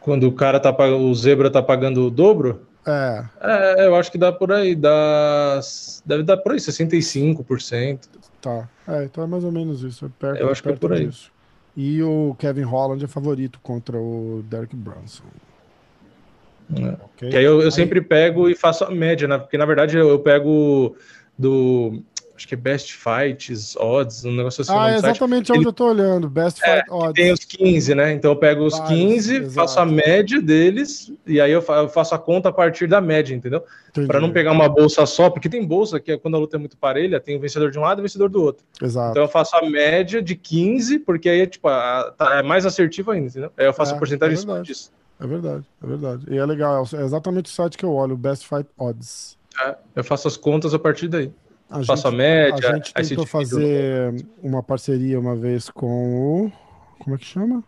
quando 0.00 0.26
o 0.26 0.32
cara 0.32 0.58
tá 0.58 0.74
o 0.96 1.14
zebra 1.14 1.50
tá 1.50 1.62
pagando 1.62 2.06
o 2.06 2.10
dobro 2.10 2.66
é. 2.86 3.24
é 3.40 3.86
eu 3.86 3.94
acho 3.96 4.10
que 4.12 4.18
dá 4.18 4.32
por 4.32 4.52
aí 4.52 4.74
dá 4.74 5.60
deve 6.04 6.22
dar 6.22 6.36
por 6.36 6.52
aí 6.52 6.58
65% 6.58 8.00
tá 8.40 8.68
é 8.86 9.04
então 9.04 9.24
é 9.24 9.26
mais 9.26 9.44
ou 9.44 9.52
menos 9.52 9.82
isso 9.82 10.04
é 10.04 10.08
perto, 10.18 10.40
eu 10.40 10.50
acho 10.50 10.62
que 10.62 10.68
é 10.68 10.76
por 10.76 10.92
aí 10.92 11.06
disso. 11.06 11.32
E 11.76 12.02
o 12.02 12.36
Kevin 12.38 12.62
Holland 12.62 13.04
é 13.04 13.08
favorito 13.08 13.58
contra 13.60 13.98
o 13.98 14.44
Derek 14.48 14.76
Brunson. 14.76 15.24
É. 16.72 16.96
Okay? 17.06 17.30
Que 17.30 17.36
aí 17.36 17.44
eu, 17.44 17.60
eu 17.60 17.66
aí... 17.66 17.72
sempre 17.72 18.00
pego 18.00 18.48
e 18.48 18.54
faço 18.54 18.84
a 18.84 18.90
média, 18.90 19.26
né? 19.26 19.38
Porque 19.38 19.58
na 19.58 19.66
verdade 19.66 19.96
eu, 19.96 20.08
eu 20.08 20.18
pego 20.20 20.96
do 21.36 22.02
acho 22.36 22.48
que 22.48 22.54
é 22.54 22.56
Best 22.56 22.94
Fights, 22.94 23.76
Odds, 23.76 24.24
um 24.24 24.34
negócio 24.34 24.62
assim. 24.62 24.72
Ah, 24.74 24.90
é 24.90 24.96
exatamente 24.96 25.52
onde 25.52 25.60
Ele... 25.60 25.68
eu 25.68 25.72
tô 25.72 25.88
olhando, 25.88 26.28
Best 26.28 26.60
é, 26.62 26.76
Fight 26.76 26.90
Odds. 26.90 27.14
Tem 27.14 27.32
os 27.32 27.44
15, 27.44 27.94
né? 27.94 28.12
Então 28.12 28.32
eu 28.32 28.36
pego 28.36 28.64
os 28.64 28.76
Vários, 28.76 28.98
15, 28.98 29.36
exato. 29.36 29.52
faço 29.52 29.80
a 29.80 29.86
média 29.86 30.42
deles, 30.42 31.12
e 31.26 31.40
aí 31.40 31.52
eu 31.52 31.62
faço 31.62 32.14
a 32.14 32.18
conta 32.18 32.48
a 32.48 32.52
partir 32.52 32.86
da 32.86 33.00
média, 33.00 33.34
entendeu? 33.34 33.64
Para 34.06 34.20
não 34.20 34.32
pegar 34.32 34.52
uma 34.52 34.68
bolsa 34.68 35.06
só, 35.06 35.30
porque 35.30 35.48
tem 35.48 35.64
bolsa 35.64 36.00
que 36.00 36.12
é 36.12 36.18
quando 36.18 36.36
a 36.36 36.40
luta 36.40 36.56
é 36.56 36.58
muito 36.58 36.76
parelha, 36.76 37.20
tem 37.20 37.36
o 37.36 37.40
vencedor 37.40 37.70
de 37.70 37.78
um 37.78 37.82
lado 37.82 37.98
e 37.98 38.00
o 38.00 38.02
vencedor 38.02 38.28
do 38.28 38.42
outro. 38.42 38.64
Exato. 38.82 39.12
Então 39.12 39.22
eu 39.22 39.28
faço 39.28 39.56
a 39.56 39.62
média 39.62 40.20
de 40.20 40.34
15, 40.34 40.98
porque 41.00 41.28
aí 41.28 41.46
tipo, 41.46 41.68
a, 41.68 42.12
tá, 42.16 42.38
é 42.38 42.42
mais 42.42 42.66
assertivo 42.66 43.12
ainda, 43.12 43.28
entendeu? 43.28 43.52
Aí 43.56 43.66
eu 43.66 43.72
faço 43.72 43.92
é, 43.92 43.96
a 43.96 43.98
porcentagem 43.98 44.38
é 44.50 44.62
disso. 44.62 44.92
É 45.20 45.26
verdade, 45.26 45.64
é 45.82 45.86
verdade. 45.86 46.26
E 46.28 46.36
é 46.36 46.44
legal, 46.44 46.84
é 46.92 47.02
exatamente 47.02 47.46
o 47.46 47.48
site 47.48 47.78
que 47.78 47.84
eu 47.84 47.92
olho, 47.92 48.14
o 48.14 48.18
Best 48.18 48.48
Fight 48.48 48.68
Odds. 48.76 49.38
É, 49.62 49.76
eu 49.94 50.02
faço 50.02 50.26
as 50.26 50.36
contas 50.36 50.74
a 50.74 50.78
partir 50.78 51.06
daí. 51.06 51.32
A 51.70 51.82
faço 51.82 52.02
gente, 52.02 52.06
a 52.06 52.16
média. 52.16 52.70
A 52.70 52.74
gente 52.76 52.94
tentou 52.94 53.26
fazer 53.26 54.14
uma 54.42 54.62
parceria 54.62 55.18
uma 55.18 55.34
vez 55.34 55.70
com 55.70 56.46
o. 56.46 56.52
Como 56.98 57.16
é 57.16 57.18
que 57.18 57.24
chama? 57.24 57.64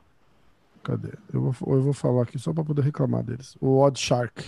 Cadê? 0.83 1.11
Eu 1.33 1.51
vou, 1.51 1.77
eu 1.77 1.83
vou 1.83 1.93
falar 1.93 2.23
aqui 2.23 2.39
só 2.39 2.53
para 2.53 2.63
poder 2.63 2.83
reclamar 2.83 3.25
deles. 3.25 3.57
O 3.61 3.79
Odd 3.81 3.99
Shark. 3.99 4.45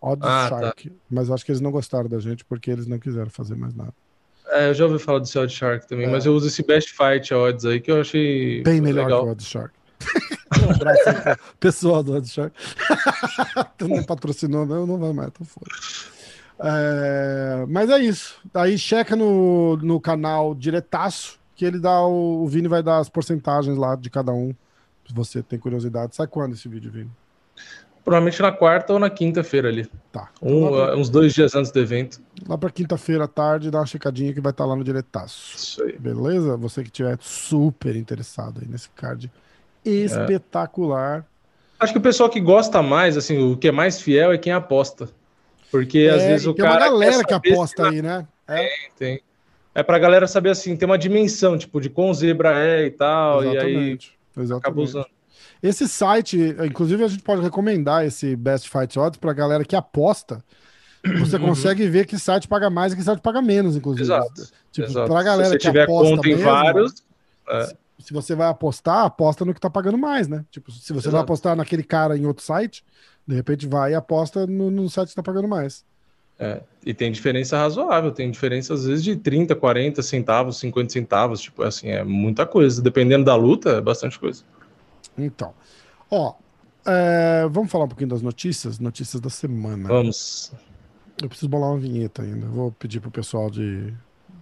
Odd 0.00 0.22
ah, 0.24 0.48
tá. 0.48 0.48
Shark. 0.48 0.88
Tá. 0.88 0.96
Mas 1.10 1.30
acho 1.30 1.44
que 1.44 1.52
eles 1.52 1.60
não 1.60 1.70
gostaram 1.70 2.08
da 2.08 2.18
gente 2.18 2.44
porque 2.44 2.70
eles 2.70 2.86
não 2.86 2.98
quiseram 2.98 3.30
fazer 3.30 3.54
mais 3.54 3.74
nada. 3.74 3.92
É, 4.48 4.68
eu 4.68 4.74
já 4.74 4.84
ouvi 4.84 4.98
falar 4.98 5.18
desse 5.18 5.38
Odd 5.38 5.52
Shark 5.52 5.86
também, 5.88 6.06
é. 6.06 6.10
mas 6.10 6.26
eu 6.26 6.34
uso 6.34 6.46
esse 6.46 6.62
Best 6.62 6.90
Fight 6.90 7.32
Odds 7.32 7.64
aí 7.64 7.80
que 7.80 7.90
eu 7.90 8.00
achei. 8.00 8.62
Bem 8.62 8.80
melhor 8.80 9.04
legal. 9.04 9.22
que 9.22 9.26
o 9.26 9.30
Odd 9.32 9.44
Shark. 9.44 9.74
um 10.66 10.70
abraço 10.70 11.00
pessoal 11.60 12.02
do 12.02 12.14
Odd 12.14 12.28
Shark. 12.28 12.54
tu 13.78 13.88
não 13.88 14.02
patrocinou, 14.04 14.66
não, 14.66 14.86
não 14.86 14.98
vai 14.98 15.12
mais, 15.12 15.32
tô 15.32 15.44
fora. 15.44 15.70
É, 16.58 17.64
mas 17.68 17.90
é 17.90 17.98
isso. 17.98 18.40
Aí 18.52 18.78
checa 18.78 19.16
no, 19.16 19.76
no 19.78 20.00
canal 20.00 20.54
diretaço 20.54 21.38
que 21.54 21.64
ele 21.64 21.78
dá 21.78 22.00
o, 22.02 22.42
o 22.42 22.48
Vini 22.48 22.68
vai 22.68 22.82
dar 22.82 22.98
as 22.98 23.08
porcentagens 23.08 23.76
lá 23.76 23.94
de 23.94 24.10
cada 24.10 24.32
um. 24.32 24.54
Se 25.06 25.14
você 25.14 25.42
tem 25.42 25.58
curiosidade. 25.58 26.16
Sai 26.16 26.26
quando 26.26 26.54
esse 26.54 26.68
vídeo, 26.68 26.90
Vini? 26.90 27.10
Provavelmente 28.04 28.42
na 28.42 28.52
quarta 28.52 28.92
ou 28.92 28.98
na 28.98 29.08
quinta-feira 29.08 29.68
ali. 29.68 29.88
Tá. 30.12 30.28
Um, 30.42 30.68
pra... 30.68 30.96
Uns 30.96 31.08
dois 31.08 31.32
dias 31.32 31.54
antes 31.54 31.70
do 31.70 31.78
evento. 31.78 32.20
Lá 32.46 32.58
para 32.58 32.70
quinta-feira 32.70 33.24
à 33.24 33.28
tarde, 33.28 33.70
dá 33.70 33.78
uma 33.78 33.86
checadinha 33.86 34.32
que 34.32 34.40
vai 34.40 34.50
estar 34.50 34.64
tá 34.64 34.68
lá 34.68 34.76
no 34.76 34.84
diretaço. 34.84 35.56
Isso 35.56 35.82
aí. 35.82 35.98
Beleza? 35.98 36.56
Você 36.56 36.82
que 36.82 36.88
estiver 36.88 37.16
super 37.20 37.96
interessado 37.96 38.60
aí 38.62 38.68
nesse 38.68 38.90
card 38.90 39.30
espetacular. 39.84 41.20
É. 41.20 41.24
Acho 41.80 41.92
que 41.92 41.98
o 41.98 42.02
pessoal 42.02 42.28
que 42.28 42.40
gosta 42.40 42.82
mais, 42.82 43.16
assim, 43.16 43.38
o 43.38 43.56
que 43.56 43.68
é 43.68 43.72
mais 43.72 44.00
fiel 44.00 44.32
é 44.32 44.38
quem 44.38 44.52
aposta. 44.52 45.08
Porque 45.74 45.98
é, 45.98 46.10
às 46.10 46.22
vezes 46.22 46.46
o 46.46 46.54
tem 46.54 46.64
cara. 46.64 46.84
Tem 46.84 46.92
uma 46.92 47.00
galera 47.00 47.24
que 47.24 47.34
aposta 47.34 47.88
aí, 47.88 48.00
né? 48.00 48.24
É. 48.46 48.56
Tem, 48.56 48.68
tem. 48.96 49.20
É 49.74 49.82
pra 49.82 49.98
galera 49.98 50.24
saber 50.28 50.50
assim, 50.50 50.76
tem 50.76 50.86
uma 50.86 50.96
dimensão, 50.96 51.58
tipo, 51.58 51.80
de 51.80 51.90
quão 51.90 52.14
zebra 52.14 52.56
é 52.64 52.86
e 52.86 52.90
tal. 52.92 53.42
Exatamente. 53.42 54.16
E 54.36 54.40
aí 54.40 54.52
acaba 54.52 54.80
usando. 54.80 55.06
Esse 55.60 55.88
site, 55.88 56.38
inclusive, 56.64 57.02
a 57.02 57.08
gente 57.08 57.24
pode 57.24 57.42
recomendar 57.42 58.04
esse 58.06 58.36
Best 58.36 58.70
Fight 58.70 58.96
Odds 58.96 59.18
pra 59.18 59.32
galera 59.32 59.64
que 59.64 59.74
aposta. 59.74 60.44
Você 61.18 61.38
uhum. 61.38 61.46
consegue 61.46 61.88
ver 61.88 62.06
que 62.06 62.18
site 62.20 62.46
paga 62.46 62.70
mais 62.70 62.92
e 62.92 62.96
que 62.96 63.02
site 63.02 63.20
paga 63.20 63.42
menos, 63.42 63.74
inclusive. 63.74 64.04
Exato. 64.04 64.46
Tipo, 64.70 64.86
Exato. 64.86 65.10
pra 65.10 65.22
galera 65.24 65.48
Se 65.48 65.54
você 65.54 65.58
tiver 65.58 65.86
conta 65.86 66.28
em 66.28 66.36
vários. 66.36 67.04
É. 67.48 67.66
Se, 67.66 67.76
se, 67.98 68.12
você 68.12 68.36
vai 68.36 68.48
apostar, 68.48 69.06
aposta 69.06 69.44
no 69.44 69.52
que 69.52 69.60
tá 69.60 69.68
pagando 69.68 69.98
mais, 69.98 70.28
né? 70.28 70.44
Tipo, 70.52 70.70
se 70.70 70.92
você 70.92 71.08
Exato. 71.08 71.10
vai 71.10 71.20
apostar 71.22 71.56
naquele 71.56 71.82
cara 71.82 72.16
em 72.16 72.26
outro 72.26 72.44
site, 72.44 72.84
de 73.26 73.34
repente 73.34 73.66
vai 73.66 73.92
e 73.92 73.94
aposta 73.94 74.46
no, 74.46 74.70
no 74.70 74.88
site 74.88 75.10
que 75.10 75.14
tá 75.14 75.22
pagando 75.22 75.48
mais. 75.48 75.84
É, 76.38 76.62
e 76.84 76.92
tem 76.92 77.12
diferença 77.12 77.56
razoável, 77.56 78.10
tem 78.10 78.30
diferença 78.30 78.74
às 78.74 78.84
vezes 78.84 79.04
de 79.04 79.14
30, 79.14 79.54
40 79.54 80.02
centavos, 80.02 80.58
50 80.58 80.92
centavos, 80.92 81.40
tipo, 81.40 81.62
assim, 81.62 81.88
é 81.88 82.02
muita 82.02 82.44
coisa. 82.44 82.82
Dependendo 82.82 83.24
da 83.24 83.36
luta, 83.36 83.70
é 83.70 83.80
bastante 83.80 84.18
coisa. 84.18 84.42
Então, 85.16 85.54
ó, 86.10 86.34
é, 86.84 87.46
vamos 87.48 87.70
falar 87.70 87.84
um 87.84 87.88
pouquinho 87.88 88.10
das 88.10 88.20
notícias, 88.20 88.78
notícias 88.78 89.20
da 89.20 89.30
semana. 89.30 89.88
Vamos. 89.88 90.52
Eu 91.22 91.28
preciso 91.28 91.48
bolar 91.48 91.70
uma 91.70 91.78
vinheta 91.78 92.22
ainda. 92.22 92.46
Vou 92.46 92.72
pedir 92.72 93.00
pro 93.00 93.10
pessoal 93.10 93.48
de, 93.48 93.94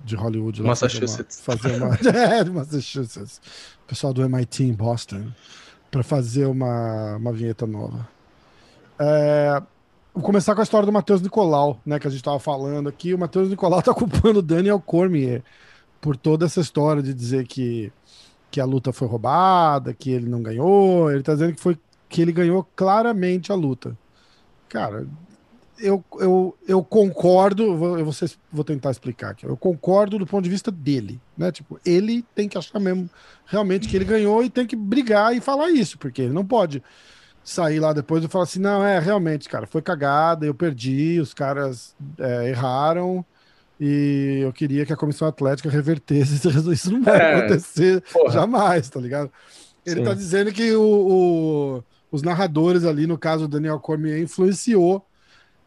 de 0.02 0.16
Hollywood 0.16 0.62
Massachusetts. 0.62 1.40
fazer 1.42 1.76
uma, 1.76 1.94
fazer 1.96 2.10
uma 2.16 2.18
é, 2.34 2.44
Massachusetts. 2.44 3.40
Pessoal 3.86 4.14
do 4.14 4.22
MIT 4.22 4.64
em 4.64 4.72
Boston 4.72 5.30
para 5.90 6.02
fazer 6.02 6.46
uma, 6.46 7.16
uma 7.16 7.32
vinheta 7.32 7.66
nova. 7.66 8.08
É, 9.04 9.60
Vou 10.14 10.22
começar 10.22 10.54
com 10.54 10.60
a 10.60 10.64
história 10.64 10.84
do 10.84 10.92
Matheus 10.92 11.22
Nicolau, 11.22 11.80
né? 11.86 11.98
Que 11.98 12.06
a 12.06 12.10
gente 12.10 12.20
estava 12.20 12.38
falando 12.38 12.86
aqui. 12.88 13.14
O 13.14 13.18
Matheus 13.18 13.48
Nicolau 13.48 13.80
está 13.80 13.94
culpando 13.94 14.40
o 14.40 14.42
Daniel 14.42 14.78
Cormier 14.78 15.42
por 16.00 16.16
toda 16.16 16.44
essa 16.44 16.60
história 16.60 17.02
de 17.02 17.14
dizer 17.14 17.46
que, 17.46 17.90
que 18.50 18.60
a 18.60 18.64
luta 18.64 18.92
foi 18.92 19.08
roubada, 19.08 19.94
que 19.94 20.10
ele 20.10 20.28
não 20.28 20.42
ganhou. 20.42 21.10
Ele 21.10 21.20
está 21.20 21.32
dizendo 21.32 21.54
que 21.54 21.60
foi 21.60 21.78
que 22.10 22.20
ele 22.20 22.30
ganhou 22.30 22.66
claramente 22.76 23.50
a 23.50 23.54
luta. 23.54 23.96
Cara, 24.68 25.06
eu, 25.78 26.04
eu, 26.20 26.54
eu 26.68 26.84
concordo, 26.84 27.62
eu 27.62 27.76
vou, 27.76 28.12
vou 28.52 28.64
tentar 28.64 28.90
explicar 28.90 29.30
aqui. 29.30 29.46
Eu 29.46 29.56
concordo 29.56 30.18
do 30.18 30.26
ponto 30.26 30.44
de 30.44 30.50
vista 30.50 30.70
dele, 30.70 31.18
né? 31.38 31.50
Tipo, 31.50 31.80
ele 31.86 32.22
tem 32.34 32.50
que 32.50 32.58
achar 32.58 32.78
mesmo 32.78 33.08
realmente 33.46 33.88
que 33.88 33.96
ele 33.96 34.04
ganhou 34.04 34.44
e 34.44 34.50
tem 34.50 34.66
que 34.66 34.76
brigar 34.76 35.34
e 35.34 35.40
falar 35.40 35.70
isso, 35.70 35.96
porque 35.96 36.20
ele 36.20 36.34
não 36.34 36.44
pode 36.44 36.82
sair 37.44 37.80
lá 37.80 37.92
depois 37.92 38.24
e 38.24 38.28
falar 38.28 38.44
assim: 38.44 38.60
não, 38.60 38.84
é, 38.84 38.98
realmente, 38.98 39.48
cara, 39.48 39.66
foi 39.66 39.82
cagada, 39.82 40.46
eu 40.46 40.54
perdi, 40.54 41.18
os 41.20 41.34
caras 41.34 41.94
é, 42.18 42.50
erraram 42.50 43.24
e 43.80 44.40
eu 44.42 44.52
queria 44.52 44.86
que 44.86 44.92
a 44.92 44.96
comissão 44.96 45.26
atlética 45.26 45.68
revertesse. 45.68 46.48
Isso 46.72 46.90
não 46.92 47.02
vai 47.02 47.18
é, 47.18 47.34
acontecer 47.36 48.02
porra. 48.12 48.30
jamais, 48.30 48.88
tá 48.88 49.00
ligado? 49.00 49.30
Ele 49.84 50.00
Sim. 50.00 50.04
tá 50.04 50.14
dizendo 50.14 50.52
que 50.52 50.72
o, 50.72 50.82
o, 50.82 51.84
os 52.10 52.22
narradores 52.22 52.84
ali, 52.84 53.06
no 53.06 53.18
caso 53.18 53.48
do 53.48 53.56
Daniel 53.56 53.80
Cormier, 53.80 54.20
influenciou 54.20 55.04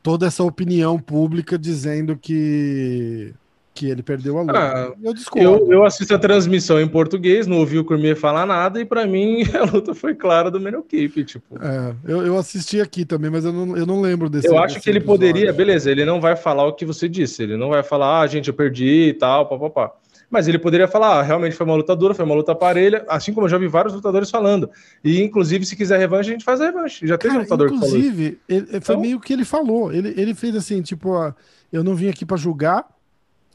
toda 0.02 0.28
essa 0.28 0.44
opinião 0.44 0.98
pública 0.98 1.58
dizendo 1.58 2.16
que 2.16 3.34
que 3.76 3.90
ele 3.90 4.02
perdeu 4.02 4.38
a 4.38 4.42
luta. 4.42 4.58
Ah, 4.58 4.94
eu 5.04 5.14
discordo. 5.14 5.48
Eu, 5.48 5.72
eu, 5.72 5.84
assisto 5.84 6.16
a 6.16 6.18
transmissão 6.18 6.80
em 6.80 6.88
português, 6.88 7.46
não 7.46 7.58
ouvi 7.58 7.78
o 7.78 7.84
Cormier 7.84 8.16
falar 8.16 8.46
nada, 8.46 8.80
e 8.80 8.86
para 8.86 9.06
mim 9.06 9.44
a 9.54 9.66
luta 9.66 9.94
foi 9.94 10.16
clara 10.16 10.50
do 10.50 10.62
Menor 10.62 10.84
Keep, 10.84 11.26
tipo. 11.26 11.62
É, 11.62 11.94
eu, 12.08 12.26
eu 12.26 12.38
assisti 12.38 12.80
aqui 12.80 13.04
também, 13.04 13.30
mas 13.30 13.44
eu 13.44 13.52
não, 13.52 13.76
eu 13.76 13.86
não 13.86 14.00
lembro 14.00 14.30
desse. 14.30 14.48
Eu 14.48 14.58
acho 14.58 14.80
que 14.80 14.90
ele 14.90 15.00
episódio. 15.00 15.20
poderia, 15.20 15.52
beleza, 15.52 15.92
ele 15.92 16.06
não 16.06 16.22
vai 16.22 16.38
falar 16.38 16.66
o 16.66 16.74
que 16.74 16.86
você 16.86 17.10
disse, 17.10 17.44
ele 17.44 17.58
não 17.58 17.70
vai 17.70 17.84
falar, 17.84 18.22
ah, 18.22 18.28
gente, 18.28 18.48
eu 18.48 18.54
perdi 18.54 19.10
e 19.10 19.14
tal, 19.14 19.46
papapá. 19.46 19.92
Mas 20.30 20.48
ele 20.48 20.58
poderia 20.58 20.88
falar, 20.88 21.20
ah, 21.20 21.22
realmente 21.22 21.56
foi 21.56 21.66
uma 21.66 21.76
luta 21.76 21.96
dura, 21.96 22.14
foi 22.14 22.26
uma 22.26 22.34
luta 22.34 22.56
parelha, 22.56 23.06
assim 23.10 23.34
como 23.34 23.46
eu 23.46 23.50
já 23.50 23.58
vi 23.58 23.68
vários 23.68 23.94
lutadores 23.94 24.32
falando. 24.32 24.70
E, 25.04 25.22
inclusive, 25.22 25.66
se 25.66 25.76
quiser 25.76 26.00
revanche, 26.00 26.30
a 26.30 26.34
gente 26.34 26.46
faz 26.46 26.62
a 26.62 26.66
revanche. 26.66 27.06
Já 27.06 27.18
teve 27.18 27.34
Cara, 27.34 27.42
um 27.42 27.44
lutador 27.44 27.72
inclusive, 27.72 28.00
que 28.02 28.54
falou. 28.56 28.62
Inclusive, 28.64 28.82
foi 28.82 28.96
então... 28.96 29.02
meio 29.02 29.20
que 29.20 29.34
ele 29.34 29.46
falou. 29.46 29.94
Ele, 29.94 30.14
ele 30.18 30.34
fez 30.34 30.56
assim, 30.56 30.82
tipo, 30.82 31.10
ó, 31.10 31.34
eu 31.72 31.84
não 31.84 31.94
vim 31.94 32.10
aqui 32.10 32.26
para 32.26 32.38
julgar, 32.38 32.88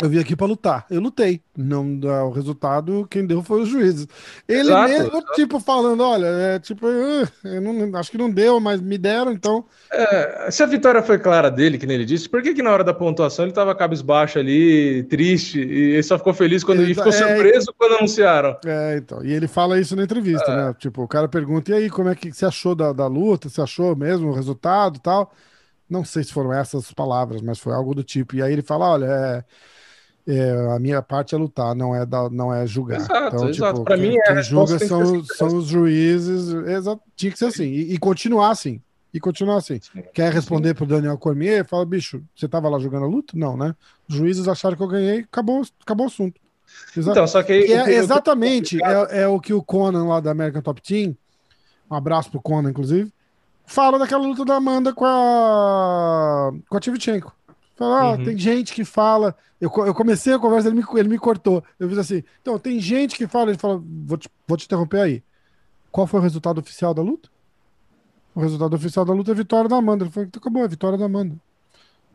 eu 0.00 0.08
vim 0.08 0.18
aqui 0.18 0.34
para 0.34 0.46
lutar. 0.46 0.86
Eu 0.90 1.00
lutei. 1.00 1.42
Não 1.56 1.98
dá 1.98 2.24
o 2.24 2.30
resultado, 2.30 3.06
quem 3.10 3.26
deu 3.26 3.42
foi 3.42 3.62
os 3.62 3.68
juízes. 3.68 4.08
Ele 4.48 4.60
exato, 4.60 4.88
mesmo, 4.88 5.08
exato. 5.08 5.32
tipo, 5.34 5.60
falando: 5.60 6.02
olha, 6.02 6.26
é 6.26 6.58
tipo, 6.58 6.86
uh, 6.86 7.28
eu 7.44 7.60
não, 7.60 7.98
acho 7.98 8.10
que 8.10 8.16
não 8.16 8.30
deu, 8.30 8.58
mas 8.58 8.80
me 8.80 8.96
deram, 8.96 9.32
então. 9.32 9.64
É, 9.92 10.50
se 10.50 10.62
a 10.62 10.66
vitória 10.66 11.02
foi 11.02 11.18
clara 11.18 11.50
dele, 11.50 11.76
que 11.76 11.86
nem 11.86 11.96
ele 11.96 12.06
disse, 12.06 12.28
por 12.28 12.42
que, 12.42 12.54
que 12.54 12.62
na 12.62 12.72
hora 12.72 12.82
da 12.82 12.94
pontuação 12.94 13.44
ele 13.44 13.52
tava 13.52 13.74
cabisbaixo 13.74 14.38
ali, 14.38 15.02
triste, 15.04 15.60
e 15.60 15.92
ele 15.92 16.02
só 16.02 16.16
ficou 16.16 16.32
feliz 16.32 16.64
quando 16.64 16.80
ele 16.80 16.94
ficou 16.94 17.12
é, 17.12 17.12
surpreso 17.12 17.74
quando 17.76 17.96
anunciaram? 17.96 18.56
É, 18.64 18.96
então. 18.96 19.22
E 19.22 19.32
ele 19.32 19.46
fala 19.46 19.78
isso 19.78 19.94
na 19.94 20.04
entrevista, 20.04 20.50
é. 20.50 20.56
né? 20.56 20.74
Tipo, 20.78 21.02
o 21.02 21.08
cara 21.08 21.28
pergunta: 21.28 21.70
e 21.72 21.74
aí, 21.74 21.90
como 21.90 22.08
é 22.08 22.14
que 22.14 22.32
você 22.32 22.46
achou 22.46 22.74
da, 22.74 22.92
da 22.92 23.06
luta? 23.06 23.50
Você 23.50 23.60
achou 23.60 23.94
mesmo 23.94 24.30
o 24.30 24.34
resultado 24.34 24.96
e 24.96 25.00
tal? 25.00 25.30
Não 25.88 26.04
sei 26.04 26.22
se 26.22 26.32
foram 26.32 26.52
essas 26.52 26.92
palavras, 26.92 27.42
mas 27.42 27.58
foi 27.58 27.74
algo 27.74 27.94
do 27.94 28.04
tipo. 28.04 28.36
E 28.36 28.42
aí 28.42 28.52
ele 28.52 28.62
fala: 28.62 28.92
olha, 28.92 29.04
é 29.06 29.44
é, 30.26 30.74
a 30.74 30.78
minha 30.78 31.02
parte 31.02 31.34
é 31.34 31.38
lutar, 31.38 31.74
não 31.74 31.94
é, 31.94 32.04
da, 32.04 32.28
não 32.30 32.52
é 32.52 32.66
julgar. 32.66 33.00
Exato, 33.00 33.36
então, 33.36 33.48
exato. 33.48 33.72
Tipo, 33.74 33.84
Para 33.84 33.96
mim, 33.96 34.16
é, 34.16 34.22
quem 34.22 34.42
julga 34.42 34.78
são, 34.78 35.02
assim, 35.02 35.24
são 35.34 35.48
os 35.56 35.66
juízes. 35.66 36.52
Exato, 36.68 37.02
tinha 37.16 37.32
que 37.32 37.38
ser 37.38 37.46
assim. 37.46 37.64
E, 37.64 37.94
e 37.94 37.98
continuar 37.98 38.50
assim. 38.50 38.80
E 39.12 39.18
continuar 39.18 39.56
assim. 39.56 39.80
Sim, 39.80 40.04
Quer 40.14 40.32
responder 40.32 40.74
para 40.74 40.84
o 40.84 40.86
Daniel 40.86 41.18
Cormier? 41.18 41.66
Fala, 41.66 41.84
bicho, 41.84 42.22
você 42.34 42.46
estava 42.46 42.68
lá 42.68 42.78
jogando 42.78 43.04
a 43.04 43.08
luta? 43.08 43.32
Não, 43.36 43.56
né? 43.56 43.74
Os 44.08 44.14
juízes 44.14 44.46
acharam 44.46 44.76
que 44.76 44.82
eu 44.82 44.88
ganhei, 44.88 45.20
acabou, 45.20 45.62
acabou 45.82 46.06
o 46.06 46.08
assunto. 46.08 46.40
Exato. 46.96 47.10
Então, 47.10 47.26
só 47.26 47.42
que, 47.42 47.52
aí, 47.52 47.72
é, 47.72 47.94
exatamente 47.94 48.78
é, 48.82 49.22
é, 49.22 49.28
o 49.28 49.40
que 49.40 49.52
o 49.52 49.62
Conan 49.62 50.06
lá 50.06 50.20
da 50.20 50.30
American 50.30 50.62
Top 50.62 50.80
Team, 50.80 51.16
um 51.90 51.94
abraço 51.94 52.30
pro 52.30 52.40
Conan, 52.40 52.70
inclusive, 52.70 53.12
fala 53.66 53.98
daquela 53.98 54.24
luta 54.24 54.44
da 54.44 54.54
Amanda 54.54 54.92
com 54.92 55.04
a 55.04 56.52
com 56.68 56.76
a 56.76 56.80
Tivchenko. 56.80 57.34
Fala, 57.80 58.00
ah, 58.02 58.10
uhum. 58.10 58.24
tem 58.24 58.36
gente 58.36 58.74
que 58.74 58.84
fala. 58.84 59.34
Eu, 59.58 59.72
eu 59.86 59.94
comecei 59.94 60.34
a 60.34 60.38
conversa, 60.38 60.68
ele 60.68 60.76
me, 60.76 60.84
ele 60.98 61.08
me 61.08 61.18
cortou. 61.18 61.64
Eu 61.78 61.88
fiz 61.88 61.96
assim. 61.96 62.22
Então, 62.42 62.58
tem 62.58 62.78
gente 62.78 63.16
que 63.16 63.26
fala, 63.26 63.48
ele 63.48 63.58
fala, 63.58 63.82
vou 63.82 64.18
te, 64.18 64.28
vou 64.46 64.58
te 64.58 64.66
interromper 64.66 65.00
aí. 65.00 65.22
Qual 65.90 66.06
foi 66.06 66.20
o 66.20 66.22
resultado 66.22 66.58
oficial 66.58 66.92
da 66.92 67.00
luta? 67.00 67.30
O 68.34 68.40
resultado 68.40 68.76
oficial 68.76 69.06
da 69.06 69.14
luta 69.14 69.30
é 69.30 69.32
a 69.32 69.36
vitória 69.36 69.66
da 69.66 69.76
Amanda. 69.76 70.04
Ele 70.04 70.10
falou, 70.10 70.26
então 70.26 70.40
acabou, 70.40 70.60
é 70.60 70.66
a 70.66 70.68
vitória 70.68 70.98
da 70.98 71.06
Amanda. 71.06 71.34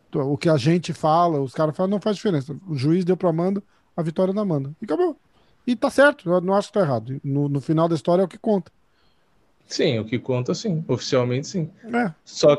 Então, 0.07 0.31
o 0.31 0.37
que 0.37 0.49
a 0.49 0.55
gente 0.55 0.93
fala, 0.93 1.41
os 1.41 1.51
caras 1.51 1.75
falam, 1.75 1.89
não 1.89 1.99
faz 1.99 2.17
diferença. 2.17 2.55
O 2.67 2.75
juiz 2.75 3.03
deu 3.03 3.17
pra 3.17 3.31
Amanda 3.31 3.63
a 3.97 4.03
vitória 4.03 4.35
da 4.35 4.41
Amanda. 4.41 4.71
E 4.79 4.85
acabou. 4.85 5.17
E 5.65 5.75
tá 5.75 5.89
certo, 5.89 6.29
eu 6.29 6.41
não 6.41 6.53
acho 6.53 6.67
que 6.67 6.75
tá 6.75 6.81
errado. 6.81 7.19
No, 7.23 7.49
no 7.49 7.59
final 7.59 7.89
da 7.89 7.95
história 7.95 8.21
é 8.21 8.25
o 8.25 8.27
que 8.27 8.37
conta. 8.37 8.71
Sim, 9.67 9.99
o 9.99 10.05
que 10.05 10.19
conta 10.19 10.53
sim, 10.53 10.83
oficialmente 10.87 11.47
sim. 11.47 11.69
É. 11.91 12.11
Só, 12.23 12.55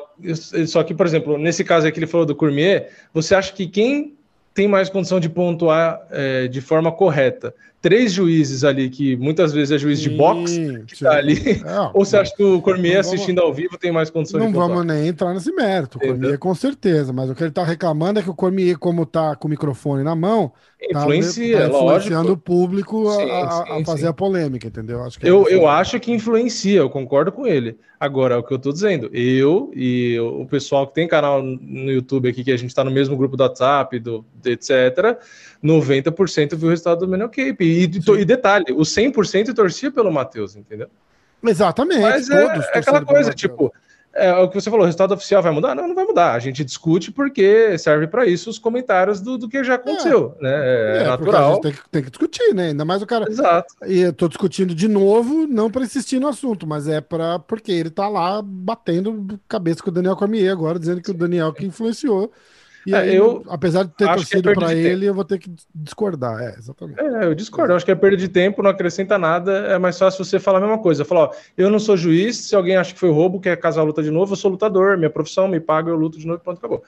só 0.66 0.82
que, 0.82 0.94
por 0.94 1.07
exemplo, 1.07 1.38
nesse 1.38 1.62
caso 1.62 1.86
aí 1.86 1.92
que 1.92 1.98
ele 1.98 2.07
falou 2.07 2.26
do 2.26 2.34
Cormier, 2.34 2.90
você 3.14 3.34
acha 3.34 3.52
que 3.52 3.66
quem 3.66 4.16
tem 4.52 4.66
mais 4.66 4.88
condição 4.88 5.20
de 5.20 5.28
pontuar 5.28 6.04
é, 6.11 6.48
de 6.48 6.61
forma 6.61 6.90
correta 6.90 7.54
três 7.81 8.12
juízes 8.12 8.64
ali, 8.64 8.89
que 8.91 9.16
muitas 9.16 9.53
vezes 9.53 9.72
é 9.72 9.79
juiz 9.79 9.99
sim, 9.99 10.09
de 10.09 10.16
boxe, 10.16 10.85
que 10.87 11.05
tá 11.05 11.12
ali. 11.12 11.37
É, 11.66 11.91
Ou 11.95 12.05
você 12.05 12.16
acha 12.16 12.35
que 12.35 12.43
o 12.43 12.61
Cormier 12.61 12.99
assistindo 12.99 13.41
ao 13.41 13.53
vivo 13.53 13.77
tem 13.79 13.93
mais 13.93 14.11
condições 14.11 14.43
Não 14.43 14.53
vamos 14.53 14.85
nem 14.85 15.09
entrar 15.09 15.33
nesse 15.35 15.53
mérito. 15.53 15.99
O 15.99 16.01
Cormier 16.01 16.39
com 16.39 16.55
certeza, 16.55 17.12
mas 17.12 17.31
o 17.31 17.35
que 17.35 17.43
ele 17.43 17.51
tá 17.51 17.64
reclamando 17.64 18.18
é 18.18 18.22
que 18.22 18.31
o 18.31 18.35
Cormier, 18.35 18.79
como 18.79 19.05
tá 19.07 19.37
com 19.37 19.47
o 19.47 19.51
microfone 19.51 20.03
na 20.03 20.14
mão, 20.14 20.53
tá 20.93 21.01
influencia, 21.01 21.59
tá 21.59 21.66
influenciando 21.68 22.33
o 22.33 22.37
público 22.37 23.11
sim, 23.12 23.31
a, 23.31 23.51
sim, 23.51 23.83
a, 23.83 23.85
fazer 23.85 24.07
a 24.09 24.12
polêmica, 24.12 24.66
entendeu? 24.68 25.03
Acho 25.03 25.18
que 25.18 25.27
é 25.27 25.31
eu, 25.31 25.49
eu 25.49 25.68
acho 25.68 25.99
que 26.01 26.12
influencia, 26.12 26.81
eu 26.81 26.91
concordo 26.91 27.33
com 27.33 27.47
ele. 27.47 27.79
Agora, 27.99 28.35
é 28.35 28.39
o 28.39 28.43
que 28.43 28.53
eu 28.53 28.59
tô 28.59 28.72
dizendo, 28.72 29.09
eu 29.12 29.70
e 29.74 30.18
o 30.20 30.45
pessoal 30.47 30.87
que 30.87 30.95
tem 30.95 31.09
canal 31.09 31.43
no 31.43 31.91
YouTube 31.91 32.29
aqui, 32.29 32.45
que 32.45 32.53
a 32.53 32.57
gente 32.57 32.74
tá 32.74 32.85
no 32.85 32.91
mesmo 32.91 33.16
grupo 33.16 33.39
do 33.39 33.43
WhatsApp, 33.43 33.99
do, 33.99 34.24
etc., 34.45 35.18
90% 35.64 36.57
viu 36.57 36.68
o 36.68 36.70
resultado 36.70 37.01
do 37.01 37.09
Menor 37.09 37.29
Cape. 37.29 37.64
E, 37.85 38.20
e, 38.20 38.24
detalhe, 38.24 38.66
o 38.70 38.83
100% 38.83 39.55
torcia 39.55 39.91
pelo 39.91 40.11
Matheus, 40.11 40.57
entendeu? 40.57 40.89
Exatamente. 41.45 42.01
Mas 42.01 42.31
é, 42.31 42.45
é 42.45 42.79
aquela 42.79 43.05
coisa, 43.05 43.33
tipo, 43.33 43.72
é, 44.16 44.33
o 44.33 44.49
que 44.49 44.59
você 44.59 44.70
falou, 44.70 44.83
o 44.83 44.87
resultado 44.87 45.12
oficial 45.12 45.43
vai 45.43 45.53
mudar? 45.53 45.74
Não, 45.74 45.87
não 45.87 45.95
vai 45.95 46.07
mudar. 46.07 46.33
A 46.33 46.39
gente 46.39 46.64
discute 46.64 47.12
porque 47.12 47.77
serve 47.77 48.07
para 48.07 48.24
isso 48.24 48.49
os 48.49 48.59
comentários 48.59 49.20
do, 49.20 49.37
do 49.37 49.47
que 49.47 49.62
já 49.62 49.74
aconteceu, 49.74 50.35
é, 50.41 50.43
né? 50.43 50.51
É, 50.51 51.03
é 51.03 51.05
natural. 51.05 51.61
Tem 51.61 51.72
que, 51.72 51.91
tem 51.91 52.03
que, 52.03 52.11
discutir, 52.11 52.55
né? 52.55 52.68
Ainda 52.68 52.85
mais 52.85 53.03
o 53.03 53.07
cara. 53.07 53.29
Exato. 53.29 53.74
E 53.87 54.01
eu 54.01 54.12
tô 54.14 54.27
discutindo 54.27 54.74
de 54.74 54.89
novo, 54.89 55.47
não 55.47 55.70
para 55.70 55.85
insistir 55.85 56.18
no 56.18 56.29
assunto, 56.29 56.66
mas 56.66 56.89
é 56.89 57.01
para 57.01 57.39
porque 57.39 57.70
ele 57.70 57.91
tá 57.91 58.09
lá 58.09 58.41
batendo 58.43 59.39
cabeça 59.47 59.83
com 59.83 59.91
o 59.91 59.93
Daniel 59.93 60.16
Cormier 60.16 60.51
agora, 60.51 60.79
dizendo 60.79 61.03
que 61.03 61.11
o 61.11 61.14
Daniel 61.14 61.53
que 61.53 61.66
influenciou 61.66 62.33
e 62.87 62.95
é, 62.95 62.99
aí, 62.99 63.16
eu 63.16 63.43
apesar 63.49 63.82
de 63.82 63.91
ter 63.91 64.09
é 64.09 64.14
torcido 64.14 64.51
é 64.51 64.55
para 64.55 64.72
ele, 64.72 65.07
eu 65.07 65.14
vou 65.14 65.24
ter 65.24 65.39
que 65.39 65.53
discordar. 65.74 66.41
É, 66.41 66.55
exatamente. 66.57 67.01
É, 67.01 67.24
eu 67.24 67.34
discordo. 67.34 67.72
Eu 67.72 67.76
acho 67.76 67.84
que 67.84 67.91
é 67.91 67.95
perda 67.97 68.16
de 68.16 68.28
tempo, 68.28 68.62
não 68.62 68.70
acrescenta 68.70 69.18
nada. 69.18 69.53
É 69.66 69.78
mais 69.78 69.99
fácil 69.99 70.24
você 70.24 70.39
falar 70.39 70.59
a 70.59 70.61
mesma 70.61 70.78
coisa. 70.78 71.05
Falar, 71.05 71.22
ó, 71.22 71.30
eu 71.59 71.68
não 71.68 71.80
sou 71.80 71.97
juiz, 71.97 72.37
se 72.37 72.55
alguém 72.55 72.76
acha 72.76 72.95
que 72.95 73.01
foi 73.01 73.11
roubo, 73.11 73.41
quer 73.41 73.57
casar 73.57 73.80
a 73.80 73.84
luta 73.84 74.03
de 74.03 74.11
novo, 74.11 74.32
eu 74.32 74.37
sou 74.37 74.51
lutador, 74.51 74.97
minha 74.97 75.11
profissão 75.11 75.49
me 75.49 75.59
paga, 75.59 75.91
eu 75.91 75.97
luto 75.97 76.18
de 76.18 76.26
novo, 76.26 76.39
pronto, 76.39 76.59
acabou. 76.59 76.84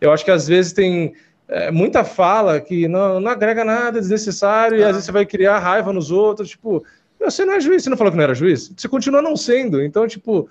Eu 0.00 0.12
acho 0.12 0.24
que 0.24 0.30
às 0.30 0.46
vezes 0.46 0.72
tem 0.72 1.14
é, 1.48 1.70
muita 1.70 2.04
fala 2.04 2.60
que 2.60 2.86
não, 2.86 3.18
não 3.18 3.30
agrega 3.30 3.64
nada, 3.64 3.98
é 3.98 4.00
desnecessário, 4.00 4.76
ah. 4.76 4.80
e 4.80 4.84
às 4.84 4.92
vezes 4.92 5.04
você 5.04 5.12
vai 5.12 5.26
criar 5.26 5.58
raiva 5.58 5.92
nos 5.92 6.12
outros, 6.12 6.50
tipo, 6.50 6.84
você 7.18 7.44
não 7.44 7.54
é 7.54 7.60
juiz, 7.60 7.82
você 7.82 7.90
não 7.90 7.96
falou 7.96 8.12
que 8.12 8.16
não 8.16 8.24
era 8.24 8.34
juiz? 8.34 8.72
Você 8.74 8.88
continua 8.88 9.20
não 9.20 9.36
sendo, 9.36 9.82
então, 9.82 10.06
tipo, 10.06 10.48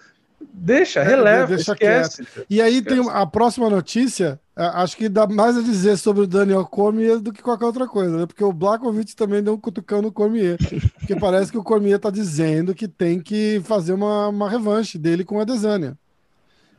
Deixa, 0.61 0.99
é, 0.99 1.03
releva, 1.03 1.47
deixa 1.47 1.71
esquece. 1.71 2.25
Quieto. 2.25 2.45
E 2.49 2.61
aí 2.61 2.77
esquece. 2.77 3.01
tem 3.01 3.09
a 3.09 3.25
próxima 3.25 3.69
notícia, 3.69 4.39
é, 4.55 4.63
acho 4.63 4.97
que 4.97 5.07
dá 5.07 5.25
mais 5.25 5.57
a 5.57 5.61
dizer 5.61 5.97
sobre 5.97 6.23
o 6.23 6.27
Daniel 6.27 6.65
Cormier 6.65 7.19
do 7.19 7.31
que 7.31 7.41
qualquer 7.41 7.65
outra 7.65 7.87
coisa, 7.87 8.17
né? 8.17 8.25
Porque 8.25 8.43
o 8.43 8.51
Blakovic 8.51 9.15
também 9.15 9.41
deu 9.41 9.53
um 9.53 9.59
cutucão 9.59 10.01
no 10.01 10.11
Cormier. 10.11 10.57
porque 10.99 11.15
parece 11.19 11.51
que 11.51 11.57
o 11.57 11.63
Cormier 11.63 11.97
tá 11.97 12.09
dizendo 12.09 12.75
que 12.75 12.87
tem 12.87 13.21
que 13.21 13.61
fazer 13.63 13.93
uma, 13.93 14.27
uma 14.27 14.49
revanche 14.49 14.97
dele 14.97 15.23
com 15.23 15.39
a 15.39 15.45
Desânia. 15.45 15.97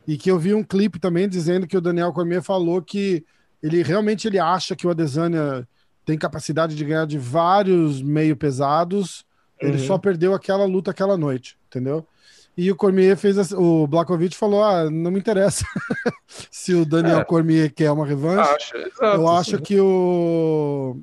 E 0.07 0.17
que 0.17 0.29
eu 0.29 0.37
vi 0.37 0.53
um 0.53 0.63
clipe 0.63 0.99
também 0.99 1.27
dizendo 1.27 1.65
que 1.65 1.77
o 1.77 1.81
Daniel 1.81 2.13
Cormier 2.13 2.41
falou 2.41 2.81
que 2.81 3.25
ele 3.61 3.81
realmente 3.81 4.27
ele 4.27 4.39
acha 4.39 4.75
que 4.75 4.85
o 4.85 4.89
Adesanya 4.89 5.67
tem 6.05 6.17
capacidade 6.17 6.75
de 6.75 6.85
ganhar 6.85 7.05
de 7.05 7.17
vários 7.17 8.01
meio 8.01 8.35
pesados. 8.35 9.25
Ele 9.59 9.77
uhum. 9.77 9.87
só 9.87 9.97
perdeu 9.97 10.33
aquela 10.33 10.65
luta 10.65 10.91
aquela 10.91 11.17
noite, 11.17 11.57
entendeu? 11.67 12.05
E 12.57 12.69
o 12.69 12.75
Cormier 12.75 13.15
fez 13.15 13.37
assim, 13.37 13.55
o 13.55 13.87
Blakovic 13.87 14.35
falou: 14.35 14.63
ah, 14.63 14.89
não 14.89 15.11
me 15.11 15.19
interessa 15.19 15.65
se 16.51 16.73
o 16.73 16.85
Daniel 16.85 17.19
é. 17.19 17.23
Cormier 17.23 17.71
quer 17.73 17.91
uma 17.91 18.05
revanche. 18.05 18.51
Acho, 18.51 18.77
exato, 18.77 19.03
eu 19.03 19.27
acho 19.27 19.57
sim. 19.57 19.63
que 19.63 19.79
o 19.79 20.97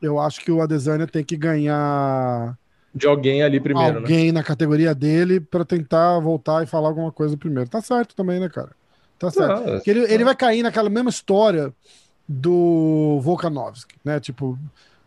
eu 0.00 0.18
acho 0.18 0.40
que 0.40 0.50
o 0.50 0.62
Adesanya 0.62 1.06
tem 1.06 1.22
que 1.22 1.36
ganhar 1.36 2.56
de 2.94 3.06
alguém 3.06 3.42
ali 3.42 3.60
primeiro, 3.60 3.94
né? 3.94 4.00
alguém 4.00 4.26
né? 4.26 4.32
na 4.32 4.42
categoria 4.42 4.94
dele 4.94 5.40
para 5.40 5.64
tentar 5.64 6.18
voltar 6.18 6.62
e 6.62 6.66
falar 6.66 6.88
alguma 6.88 7.12
coisa 7.12 7.36
primeiro. 7.36 7.70
Tá 7.70 7.80
certo 7.80 8.14
também, 8.16 8.40
né, 8.40 8.48
cara? 8.48 8.70
Tá 9.18 9.30
certo. 9.30 9.70
Ah, 9.70 9.82
ele, 9.86 10.00
ele 10.12 10.24
vai 10.24 10.34
cair 10.34 10.62
naquela 10.62 10.90
mesma 10.90 11.10
história 11.10 11.72
do 12.28 13.20
Volkanovski, 13.22 13.94
né? 14.04 14.18
Tipo, 14.18 14.58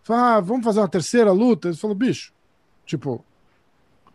ah, 0.08 0.40
vamos 0.40 0.64
fazer 0.64 0.80
uma 0.80 0.88
terceira 0.88 1.32
luta? 1.32 1.68
Ele 1.68 1.78
falou, 1.78 1.96
bicho, 1.96 2.32
tipo, 2.86 3.24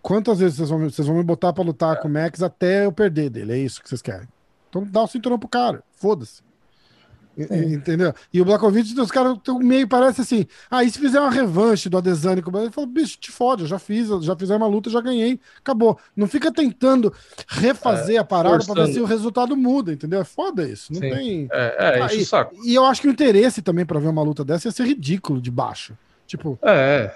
Quantas 0.09 0.39
vezes 0.39 0.57
vocês 0.57 0.71
vão, 0.71 0.79
vocês 0.89 1.07
vão 1.07 1.19
me 1.19 1.23
botar 1.23 1.53
para 1.53 1.63
lutar 1.63 1.95
é. 1.95 2.01
com 2.01 2.09
o 2.09 2.11
Max 2.11 2.43
até 2.43 2.87
eu 2.87 2.93
perder 2.93 3.29
dele? 3.29 3.53
É 3.53 3.59
isso 3.59 3.83
que 3.83 3.91
vocês 3.91 4.01
querem? 4.01 4.27
Então 4.71 4.83
dá 4.83 5.03
o 5.03 5.07
cinturão 5.07 5.39
pro 5.39 5.47
cara. 5.47 5.83
Foda-se. 5.93 6.41
Entendeu? 7.37 8.15
E 8.33 8.41
o 8.41 8.45
Blakovic, 8.47 8.99
os 8.99 9.11
caras 9.11 9.37
meio 9.61 9.87
parece 9.87 10.23
assim. 10.23 10.47
Ah, 10.71 10.83
e 10.83 10.91
se 10.91 10.99
fizer 10.99 11.21
uma 11.21 11.31
revanche 11.31 11.91
do 11.91 11.99
Adesanya? 11.99 12.43
Ele 12.43 12.71
falou, 12.71 12.89
bicho, 12.89 13.19
te 13.19 13.31
fode, 13.31 13.65
eu 13.65 13.69
já 13.69 13.79
fiz, 13.79 14.09
já 14.25 14.35
fiz 14.35 14.49
uma 14.49 14.67
luta, 14.67 14.89
já 14.89 15.03
ganhei, 15.03 15.39
acabou. 15.59 15.99
Não 16.17 16.27
fica 16.27 16.51
tentando 16.51 17.13
refazer 17.47 18.17
é, 18.17 18.19
a 18.19 18.25
parada 18.25 18.65
para 18.65 18.87
ver 18.87 18.95
se 18.95 19.01
o 19.01 19.05
resultado 19.05 19.55
muda, 19.55 19.93
entendeu? 19.93 20.23
É 20.23 20.25
foda 20.25 20.67
isso. 20.67 20.91
Não 20.91 21.03
Sim. 21.03 21.11
tem. 21.11 21.49
É, 21.53 21.99
é 21.99 22.03
ah, 22.03 22.15
e, 22.15 22.25
saco. 22.25 22.57
e 22.65 22.75
eu 22.75 22.87
acho 22.87 23.03
que 23.03 23.09
o 23.09 23.11
interesse 23.11 23.61
também 23.61 23.85
para 23.85 24.01
ver 24.01 24.09
uma 24.09 24.23
luta 24.23 24.43
dessa 24.43 24.69
ia 24.69 24.73
ser 24.73 24.87
ridículo 24.87 25.39
de 25.39 25.51
baixo. 25.51 25.95
Tipo, 26.29 26.59
é. 26.61 27.11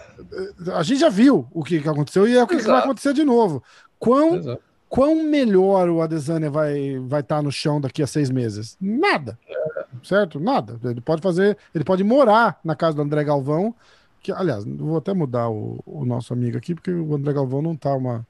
a 0.74 0.82
gente 0.82 1.00
já 1.00 1.10
viu 1.10 1.46
o 1.52 1.62
que, 1.62 1.78
que 1.82 1.88
aconteceu 1.88 2.26
e 2.26 2.34
é 2.34 2.42
o 2.42 2.46
que, 2.46 2.56
que 2.56 2.62
vai 2.62 2.80
acontecer 2.80 3.12
de 3.12 3.22
novo. 3.24 3.62
Quão, 3.98 4.58
quão 4.88 5.22
melhor 5.22 5.90
o 5.90 6.00
Adesanya 6.00 6.50
vai 6.50 6.78
estar 6.78 7.06
vai 7.06 7.22
tá 7.22 7.42
no 7.42 7.52
chão 7.52 7.78
daqui 7.78 8.02
a 8.02 8.06
seis 8.06 8.30
meses? 8.30 8.74
Nada. 8.80 9.38
É. 9.46 9.84
Certo? 10.02 10.40
Nada. 10.40 10.80
Ele 10.82 11.02
pode 11.02 11.20
fazer, 11.20 11.58
ele 11.74 11.84
pode 11.84 12.02
morar 12.02 12.58
na 12.64 12.74
casa 12.74 12.96
do 12.96 13.02
André 13.02 13.22
Galvão, 13.22 13.74
que, 14.22 14.32
aliás, 14.32 14.64
vou 14.64 14.96
até 14.96 15.12
mudar 15.12 15.50
o, 15.50 15.78
o 15.84 16.06
nosso 16.06 16.32
amigo 16.32 16.56
aqui, 16.56 16.74
porque 16.74 16.90
o 16.90 17.14
André 17.14 17.34
Galvão 17.34 17.60
não 17.60 17.76
tá 17.76 17.94
uma, 17.94 18.26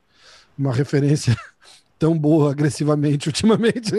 uma 0.58 0.72
referência 0.74 1.36
tão 2.02 2.18
boa 2.18 2.50
agressivamente 2.50 3.28
ultimamente. 3.30 3.92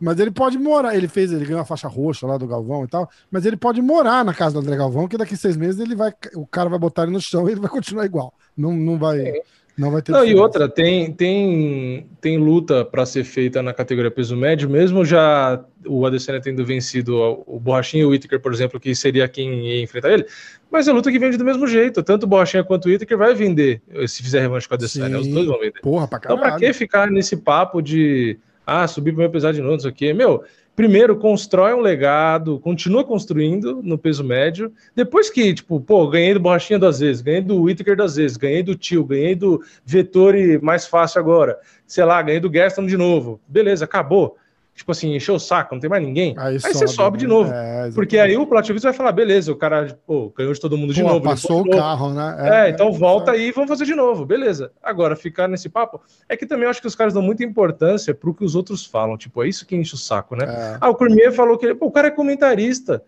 mas 0.00 0.20
ele 0.20 0.30
pode 0.30 0.56
morar. 0.56 0.94
Ele 0.94 1.08
fez, 1.08 1.32
ele 1.32 1.44
ganhou 1.44 1.60
a 1.60 1.64
faixa 1.64 1.88
roxa 1.88 2.28
lá 2.28 2.38
do 2.38 2.46
Galvão 2.46 2.84
e 2.84 2.86
tal. 2.86 3.10
Mas 3.28 3.44
ele 3.44 3.56
pode 3.56 3.82
morar 3.82 4.24
na 4.24 4.32
casa 4.32 4.54
do 4.54 4.60
André 4.60 4.76
Galvão, 4.76 5.08
que 5.08 5.18
daqui 5.18 5.36
seis 5.36 5.56
meses 5.56 5.80
ele 5.80 5.96
vai, 5.96 6.14
o 6.36 6.46
cara 6.46 6.70
vai 6.70 6.78
botar 6.78 7.02
ele 7.02 7.10
no 7.10 7.20
chão 7.20 7.48
e 7.48 7.52
ele 7.52 7.60
vai 7.60 7.68
continuar 7.68 8.06
igual. 8.06 8.32
Não, 8.56 8.72
não 8.72 8.96
vai. 8.96 9.20
É. 9.20 9.42
Não 9.76 9.90
vai 9.90 10.00
ter. 10.00 10.12
Não, 10.12 10.24
e 10.24 10.34
outra, 10.36 10.68
tem, 10.68 11.12
tem, 11.12 12.06
tem 12.20 12.38
luta 12.38 12.84
para 12.84 13.04
ser 13.04 13.24
feita 13.24 13.60
na 13.60 13.72
categoria 13.72 14.10
peso 14.10 14.36
médio, 14.36 14.70
mesmo 14.70 15.04
já 15.04 15.64
o 15.84 16.06
Adesanya 16.06 16.40
tendo 16.40 16.64
vencido 16.64 17.16
o 17.46 17.58
Borrachinha 17.58 18.04
e 18.04 18.06
o 18.06 18.10
Whittaker, 18.10 18.40
por 18.40 18.52
exemplo, 18.52 18.78
que 18.78 18.94
seria 18.94 19.26
quem 19.26 19.66
ia 19.66 19.82
enfrentar 19.82 20.12
ele. 20.12 20.26
Mas 20.70 20.86
é 20.86 20.92
luta 20.92 21.10
que 21.10 21.18
vende 21.18 21.36
do 21.36 21.44
mesmo 21.44 21.66
jeito. 21.66 22.02
Tanto 22.02 22.22
o 22.22 22.26
Borrachinha 22.26 22.62
quanto 22.62 22.86
o 22.86 22.88
Whittaker 22.88 23.18
vai 23.18 23.34
vender 23.34 23.82
se 24.06 24.22
fizer 24.22 24.40
revanche 24.40 24.68
com 24.68 24.74
o 24.74 24.76
Adesanya. 24.76 25.18
Os 25.18 25.26
dois 25.26 25.46
vão 25.46 25.58
vender. 25.58 25.80
Porra, 25.80 26.06
pra 26.06 26.20
caralho. 26.20 26.40
Então, 26.40 26.50
pra 26.50 26.58
que 26.58 26.72
ficar 26.72 27.10
nesse 27.10 27.36
papo 27.36 27.82
de 27.82 28.38
ah, 28.66 28.86
subir 28.86 29.10
pro 29.10 29.20
meu 29.20 29.30
pesar 29.30 29.52
de 29.52 29.60
novo, 29.60 29.72
não 29.72 29.80
sei 29.80 29.90
o 29.90 29.94
quê? 29.94 30.12
Meu, 30.12 30.44
primeiro 30.74 31.16
constrói 31.16 31.72
um 31.74 31.80
legado, 31.80 32.58
continua 32.60 33.04
construindo 33.04 33.80
no 33.82 33.96
peso 33.96 34.24
médio. 34.24 34.72
Depois 34.94 35.30
que, 35.30 35.54
tipo, 35.54 35.80
pô, 35.80 36.08
ganhei 36.08 36.34
do 36.34 36.40
Borrachinha 36.40 36.78
duas 36.78 37.00
vezes, 37.00 37.22
ganhei 37.22 37.40
do 37.40 37.62
Whittaker 37.62 37.96
duas 37.96 38.16
vezes, 38.16 38.36
ganhei 38.36 38.62
do 38.62 38.74
Tio, 38.74 39.04
ganhei 39.04 39.34
do 39.34 39.62
Vettori 39.84 40.58
mais 40.62 40.86
fácil 40.86 41.20
agora, 41.20 41.58
sei 41.86 42.04
lá, 42.04 42.20
ganhei 42.22 42.40
do 42.40 42.50
Gaston 42.50 42.86
de 42.86 42.96
novo. 42.96 43.40
Beleza, 43.48 43.84
acabou 43.84 44.36
tipo 44.74 44.90
assim, 44.90 45.14
encheu 45.14 45.36
o 45.36 45.38
saco, 45.38 45.74
não 45.74 45.80
tem 45.80 45.88
mais 45.88 46.02
ninguém. 46.02 46.34
Aí, 46.36 46.54
aí 46.54 46.60
sobe, 46.60 46.74
você 46.74 46.86
sobe 46.88 47.18
de 47.18 47.26
né? 47.26 47.32
novo. 47.32 47.52
É, 47.52 47.90
porque 47.94 48.18
aí 48.18 48.36
o 48.36 48.46
Platovitz 48.46 48.82
vai 48.82 48.92
falar, 48.92 49.12
beleza, 49.12 49.52
o 49.52 49.56
cara 49.56 49.96
pô, 50.06 50.32
ganhou 50.36 50.52
de 50.52 50.60
todo 50.60 50.76
mundo 50.76 50.92
de 50.92 51.00
pô, 51.00 51.08
novo. 51.08 51.24
Passou 51.24 51.62
o 51.62 51.70
carro, 51.70 52.12
né? 52.12 52.36
É, 52.38 52.66
é 52.66 52.70
então 52.70 52.88
é, 52.88 52.92
volta 52.92 53.30
aí 53.30 53.48
e 53.48 53.52
vamos 53.52 53.70
fazer 53.70 53.84
de 53.84 53.94
novo, 53.94 54.26
beleza. 54.26 54.72
Agora, 54.82 55.14
ficar 55.14 55.46
nesse 55.46 55.68
papo, 55.68 56.00
é 56.28 56.36
que 56.36 56.44
também 56.44 56.64
eu 56.64 56.70
acho 56.70 56.80
que 56.80 56.88
os 56.88 56.96
caras 56.96 57.14
dão 57.14 57.22
muita 57.22 57.44
importância 57.44 58.12
pro 58.12 58.34
que 58.34 58.44
os 58.44 58.56
outros 58.56 58.84
falam, 58.84 59.16
tipo, 59.16 59.42
é 59.44 59.48
isso 59.48 59.64
que 59.64 59.76
enche 59.76 59.94
o 59.94 59.98
saco, 59.98 60.34
né? 60.34 60.44
É. 60.46 60.78
Ah, 60.80 60.90
o 60.90 60.94
Cormier 60.94 61.32
falou 61.32 61.56
que 61.56 61.66
ele, 61.66 61.74
pô, 61.76 61.86
o 61.86 61.92
cara 61.92 62.08
é 62.08 62.10
comentarista. 62.10 63.02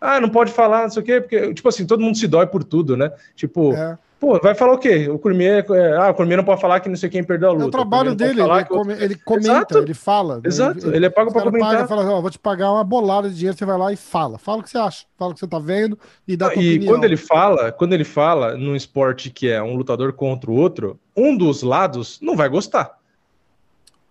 Ah, 0.00 0.18
não 0.18 0.30
pode 0.30 0.50
falar, 0.50 0.84
não 0.84 0.90
sei 0.90 1.02
o 1.02 1.04
quê, 1.04 1.20
porque, 1.20 1.52
tipo 1.52 1.68
assim, 1.68 1.84
todo 1.84 2.00
mundo 2.00 2.16
se 2.16 2.26
dói 2.26 2.46
por 2.46 2.64
tudo, 2.64 2.96
né? 2.96 3.12
Tipo, 3.36 3.74
é. 3.74 3.98
Pô, 4.20 4.38
vai 4.38 4.54
falar 4.54 4.74
o 4.74 4.78
quê? 4.78 5.08
O 5.08 5.18
Cormier, 5.18 5.64
é, 5.70 5.96
ah, 5.96 6.10
o 6.10 6.14
Cormier 6.14 6.36
não 6.36 6.44
pode 6.44 6.60
falar 6.60 6.78
que 6.80 6.90
não 6.90 6.96
sei 6.96 7.08
quem 7.08 7.24
perdeu 7.24 7.48
a 7.48 7.52
luta. 7.52 7.64
É 7.64 7.68
o 7.68 7.70
trabalho 7.70 8.12
o 8.12 8.14
dele, 8.14 8.42
ele, 8.42 8.64
come, 8.66 8.92
ele, 8.92 9.14
comenta, 9.16 9.48
Exato. 9.48 9.78
ele 9.78 9.94
fala. 9.94 10.42
Exato, 10.44 10.86
ele, 10.88 10.96
ele 10.96 11.06
é 11.06 11.10
pago 11.10 11.32
para 11.32 11.40
comentar. 11.40 11.70
Paga, 11.70 11.88
fala, 11.88 12.04
ó, 12.10 12.20
vou 12.20 12.30
te 12.30 12.38
pagar 12.38 12.70
uma 12.70 12.84
bolada 12.84 13.30
de 13.30 13.34
dinheiro, 13.34 13.56
você 13.56 13.64
vai 13.64 13.78
lá 13.78 13.90
e 13.90 13.96
fala. 13.96 14.36
Fala 14.36 14.58
o 14.58 14.62
que 14.62 14.68
você 14.68 14.76
acha, 14.76 15.06
fala 15.18 15.30
o 15.30 15.34
que 15.34 15.40
você 15.40 15.46
tá 15.48 15.58
vendo 15.58 15.98
e 16.28 16.36
dá 16.36 16.50
tua 16.50 16.62
E 16.62 16.76
opinião. 16.76 16.92
quando 16.92 17.04
ele 17.04 17.16
fala, 17.16 17.72
quando 17.72 17.94
ele 17.94 18.04
fala 18.04 18.58
num 18.58 18.76
esporte 18.76 19.30
que 19.30 19.48
é 19.48 19.62
um 19.62 19.74
lutador 19.74 20.12
contra 20.12 20.50
o 20.50 20.54
outro, 20.54 21.00
um 21.16 21.34
dos 21.34 21.62
lados 21.62 22.18
não 22.20 22.36
vai 22.36 22.50
gostar. 22.50 22.99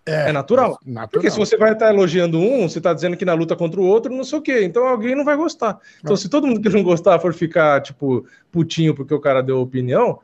É, 0.06 0.30
é 0.30 0.32
natural. 0.32 0.78
natural. 0.84 1.08
Porque 1.08 1.30
se 1.30 1.38
você 1.38 1.56
vai 1.56 1.72
estar 1.72 1.92
elogiando 1.92 2.38
um, 2.38 2.68
você 2.68 2.78
está 2.78 2.92
dizendo 2.92 3.16
que 3.16 3.24
na 3.24 3.34
luta 3.34 3.54
contra 3.54 3.80
o 3.80 3.84
outro, 3.84 4.14
não 4.14 4.24
sei 4.24 4.38
o 4.38 4.42
quê. 4.42 4.62
Então 4.64 4.86
alguém 4.86 5.14
não 5.14 5.24
vai 5.24 5.36
gostar. 5.36 5.78
Então, 6.00 6.16
se 6.16 6.28
todo 6.28 6.46
mundo 6.46 6.60
que 6.60 6.68
não 6.68 6.82
gostar 6.82 7.18
for 7.18 7.34
ficar, 7.34 7.80
tipo, 7.82 8.26
putinho 8.50 8.94
porque 8.94 9.14
o 9.14 9.20
cara 9.20 9.42
deu 9.42 9.60
opinião, 9.60 10.18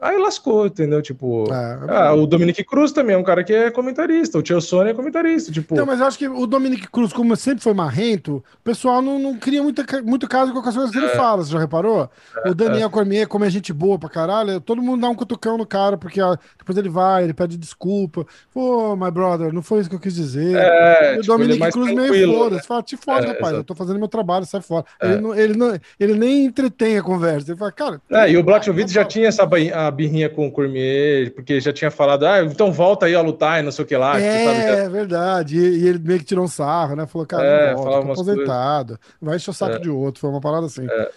Aí 0.00 0.16
lascou, 0.18 0.66
entendeu? 0.66 1.02
Tipo, 1.02 1.44
é, 1.52 1.78
ah, 1.88 2.14
o 2.14 2.26
Dominic 2.26 2.64
Cruz 2.64 2.90
também 2.90 3.14
é 3.14 3.18
um 3.18 3.22
cara 3.22 3.44
que 3.44 3.52
é 3.52 3.70
comentarista, 3.70 4.38
o 4.38 4.42
Tio 4.42 4.60
Sony 4.60 4.90
é 4.90 4.94
comentarista, 4.94 5.52
tipo... 5.52 5.74
Não, 5.74 5.84
mas 5.84 6.00
eu 6.00 6.06
acho 6.06 6.18
que 6.18 6.26
o 6.26 6.46
Dominic 6.46 6.88
Cruz, 6.88 7.12
como 7.12 7.36
sempre 7.36 7.62
foi 7.62 7.74
marrento, 7.74 8.36
o 8.36 8.64
pessoal 8.64 9.02
não, 9.02 9.18
não 9.18 9.36
cria 9.36 9.62
muita, 9.62 9.84
muito 10.02 10.26
caso 10.26 10.52
com 10.52 10.58
as 10.60 10.74
coisas 10.74 10.90
que 10.90 10.96
ele 10.96 11.06
é. 11.06 11.16
fala, 11.16 11.44
você 11.44 11.52
já 11.52 11.58
reparou? 11.58 12.08
É, 12.44 12.50
o 12.50 12.54
Daniel 12.54 12.88
é. 12.88 12.90
Cormier, 12.90 13.28
como 13.28 13.44
é 13.44 13.50
gente 13.50 13.72
boa 13.72 13.98
pra 13.98 14.08
caralho, 14.08 14.60
todo 14.60 14.80
mundo 14.80 15.02
dá 15.02 15.08
um 15.08 15.14
cutucão 15.14 15.58
no 15.58 15.66
cara, 15.66 15.98
porque 15.98 16.20
ó, 16.20 16.36
depois 16.58 16.78
ele 16.78 16.88
vai, 16.88 17.24
ele 17.24 17.34
pede 17.34 17.58
desculpa, 17.58 18.26
pô, 18.54 18.96
my 18.96 19.10
brother, 19.10 19.52
não 19.52 19.62
foi 19.62 19.80
isso 19.80 19.90
que 19.90 19.96
eu 19.96 20.00
quis 20.00 20.14
dizer. 20.14 20.56
É, 20.56 21.16
o 21.18 21.20
tipo, 21.20 21.26
Dominic 21.26 21.62
é 21.62 21.70
Cruz 21.70 21.94
meio 21.94 22.34
foda, 22.34 22.56
né? 22.56 22.62
fala, 22.62 22.82
te 22.82 22.96
fode, 22.96 23.26
rapaz, 23.26 23.40
exato. 23.42 23.56
eu 23.56 23.64
tô 23.64 23.74
fazendo 23.74 23.98
meu 23.98 24.08
trabalho, 24.08 24.46
sai 24.46 24.62
fora. 24.62 24.84
Ele, 25.02 25.16
não, 25.20 25.34
ele, 25.34 25.54
não, 25.56 25.78
ele 25.98 26.14
nem 26.14 26.46
entretém 26.46 26.96
a 26.96 27.02
conversa, 27.02 27.50
ele 27.50 27.58
fala, 27.58 27.72
cara... 27.72 28.00
É, 28.10 28.30
e 28.30 28.36
o 28.38 28.42
Blackwood 28.42 28.90
já 28.90 29.04
tinha 29.04 29.28
essa 29.28 29.44
birrinha 29.90 30.28
com 30.28 30.46
o 30.46 30.52
Cormier 30.52 31.32
porque 31.34 31.60
já 31.60 31.72
tinha 31.72 31.90
falado, 31.90 32.26
ah, 32.26 32.42
então 32.42 32.72
volta 32.72 33.06
aí 33.06 33.14
a 33.14 33.20
lutar 33.20 33.60
e 33.60 33.62
não 33.62 33.72
sei 33.72 33.84
o 33.84 33.88
que 33.88 33.96
lá. 33.96 34.20
É, 34.20 34.44
sabe, 34.44 34.80
é 34.86 34.88
verdade. 34.88 35.58
E, 35.58 35.80
e, 35.80 35.88
ele 35.88 35.98
meio 35.98 36.18
que 36.18 36.24
tirou 36.24 36.44
um 36.44 36.48
sarro, 36.48 36.96
né? 36.96 37.06
Falou, 37.06 37.26
cara, 37.26 37.44
é, 37.44 37.74
volta, 37.74 38.12
aposentado. 38.12 38.98
Coisas. 38.98 39.16
Vai 39.20 39.36
encher 39.36 39.50
o 39.50 39.54
saco 39.54 39.76
é. 39.76 39.78
de 39.78 39.90
outro. 39.90 40.20
Foi 40.20 40.30
uma 40.30 40.40
parada 40.40 40.66
assim. 40.66 40.86
É. 40.88 41.10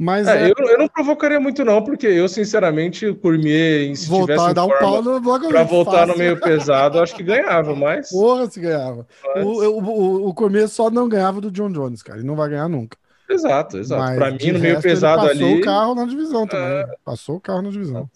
Mas 0.00 0.26
é, 0.26 0.46
é... 0.46 0.50
Eu, 0.50 0.66
eu, 0.66 0.78
não 0.78 0.88
provocaria 0.88 1.38
muito, 1.38 1.62
não, 1.62 1.84
porque 1.84 2.06
eu, 2.06 2.26
sinceramente, 2.26 3.06
o 3.06 3.14
Cormier, 3.14 3.94
se 3.94 4.08
voltar 4.08 4.32
tivesse 4.32 4.54
dar 4.54 4.64
um 4.64 4.70
pau 4.70 5.02
no 5.02 5.20
Pra 5.50 5.62
voltar 5.62 5.90
fácil. 5.90 6.12
no 6.14 6.18
meio 6.18 6.40
pesado, 6.40 6.98
acho 7.00 7.14
que 7.14 7.22
ganhava, 7.22 7.74
mas. 7.76 8.08
Porra, 8.08 8.50
se 8.50 8.58
ganhava. 8.60 9.06
Mas... 9.34 9.44
O, 9.44 9.50
o, 9.50 9.84
o, 9.84 10.28
o 10.28 10.34
Cormier 10.34 10.68
só 10.68 10.90
não 10.90 11.06
ganhava 11.06 11.38
do 11.38 11.50
John 11.50 11.70
Jones, 11.70 12.02
cara. 12.02 12.18
Ele 12.18 12.26
não 12.26 12.34
vai 12.34 12.48
ganhar 12.48 12.66
nunca. 12.66 12.96
Exato, 13.30 13.78
exato. 13.78 14.16
Para 14.16 14.30
mim, 14.32 14.52
no 14.52 14.58
meio 14.58 14.80
pesado 14.80 15.22
passou 15.22 15.30
ali. 15.30 15.40
Passou 15.40 15.58
o 15.58 15.64
carro 15.64 15.94
na 15.94 16.04
divisão 16.04 16.46
também. 16.46 16.78
É... 16.78 16.86
Passou 17.04 17.36
o 17.36 17.40
carro 17.40 17.62
na 17.62 17.70
divisão. 17.70 18.10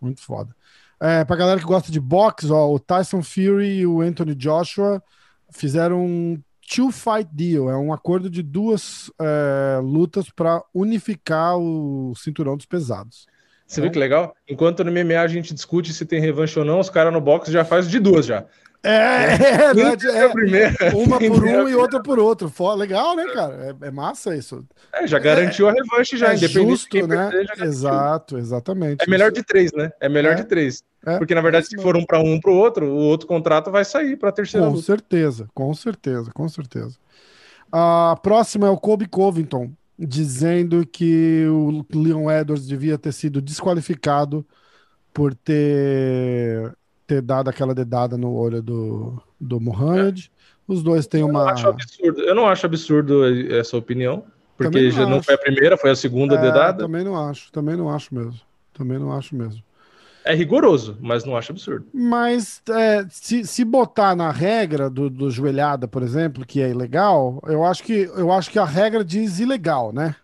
Muito 0.00 0.22
foda. 0.22 0.54
É, 1.00 1.24
pra 1.24 1.36
galera 1.36 1.58
que 1.58 1.66
gosta 1.66 1.90
de 1.90 2.00
boxe, 2.00 2.50
ó, 2.50 2.72
o 2.72 2.78
Tyson 2.78 3.22
Fury 3.22 3.80
e 3.80 3.86
o 3.86 4.00
Anthony 4.00 4.34
Joshua 4.34 5.02
fizeram 5.50 6.04
um 6.04 6.40
two 6.72 6.90
fight 6.90 7.28
deal, 7.32 7.68
é 7.68 7.76
um 7.76 7.92
acordo 7.92 8.30
de 8.30 8.42
duas 8.42 9.10
é, 9.20 9.80
lutas 9.82 10.30
para 10.30 10.62
unificar 10.72 11.58
o 11.58 12.14
cinturão 12.16 12.56
dos 12.56 12.66
pesados. 12.66 13.26
Você 13.66 13.80
viu 13.80 13.90
que 13.90 13.98
legal? 13.98 14.34
Enquanto 14.48 14.84
no 14.84 14.90
MMA 14.92 15.20
a 15.20 15.26
gente 15.26 15.52
discute 15.52 15.92
se 15.92 16.06
tem 16.06 16.20
revanche 16.20 16.58
ou 16.58 16.64
não, 16.64 16.80
os 16.80 16.90
caras 16.90 17.12
no 17.12 17.20
boxe 17.20 17.50
já 17.50 17.64
faz 17.64 17.88
de 17.88 17.98
duas 17.98 18.26
já. 18.26 18.46
É, 18.84 18.90
é, 18.90 19.70
é, 20.84 20.88
é 20.88 20.94
uma 20.94 21.18
por 21.18 21.42
um 21.42 21.68
e 21.68 21.74
outra 21.74 22.02
por 22.02 22.18
outro. 22.18 22.52
Legal, 22.76 23.16
né, 23.16 23.24
cara? 23.32 23.76
É, 23.80 23.86
é 23.88 23.90
massa 23.90 24.36
isso. 24.36 24.62
É, 24.92 25.06
já 25.06 25.18
garantiu 25.18 25.68
a 25.68 25.72
revanche 25.72 26.18
já, 26.18 26.32
é 26.32 26.36
independente 26.36 26.68
justo, 26.68 27.06
né? 27.06 27.30
Perder, 27.30 27.64
Exato, 27.64 28.36
exatamente. 28.36 29.02
É 29.02 29.10
melhor 29.10 29.32
de 29.32 29.42
três, 29.42 29.72
né? 29.72 29.90
É 29.98 30.08
melhor 30.08 30.34
de 30.34 30.44
três. 30.44 30.82
Porque, 31.18 31.34
na 31.34 31.40
verdade, 31.40 31.66
se 31.66 31.80
for 31.80 31.96
um 31.96 32.04
para 32.04 32.18
um 32.18 32.38
para 32.40 32.50
o 32.50 32.56
outro, 32.56 32.86
o 32.86 32.96
outro 32.96 33.26
contrato 33.26 33.70
vai 33.70 33.84
sair 33.84 34.16
para 34.16 34.28
a 34.28 34.32
terceira. 34.32 34.66
Com 34.66 34.72
luta. 34.72 34.84
certeza, 34.84 35.48
com 35.54 35.74
certeza, 35.74 36.30
com 36.32 36.48
certeza. 36.48 36.96
A 37.70 38.18
próxima 38.22 38.66
é 38.66 38.70
o 38.70 38.78
Kobe 38.78 39.06
Covington, 39.06 39.70
dizendo 39.98 40.86
que 40.86 41.46
o 41.48 41.84
Leon 41.94 42.30
Edwards 42.30 42.66
devia 42.66 42.96
ter 42.96 43.12
sido 43.12 43.40
desqualificado 43.42 44.46
por 45.12 45.34
ter 45.34 46.74
ter 47.06 47.20
dado 47.20 47.48
aquela 47.48 47.74
dedada 47.74 48.16
no 48.16 48.34
olho 48.34 48.62
do, 48.62 49.22
do 49.40 49.60
Mohamed. 49.60 50.30
É. 50.30 50.44
Os 50.66 50.82
dois 50.82 51.06
têm 51.06 51.22
uma. 51.22 51.40
Eu 51.40 51.44
não, 51.44 51.52
acho 51.52 51.68
absurdo, 51.68 52.20
eu 52.22 52.34
não 52.34 52.46
acho 52.46 52.66
absurdo 52.66 53.54
essa 53.54 53.76
opinião, 53.76 54.24
porque 54.56 54.82
não 54.82 54.90
já 54.90 55.02
acho. 55.02 55.10
não 55.10 55.22
foi 55.22 55.34
a 55.34 55.38
primeira, 55.38 55.76
foi 55.76 55.90
a 55.90 55.96
segunda 55.96 56.36
é, 56.36 56.40
dedada. 56.40 56.84
Também 56.84 57.04
não 57.04 57.28
acho, 57.28 57.52
também 57.52 57.76
não 57.76 57.90
acho 57.90 58.14
mesmo. 58.14 58.40
Também 58.72 58.98
não 58.98 59.12
acho 59.12 59.36
mesmo. 59.36 59.62
É 60.24 60.34
rigoroso, 60.34 60.96
mas 61.02 61.22
não 61.24 61.36
acho 61.36 61.52
absurdo. 61.52 61.86
Mas 61.92 62.62
é, 62.70 63.04
se, 63.10 63.46
se 63.46 63.62
botar 63.62 64.16
na 64.16 64.30
regra 64.30 64.88
do, 64.88 65.10
do 65.10 65.30
joelhada, 65.30 65.86
por 65.86 66.02
exemplo, 66.02 66.46
que 66.46 66.62
é 66.62 66.70
ilegal, 66.70 67.42
eu 67.46 67.62
acho 67.62 67.82
que 67.82 68.10
eu 68.16 68.32
acho 68.32 68.50
que 68.50 68.58
a 68.58 68.64
regra 68.64 69.04
diz 69.04 69.38
ilegal, 69.38 69.92
né? 69.92 70.16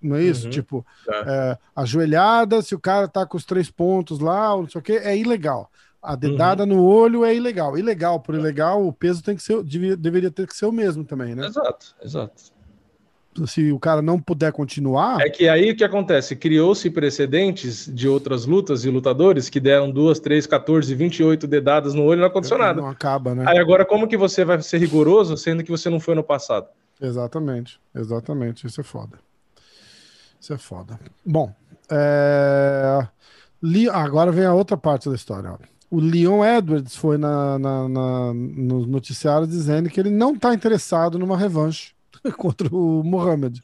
Não 0.00 0.16
é 0.16 0.22
isso? 0.22 0.46
Uhum, 0.46 0.50
tipo, 0.50 0.86
é. 1.08 1.58
É, 1.76 1.86
joelhada, 1.86 2.62
se 2.62 2.74
o 2.74 2.80
cara 2.80 3.06
tá 3.06 3.24
com 3.24 3.36
os 3.36 3.44
três 3.44 3.70
pontos 3.70 4.18
lá, 4.18 4.48
não 4.56 4.68
sei 4.68 4.80
o 4.80 4.82
que, 4.82 4.94
é 4.94 5.16
ilegal. 5.16 5.70
A 6.02 6.16
dedada 6.16 6.64
uhum. 6.64 6.70
no 6.70 6.84
olho 6.84 7.24
é 7.24 7.32
ilegal. 7.32 7.78
Ilegal 7.78 8.18
por 8.18 8.34
ilegal, 8.34 8.84
o 8.84 8.92
peso 8.92 9.22
tem 9.22 9.36
que 9.36 9.42
ser, 9.42 9.62
devia, 9.62 9.96
deveria 9.96 10.32
ter 10.32 10.48
que 10.48 10.56
ser 10.56 10.66
o 10.66 10.72
mesmo 10.72 11.04
também, 11.04 11.34
né? 11.36 11.46
Exato, 11.46 11.94
exato. 12.02 12.42
se 13.46 13.70
o 13.70 13.78
cara 13.78 14.02
não 14.02 14.18
puder 14.18 14.50
continuar. 14.50 15.20
É 15.20 15.30
que 15.30 15.48
aí 15.48 15.70
o 15.70 15.76
que 15.76 15.84
acontece? 15.84 16.34
Criou-se 16.34 16.90
precedentes 16.90 17.88
de 17.88 18.08
outras 18.08 18.46
lutas 18.46 18.84
e 18.84 18.90
lutadores 18.90 19.48
que 19.48 19.60
deram 19.60 19.92
duas, 19.92 20.18
três, 20.18 20.44
14, 20.44 20.92
28 20.92 21.46
dedadas 21.46 21.94
no 21.94 22.02
olho 22.02 22.20
não 22.20 22.26
aconteceu 22.26 22.58
nada. 22.58 22.80
Não 22.80 22.88
acaba, 22.88 23.32
né? 23.32 23.44
Aí 23.46 23.58
agora, 23.58 23.84
como 23.84 24.08
que 24.08 24.16
você 24.16 24.44
vai 24.44 24.60
ser 24.60 24.78
rigoroso 24.78 25.36
sendo 25.36 25.62
que 25.62 25.70
você 25.70 25.88
não 25.88 26.00
foi 26.00 26.16
no 26.16 26.24
passado? 26.24 26.66
Exatamente, 27.00 27.80
exatamente. 27.94 28.66
Isso 28.66 28.80
é 28.80 28.84
foda. 28.84 29.20
Isso 30.40 30.52
é 30.52 30.58
foda. 30.58 30.98
Bom, 31.24 31.54
é... 31.88 33.06
agora 33.92 34.32
vem 34.32 34.44
a 34.44 34.52
outra 34.52 34.76
parte 34.76 35.08
da 35.08 35.14
história. 35.14 35.56
O 35.92 36.00
Leon 36.00 36.42
Edwards 36.42 36.96
foi 36.96 37.18
na, 37.18 37.58
na, 37.58 37.86
na, 37.86 38.32
no 38.32 38.86
noticiário 38.86 39.46
dizendo 39.46 39.90
que 39.90 40.00
ele 40.00 40.08
não 40.08 40.32
está 40.32 40.54
interessado 40.54 41.18
numa 41.18 41.36
revanche 41.36 41.92
contra 42.38 42.74
o 42.74 43.04
Mohamed. 43.04 43.62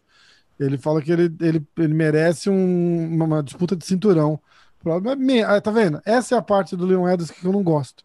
Ele 0.60 0.76
fala 0.76 1.00
que 1.00 1.10
ele, 1.10 1.34
ele, 1.40 1.66
ele 1.78 1.94
merece 1.94 2.50
um, 2.50 3.14
uma 3.14 3.42
disputa 3.42 3.74
de 3.74 3.86
cinturão. 3.86 4.38
Ah, 5.46 5.58
tá 5.58 5.70
vendo? 5.70 6.02
Essa 6.04 6.34
é 6.34 6.38
a 6.38 6.42
parte 6.42 6.76
do 6.76 6.84
Leon 6.84 7.08
Edwards 7.08 7.30
que 7.30 7.46
eu 7.46 7.50
não 7.50 7.62
gosto. 7.62 8.04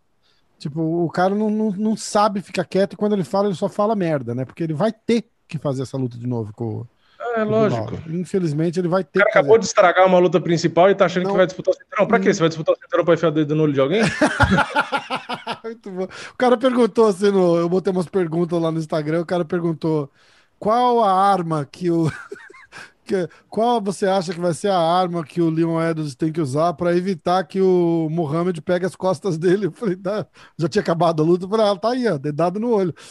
Tipo, 0.57 0.79
o 0.81 1.09
cara 1.09 1.35
não, 1.35 1.49
não, 1.49 1.71
não 1.71 1.97
sabe 1.97 2.41
ficar 2.41 2.63
quieto 2.63 2.93
e 2.93 2.95
quando 2.95 3.11
ele 3.11 3.25
fala, 3.25 3.49
ele 3.49 3.55
só 3.55 3.67
fala 3.67 3.93
merda, 3.93 4.33
né? 4.33 4.45
Porque 4.45 4.63
ele 4.63 4.73
vai 4.73 4.93
ter 4.93 5.29
que 5.49 5.57
fazer 5.57 5.81
essa 5.81 5.97
luta 5.97 6.17
de 6.17 6.25
novo 6.25 6.53
com, 6.53 6.87
é 7.35 7.43
lógico. 7.43 7.99
Infelizmente, 8.09 8.79
ele 8.79 8.87
vai 8.87 9.03
ter. 9.03 9.19
O 9.19 9.23
cara 9.23 9.29
acabou 9.29 9.57
de 9.57 9.65
estragar 9.65 10.05
uma 10.05 10.19
luta 10.19 10.39
principal 10.39 10.89
e 10.89 10.95
tá 10.95 11.05
achando 11.05 11.23
não. 11.23 11.31
que 11.31 11.37
vai 11.37 11.45
disputar 11.45 11.73
o 11.73 11.77
cinturão. 11.77 12.07
Pra 12.07 12.19
quê? 12.19 12.29
Hum. 12.29 12.33
Você 12.33 12.39
vai 12.39 12.49
disputar 12.49 12.75
o 12.75 12.77
cinturão 12.79 13.05
pra 13.05 13.13
enfiar 13.13 13.29
o 13.29 13.31
dedo 13.31 13.55
no 13.55 13.63
olho 13.63 13.73
de 13.73 13.79
alguém? 13.79 14.01
Muito 15.63 15.91
bom. 15.91 16.03
O 16.03 16.37
cara 16.37 16.57
perguntou 16.57 17.07
assim: 17.07 17.31
no... 17.31 17.57
eu 17.57 17.69
botei 17.69 17.91
umas 17.91 18.07
perguntas 18.07 18.61
lá 18.61 18.71
no 18.71 18.79
Instagram. 18.79 19.21
O 19.21 19.25
cara 19.25 19.45
perguntou 19.45 20.11
qual 20.59 21.03
a 21.03 21.11
arma 21.11 21.67
que 21.69 21.89
o. 21.89 22.11
que... 23.03 23.27
Qual 23.49 23.81
você 23.81 24.05
acha 24.05 24.33
que 24.33 24.39
vai 24.39 24.53
ser 24.53 24.69
a 24.69 24.79
arma 24.79 25.23
que 25.23 25.41
o 25.41 25.49
Leon 25.49 25.81
Edwards 25.81 26.15
tem 26.15 26.31
que 26.31 26.41
usar 26.41 26.73
para 26.73 26.95
evitar 26.95 27.43
que 27.45 27.61
o 27.61 28.07
Muhammad 28.11 28.59
pegue 28.61 28.85
as 28.85 28.95
costas 28.95 29.37
dele? 29.37 29.67
Eu 29.67 29.71
falei, 29.71 29.95
tá, 29.95 30.25
já 30.57 30.67
tinha 30.67 30.81
acabado 30.81 31.21
a 31.21 31.25
luta. 31.25 31.45
Eu 31.45 31.49
falei, 31.49 31.65
ah, 31.65 31.75
tá 31.75 31.91
aí, 31.91 32.07
ó, 32.07 32.17
dedado 32.17 32.59
no 32.59 32.69
olho. 32.69 32.93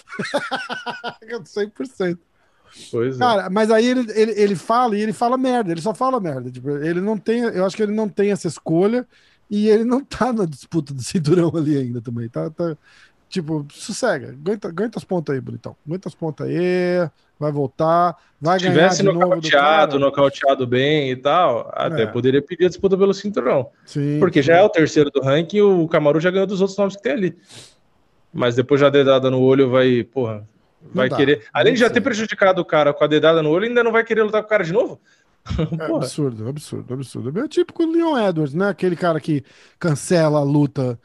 100%. 1.23 2.19
Pois 2.91 3.17
é. 3.17 3.19
Cara, 3.19 3.43
é. 3.47 3.51
mas 3.51 3.71
aí 3.71 3.87
ele, 3.87 4.07
ele, 4.15 4.33
ele 4.33 4.57
fala 4.57 4.97
e 4.97 5.01
ele 5.01 5.13
fala 5.13 5.37
merda, 5.37 5.71
ele 5.71 5.81
só 5.81 5.95
fala 5.95 6.21
merda. 6.21 6.51
Tipo, 6.51 6.71
ele 6.71 7.01
não 7.01 7.19
tem, 7.19 7.41
eu 7.41 7.65
acho 7.65 7.77
que 7.77 7.83
ele 7.83 7.93
não 7.93 8.09
tem 8.09 8.31
essa 8.31 8.49
escolha 8.49 9.07
e 9.51 9.69
ele 9.69 9.85
não 9.85 10.03
tá 10.05 10.33
na 10.33 10.45
disputa 10.45 10.95
do 10.95 11.03
cinturão 11.03 11.53
ali 11.55 11.77
ainda 11.77 12.01
também. 12.01 12.29
Tá, 12.29 12.51
tá 12.51 12.77
tipo, 13.29 13.67
sossega, 13.73 14.31
aguenta, 14.31 14.69
aguenta 14.69 14.99
as 14.99 15.05
pontas 15.05 15.35
aí, 15.35 15.41
bonitão. 15.41 15.75
Aguenta 15.87 16.09
as 16.09 16.15
pontas 16.15 16.47
aí, 16.47 17.09
vai 17.39 17.51
voltar, 17.51 18.17
vai 18.41 18.59
Se 18.61 18.69
ganhar 18.69 18.89
de 18.89 19.03
novo 19.03 19.19
nocauteado, 19.21 19.99
nocauteado 19.99 20.67
bem 20.67 21.11
e 21.11 21.17
tal, 21.17 21.71
até 21.75 22.03
é. 22.03 22.07
poderia 22.07 22.43
pedir 22.43 22.67
a 22.67 22.69
disputa 22.69 22.97
pelo 22.97 23.15
cinturão. 23.15 23.71
Sim, 23.85 24.19
Porque 24.21 24.43
sim. 24.43 24.49
já 24.49 24.59
é 24.59 24.63
o 24.63 24.69
terceiro 24.69 25.11
do 25.11 25.23
ranking, 25.23 25.61
o 25.61 25.89
Camaru 25.89 26.21
já 26.21 26.31
ganhou 26.31 26.47
dos 26.47 26.61
outros 26.61 26.79
nomes 26.79 26.95
que 26.95 27.03
tem 27.03 27.13
ali. 27.13 27.37
Mas 28.33 28.55
depois 28.55 28.81
já 28.81 28.89
dedada 28.89 29.31
no 29.31 29.41
olho 29.41 29.69
vai, 29.69 30.05
porra, 30.05 30.47
vai 30.93 31.09
dá, 31.09 31.17
querer. 31.17 31.47
Além 31.53 31.75
de 31.75 31.81
já 31.81 31.91
ter 31.91 32.01
prejudicado 32.01 32.61
o 32.61 32.65
cara 32.65 32.93
com 32.93 33.05
a 33.05 33.07
dedada 33.07 33.43
no 33.43 33.51
olho, 33.51 33.67
ainda 33.67 33.85
não 33.85 33.93
vai 33.93 34.05
querer 34.05 34.23
lutar 34.23 34.43
com 34.43 34.47
o 34.47 34.51
cara 34.51 34.65
de 34.65 34.73
novo? 34.73 35.01
É 35.79 35.87
absurdo, 35.95 36.49
absurdo, 36.49 36.95
absurdo. 36.95 37.41
É 37.41 37.49
tipo 37.49 37.83
o 37.83 37.91
Leon 37.91 38.17
Edwards, 38.29 38.55
né? 38.55 38.69
Aquele 38.69 38.97
cara 38.97 39.21
que 39.21 39.45
cancela 39.79 40.39
a 40.39 40.43
luta 40.43 40.99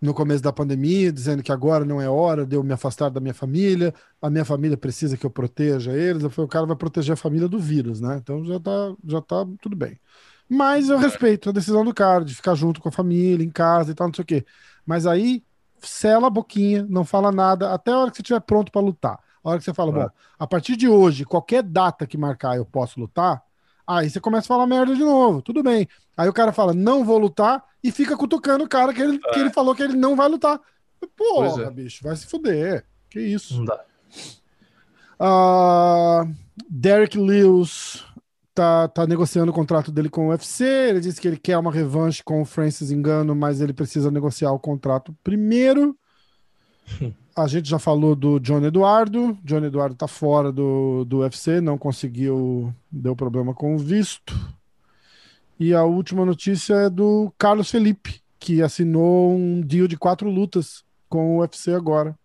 no 0.00 0.12
começo 0.12 0.42
da 0.42 0.52
pandemia, 0.52 1.10
dizendo 1.10 1.42
que 1.42 1.50
agora 1.50 1.84
não 1.84 2.00
é 2.00 2.08
hora 2.08 2.44
de 2.44 2.56
eu 2.56 2.62
me 2.62 2.72
afastar 2.74 3.08
da 3.08 3.20
minha 3.20 3.32
família, 3.32 3.94
a 4.20 4.28
minha 4.28 4.44
família 4.44 4.76
precisa 4.76 5.16
que 5.16 5.24
eu 5.24 5.30
proteja 5.30 5.92
eles. 5.92 6.22
Eu 6.22 6.30
falei, 6.30 6.46
o 6.46 6.50
cara 6.50 6.66
vai 6.66 6.76
proteger 6.76 7.14
a 7.14 7.16
família 7.16 7.48
do 7.48 7.58
vírus, 7.58 8.00
né? 8.00 8.18
Então 8.22 8.44
já 8.44 8.60
tá, 8.60 8.94
já 9.06 9.20
tá 9.22 9.46
tudo 9.60 9.74
bem. 9.76 9.98
Mas 10.48 10.90
eu 10.90 10.98
respeito 10.98 11.48
a 11.48 11.52
decisão 11.52 11.84
do 11.84 11.94
cara 11.94 12.24
de 12.24 12.34
ficar 12.34 12.54
junto 12.54 12.80
com 12.80 12.88
a 12.88 12.92
família, 12.92 13.44
em 13.44 13.50
casa 13.50 13.92
e 13.92 13.94
tal, 13.94 14.08
não 14.08 14.14
sei 14.14 14.22
o 14.22 14.26
quê. 14.26 14.44
Mas 14.84 15.06
aí, 15.06 15.42
sela 15.86 16.26
a 16.26 16.30
boquinha, 16.30 16.86
não 16.88 17.04
fala 17.04 17.30
nada, 17.30 17.72
até 17.72 17.92
a 17.92 17.98
hora 17.98 18.10
que 18.10 18.16
você 18.16 18.22
estiver 18.22 18.40
pronto 18.40 18.70
para 18.72 18.80
lutar. 18.80 19.18
A 19.42 19.50
hora 19.50 19.58
que 19.58 19.64
você 19.64 19.74
fala, 19.74 19.90
é. 19.90 20.04
bom, 20.04 20.10
a 20.38 20.46
partir 20.46 20.76
de 20.76 20.88
hoje, 20.88 21.24
qualquer 21.24 21.62
data 21.62 22.06
que 22.06 22.16
marcar 22.16 22.56
eu 22.56 22.64
posso 22.64 22.98
lutar, 22.98 23.42
aí 23.86 24.08
você 24.08 24.20
começa 24.20 24.46
a 24.46 24.48
falar 24.48 24.66
merda 24.66 24.94
de 24.94 25.02
novo, 25.02 25.42
tudo 25.42 25.62
bem. 25.62 25.86
Aí 26.16 26.28
o 26.28 26.32
cara 26.32 26.52
fala, 26.52 26.72
não 26.72 27.04
vou 27.04 27.18
lutar, 27.18 27.62
e 27.82 27.92
fica 27.92 28.16
cutucando 28.16 28.64
o 28.64 28.68
cara 28.68 28.94
que 28.94 29.02
ele, 29.02 29.20
é. 29.22 29.32
que 29.32 29.40
ele 29.40 29.50
falou 29.50 29.74
que 29.74 29.82
ele 29.82 29.94
não 29.94 30.16
vai 30.16 30.28
lutar. 30.28 30.58
Porra, 31.16 31.64
é. 31.64 31.70
bicho, 31.70 32.02
vai 32.02 32.16
se 32.16 32.26
fuder. 32.26 32.86
Que 33.10 33.20
isso. 33.20 33.58
Não 33.58 33.64
dá. 33.66 33.84
Uh, 35.20 36.34
Derek 36.68 37.18
Lewis 37.18 38.04
tá, 38.54 38.88
tá 38.88 39.06
negociando 39.06 39.50
o 39.50 39.54
contrato 39.54 39.90
dele 39.90 40.08
com 40.08 40.28
o 40.28 40.30
UFC. 40.30 40.64
Ele 40.64 41.00
disse 41.00 41.20
que 41.20 41.26
ele 41.26 41.36
quer 41.36 41.58
uma 41.58 41.72
revanche 41.72 42.22
com 42.22 42.40
o 42.40 42.44
Francis 42.44 42.90
Engano, 42.90 43.34
mas 43.34 43.60
ele 43.60 43.72
precisa 43.72 44.10
negociar 44.10 44.52
o 44.52 44.58
contrato 44.58 45.14
primeiro. 45.24 45.96
A 47.36 47.48
gente 47.48 47.68
já 47.68 47.80
falou 47.80 48.14
do 48.14 48.38
John 48.38 48.64
Eduardo. 48.64 49.36
John 49.42 49.64
Eduardo 49.64 49.96
tá 49.96 50.06
fora 50.06 50.52
do, 50.52 51.04
do 51.04 51.18
UFC, 51.18 51.60
não 51.60 51.76
conseguiu, 51.76 52.72
deu 52.88 53.16
problema 53.16 53.52
com 53.52 53.74
o 53.74 53.78
visto. 53.78 54.32
E 55.58 55.74
a 55.74 55.82
última 55.82 56.24
notícia 56.24 56.74
é 56.74 56.90
do 56.90 57.32
Carlos 57.36 57.70
Felipe, 57.70 58.20
que 58.38 58.62
assinou 58.62 59.32
um 59.32 59.60
deal 59.60 59.88
de 59.88 59.96
quatro 59.96 60.30
lutas 60.30 60.84
com 61.08 61.36
o 61.36 61.40
UFC 61.40 61.72
agora. 61.72 62.16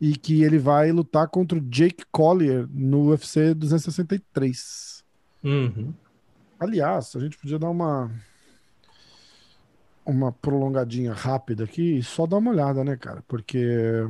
E 0.00 0.16
que 0.16 0.42
ele 0.42 0.58
vai 0.58 0.90
lutar 0.90 1.28
contra 1.28 1.56
o 1.58 1.60
Jake 1.60 2.04
Collier 2.10 2.66
no 2.68 3.10
UFC 3.10 3.54
263. 3.54 4.97
Uhum. 5.42 5.92
Aliás, 6.58 7.14
a 7.14 7.20
gente 7.20 7.38
podia 7.38 7.58
dar 7.58 7.70
uma 7.70 8.10
uma 10.04 10.32
prolongadinha 10.32 11.12
rápida 11.12 11.64
aqui 11.64 11.98
e 11.98 12.02
só 12.02 12.26
dar 12.26 12.38
uma 12.38 12.50
olhada, 12.50 12.82
né, 12.82 12.96
cara? 12.96 13.22
Porque 13.28 14.08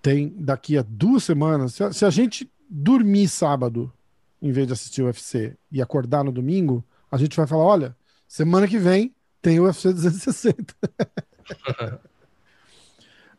tem 0.00 0.28
daqui 0.38 0.78
a 0.78 0.84
duas 0.88 1.24
semanas. 1.24 1.74
Se 1.74 1.82
a, 1.82 1.92
se 1.92 2.04
a, 2.04 2.10
gente 2.10 2.50
dormir 2.70 3.28
sábado, 3.28 3.92
em 4.40 4.52
vez 4.52 4.68
de 4.68 4.72
assistir 4.72 5.02
o 5.02 5.06
UFC, 5.06 5.56
e 5.70 5.82
acordar 5.82 6.22
no 6.22 6.30
domingo, 6.30 6.84
a 7.10 7.18
gente 7.18 7.36
vai 7.36 7.46
falar: 7.46 7.64
olha, 7.64 7.96
semana 8.26 8.68
que 8.68 8.78
vem 8.78 9.12
tem 9.42 9.58
o 9.58 9.64
UFC 9.64 9.92
260. 9.92 10.74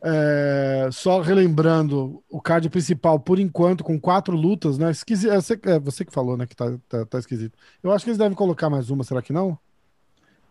é, 0.02 0.90
só 0.92 1.20
relembrando, 1.20 2.24
o 2.30 2.42
card 2.42 2.70
principal, 2.70 3.20
por 3.20 3.38
enquanto, 3.38 3.84
com 3.84 4.00
quatro 4.00 4.36
lutas, 4.36 4.78
né? 4.78 4.92
Esquisito, 4.92 5.32
é, 5.32 5.36
você, 5.36 5.60
é 5.64 5.80
você 5.80 6.06
que 6.06 6.14
falou, 6.14 6.38
né? 6.38 6.48
Que 6.48 6.56
tá, 6.56 6.78
tá, 6.88 7.06
tá, 7.06 7.20
esquisito. 7.20 7.58
Eu 7.84 7.92
acho 7.92 8.06
que 8.06 8.10
eles 8.10 8.18
devem 8.18 8.36
colocar 8.36 8.70
mais 8.70 8.90
uma, 8.90 9.04
será 9.04 9.22
que 9.22 9.34
não? 9.34 9.58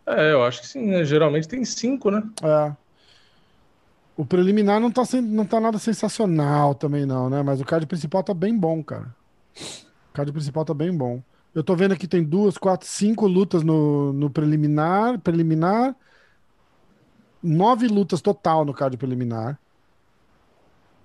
É, 0.07 0.33
eu 0.33 0.43
acho 0.43 0.61
que 0.61 0.67
sim, 0.67 0.87
né? 0.87 1.05
Geralmente 1.05 1.49
tem 1.49 1.65
cinco, 1.65 2.11
né? 2.11 2.23
É. 2.43 2.73
O 4.17 4.27
preliminar 4.27 4.81
não 4.81 4.91
tá, 4.91 5.05
sem, 5.05 5.23
não 5.23 5.47
tá 5.47 5.61
nada 5.61 5.79
sensacional 5.79 6.75
também, 6.75 7.07
não, 7.07 7.31
né? 7.31 7.43
Mas 7.43 7.61
o 7.61 7.65
card 7.65 7.87
principal 7.87 8.23
tá 8.23 8.35
bem 8.35 8.57
bom, 8.57 8.83
cara. 8.83 9.15
O 10.11 10.13
card 10.13 10.33
principal 10.33 10.65
tá 10.65 10.75
bem 10.75 10.95
bom. 10.95 11.23
Eu 11.55 11.63
tô 11.63 11.75
vendo 11.75 11.93
aqui 11.93 12.07
tem 12.07 12.23
duas, 12.23 12.59
quatro, 12.59 12.87
cinco 12.87 13.27
lutas 13.27 13.63
no, 13.63 14.13
no 14.13 14.29
preliminar. 14.29 15.19
Preliminar. 15.21 15.95
Nove 17.43 17.87
lutas 17.87 18.21
total 18.21 18.65
no 18.65 18.75
card 18.75 18.97
preliminar. 18.97 19.59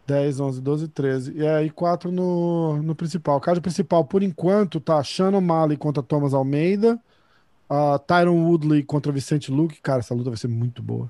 10, 0.06 0.40
11, 0.40 0.62
12, 0.62 0.88
13. 0.90 1.34
E 1.34 1.48
aí 1.48 1.70
quatro 1.70 2.12
no, 2.12 2.82
no 2.82 2.96
principal. 2.96 3.38
O 3.38 3.42
card 3.42 3.62
principal, 3.62 4.04
por 4.04 4.22
enquanto, 4.22 4.80
tá 4.80 5.02
Shannon 5.02 5.42
Malley 5.42 5.78
contra 5.78 6.04
Thomas 6.04 6.34
Almeida. 6.34 7.00
Uh, 7.70 7.98
Tyron 8.00 8.44
Woodley 8.46 8.84
contra 8.84 9.12
Vicente 9.12 9.52
Luke. 9.52 9.82
Cara, 9.82 10.00
essa 10.00 10.14
luta 10.14 10.30
vai 10.30 10.38
ser 10.38 10.50
muito 10.50 10.84
boa. 10.84 11.10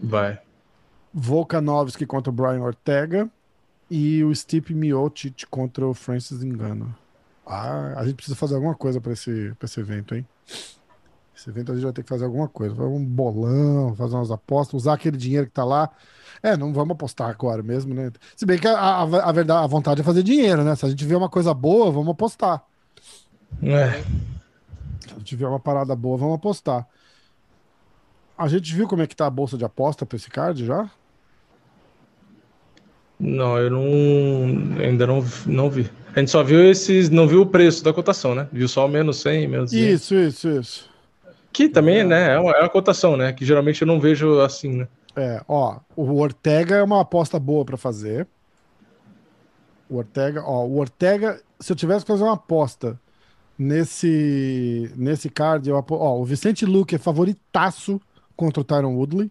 Vai. 0.00 0.38
Volkanovski 1.12 2.06
contra 2.06 2.30
o 2.30 2.32
Brian 2.32 2.62
Ortega 2.62 3.28
e 3.90 4.22
o 4.22 4.34
Stipe 4.34 4.74
Miocic 4.74 5.46
contra 5.46 5.86
o 5.86 5.94
Francis 5.94 6.42
Engano. 6.42 6.94
Ah, 7.46 7.94
a 7.96 8.04
gente 8.04 8.16
precisa 8.16 8.36
fazer 8.36 8.54
alguma 8.54 8.74
coisa 8.74 9.00
para 9.00 9.12
esse, 9.12 9.54
pra 9.58 9.66
esse 9.66 9.80
evento, 9.80 10.14
hein? 10.14 10.26
Esse 11.38 11.50
evento 11.50 11.70
a 11.70 11.74
gente 11.76 11.84
vai 11.84 11.92
ter 11.92 12.02
que 12.02 12.08
fazer 12.08 12.24
alguma 12.24 12.48
coisa. 12.48 12.74
Fazer 12.74 12.88
um 12.88 13.04
bolão, 13.04 13.94
fazer 13.94 14.16
umas 14.16 14.32
apostas, 14.32 14.74
usar 14.74 14.94
aquele 14.94 15.16
dinheiro 15.16 15.46
que 15.46 15.52
tá 15.52 15.64
lá. 15.64 15.88
É, 16.42 16.56
não 16.56 16.72
vamos 16.72 16.94
apostar 16.94 17.30
agora 17.30 17.62
mesmo, 17.62 17.94
né? 17.94 18.10
Se 18.34 18.44
bem 18.44 18.58
que 18.58 18.66
a, 18.66 18.76
a, 18.76 19.02
a 19.02 19.32
verdade, 19.32 19.64
a 19.64 19.66
vontade 19.68 20.00
é 20.00 20.04
fazer 20.04 20.24
dinheiro, 20.24 20.64
né? 20.64 20.74
Se 20.74 20.84
a 20.84 20.88
gente 20.88 21.04
vê 21.04 21.14
uma 21.14 21.28
coisa 21.28 21.54
boa, 21.54 21.92
vamos 21.92 22.08
apostar. 22.08 22.64
É. 23.62 24.02
Se 25.00 25.14
a 25.14 25.18
gente 25.18 25.36
vê 25.36 25.44
uma 25.44 25.60
parada 25.60 25.94
boa, 25.94 26.16
vamos 26.16 26.34
apostar. 26.34 26.84
A 28.36 28.48
gente 28.48 28.74
viu 28.74 28.88
como 28.88 29.02
é 29.02 29.06
que 29.06 29.14
tá 29.14 29.26
a 29.26 29.30
bolsa 29.30 29.56
de 29.56 29.64
aposta 29.64 30.04
para 30.04 30.16
esse 30.16 30.28
card 30.28 30.66
já? 30.66 30.90
Não, 33.18 33.56
eu 33.58 33.70
não 33.70 34.82
ainda 34.82 35.06
não, 35.06 35.24
não 35.46 35.70
vi. 35.70 35.88
A 36.16 36.18
gente 36.18 36.32
só 36.32 36.42
viu 36.42 36.68
esses, 36.68 37.10
não 37.10 37.28
viu 37.28 37.42
o 37.42 37.46
preço 37.46 37.84
da 37.84 37.92
cotação, 37.92 38.34
né? 38.34 38.48
Viu 38.52 38.66
só 38.66 38.86
o 38.86 38.88
menos 38.88 39.20
100, 39.20 39.46
menos 39.46 39.70
100. 39.70 39.92
Isso, 39.92 40.14
isso, 40.16 40.48
isso. 40.48 40.87
Que 41.58 41.68
também, 41.68 41.98
é. 41.98 42.04
né, 42.04 42.34
é 42.34 42.38
uma, 42.38 42.52
é 42.52 42.60
uma 42.60 42.68
cotação, 42.68 43.16
né? 43.16 43.32
Que 43.32 43.44
geralmente 43.44 43.82
eu 43.82 43.88
não 43.88 43.98
vejo 43.98 44.38
assim, 44.38 44.74
né? 44.74 44.88
É, 45.16 45.42
ó, 45.48 45.80
o 45.96 46.20
Ortega 46.20 46.76
é 46.76 46.82
uma 46.84 47.00
aposta 47.00 47.36
boa 47.36 47.64
para 47.64 47.76
fazer. 47.76 48.28
O 49.90 49.96
Ortega, 49.96 50.40
ó, 50.46 50.64
o 50.64 50.78
Ortega, 50.78 51.42
se 51.58 51.72
eu 51.72 51.76
tivesse 51.76 52.04
que 52.04 52.12
fazer 52.12 52.22
uma 52.22 52.34
aposta 52.34 52.96
nesse 53.58 54.92
nesse 54.94 55.28
card, 55.28 55.68
eu 55.68 55.84
ó, 55.90 56.20
o 56.20 56.24
Vicente 56.24 56.64
Luque 56.64 56.94
é 56.94 56.98
favoritaço 56.98 58.00
contra 58.36 58.60
o 58.60 58.64
Tyron 58.64 58.94
Woodley. 58.94 59.28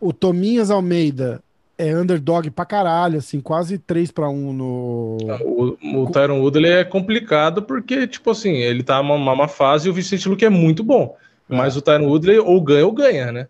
O 0.00 0.12
Tominhas 0.12 0.70
Almeida 0.70 1.42
é 1.88 1.96
underdog 1.96 2.50
pra 2.50 2.64
caralho, 2.64 3.18
assim, 3.18 3.40
quase 3.40 3.78
3 3.78 4.10
para 4.10 4.28
1 4.28 4.52
no. 4.52 5.16
O, 5.44 6.02
o 6.02 6.10
Tyron 6.10 6.40
Woodley 6.40 6.70
é 6.70 6.84
complicado 6.84 7.62
porque, 7.62 8.06
tipo 8.06 8.30
assim, 8.30 8.52
ele 8.52 8.82
tá 8.82 9.02
numa, 9.02 9.48
fase 9.48 9.88
e 9.88 9.90
o 9.90 9.94
Vicente 9.94 10.28
Luque 10.28 10.44
é 10.44 10.50
muito 10.50 10.82
bom. 10.82 11.16
É. 11.48 11.56
Mas 11.56 11.76
o 11.76 11.82
Tyron 11.82 12.06
Woodley 12.06 12.38
ou 12.38 12.60
ganha 12.60 12.86
ou 12.86 12.92
ganha, 12.92 13.32
né? 13.32 13.48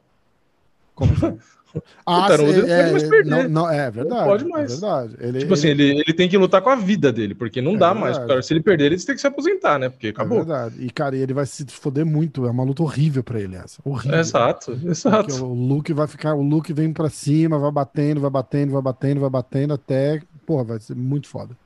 Como 0.94 1.12
assim? 1.12 1.38
Ah, 2.04 2.28
o 2.28 2.32
é, 2.32 2.36
pode 2.36 2.92
mais 2.92 3.02
perder. 3.04 3.30
Não, 3.30 3.48
não, 3.48 3.70
é 3.70 3.90
verdade. 3.90 4.20
Não 4.20 4.26
pode 4.26 4.44
mais. 4.44 4.64
É 4.64 4.74
verdade. 4.74 5.16
Ele, 5.20 5.38
tipo 5.38 5.54
assim, 5.54 5.68
ele... 5.68 5.82
assim, 5.82 5.92
ele, 5.92 6.00
ele 6.06 6.14
tem 6.14 6.28
que 6.28 6.36
lutar 6.36 6.60
com 6.60 6.70
a 6.70 6.76
vida 6.76 7.12
dele, 7.12 7.34
porque 7.34 7.62
não 7.62 7.74
é 7.74 7.78
dá 7.78 7.92
verdade. 7.92 8.18
mais. 8.18 8.28
Cara, 8.28 8.42
se 8.42 8.52
ele 8.52 8.60
perder, 8.60 8.86
ele 8.86 8.96
tem 8.98 9.14
que 9.14 9.20
se 9.20 9.26
aposentar, 9.26 9.78
né? 9.78 9.88
Porque 9.88 10.08
acabou. 10.08 10.38
É 10.38 10.44
verdade. 10.44 10.74
E, 10.78 10.90
cara, 10.90 11.16
ele 11.16 11.32
vai 11.32 11.46
se 11.46 11.64
foder 11.66 12.04
muito. 12.04 12.46
É 12.46 12.50
uma 12.50 12.64
luta 12.64 12.82
horrível 12.82 13.22
pra 13.22 13.40
ele 13.40 13.56
essa. 13.56 13.80
Horrível. 13.84 14.18
Exato, 14.18 14.78
exato. 14.84 15.28
Porque 15.28 15.40
o 15.40 15.54
Luke 15.54 15.92
vai 15.92 16.06
ficar, 16.06 16.34
o 16.34 16.42
Luke 16.42 16.72
vem 16.72 16.92
pra 16.92 17.08
cima, 17.08 17.58
vai 17.58 17.70
batendo, 17.70 18.20
vai 18.20 18.30
batendo, 18.30 18.72
vai 18.72 18.82
batendo, 18.82 19.20
vai 19.20 19.30
batendo 19.30 19.74
até. 19.74 20.20
Porra, 20.44 20.64
vai 20.64 20.80
ser 20.80 20.94
muito 20.94 21.28
foda. 21.28 21.56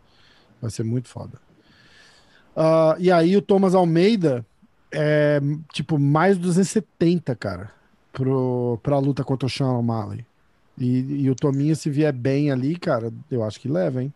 Vai 0.60 0.70
ser 0.70 0.84
muito 0.84 1.08
foda. 1.08 1.38
Uh, 2.56 2.96
e 2.98 3.10
aí 3.10 3.36
o 3.36 3.42
Thomas 3.42 3.74
Almeida 3.74 4.44
é 4.90 5.40
tipo 5.72 5.98
mais 5.98 6.38
270, 6.38 7.34
cara, 7.36 7.70
pro, 8.16 8.78
pra 8.82 8.98
luta 8.98 9.22
contra 9.22 9.46
o 9.46 9.50
Sean 9.50 9.72
O'Malley. 9.72 10.24
E, 10.78 11.24
e 11.24 11.30
o 11.30 11.34
Tominho, 11.34 11.76
se 11.76 11.90
vier 11.90 12.12
bem 12.12 12.50
ali, 12.50 12.76
cara, 12.76 13.12
eu 13.30 13.44
acho 13.44 13.60
que 13.60 13.68
leva, 13.68 14.02
hein? 14.02 14.12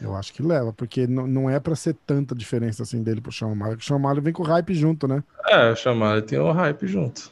Eu 0.00 0.14
acho 0.14 0.32
que 0.32 0.42
leva, 0.42 0.72
porque 0.72 1.06
não 1.06 1.48
é 1.48 1.58
para 1.58 1.74
ser 1.74 1.96
tanta 2.06 2.34
diferença 2.34 2.82
assim 2.82 3.02
dele 3.02 3.20
pro 3.20 3.32
Sean 3.32 3.48
O'Malley. 3.48 3.76
O 3.76 3.80
Sean 3.80 3.96
O'Malley 3.96 4.20
vem 4.20 4.32
com 4.32 4.42
o 4.42 4.46
hype 4.46 4.74
junto, 4.74 5.06
né? 5.06 5.22
É, 5.48 5.70
o 5.70 5.76
Sean 5.76 5.92
O'Malley 5.92 6.22
tem 6.22 6.38
o 6.38 6.50
hype 6.50 6.86
junto. 6.86 7.30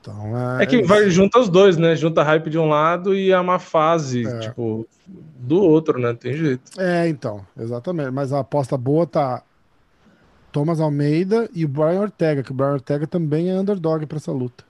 Então, 0.00 0.58
é, 0.58 0.62
é 0.62 0.66
que 0.66 0.76
é 0.76 0.82
vai 0.82 1.08
junto 1.10 1.38
os 1.38 1.48
dois, 1.48 1.76
né? 1.76 1.96
Junta 1.96 2.22
hype 2.22 2.48
de 2.48 2.58
um 2.58 2.68
lado 2.68 3.14
e 3.14 3.32
a 3.32 3.42
má 3.42 3.58
fase, 3.58 4.26
é. 4.26 4.38
tipo, 4.40 4.86
do 5.06 5.60
outro, 5.60 5.98
né? 5.98 6.14
Tem 6.14 6.34
jeito. 6.34 6.62
É, 6.78 7.08
então, 7.08 7.44
exatamente. 7.58 8.10
Mas 8.10 8.32
a 8.32 8.40
aposta 8.40 8.76
boa 8.76 9.06
tá 9.06 9.42
Thomas 10.56 10.80
Almeida 10.80 11.50
e 11.52 11.66
o 11.66 11.68
Brian 11.68 12.00
Ortega, 12.00 12.42
que 12.42 12.50
o 12.50 12.54
Brian 12.54 12.72
Ortega 12.72 13.06
também 13.06 13.50
é 13.50 13.60
underdog 13.60 14.06
para 14.06 14.16
essa 14.16 14.32
luta. 14.32 14.64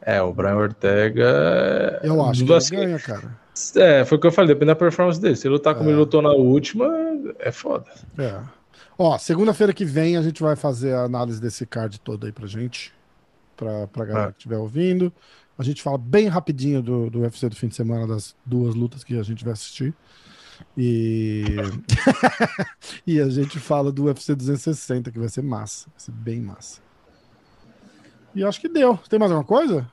É, 0.00 0.22
o 0.22 0.32
Brian 0.32 0.54
Ortega. 0.54 1.98
Eu 2.04 2.24
acho 2.24 2.44
que 2.44 2.54
assim, 2.54 2.76
ele 2.76 2.86
ganha, 2.86 2.98
cara. 3.00 3.36
É, 3.74 4.04
foi 4.04 4.16
o 4.16 4.20
que 4.20 4.28
eu 4.28 4.30
falei, 4.30 4.54
depende 4.54 4.68
da 4.68 4.76
performance 4.76 5.20
dele. 5.20 5.34
Se 5.34 5.48
ele 5.48 5.54
lutar 5.54 5.74
como 5.74 5.88
é. 5.88 5.92
ele 5.92 5.98
lutou 5.98 6.22
na 6.22 6.30
última, 6.30 6.86
é 7.40 7.50
foda. 7.50 7.86
É. 8.16 8.40
Ó, 8.96 9.18
segunda-feira 9.18 9.72
que 9.72 9.84
vem 9.84 10.16
a 10.16 10.22
gente 10.22 10.40
vai 10.40 10.54
fazer 10.54 10.94
a 10.94 11.02
análise 11.02 11.40
desse 11.40 11.66
card 11.66 11.98
todo 11.98 12.24
aí 12.24 12.30
pra 12.30 12.46
gente. 12.46 12.94
Pra, 13.56 13.88
pra 13.88 14.04
galera 14.04 14.28
é. 14.28 14.30
que 14.30 14.38
estiver 14.38 14.58
ouvindo. 14.58 15.12
A 15.58 15.64
gente 15.64 15.82
fala 15.82 15.98
bem 15.98 16.28
rapidinho 16.28 16.80
do, 16.80 17.10
do 17.10 17.22
UFC 17.22 17.48
do 17.48 17.56
fim 17.56 17.66
de 17.66 17.74
semana, 17.74 18.06
das 18.06 18.36
duas 18.46 18.76
lutas 18.76 19.02
que 19.02 19.18
a 19.18 19.22
gente 19.24 19.42
vai 19.42 19.54
assistir. 19.54 19.92
E... 20.80 21.44
e 23.04 23.20
a 23.20 23.28
gente 23.28 23.58
fala 23.58 23.90
do 23.90 24.04
UFC 24.04 24.32
260, 24.32 25.10
que 25.10 25.18
vai 25.18 25.28
ser 25.28 25.42
massa. 25.42 25.88
Vai 25.90 25.98
ser 25.98 26.12
bem 26.12 26.40
massa. 26.40 26.80
E 28.32 28.44
acho 28.44 28.60
que 28.60 28.68
deu. 28.68 28.96
Tem 29.08 29.18
mais 29.18 29.32
alguma 29.32 29.44
coisa? 29.44 29.90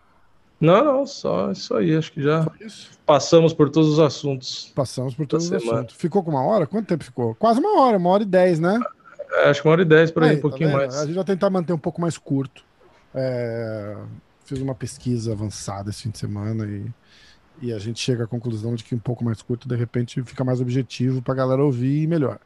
Não, 0.62 0.86
não, 0.86 1.08
só 1.08 1.52
isso 1.52 1.74
aí. 1.74 1.98
Acho 1.98 2.12
que 2.12 2.22
já 2.22 2.46
passamos 3.04 3.52
por 3.52 3.72
todos 3.72 3.90
os 3.90 4.00
assuntos. 4.00 4.72
Passamos 4.76 5.16
por 5.16 5.26
todos 5.26 5.48
os 5.48 5.54
assuntos. 5.54 5.96
Ficou 5.96 6.24
com 6.24 6.30
uma 6.30 6.46
hora? 6.46 6.68
Quanto 6.68 6.86
tempo 6.86 7.04
ficou? 7.04 7.34
Quase 7.34 7.60
uma 7.60 7.82
hora, 7.82 7.98
uma 7.98 8.12
hora 8.12 8.22
e 8.22 8.28
dez, 8.28 8.60
né? 8.60 8.80
É, 9.32 9.50
acho 9.50 9.64
que 9.64 9.68
uma 9.68 9.72
hora 9.72 9.82
e 9.82 9.86
dez 9.86 10.12
por 10.12 10.24
aí, 10.24 10.30
aí 10.30 10.36
um 10.36 10.40
tá 10.40 10.42
pouquinho 10.44 10.70
tá 10.70 10.78
mais. 10.78 10.96
A 10.98 11.06
gente 11.08 11.16
vai 11.16 11.24
tentar 11.24 11.50
manter 11.50 11.74
um 11.74 11.80
pouco 11.80 12.00
mais 12.00 12.16
curto. 12.20 12.64
É... 13.12 13.98
Fiz 14.46 14.62
uma 14.62 14.76
pesquisa 14.76 15.32
avançada 15.32 15.90
esse 15.90 16.04
fim 16.04 16.12
de 16.12 16.20
semana 16.20 16.64
e, 16.66 16.86
e 17.62 17.74
a 17.74 17.80
gente 17.80 18.00
chega 18.00 18.24
à 18.24 18.28
conclusão 18.28 18.76
de 18.76 18.84
que 18.84 18.96
um 18.96 19.00
pouco 19.00 19.24
mais 19.24 19.42
curto, 19.42 19.68
de 19.68 19.76
repente, 19.76 20.22
fica 20.24 20.44
mais 20.44 20.62
objetivo 20.62 21.22
pra 21.22 21.34
galera 21.34 21.64
ouvir 21.64 22.04
e 22.04 22.08
melhor. 22.08 22.40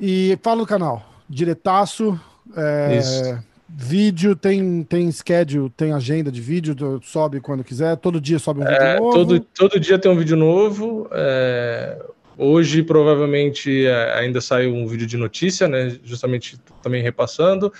E 0.00 0.38
fala 0.42 0.56
no 0.56 0.66
canal. 0.66 1.08
Diretaço. 1.28 2.18
É... 2.56 2.98
Isso 2.98 3.52
Vídeo 3.74 4.36
tem, 4.36 4.82
tem 4.82 5.10
schedule, 5.10 5.70
tem 5.70 5.92
agenda 5.92 6.30
de 6.30 6.42
vídeo, 6.42 6.76
sobe 7.02 7.40
quando 7.40 7.64
quiser, 7.64 7.96
todo 7.96 8.20
dia 8.20 8.38
sobe 8.38 8.60
um 8.60 8.64
vídeo 8.64 8.82
é, 8.82 8.98
novo. 8.98 9.12
Todo, 9.14 9.40
todo 9.40 9.80
dia 9.80 9.98
tem 9.98 10.10
um 10.10 10.16
vídeo 10.16 10.36
novo. 10.36 11.08
É, 11.10 11.98
hoje 12.36 12.82
provavelmente 12.82 13.86
é, 13.86 14.18
ainda 14.18 14.42
sai 14.42 14.66
um 14.66 14.86
vídeo 14.86 15.06
de 15.06 15.16
notícia, 15.16 15.66
né? 15.68 15.96
Justamente 16.04 16.58
também 16.82 17.02
repassando. 17.02 17.72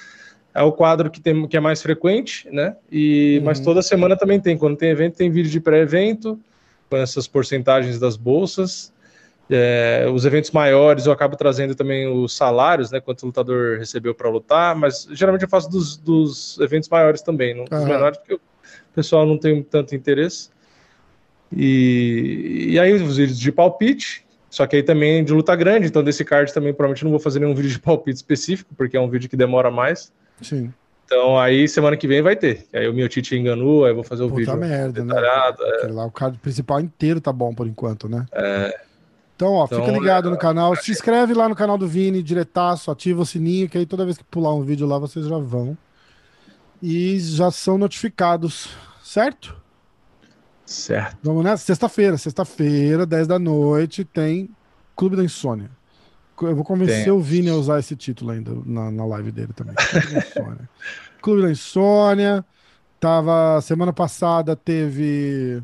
É 0.55 0.63
o 0.63 0.73
quadro 0.73 1.11
que, 1.11 1.21
tem, 1.21 1.47
que 1.49 1.57
é 1.57 1.61
mais 1.61 1.81
frequente, 1.81 2.49
né? 2.51 2.77
E, 2.91 3.39
uhum. 3.39 3.45
Mas 3.45 3.61
toda 3.61 3.81
semana 3.81 4.17
também 4.17 4.39
tem. 4.39 4.57
Quando 4.57 4.77
tem 4.77 4.91
evento, 4.91 5.17
tem 5.17 5.31
vídeo 5.31 5.51
de 5.51 5.61
pré-evento, 5.61 6.39
com 6.91 6.97
essas 6.97 7.27
porcentagens 7.27 7.99
das 7.99 8.17
bolsas. 8.17 8.93
É, 9.51 10.07
os 10.13 10.25
eventos 10.25 10.51
maiores 10.51 11.05
eu 11.05 11.13
acabo 11.13 11.37
trazendo 11.37 11.75
também 11.75 12.07
os 12.07 12.35
salários, 12.37 12.91
né? 12.91 13.01
Quanto 13.01 13.23
o 13.23 13.27
lutador 13.27 13.79
recebeu 13.79 14.15
para 14.15 14.29
lutar, 14.29 14.75
mas 14.77 15.09
geralmente 15.13 15.43
eu 15.43 15.49
faço 15.49 15.71
dos, 15.71 15.97
dos 15.97 16.59
eventos 16.61 16.89
maiores 16.89 17.23
também, 17.23 17.55
não 17.55 17.65
dos 17.65 17.85
menores, 17.85 18.19
porque 18.19 18.35
o 18.35 18.41
pessoal 18.95 19.27
não 19.27 19.37
tem 19.37 19.63
tanto 19.63 19.95
interesse. 19.95 20.51
E, 21.55 22.69
e 22.71 22.79
aí 22.79 22.93
os 22.93 23.17
vídeos 23.17 23.39
de 23.39 23.53
palpite, 23.53 24.25
só 24.49 24.67
que 24.67 24.77
aí 24.77 24.83
também 24.83 25.25
de 25.25 25.33
luta 25.33 25.55
grande, 25.57 25.87
então 25.87 26.03
desse 26.03 26.25
card 26.25 26.53
também 26.53 26.73
provavelmente 26.73 27.05
não 27.05 27.11
vou 27.11 27.21
fazer 27.21 27.41
nenhum 27.41 27.55
vídeo 27.55 27.71
de 27.71 27.79
palpite 27.79 28.17
específico, 28.17 28.75
porque 28.77 28.97
é 28.97 29.01
um 29.01 29.09
vídeo 29.09 29.29
que 29.29 29.37
demora 29.37 29.71
mais. 29.71 30.13
Sim. 30.43 30.73
Então 31.05 31.39
aí 31.39 31.69
semana 31.69 31.97
que 31.97 32.09
vem 32.09 32.23
vai 32.23 32.35
ter. 32.35 32.67
Aí 32.73 32.89
o 32.89 32.95
meu 32.95 33.09
Tite 33.09 33.37
enganou, 33.37 33.85
aí 33.85 33.91
eu 33.91 33.95
vou 33.95 34.05
fazer 34.05 34.23
o 34.23 34.29
Puta 34.29 34.41
vídeo. 34.41 34.57
merda, 34.57 35.05
né? 35.05 35.15
É. 35.83 35.87
Lá, 35.89 36.07
o 36.07 36.11
card 36.11 36.39
principal 36.39 36.81
inteiro 36.81 37.21
tá 37.21 37.33
bom 37.33 37.55
por 37.55 37.67
enquanto, 37.67 38.09
né? 38.09 38.27
É. 38.33 38.81
Então, 39.37 39.53
ó, 39.53 39.65
então, 39.65 39.85
fica 39.85 39.99
ligado 39.99 40.31
no 40.31 40.39
canal. 40.39 40.75
Se 40.77 40.91
inscreve 40.91 41.35
lá 41.35 41.49
no 41.49 41.57
canal 41.57 41.77
do 41.77 41.87
Vini, 41.89 42.23
diretaço, 42.23 42.91
ativa 42.91 43.23
o 43.23 43.27
sininho, 43.27 43.69
que 43.69 43.77
aí 43.77 43.85
toda 43.85 44.05
vez 44.05 44.17
que 44.17 44.25
pular 44.25 44.55
um 44.55 44.63
vídeo 44.63 44.87
lá, 44.87 44.99
vocês 44.99 45.27
já 45.27 45.37
vão. 45.37 45.77
E 46.81 47.19
já 47.19 47.51
são 47.51 47.77
notificados, 47.77 48.71
certo? 49.03 49.57
Certo. 50.65 51.19
Vamos 51.23 51.45
nessa? 51.45 51.65
Sexta-feira. 51.65 52.17
Sexta-feira, 52.17 53.05
10 53.05 53.27
da 53.27 53.39
noite, 53.39 54.05
tem 54.05 54.49
Clube 54.97 55.17
da 55.17 55.25
Insônia. 55.25 55.71
Eu 56.41 56.57
vou 56.57 56.65
convencer 56.65 57.05
tem. 57.05 57.13
o 57.13 57.21
Vini 57.21 57.51
a 57.51 57.55
usar 57.55 57.79
esse 57.79 57.95
título 57.95 58.31
ainda 58.31 58.53
na, 58.65 58.91
na 58.91 59.05
live 59.05 59.31
dele 59.31 59.53
também. 59.55 59.75
Clube 61.21 61.43
da 61.43 61.51
Insônia. 61.51 62.45
Tava. 62.99 63.61
Semana 63.61 63.93
passada 63.93 64.55
teve 64.57 65.63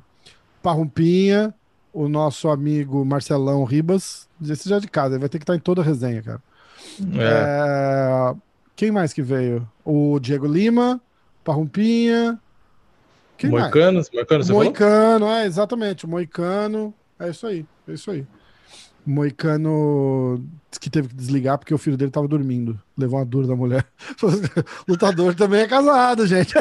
Parrumpinha 0.62 1.54
o 1.92 2.08
nosso 2.08 2.48
amigo 2.48 3.04
Marcelão 3.04 3.64
Ribas. 3.64 4.28
Esse 4.42 4.68
já 4.68 4.76
é 4.76 4.80
de 4.80 4.88
casa, 4.88 5.14
ele 5.14 5.20
vai 5.20 5.28
ter 5.28 5.38
que 5.38 5.42
estar 5.42 5.56
em 5.56 5.60
toda 5.60 5.82
a 5.82 5.84
resenha, 5.84 6.22
cara. 6.22 6.42
É. 7.14 8.32
É... 8.32 8.36
Quem 8.76 8.92
mais 8.92 9.12
que 9.12 9.22
veio? 9.22 9.68
O 9.84 10.20
Diego 10.20 10.46
Lima, 10.46 11.00
Parrumpinha. 11.42 12.38
Quem 13.36 13.50
Moicano, 13.50 13.94
mais? 13.94 14.10
Moicano, 14.10 14.44
Moicano, 14.52 15.26
é, 15.26 15.46
exatamente. 15.46 16.06
Moicano. 16.06 16.94
É 17.18 17.30
isso 17.30 17.46
aí, 17.46 17.66
é 17.88 17.92
isso 17.92 18.10
aí. 18.10 18.24
Moicano 19.08 20.44
que 20.78 20.90
teve 20.90 21.08
que 21.08 21.14
desligar 21.14 21.56
porque 21.56 21.72
o 21.72 21.78
filho 21.78 21.96
dele 21.96 22.10
tava 22.10 22.28
dormindo. 22.28 22.78
Levou 22.96 23.18
uma 23.18 23.24
dura 23.24 23.46
da 23.46 23.56
mulher. 23.56 23.86
Lutador 24.86 25.34
também 25.34 25.62
é 25.62 25.66
casado, 25.66 26.26
gente. 26.26 26.54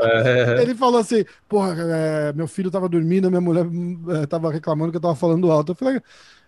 É. 0.00 0.62
Ele 0.62 0.74
falou 0.74 0.98
assim: 0.98 1.24
Porra, 1.48 1.76
é, 1.78 2.32
meu 2.32 2.48
filho 2.48 2.70
tava 2.70 2.88
dormindo, 2.88 3.28
minha 3.28 3.40
mulher 3.40 3.66
é, 4.20 4.26
tava 4.26 4.50
reclamando 4.50 4.90
que 4.90 4.96
eu 4.96 5.02
tava 5.02 5.14
falando 5.14 5.52
alto. 5.52 5.72
Eu 5.72 5.76
falei: 5.76 6.00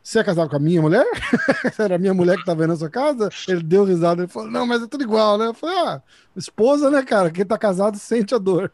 Você 0.02 0.18
é 0.18 0.24
casado 0.24 0.48
com 0.48 0.56
a 0.56 0.60
minha 0.60 0.80
mulher? 0.80 1.04
Era 1.78 1.96
a 1.96 1.98
minha 1.98 2.14
mulher 2.14 2.38
que 2.38 2.44
tava 2.44 2.62
aí 2.62 2.68
na 2.68 2.76
sua 2.76 2.88
casa? 2.88 3.28
Ele 3.46 3.62
deu 3.62 3.84
risada. 3.84 4.22
Ele 4.22 4.32
falou: 4.32 4.50
Não, 4.50 4.66
mas 4.66 4.82
é 4.82 4.86
tudo 4.86 5.04
igual, 5.04 5.36
né? 5.36 5.48
Eu 5.48 5.54
falei: 5.54 5.76
Ah, 5.76 6.02
esposa, 6.34 6.90
né, 6.90 7.02
cara? 7.02 7.30
Quem 7.30 7.44
tá 7.44 7.58
casado 7.58 7.98
sente 7.98 8.34
a 8.34 8.38
dor. 8.38 8.72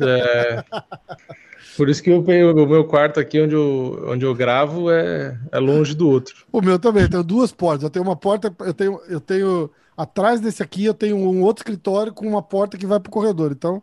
É. 0.00 0.64
Por 1.76 1.88
isso 1.88 2.02
que 2.02 2.10
eu, 2.10 2.20
o 2.20 2.66
meu 2.66 2.84
quarto 2.84 3.18
aqui, 3.18 3.40
onde 3.40 3.54
eu, 3.54 4.04
onde 4.08 4.24
eu 4.24 4.34
gravo, 4.34 4.90
é, 4.90 5.38
é 5.50 5.58
longe 5.58 5.94
do 5.94 6.08
outro. 6.08 6.44
O 6.52 6.60
meu 6.60 6.78
também, 6.78 7.04
eu 7.04 7.10
tenho 7.10 7.24
duas 7.24 7.52
portas. 7.52 7.84
Eu 7.84 7.90
tenho 7.90 8.04
uma 8.04 8.16
porta, 8.16 8.54
eu 8.60 8.74
tenho, 8.74 9.00
eu 9.08 9.20
tenho. 9.20 9.70
Atrás 9.96 10.40
desse 10.40 10.62
aqui, 10.62 10.84
eu 10.84 10.94
tenho 10.94 11.16
um 11.16 11.42
outro 11.42 11.60
escritório 11.60 12.12
com 12.12 12.26
uma 12.26 12.42
porta 12.42 12.76
que 12.76 12.86
vai 12.86 12.98
pro 12.98 13.12
corredor. 13.12 13.52
Então, 13.52 13.82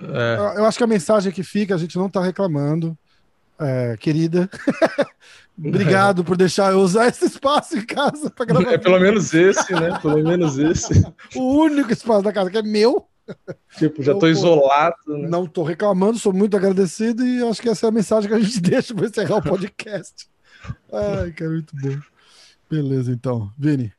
é. 0.00 0.58
eu 0.58 0.64
acho 0.64 0.78
que 0.78 0.84
a 0.84 0.88
mensagem 0.88 1.32
que 1.32 1.42
fica, 1.42 1.74
a 1.74 1.78
gente 1.78 1.96
não 1.96 2.08
tá 2.08 2.22
reclamando. 2.22 2.96
É, 3.56 3.96
querida, 3.98 4.50
obrigado 5.56 6.24
por 6.24 6.36
deixar 6.36 6.72
eu 6.72 6.80
usar 6.80 7.06
esse 7.06 7.24
espaço 7.24 7.78
em 7.78 7.86
casa 7.86 8.28
para 8.28 8.46
gravar. 8.46 8.72
É 8.72 8.78
pelo 8.78 8.98
menos 8.98 9.32
esse, 9.32 9.72
né? 9.72 9.96
Pelo 10.02 10.24
menos 10.24 10.58
esse. 10.58 11.06
o 11.36 11.62
único 11.62 11.92
espaço 11.92 12.22
da 12.22 12.32
casa 12.32 12.50
que 12.50 12.58
é 12.58 12.62
meu. 12.62 13.06
Tipo, 13.78 14.02
já 14.02 14.14
tô 14.14 14.28
isolado. 14.28 14.96
Né? 15.08 15.28
Não 15.28 15.46
tô 15.46 15.62
reclamando, 15.62 16.18
sou 16.18 16.32
muito 16.32 16.56
agradecido 16.56 17.26
e 17.26 17.42
acho 17.42 17.60
que 17.60 17.68
essa 17.68 17.86
é 17.86 17.88
a 17.88 17.92
mensagem 17.92 18.28
que 18.28 18.36
a 18.36 18.40
gente 18.40 18.60
deixa 18.62 18.94
para 18.94 19.06
encerrar 19.06 19.38
o 19.38 19.42
podcast. 19.42 20.28
Ai, 20.92 21.32
cara, 21.32 21.50
muito 21.50 21.74
bom. 21.76 21.98
Beleza, 22.70 23.12
então. 23.12 23.50
Vini, 23.58 23.92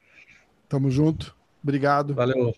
tamo 0.69 0.89
junto. 0.89 1.35
Obrigado. 1.61 2.13
Valeu. 2.13 2.55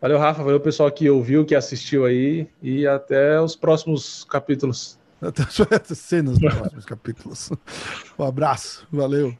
Valeu, 0.00 0.18
Rafa. 0.18 0.42
Valeu, 0.42 0.60
pessoal 0.60 0.90
que 0.90 1.08
ouviu, 1.08 1.44
que 1.44 1.54
assistiu 1.54 2.04
aí. 2.04 2.48
E 2.60 2.86
até 2.86 3.40
os 3.40 3.54
próximos 3.54 4.24
capítulos. 4.24 4.98
Até 5.20 5.42
as 5.42 5.86
cenas 5.98 6.38
dos 6.38 6.54
próximos 6.54 6.84
capítulos. 6.84 7.50
Um 8.18 8.24
abraço. 8.24 8.86
Valeu. 8.90 9.36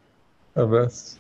Um 0.55 0.62
abraço. 0.62 1.18